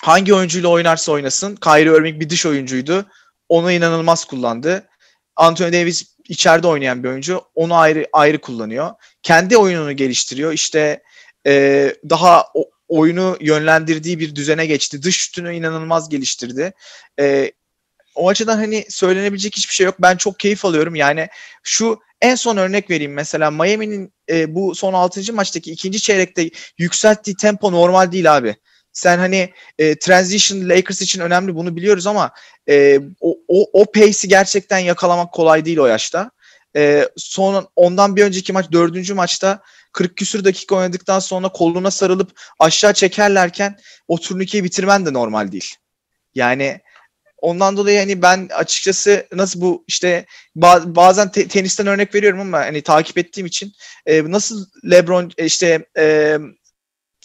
hangi 0.01 0.33
oyuncuyla 0.33 0.69
oynarsa 0.69 1.11
oynasın 1.11 1.55
Kyrie 1.55 1.97
Irving 1.97 2.21
bir 2.21 2.29
dış 2.29 2.45
oyuncuydu. 2.45 3.05
Onu 3.49 3.71
inanılmaz 3.71 4.25
kullandı. 4.25 4.87
Anthony 5.35 5.73
Davis 5.73 6.15
içeride 6.29 6.67
oynayan 6.67 7.03
bir 7.03 7.09
oyuncu. 7.09 7.41
Onu 7.55 7.75
ayrı 7.75 8.07
ayrı 8.13 8.41
kullanıyor. 8.41 8.91
Kendi 9.23 9.57
oyununu 9.57 9.91
geliştiriyor. 9.91 10.53
İşte 10.53 11.03
e, 11.47 11.95
daha 12.09 12.45
oyunu 12.87 13.37
yönlendirdiği 13.41 14.19
bir 14.19 14.35
düzene 14.35 14.65
geçti. 14.65 15.03
Dış 15.03 15.17
şutunu 15.17 15.51
inanılmaz 15.51 16.09
geliştirdi. 16.09 16.73
E, 17.19 17.51
o 18.15 18.29
açıdan 18.29 18.57
hani 18.57 18.85
söylenebilecek 18.89 19.57
hiçbir 19.57 19.73
şey 19.73 19.85
yok. 19.85 19.95
Ben 19.99 20.17
çok 20.17 20.39
keyif 20.39 20.65
alıyorum. 20.65 20.95
Yani 20.95 21.27
şu 21.63 21.99
en 22.21 22.35
son 22.35 22.57
örnek 22.57 22.89
vereyim. 22.89 23.13
Mesela 23.13 23.51
Miami'nin 23.51 24.13
e, 24.29 24.55
bu 24.55 24.75
son 24.75 24.93
6. 24.93 25.33
maçtaki 25.33 25.71
ikinci 25.71 26.01
çeyrekte 26.01 26.49
yükselttiği 26.77 27.35
tempo 27.35 27.71
normal 27.71 28.11
değil 28.11 28.37
abi. 28.37 28.55
Sen 28.93 29.17
hani 29.17 29.53
e, 29.79 29.99
transition 29.99 30.69
Lakers 30.69 31.01
için 31.01 31.21
önemli 31.21 31.55
bunu 31.55 31.75
biliyoruz 31.75 32.07
ama 32.07 32.31
e, 32.69 32.99
o, 33.21 33.37
o, 33.47 33.81
o 33.81 33.91
pace'i 33.91 34.27
gerçekten 34.27 34.79
yakalamak 34.79 35.33
kolay 35.33 35.65
değil 35.65 35.77
o 35.77 35.85
yaşta. 35.85 36.31
E, 36.75 37.09
son 37.17 37.67
ondan 37.75 38.15
bir 38.15 38.23
önceki 38.23 38.53
maç 38.53 38.71
dördüncü 38.71 39.13
maçta 39.13 39.61
40 39.91 40.17
küsür 40.17 40.45
dakika 40.45 40.75
oynadıktan 40.75 41.19
sonra 41.19 41.49
koluna 41.49 41.91
sarılıp 41.91 42.39
aşağı 42.59 42.93
çekerlerken 42.93 43.77
o 44.07 44.19
turnikeyi 44.19 44.63
bitirmen 44.63 45.05
de 45.05 45.13
normal 45.13 45.51
değil. 45.51 45.75
Yani 46.35 46.81
ondan 47.37 47.77
dolayı 47.77 47.99
hani 47.99 48.21
ben 48.21 48.49
açıkçası 48.53 49.27
nasıl 49.33 49.61
bu 49.61 49.83
işte 49.87 50.25
ba- 50.57 50.95
bazen 50.95 51.31
te- 51.31 51.47
tenisten 51.47 51.87
örnek 51.87 52.15
veriyorum 52.15 52.39
ama 52.39 52.57
hani 52.59 52.81
takip 52.81 53.17
ettiğim 53.17 53.47
için 53.47 53.73
e, 54.05 54.31
nasıl 54.31 54.65
LeBron 54.91 55.31
e, 55.37 55.45
işte 55.45 55.85
e, 55.97 56.37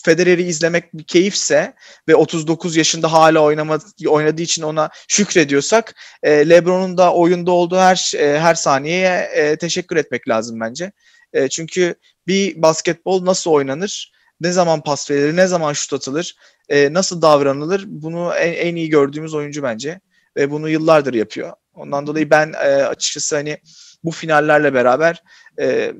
Federer'i 0.04 0.42
izlemek 0.42 0.94
bir 0.94 1.04
keyifse 1.04 1.74
ve 2.08 2.14
39 2.14 2.76
yaşında 2.76 3.12
hala 3.12 3.40
oynama, 3.40 3.78
oynadığı 4.06 4.42
için 4.42 4.62
ona 4.62 4.90
şükrediyorsak 5.08 5.94
e, 6.22 6.48
LeBron'un 6.48 6.98
da 6.98 7.14
oyunda 7.14 7.50
olduğu 7.50 7.78
her 7.78 8.12
e, 8.16 8.40
her 8.40 8.54
saniyeye 8.54 9.30
e, 9.34 9.56
teşekkür 9.56 9.96
etmek 9.96 10.28
lazım 10.28 10.60
bence. 10.60 10.92
E, 11.32 11.48
çünkü 11.48 11.94
bir 12.26 12.62
basketbol 12.62 13.24
nasıl 13.24 13.50
oynanır, 13.50 14.12
ne 14.40 14.52
zaman 14.52 14.82
pas 14.82 15.10
verilir, 15.10 15.36
ne 15.36 15.46
zaman 15.46 15.72
şut 15.72 15.92
atılır, 15.92 16.36
e, 16.68 16.92
nasıl 16.92 17.22
davranılır 17.22 17.84
bunu 17.86 18.34
en, 18.34 18.52
en 18.52 18.76
iyi 18.76 18.88
gördüğümüz 18.88 19.34
oyuncu 19.34 19.62
bence 19.62 20.00
ve 20.36 20.50
bunu 20.50 20.68
yıllardır 20.68 21.14
yapıyor. 21.14 21.52
Ondan 21.74 22.06
dolayı 22.06 22.30
ben 22.30 22.52
e, 22.52 22.68
açıkçası 22.68 23.36
hani 23.36 23.58
bu 24.04 24.10
finallerle 24.10 24.74
beraber 24.74 25.22
e, 25.60 25.92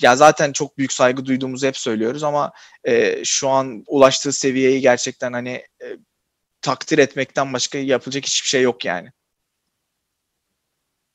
ya 0.00 0.16
zaten 0.16 0.52
çok 0.52 0.78
büyük 0.78 0.92
saygı 0.92 1.26
duyduğumuzu 1.26 1.66
hep 1.66 1.76
söylüyoruz 1.76 2.22
ama 2.22 2.52
e, 2.84 3.24
şu 3.24 3.48
an 3.48 3.84
ulaştığı 3.86 4.32
seviyeyi 4.32 4.80
gerçekten 4.80 5.32
hani 5.32 5.50
e, 5.82 5.86
takdir 6.62 6.98
etmekten 6.98 7.52
başka 7.52 7.78
yapılacak 7.78 8.26
hiçbir 8.26 8.48
şey 8.48 8.62
yok 8.62 8.84
yani. 8.84 9.08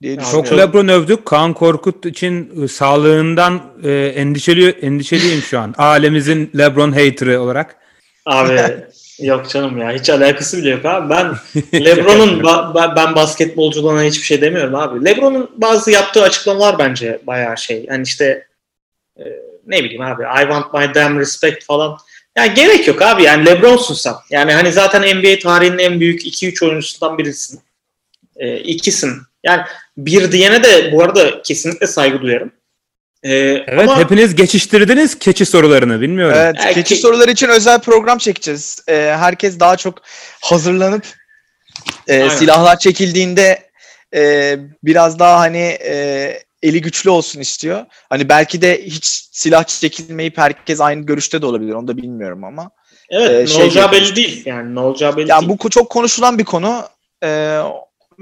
Diye 0.01 0.17
Çok. 0.31 0.51
LeBron 0.51 0.87
övdük. 0.87 1.25
Kaan 1.25 1.53
Korkut 1.53 2.05
için 2.05 2.63
e, 2.63 2.67
sağlığından 2.67 3.73
e, 3.83 3.91
endişeli 3.91 4.69
endişeliyim 4.69 5.41
şu 5.41 5.59
an. 5.59 5.73
Alemimizin 5.77 6.51
LeBron 6.57 6.91
haterı 6.91 7.41
olarak. 7.41 7.75
Abi 8.25 8.85
yok 9.19 9.49
canım 9.49 9.77
ya 9.77 9.91
hiç 9.91 10.09
alakası 10.09 10.57
bile 10.57 10.69
yok 10.69 10.85
abi. 10.85 11.09
Ben 11.09 11.33
LeBron'un 11.85 12.39
ba- 12.39 12.73
ba- 12.73 12.95
ben 12.95 13.15
basketbolculuğuna 13.15 14.03
hiçbir 14.03 14.25
şey 14.25 14.41
demiyorum 14.41 14.75
abi. 14.75 15.05
LeBron'un 15.05 15.51
bazı 15.55 15.91
yaptığı 15.91 16.23
açıklamalar 16.23 16.79
bence 16.79 17.19
bayağı 17.27 17.57
şey. 17.57 17.85
Yani 17.89 18.03
işte 18.03 18.47
e, 19.19 19.23
ne 19.67 19.83
bileyim 19.83 20.01
abi 20.01 20.23
I 20.23 20.41
want 20.41 20.73
my 20.73 20.93
damn 20.95 21.19
respect 21.19 21.63
falan. 21.65 21.97
Yani 22.37 22.53
gerek 22.53 22.87
yok 22.87 23.01
abi 23.01 23.23
yani 23.23 23.45
LeBron'sun 23.45 23.93
sen. 23.93 24.13
Yani 24.29 24.53
hani 24.53 24.71
zaten 24.71 25.17
NBA 25.17 25.39
tarihinin 25.39 25.77
en 25.77 25.99
büyük 25.99 26.21
2-3 26.25 26.65
oyuncusundan 26.65 27.17
birisin. 27.17 27.59
E, 28.35 28.57
ikisin. 28.57 29.21
Yani 29.43 29.61
bir 29.97 30.31
diyene 30.31 30.63
de 30.63 30.91
bu 30.91 31.03
arada 31.03 31.41
kesinlikle 31.41 31.87
saygı 31.87 32.21
duyarım. 32.21 32.51
E, 33.27 33.63
Evet 33.67 33.79
ama 33.89 33.99
hepiniz 33.99 34.35
geçiştirdiniz 34.35 35.19
keçi 35.19 35.45
sorularını 35.45 36.01
bilmiyorum. 36.01 36.37
Evet, 36.39 36.55
Belki- 36.59 36.73
keçi 36.73 36.95
soruları 36.95 37.31
için 37.31 37.47
özel 37.47 37.79
program 37.79 38.17
çekeceğiz. 38.17 38.79
Ee, 38.89 38.93
herkes 39.19 39.59
daha 39.59 39.77
çok 39.77 40.01
hazırlanıp 40.41 41.03
e, 42.07 42.29
silahlar 42.29 42.79
çekildiğinde 42.79 43.59
e, 44.15 44.55
biraz 44.83 45.19
daha 45.19 45.39
hani 45.39 45.77
e, 45.85 46.39
eli 46.63 46.81
güçlü 46.81 47.09
olsun 47.09 47.39
istiyor. 47.39 47.85
Hani 48.09 48.29
belki 48.29 48.61
de 48.61 48.81
hiç 48.85 49.05
silah 49.31 49.63
çekilmeyip 49.63 50.37
herkes 50.37 50.81
aynı 50.81 51.05
görüşte 51.05 51.41
de 51.41 51.45
olabilir. 51.45 51.73
Onu 51.73 51.87
da 51.87 51.97
bilmiyorum 51.97 52.43
ama. 52.43 52.71
evet 53.09 53.31
e, 53.31 53.39
ne 53.41 53.47
şey 53.47 53.63
olacağı 53.63 53.91
belli 53.91 54.15
değil. 54.15 54.43
Yani 54.45 54.75
ne 54.75 54.79
olacağı 54.79 55.17
belli 55.17 55.29
Ya 55.29 55.41
değil. 55.41 55.57
bu 55.63 55.69
çok 55.69 55.89
konuşulan 55.89 56.37
bir 56.37 56.43
konu. 56.43 56.83
Ee, 57.23 57.59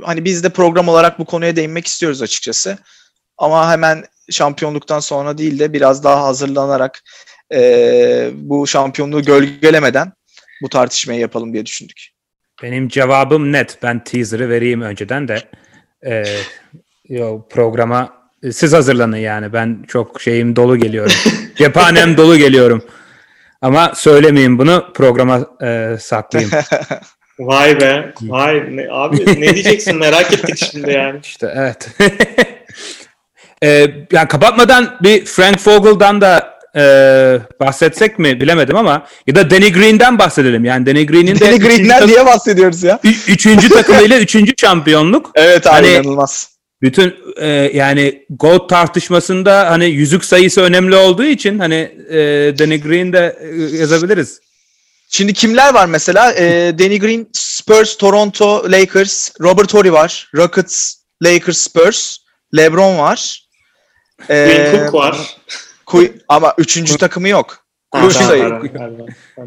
hani 0.04 0.26
biz 0.26 0.44
de 0.44 0.50
program 0.50 0.88
olarak 0.88 1.20
bu 1.20 1.26
konuya 1.26 1.56
değinmek 1.56 1.88
istiyoruz 1.88 2.22
açıkçası. 2.22 2.78
Ama 3.38 3.72
hemen 3.72 4.06
şampiyonluktan 4.32 5.00
sonra 5.00 5.38
değil 5.38 5.60
de 5.60 5.74
biraz 5.74 6.04
daha 6.04 6.24
hazırlanarak 6.24 7.04
e, 7.54 8.30
bu 8.34 8.68
şampiyonluğu 8.68 9.22
gölgelemeden 9.22 10.14
bu 10.62 10.70
tartışmayı 10.70 11.20
yapalım 11.20 11.54
diye 11.54 11.66
düşündük. 11.66 12.10
Benim 12.64 12.88
cevabım 12.88 13.52
net. 13.52 13.78
Ben 13.84 14.04
teaser'ı 14.04 14.50
vereyim 14.50 14.82
önceden 14.82 15.28
de. 15.28 15.38
Ee, 16.06 16.24
yo, 17.10 17.48
programa 17.50 18.14
siz 18.52 18.74
hazırlanın 18.74 19.18
yani. 19.18 19.54
Ben 19.54 19.86
çok 19.88 20.22
şeyim 20.22 20.56
dolu 20.56 20.78
geliyorum. 20.78 21.16
Cephanem 21.56 22.18
dolu 22.18 22.38
geliyorum. 22.38 22.86
Ama 23.62 23.92
söylemeyeyim 23.96 24.58
bunu 24.58 24.94
programa 24.94 25.48
e, 25.64 25.98
saklayayım. 26.00 26.52
Vay 27.40 27.82
be. 27.82 28.14
Vay. 28.22 28.76
Ne, 28.78 28.88
abi 28.92 29.42
ne 29.42 29.54
diyeceksin 29.54 29.98
merak 29.98 30.34
ettik 30.34 30.58
şimdi 30.72 30.92
yani. 30.92 31.20
İşte 31.24 31.54
evet. 31.56 31.90
e, 33.64 33.68
yani 34.12 34.28
kapatmadan 34.28 34.98
bir 35.04 35.26
Frank 35.26 35.68
Vogel'dan 35.68 36.22
da 36.22 36.56
e, 36.76 36.82
bahsetsek 37.60 38.20
mi 38.20 38.42
bilemedim 38.42 38.76
ama 38.76 39.08
ya 39.28 39.36
da 39.36 39.50
Danny 39.52 39.72
Green'den 39.72 40.20
bahsedelim. 40.20 40.66
Yani 40.66 40.86
Danny 40.86 41.06
Green'in 41.06 41.36
de 41.36 41.40
Danny 41.40 41.60
Green'den 41.60 42.00
tak- 42.00 42.08
diye 42.08 42.26
bahsediyoruz 42.26 42.84
ya. 42.84 43.00
ü- 43.04 43.32
üçüncü 43.32 43.70
takımıyla 43.70 44.20
üçüncü 44.20 44.54
şampiyonluk. 44.62 45.32
Evet 45.36 45.68
abi 45.68 45.74
Hani- 45.74 45.88
inanılmaz. 45.92 46.56
Bütün 46.82 47.16
e, 47.38 47.48
yani 47.74 48.26
GOAT 48.30 48.70
tartışmasında 48.70 49.70
hani 49.72 49.86
yüzük 49.86 50.26
sayısı 50.26 50.62
önemli 50.62 50.96
olduğu 50.96 51.24
için 51.24 51.60
hani 51.60 51.76
e, 52.10 52.18
Danny 52.60 52.82
Green 52.82 53.14
de 53.14 53.38
e, 53.42 53.78
yazabiliriz. 53.78 54.40
Şimdi 55.10 55.34
kimler 55.34 55.74
var 55.74 55.86
mesela? 55.86 56.34
Ee, 56.34 56.74
Danny 56.80 57.00
Green, 57.00 57.28
Spurs, 57.34 57.98
Toronto, 57.98 58.72
Lakers, 58.72 59.30
Robert 59.42 59.74
Horry 59.74 59.94
var. 59.94 60.30
Rockets, 60.36 60.94
Lakers, 61.24 61.58
Spurs, 61.58 62.18
LeBron 62.58 62.98
var. 62.98 63.45
Ee, 64.30 64.72
Cook 64.72 64.94
var. 64.94 65.38
Kuy- 65.86 66.12
ama 66.28 66.54
üçüncü 66.58 66.98
takımı 66.98 67.28
yok. 67.28 67.66
Tamam, 67.92 68.12
sayı. 68.12 68.62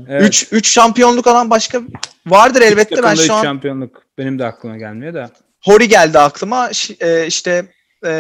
Evet. 0.09 0.23
Üç, 0.23 0.49
üç 0.53 0.71
şampiyonluk 0.71 1.27
alan 1.27 1.51
başka 1.51 1.81
vardır 2.27 2.63
elbette. 2.63 3.03
Ben 3.03 3.15
şu 3.15 3.35
an 3.35 3.43
şampiyonluk 3.43 4.03
benim 4.19 4.39
de 4.39 4.45
aklıma 4.45 4.77
gelmiyor 4.77 5.15
da. 5.15 5.31
Horry 5.65 5.89
geldi 5.89 6.19
aklıma. 6.19 6.73
Ş- 6.73 6.97
e, 7.01 7.27
işte 7.27 7.67
e, 8.07 8.11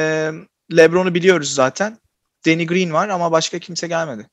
LeBron'u 0.76 1.14
biliyoruz 1.14 1.54
zaten. 1.54 1.98
Danny 2.46 2.66
Green 2.66 2.92
var 2.92 3.08
ama 3.08 3.32
başka 3.32 3.58
kimse 3.58 3.86
gelmedi. 3.86 4.28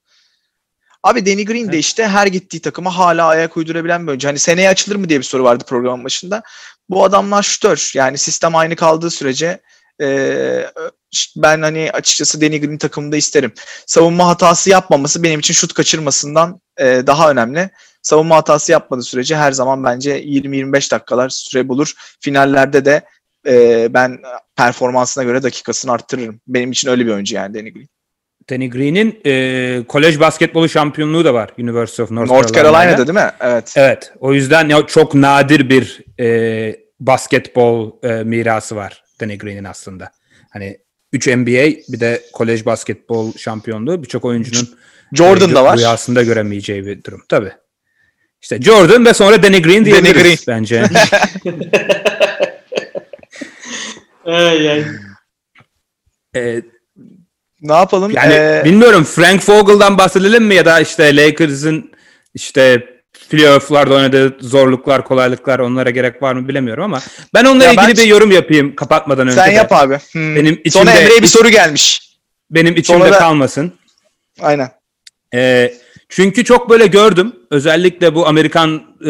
Abi 1.04 1.26
Danny 1.26 1.46
Green 1.46 1.72
de 1.72 1.78
işte 1.78 2.08
her 2.08 2.28
gittiği 2.28 2.60
takıma 2.60 2.98
hala 2.98 3.28
ayak 3.28 3.58
uydurabilen 3.58 4.04
bir 4.04 4.08
oyuncu. 4.08 4.28
Hani 4.28 4.40
seneye 4.40 4.70
açılır 4.70 4.96
mı 4.96 5.10
diye 5.10 5.20
bir 5.20 5.26
soru 5.26 5.44
vardı 5.44 5.64
programın 5.68 6.06
başında. 6.06 6.44
Bu 6.90 7.04
adamlar 7.04 7.44
şütör. 7.44 7.92
Yani 7.96 8.18
sistem 8.18 8.56
aynı 8.56 8.76
kaldığı 8.76 9.12
sürece 9.12 9.62
e, 10.02 10.08
ben 11.36 11.62
hani 11.62 11.92
açıkçası 11.94 12.42
Danny 12.42 12.62
Green 12.62 12.78
takımında 12.78 13.18
isterim. 13.18 13.54
Savunma 13.88 14.28
hatası 14.28 14.70
yapmaması 14.70 15.24
benim 15.24 15.40
için 15.40 15.54
şut 15.54 15.74
kaçırmasından 15.74 16.62
e, 16.78 16.86
daha 17.08 17.32
önemli. 17.32 17.70
Savunma 18.02 18.36
hatası 18.36 18.72
yapmadığı 18.72 19.04
sürece 19.04 19.36
her 19.36 19.52
zaman 19.52 19.84
bence 19.84 20.24
20-25 20.24 20.92
dakikalar 20.92 21.30
süre 21.30 21.68
bulur. 21.68 21.94
Finallerde 22.20 22.86
de 22.86 23.02
e, 23.48 23.88
ben 23.94 24.20
performansına 24.56 25.24
göre 25.24 25.44
dakikasını 25.44 25.92
arttırırım. 25.92 26.42
Benim 26.48 26.72
için 26.72 26.90
öyle 26.90 27.06
bir 27.06 27.12
oyuncu 27.12 27.36
yani 27.36 27.54
Danny 27.54 27.74
Green. 27.74 27.88
Danny 28.50 28.70
Green'in 28.70 29.22
e, 29.26 29.84
kolej 29.88 30.20
basketbolu 30.20 30.70
şampiyonluğu 30.70 31.26
da 31.26 31.34
var 31.34 31.50
University 31.60 32.02
of 32.02 32.12
North, 32.12 32.32
North 32.32 32.54
Carolina'da. 32.54 32.84
Carolina'da 32.84 33.08
değil 33.08 33.26
mi? 33.26 33.32
Evet. 33.42 33.74
Evet. 33.78 34.14
O 34.20 34.34
yüzden 34.34 34.70
ya 34.70 34.86
çok 34.88 35.16
nadir 35.16 35.70
bir 35.70 36.02
e, 36.20 36.76
basketbol 37.00 38.04
e, 38.04 38.24
mirası 38.24 38.76
var 38.76 39.04
Danny 39.22 39.38
Green'in 39.38 39.64
aslında. 39.64 40.12
Hani 40.50 40.78
3 41.14 41.28
NBA 41.28 41.66
bir 41.94 42.00
de 42.00 42.22
kolej 42.34 42.66
basketbol 42.66 43.34
şampiyonluğu 43.38 44.04
birçok 44.04 44.26
oyuncunun 44.26 44.70
Jordan 45.14 45.56
da 45.56 45.64
var. 45.64 45.78
rüyasında 45.78 46.24
göremeyeceği 46.24 46.86
bir 46.86 47.04
durum. 47.04 47.22
Tabii. 47.30 47.52
İşte 48.42 48.62
Jordan 48.62 49.06
ve 49.06 49.14
sonra 49.14 49.44
Danny 49.44 49.62
Green 49.62 49.86
diyebiliriz 49.86 50.48
bence. 50.48 50.84
Ay, 54.26 54.70
ay. 54.72 54.86
E, 56.36 56.62
Ne 57.62 57.74
yapalım? 57.74 58.12
Yani 58.12 58.34
Ee, 58.34 58.62
bilmiyorum 58.66 59.04
Frank 59.04 59.50
Vogel'dan 59.50 59.98
bahsedelim 59.98 60.44
mi 60.46 60.56
ya 60.56 60.66
da 60.66 60.80
işte 60.80 61.16
Lakers'ın 61.16 61.92
işte 62.34 62.88
playoff'larda 63.30 63.94
oynadığı 63.94 64.38
zorluklar, 64.40 65.04
kolaylıklar 65.04 65.60
onlara 65.60 65.90
gerek 65.90 66.22
var 66.22 66.34
mı 66.34 66.48
bilemiyorum 66.48 66.84
ama 66.84 67.00
ben 67.34 67.46
onunla 67.46 67.64
Ya 67.64 67.72
ilgili 67.72 67.88
ben- 67.88 67.96
bir 67.96 68.04
yorum 68.10 68.32
yapayım 68.32 68.76
kapatmadan 68.76 69.28
önce. 69.28 69.36
sen 69.36 69.52
de. 69.52 69.56
yap 69.56 69.72
abi. 69.74 69.98
Hmm. 70.12 70.36
Benim 70.36 70.62
Sonra 70.70 70.90
içimde- 70.92 71.04
Emre'ye 71.04 71.22
bir 71.22 71.28
soru 71.28 71.50
gelmiş. 71.50 72.12
Benim 72.52 72.76
içimde 72.76 72.98
Sonra 73.00 73.12
da- 73.12 73.20
kalmasın. 73.20 73.74
Aynen. 74.42 74.72
Ee, 75.34 75.74
çünkü 76.10 76.44
çok 76.44 76.70
böyle 76.70 76.88
gördüm. 76.88 77.36
Özellikle 77.52 78.16
bu 78.16 78.28
Amerikan 78.28 78.76
e, 79.02 79.08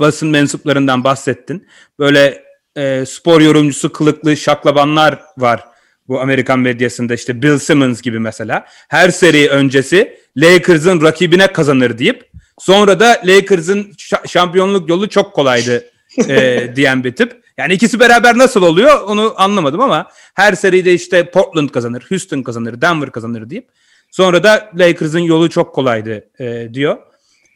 basın 0.00 0.28
mensuplarından 0.28 1.04
bahsettin. 1.04 1.66
Böyle 1.98 2.42
e, 2.76 3.04
spor 3.06 3.40
yorumcusu 3.40 3.92
kılıklı 3.92 4.36
şaklabanlar 4.36 5.18
var 5.38 5.64
bu 6.08 6.20
Amerikan 6.20 6.58
medyasında. 6.58 7.14
işte 7.14 7.42
Bill 7.42 7.58
Simmons 7.58 8.02
gibi 8.02 8.18
mesela. 8.18 8.64
Her 8.88 9.10
seri 9.10 9.48
öncesi 9.48 10.18
Lakers'ın 10.36 11.02
rakibine 11.02 11.46
kazanır 11.46 11.98
deyip 11.98 12.27
sonra 12.58 13.00
da 13.00 13.20
Lakers'ın 13.24 13.82
şa- 13.82 14.28
şampiyonluk 14.28 14.88
yolu 14.88 15.08
çok 15.08 15.34
kolaydı 15.34 15.84
e, 16.28 16.68
diyen 16.76 17.04
bir 17.04 17.16
tip. 17.16 17.42
Yani 17.56 17.72
ikisi 17.72 18.00
beraber 18.00 18.38
nasıl 18.38 18.62
oluyor 18.62 19.00
onu 19.00 19.34
anlamadım 19.36 19.80
ama 19.80 20.10
her 20.34 20.52
seride 20.52 20.94
işte 20.94 21.30
Portland 21.30 21.68
kazanır, 21.68 22.06
Houston 22.08 22.42
kazanır, 22.42 22.80
Denver 22.80 23.10
kazanır 23.10 23.50
deyip 23.50 23.68
Sonra 24.10 24.42
da 24.42 24.70
Lakers'ın 24.74 25.18
yolu 25.18 25.50
çok 25.50 25.74
kolaydı 25.74 26.30
e, 26.40 26.74
diyor. 26.74 26.98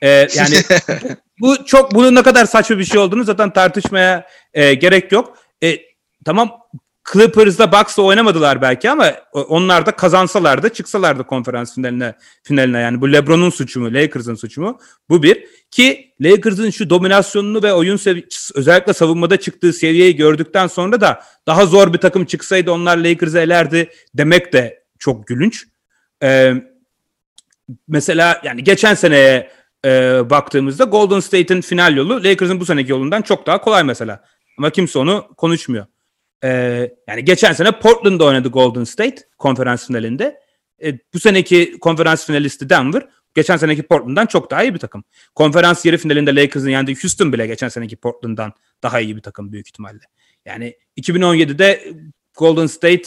E, 0.02 0.08
yani 0.08 0.56
bu, 1.40 1.56
bu 1.56 1.64
çok 1.64 1.94
bunun 1.94 2.14
ne 2.14 2.22
kadar 2.22 2.44
saçma 2.44 2.78
bir 2.78 2.84
şey 2.84 3.00
olduğunu 3.00 3.24
zaten 3.24 3.52
tartışmaya 3.52 4.26
e, 4.54 4.74
gerek 4.74 5.12
yok. 5.12 5.38
E, 5.62 5.78
tamam 6.24 6.50
Clippers'la 7.12 7.72
Bucks'la 7.72 8.02
oynamadılar 8.02 8.62
belki 8.62 8.90
ama 8.90 9.12
onlar 9.32 9.86
da 9.86 9.90
kazansalardı 9.90 10.68
çıksalardı 10.68 11.24
konferans 11.24 11.74
finaline 11.74 12.14
finaline 12.42 12.78
yani 12.78 13.00
bu 13.00 13.12
LeBron'un 13.12 13.50
suçu 13.50 13.80
mu 13.80 13.94
Lakers'ın 13.94 14.34
suçu 14.34 14.60
mu 14.60 14.78
bu 15.08 15.22
bir 15.22 15.44
ki 15.70 16.14
Lakers'ın 16.20 16.70
şu 16.70 16.90
dominasyonunu 16.90 17.62
ve 17.62 17.72
oyun 17.72 18.00
özellikle 18.54 18.92
savunmada 18.92 19.36
çıktığı 19.36 19.72
seviyeyi 19.72 20.16
gördükten 20.16 20.66
sonra 20.66 21.00
da 21.00 21.22
daha 21.46 21.66
zor 21.66 21.92
bir 21.92 21.98
takım 21.98 22.24
çıksaydı 22.24 22.72
onlar 22.72 22.96
Lakers'ı 22.96 23.38
elerdi 23.38 23.90
demek 24.14 24.52
de 24.52 24.84
çok 24.98 25.26
gülünç. 25.26 25.64
Ee, 26.22 26.54
mesela 27.88 28.40
yani 28.44 28.64
geçen 28.64 28.94
seneye 28.94 29.50
e, 29.84 30.20
baktığımızda 30.30 30.84
Golden 30.84 31.20
State'in 31.20 31.60
final 31.60 31.96
yolu 31.96 32.24
Lakers'ın 32.24 32.60
bu 32.60 32.66
seneki 32.66 32.90
yolundan 32.90 33.22
çok 33.22 33.46
daha 33.46 33.60
kolay 33.60 33.84
mesela. 33.84 34.24
Ama 34.58 34.70
kimse 34.70 34.98
onu 34.98 35.28
konuşmuyor. 35.36 35.86
Ee, 36.44 36.90
yani 37.08 37.24
geçen 37.24 37.52
sene 37.52 37.70
Portland'da 37.72 38.24
oynadı 38.24 38.48
Golden 38.48 38.84
State 38.84 39.16
konferans 39.38 39.86
finalinde. 39.86 40.40
E, 40.84 40.98
bu 41.14 41.20
seneki 41.20 41.78
konferans 41.80 42.26
finalisti 42.26 42.70
Denver 42.70 43.06
geçen 43.34 43.56
seneki 43.56 43.82
Portland'dan 43.82 44.26
çok 44.26 44.50
daha 44.50 44.62
iyi 44.62 44.74
bir 44.74 44.78
takım. 44.78 45.04
Konferans 45.34 45.84
yarı 45.84 45.98
finalinde 45.98 46.34
Lakers'ın 46.34 46.68
yendiği 46.68 46.96
Houston 47.02 47.32
bile 47.32 47.46
geçen 47.46 47.68
seneki 47.68 47.96
Portland'dan 47.96 48.52
daha 48.82 49.00
iyi 49.00 49.16
bir 49.16 49.22
takım 49.22 49.52
büyük 49.52 49.68
ihtimalle. 49.68 50.00
Yani 50.44 50.76
2017'de 51.00 51.92
Golden 52.38 52.66
State 52.66 53.02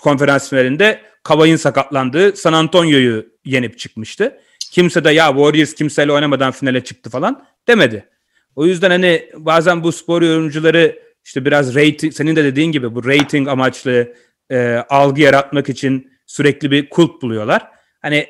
konferans 0.00 0.50
finalinde 0.50 1.00
Kavay'ın 1.22 1.56
sakatlandığı 1.56 2.36
San 2.36 2.52
Antonio'yu 2.52 3.26
yenip 3.44 3.78
çıkmıştı. 3.78 4.40
Kimse 4.72 5.04
de 5.04 5.10
ya 5.10 5.26
Warriors 5.26 5.74
kimseyle 5.74 6.12
oynamadan 6.12 6.52
finale 6.52 6.84
çıktı 6.84 7.10
falan 7.10 7.46
demedi. 7.68 8.08
O 8.56 8.66
yüzden 8.66 8.90
hani 8.90 9.30
bazen 9.36 9.82
bu 9.82 9.92
spor 9.92 10.22
yorumcuları 10.22 11.05
işte 11.26 11.44
biraz 11.44 11.74
rating, 11.74 12.12
senin 12.12 12.36
de 12.36 12.44
dediğin 12.44 12.72
gibi 12.72 12.94
bu 12.94 13.04
rating 13.04 13.48
amaçlı 13.48 14.14
e, 14.50 14.84
algı 14.88 15.20
yaratmak 15.20 15.68
için 15.68 16.12
sürekli 16.26 16.70
bir 16.70 16.90
kulp 16.90 17.22
buluyorlar. 17.22 17.68
Hani 18.02 18.26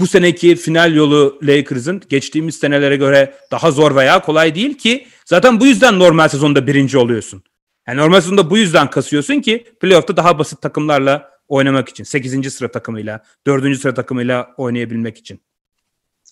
bu 0.00 0.06
seneki 0.06 0.56
final 0.56 0.94
yolu 0.94 1.38
Lakers'ın 1.42 2.02
geçtiğimiz 2.08 2.54
senelere 2.54 2.96
göre 2.96 3.34
daha 3.50 3.70
zor 3.70 3.96
veya 3.96 4.22
kolay 4.22 4.54
değil 4.54 4.78
ki 4.78 5.06
zaten 5.24 5.60
bu 5.60 5.66
yüzden 5.66 5.98
normal 5.98 6.28
sezonda 6.28 6.66
birinci 6.66 6.98
oluyorsun. 6.98 7.42
Yani 7.88 7.98
normal 7.98 8.20
sezonda 8.20 8.50
bu 8.50 8.58
yüzden 8.58 8.90
kasıyorsun 8.90 9.40
ki 9.40 9.64
playoff'ta 9.80 10.16
daha 10.16 10.38
basit 10.38 10.62
takımlarla 10.62 11.30
oynamak 11.48 11.88
için. 11.88 12.04
8. 12.04 12.54
sıra 12.54 12.70
takımıyla, 12.70 13.24
4. 13.46 13.78
sıra 13.78 13.94
takımıyla 13.94 14.54
oynayabilmek 14.56 15.18
için. 15.18 15.40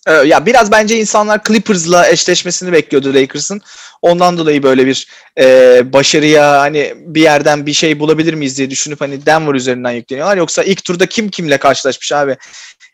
Ee, 0.09 0.13
ya 0.13 0.45
biraz 0.45 0.71
bence 0.71 0.99
insanlar 0.99 1.43
Clippers'la 1.43 2.09
eşleşmesini 2.09 2.71
bekliyordu 2.71 3.13
Lakers'ın. 3.13 3.61
Ondan 4.01 4.37
dolayı 4.37 4.63
böyle 4.63 4.85
bir 4.85 5.07
e, 5.39 5.93
başarıya 5.93 6.59
hani 6.59 6.93
bir 6.97 7.21
yerden 7.21 7.65
bir 7.65 7.73
şey 7.73 7.99
bulabilir 7.99 8.33
miyiz 8.33 8.57
diye 8.57 8.69
düşünüp 8.69 9.01
hani 9.01 9.25
Denver 9.25 9.53
üzerinden 9.53 9.91
yükleniyorlar. 9.91 10.37
Yoksa 10.37 10.63
ilk 10.63 10.83
turda 10.83 11.05
kim 11.05 11.29
kimle 11.29 11.57
karşılaşmış 11.57 12.11
abi? 12.11 12.37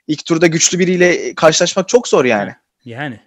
İlk 0.07 0.25
turda 0.25 0.47
güçlü 0.47 0.79
biriyle 0.79 1.35
karşılaşmak 1.35 1.87
çok 1.87 2.07
zor 2.07 2.25
yani. 2.25 2.55
Yani. 2.85 3.19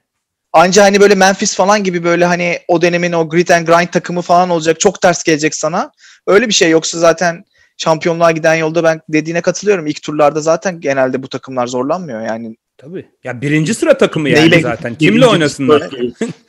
Anca 0.52 0.84
hani 0.84 1.00
böyle 1.00 1.14
Memphis 1.14 1.54
falan 1.54 1.84
gibi 1.84 2.04
böyle 2.04 2.24
hani 2.24 2.58
o 2.68 2.82
dönemin 2.82 3.12
o 3.12 3.28
grit 3.28 3.50
and 3.50 3.66
grind 3.66 3.88
takımı 3.88 4.22
falan 4.22 4.50
olacak. 4.50 4.80
Çok 4.80 5.00
ters 5.00 5.22
gelecek 5.22 5.54
sana. 5.54 5.90
Öyle 6.26 6.48
bir 6.48 6.54
şey 6.54 6.70
yoksa 6.70 6.98
zaten 6.98 7.44
şampiyonluğa 7.76 8.30
giden 8.30 8.54
yolda 8.54 8.84
ben 8.84 9.00
dediğine 9.08 9.40
katılıyorum. 9.40 9.86
İlk 9.86 10.02
turlarda 10.02 10.40
zaten 10.40 10.80
genelde 10.80 11.22
bu 11.22 11.28
takımlar 11.28 11.66
zorlanmıyor 11.66 12.26
yani. 12.26 12.56
Tabii. 12.78 13.08
Ya 13.24 13.40
birinci 13.40 13.74
sıra 13.74 13.98
takımı 13.98 14.28
yani 14.28 14.50
bek- 14.50 14.62
zaten. 14.62 14.94
Kimle 14.94 15.26
oynasınlar? 15.26 15.90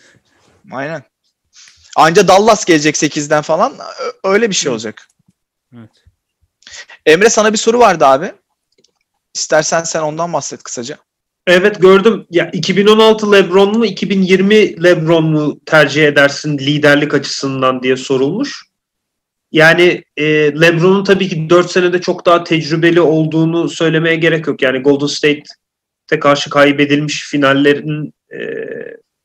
Aynen. 0.72 1.03
Anca 1.95 2.27
Dallas 2.27 2.65
gelecek 2.65 2.95
8'den 2.95 3.41
falan. 3.41 3.73
Öyle 4.23 4.49
bir 4.49 4.56
şey 4.56 4.72
olacak. 4.72 5.07
Evet. 5.77 5.89
Emre 7.06 7.30
sana 7.30 7.53
bir 7.53 7.57
soru 7.57 7.80
vardı 7.80 8.06
abi. 8.06 8.31
İstersen 9.35 9.84
sen 9.84 10.01
ondan 10.01 10.34
bahset 10.34 10.64
kısaca. 10.64 10.97
Evet 11.47 11.81
gördüm. 11.81 12.26
Ya 12.30 12.49
2016 12.53 13.31
LeBron 13.31 13.77
mu 13.77 13.85
2020 13.85 14.84
LeBron 14.84 15.26
mu 15.26 15.60
tercih 15.65 16.07
edersin 16.07 16.57
liderlik 16.57 17.14
açısından 17.14 17.84
diye 17.84 17.97
sorulmuş. 17.97 18.64
Yani 19.51 20.03
e, 20.18 20.26
LeBron'un 20.61 21.03
tabii 21.03 21.30
ki 21.30 21.49
4 21.49 21.72
senede 21.72 22.01
çok 22.01 22.26
daha 22.26 22.43
tecrübeli 22.43 23.01
olduğunu 23.01 23.69
söylemeye 23.69 24.15
gerek 24.15 24.47
yok. 24.47 24.61
Yani 24.61 24.80
Golden 24.80 25.07
State'te 26.10 26.19
karşı 26.19 26.49
kaybedilmiş 26.49 27.30
finallerin 27.30 28.14
e, 28.34 28.40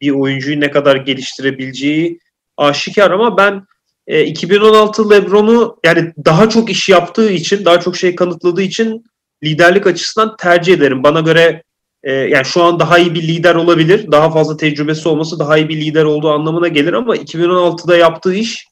bir 0.00 0.10
oyuncuyu 0.10 0.60
ne 0.60 0.70
kadar 0.70 0.96
geliştirebileceği 0.96 2.18
aşikar 2.56 3.10
ama 3.10 3.36
ben 3.36 3.66
e, 4.06 4.24
2016 4.24 5.10
LeBron'u 5.10 5.76
yani 5.84 6.12
daha 6.24 6.48
çok 6.48 6.70
iş 6.70 6.88
yaptığı 6.88 7.30
için, 7.30 7.64
daha 7.64 7.80
çok 7.80 7.96
şey 7.96 8.14
kanıtladığı 8.14 8.62
için 8.62 9.04
liderlik 9.44 9.86
açısından 9.86 10.36
tercih 10.36 10.74
ederim. 10.74 11.02
Bana 11.02 11.20
göre 11.20 11.62
e, 12.02 12.12
yani 12.12 12.44
şu 12.44 12.62
an 12.62 12.80
daha 12.80 12.98
iyi 12.98 13.14
bir 13.14 13.22
lider 13.22 13.54
olabilir. 13.54 14.12
Daha 14.12 14.30
fazla 14.30 14.56
tecrübesi 14.56 15.08
olması 15.08 15.38
daha 15.38 15.58
iyi 15.58 15.68
bir 15.68 15.76
lider 15.76 16.04
olduğu 16.04 16.30
anlamına 16.30 16.68
gelir 16.68 16.92
ama 16.92 17.16
2016'da 17.16 17.96
yaptığı 17.96 18.34
iş 18.34 18.66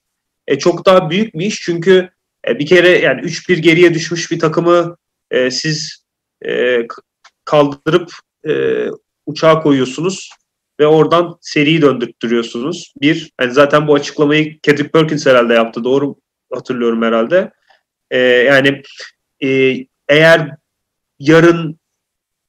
e, 0.47 0.59
çok 0.59 0.87
daha 0.87 1.11
büyük 1.11 1.35
bir 1.35 1.47
iş. 1.47 1.61
Çünkü 1.61 2.11
e, 2.49 2.59
bir 2.59 2.67
kere 2.67 2.99
yani 2.99 3.21
3-1 3.21 3.55
geriye 3.55 3.95
düşmüş 3.95 4.31
bir 4.31 4.39
takımı 4.39 4.97
e, 5.31 5.51
siz 5.51 6.05
e, 6.47 6.79
kaldırıp 7.45 8.13
e, 8.49 8.87
uçağa 9.27 9.63
koyuyorsunuz 9.63 10.31
ve 10.81 10.87
oradan 10.87 11.39
seriyi 11.41 11.83
döndürtüyorsunuz. 11.83 12.93
Bir, 13.01 13.33
yani 13.41 13.53
zaten 13.53 13.89
bu 13.89 13.95
açıklamayı 13.95 14.61
Kendrick 14.61 14.91
Perkins 14.91 15.27
herhalde 15.27 15.55
yaptı. 15.55 15.85
Doğru 15.85 16.17
hatırlıyorum 16.53 17.03
herhalde. 17.03 17.53
E, 18.11 18.19
yani 18.19 18.83
e, 19.45 19.77
eğer 20.09 20.51
yarın 21.19 21.79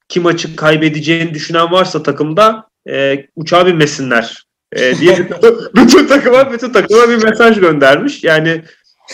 kim 0.09 0.23
maçı 0.23 0.55
kaybedeceğini 0.55 1.33
düşünen 1.33 1.71
varsa 1.71 2.03
takımda 2.03 2.67
e, 2.89 3.25
uçağa 3.35 3.65
binmesinler 3.65 4.43
e, 4.71 4.97
diye 4.97 5.17
bütün, 5.17 5.57
bütün 5.75 6.07
takıma 6.07 6.51
bütün 6.51 6.71
takıma 6.71 7.09
bir 7.09 7.23
mesaj 7.23 7.59
göndermiş. 7.59 8.23
Yani 8.23 8.63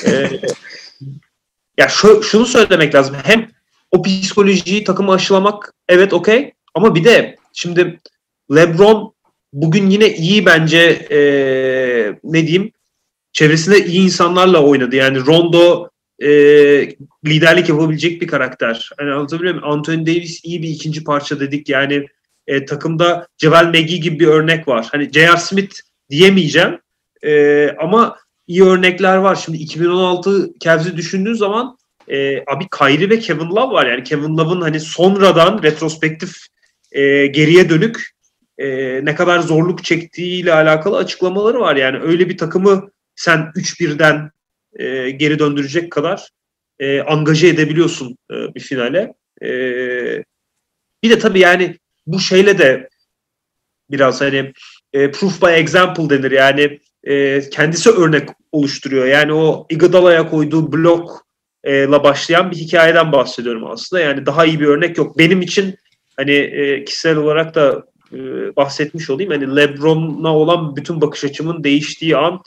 e, 0.06 0.12
ya 1.78 1.88
şu, 1.88 2.24
şunu 2.24 2.46
söylemek 2.46 2.96
lazım. 2.96 3.16
Hem 3.24 3.50
o 3.92 4.02
psikolojiyi 4.02 4.84
takıma 4.84 5.14
aşılamak 5.14 5.74
evet 5.88 6.14
okey 6.14 6.54
ama 6.74 6.96
bir 6.96 7.04
de 7.04 7.36
şimdi 7.54 8.00
LeBron 8.56 9.14
bugün 9.54 9.90
yine 9.90 10.16
iyi 10.16 10.46
bence 10.46 10.80
e, 11.12 11.20
ne 12.24 12.48
diyeyim 12.48 12.72
çevresinde 13.34 13.86
iyi 13.86 14.02
insanlarla 14.02 14.64
oynadı. 14.64 14.96
Yani 14.96 15.26
Rondo 15.26 15.90
e, 16.20 16.30
liderlik 17.26 17.70
yapabilecek 17.70 18.22
bir 18.22 18.28
karakter. 18.28 18.90
Hani 18.98 19.12
anlatabiliyor 19.12 19.56
muyum? 19.56 19.70
Anthony 19.70 20.06
Davis 20.06 20.46
iyi 20.46 20.64
bir 20.64 20.70
ikinci 20.70 21.04
parça 21.04 21.40
dedik. 21.40 21.70
Yani 21.70 22.06
e, 22.48 22.66
takımda 22.66 23.28
Javel 23.38 23.68
McGee 23.68 23.98
gibi 23.98 24.20
bir 24.20 24.28
örnek 24.28 24.68
var. 24.68 24.88
Hani 24.92 25.12
J.R. 25.14 25.38
Smith 25.38 25.76
diyemeyeceğim. 26.10 26.80
E, 27.24 27.70
ama 27.70 28.18
iyi 28.48 28.64
örnekler 28.64 29.18
var. 29.18 29.36
Şimdi 29.36 29.58
2016 29.58 30.50
Cavs'i 30.60 30.98
düşündüğün 30.98 31.34
zaman 31.34 31.78
e, 32.10 32.44
abi 32.48 32.68
Kyrie 32.78 33.10
ve 33.10 33.20
Kevin 33.20 33.50
Love 33.50 33.74
var. 33.74 33.86
Yani 33.86 34.04
Kevin 34.04 34.38
Love'ın 34.38 34.62
hani 34.62 34.80
sonradan 34.80 35.64
retrospektif 35.64 36.38
e, 36.92 37.28
geriye 37.28 37.70
dönük 37.70 38.10
e, 38.58 38.68
ne 39.06 39.16
kadar 39.16 39.40
zorluk 39.40 39.84
çektiğiyle 39.84 40.54
alakalı 40.54 40.98
açıklamaları 40.98 41.60
var. 41.60 41.76
Yani 41.76 42.00
öyle 42.00 42.30
bir 42.30 42.38
takımı 42.38 42.92
sen 43.16 43.40
3-1'den 43.56 44.32
e, 44.76 45.10
geri 45.10 45.40
döndürecek 45.40 45.92
kadar 45.92 46.30
e, 46.80 47.02
angaje 47.02 47.48
edebiliyorsun 47.48 48.18
e, 48.32 48.56
bir 48.56 48.60
finale. 48.60 49.14
E, 49.42 49.50
bir 51.04 51.10
de 51.10 51.20
tabii 51.20 51.40
yani 51.40 51.78
bu 52.08 52.20
şeyle 52.20 52.58
de 52.58 52.90
biraz 53.92 54.22
hani 54.22 54.54
e, 54.94 55.12
proof 55.12 55.42
by 55.42 55.60
example 55.60 56.10
denir. 56.10 56.32
Yani 56.32 56.80
e, 57.04 57.42
kendisi 57.50 57.90
örnek 57.90 58.30
oluşturuyor. 58.52 59.06
Yani 59.06 59.34
o 59.34 59.68
Iguodala'ya 59.70 60.30
koyduğu 60.30 60.72
blok 60.72 61.29
la 61.66 62.04
başlayan 62.04 62.52
bir 62.52 62.56
hikayeden 62.56 63.12
bahsediyorum 63.12 63.68
aslında. 63.68 64.02
Yani 64.02 64.26
daha 64.26 64.46
iyi 64.46 64.60
bir 64.60 64.68
örnek 64.68 64.98
yok. 64.98 65.18
Benim 65.18 65.42
için 65.42 65.76
hani 66.18 66.32
e, 66.32 66.84
kişisel 66.84 67.18
olarak 67.18 67.56
da 67.56 67.84
e, 68.14 68.18
bahsetmiş 68.56 69.10
olayım. 69.10 69.32
Hani 69.32 69.56
LeBron'a 69.56 70.36
olan 70.36 70.76
bütün 70.76 71.02
bakış 71.02 71.24
açımın 71.24 71.64
değiştiği 71.64 72.18
an 72.18 72.42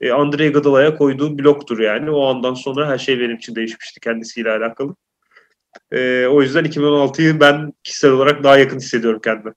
e, 0.00 0.10
Andre 0.10 0.46
Iguodala'ya 0.46 0.96
koyduğu 0.96 1.38
bloktur 1.38 1.78
yani. 1.78 2.10
O 2.10 2.26
andan 2.26 2.54
sonra 2.54 2.88
her 2.88 2.98
şey 2.98 3.20
benim 3.20 3.36
için 3.36 3.54
değişmişti 3.54 4.00
kendisiyle 4.00 4.50
alakalı. 4.50 4.94
E, 5.92 6.26
o 6.26 6.42
yüzden 6.42 6.64
2016'yı 6.64 7.40
ben 7.40 7.72
kişisel 7.84 8.10
olarak 8.10 8.44
daha 8.44 8.58
yakın 8.58 8.76
hissediyorum 8.76 9.20
kendime. 9.24 9.52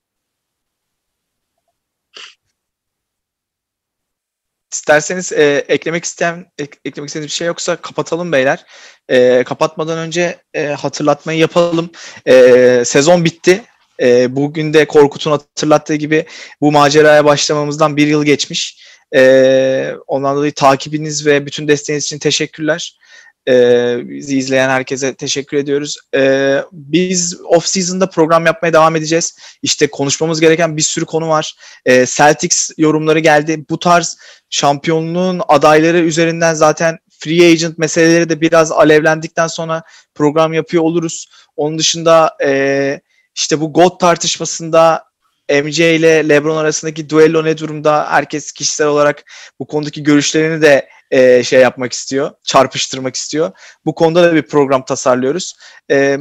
İsterseniz 4.72 5.32
e, 5.32 5.64
eklemek 5.68 6.04
isteyen 6.04 6.46
ek- 6.58 6.78
eklemek 6.84 7.08
istediğiniz 7.08 7.30
bir 7.30 7.36
şey 7.36 7.46
yoksa 7.46 7.76
kapatalım 7.76 8.32
beyler. 8.32 8.64
E, 9.08 9.44
kapatmadan 9.44 9.98
önce 9.98 10.38
e, 10.54 10.66
hatırlatmayı 10.66 11.38
yapalım. 11.38 11.90
E, 12.26 12.82
sezon 12.84 13.24
bitti. 13.24 13.62
E, 14.02 14.36
bugün 14.36 14.74
de 14.74 14.84
Korkut'un 14.84 15.30
hatırlattığı 15.30 15.94
gibi 15.94 16.26
bu 16.60 16.72
maceraya 16.72 17.24
başlamamızdan 17.24 17.96
bir 17.96 18.06
yıl 18.06 18.24
geçmiş. 18.24 18.82
E, 19.14 19.94
ondan 20.06 20.36
dolayı 20.36 20.52
takibiniz 20.52 21.26
ve 21.26 21.46
bütün 21.46 21.68
desteğiniz 21.68 22.04
için 22.04 22.18
teşekkürler. 22.18 22.98
E, 23.48 23.96
bizi 24.08 24.38
izleyen 24.38 24.68
herkese 24.68 25.14
teşekkür 25.14 25.56
ediyoruz. 25.56 25.96
E, 26.14 26.62
biz 26.72 27.40
off 27.44 27.66
season'da 27.66 28.10
program 28.10 28.46
yapmaya 28.46 28.72
devam 28.72 28.96
edeceğiz. 28.96 29.38
İşte 29.62 29.86
konuşmamız 29.86 30.40
gereken 30.40 30.76
bir 30.76 30.82
sürü 30.82 31.04
konu 31.04 31.28
var. 31.28 31.54
E, 31.86 32.06
Celtics 32.06 32.70
yorumları 32.78 33.18
geldi. 33.18 33.64
Bu 33.70 33.78
tarz 33.78 34.18
şampiyonluğun 34.50 35.42
adayları 35.48 35.98
üzerinden 35.98 36.54
zaten 36.54 36.98
free 37.18 37.52
agent 37.52 37.78
meseleleri 37.78 38.28
de 38.28 38.40
biraz 38.40 38.72
alevlendikten 38.72 39.46
sonra 39.46 39.82
program 40.14 40.52
yapıyor 40.52 40.82
oluruz. 40.82 41.26
Onun 41.56 41.78
dışında 41.78 42.36
e, 42.44 43.00
işte 43.34 43.60
bu 43.60 43.72
GOAT 43.72 44.00
tartışmasında 44.00 45.04
MJ 45.50 45.80
ile 45.80 46.28
LeBron 46.28 46.56
arasındaki 46.56 47.10
duello 47.10 47.44
ne 47.44 47.58
durumda? 47.58 48.06
Herkes 48.10 48.52
kişisel 48.52 48.86
olarak 48.86 49.24
bu 49.58 49.66
konudaki 49.66 50.02
görüşlerini 50.02 50.62
de 50.62 50.88
e, 51.12 51.42
şey 51.42 51.60
yapmak 51.60 51.92
istiyor, 51.92 52.30
çarpıştırmak 52.44 53.16
istiyor. 53.16 53.50
Bu 53.84 53.94
konuda 53.94 54.22
da 54.22 54.34
bir 54.34 54.42
program 54.42 54.84
tasarlıyoruz. 54.84 55.54
E, 55.90 56.18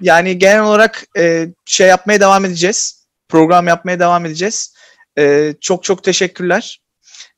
yani 0.00 0.38
genel 0.38 0.62
olarak 0.62 1.04
e, 1.18 1.48
şey 1.66 1.88
yapmaya 1.88 2.20
devam 2.20 2.44
edeceğiz. 2.44 3.06
Program 3.28 3.68
yapmaya 3.68 4.00
devam 4.00 4.26
edeceğiz. 4.26 4.74
E, 5.18 5.54
çok 5.60 5.84
çok 5.84 6.04
teşekkürler. 6.04 6.80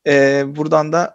E, 0.07 0.45
buradan 0.47 0.93
da 0.93 1.13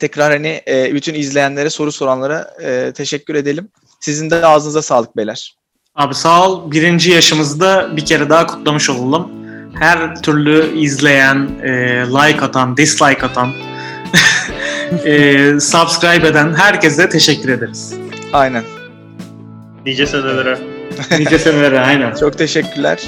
tekrar 0.00 0.32
hani 0.32 0.62
e, 0.68 0.94
bütün 0.94 1.14
izleyenlere, 1.14 1.70
soru 1.70 1.92
soranlara 1.92 2.54
e, 2.62 2.92
teşekkür 2.92 3.34
edelim. 3.34 3.68
Sizin 4.00 4.30
de 4.30 4.46
ağzınıza 4.46 4.82
sağlık 4.82 5.16
beyler. 5.16 5.56
Abi 5.94 6.14
sağ 6.14 6.48
ol. 6.48 6.70
Birinci 6.70 7.10
yaşımızda 7.10 7.96
bir 7.96 8.04
kere 8.04 8.30
daha 8.30 8.46
kutlamış 8.46 8.90
olalım. 8.90 9.46
Her 9.78 10.22
türlü 10.22 10.78
izleyen, 10.78 11.60
e, 11.62 11.70
like 12.06 12.40
atan, 12.40 12.76
dislike 12.76 13.22
atan, 13.26 13.52
e, 15.04 15.60
subscribe 15.60 16.28
eden 16.28 16.54
herkese 16.54 17.08
teşekkür 17.08 17.48
ederiz. 17.48 17.94
Aynen. 18.32 18.64
Nice 19.86 20.06
senelere. 20.06 20.58
Nice 21.18 21.38
senelere 21.38 21.80
aynen. 21.80 22.14
Çok 22.14 22.38
teşekkürler. 22.38 23.02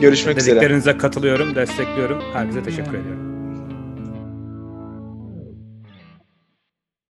Görüşmek 0.00 0.38
üzere. 0.38 0.56
Dediklerinize 0.56 0.98
katılıyorum, 0.98 1.54
destekliyorum. 1.54 2.22
Herkese 2.32 2.62
teşekkür 2.62 2.94
ediyorum. 2.98 3.31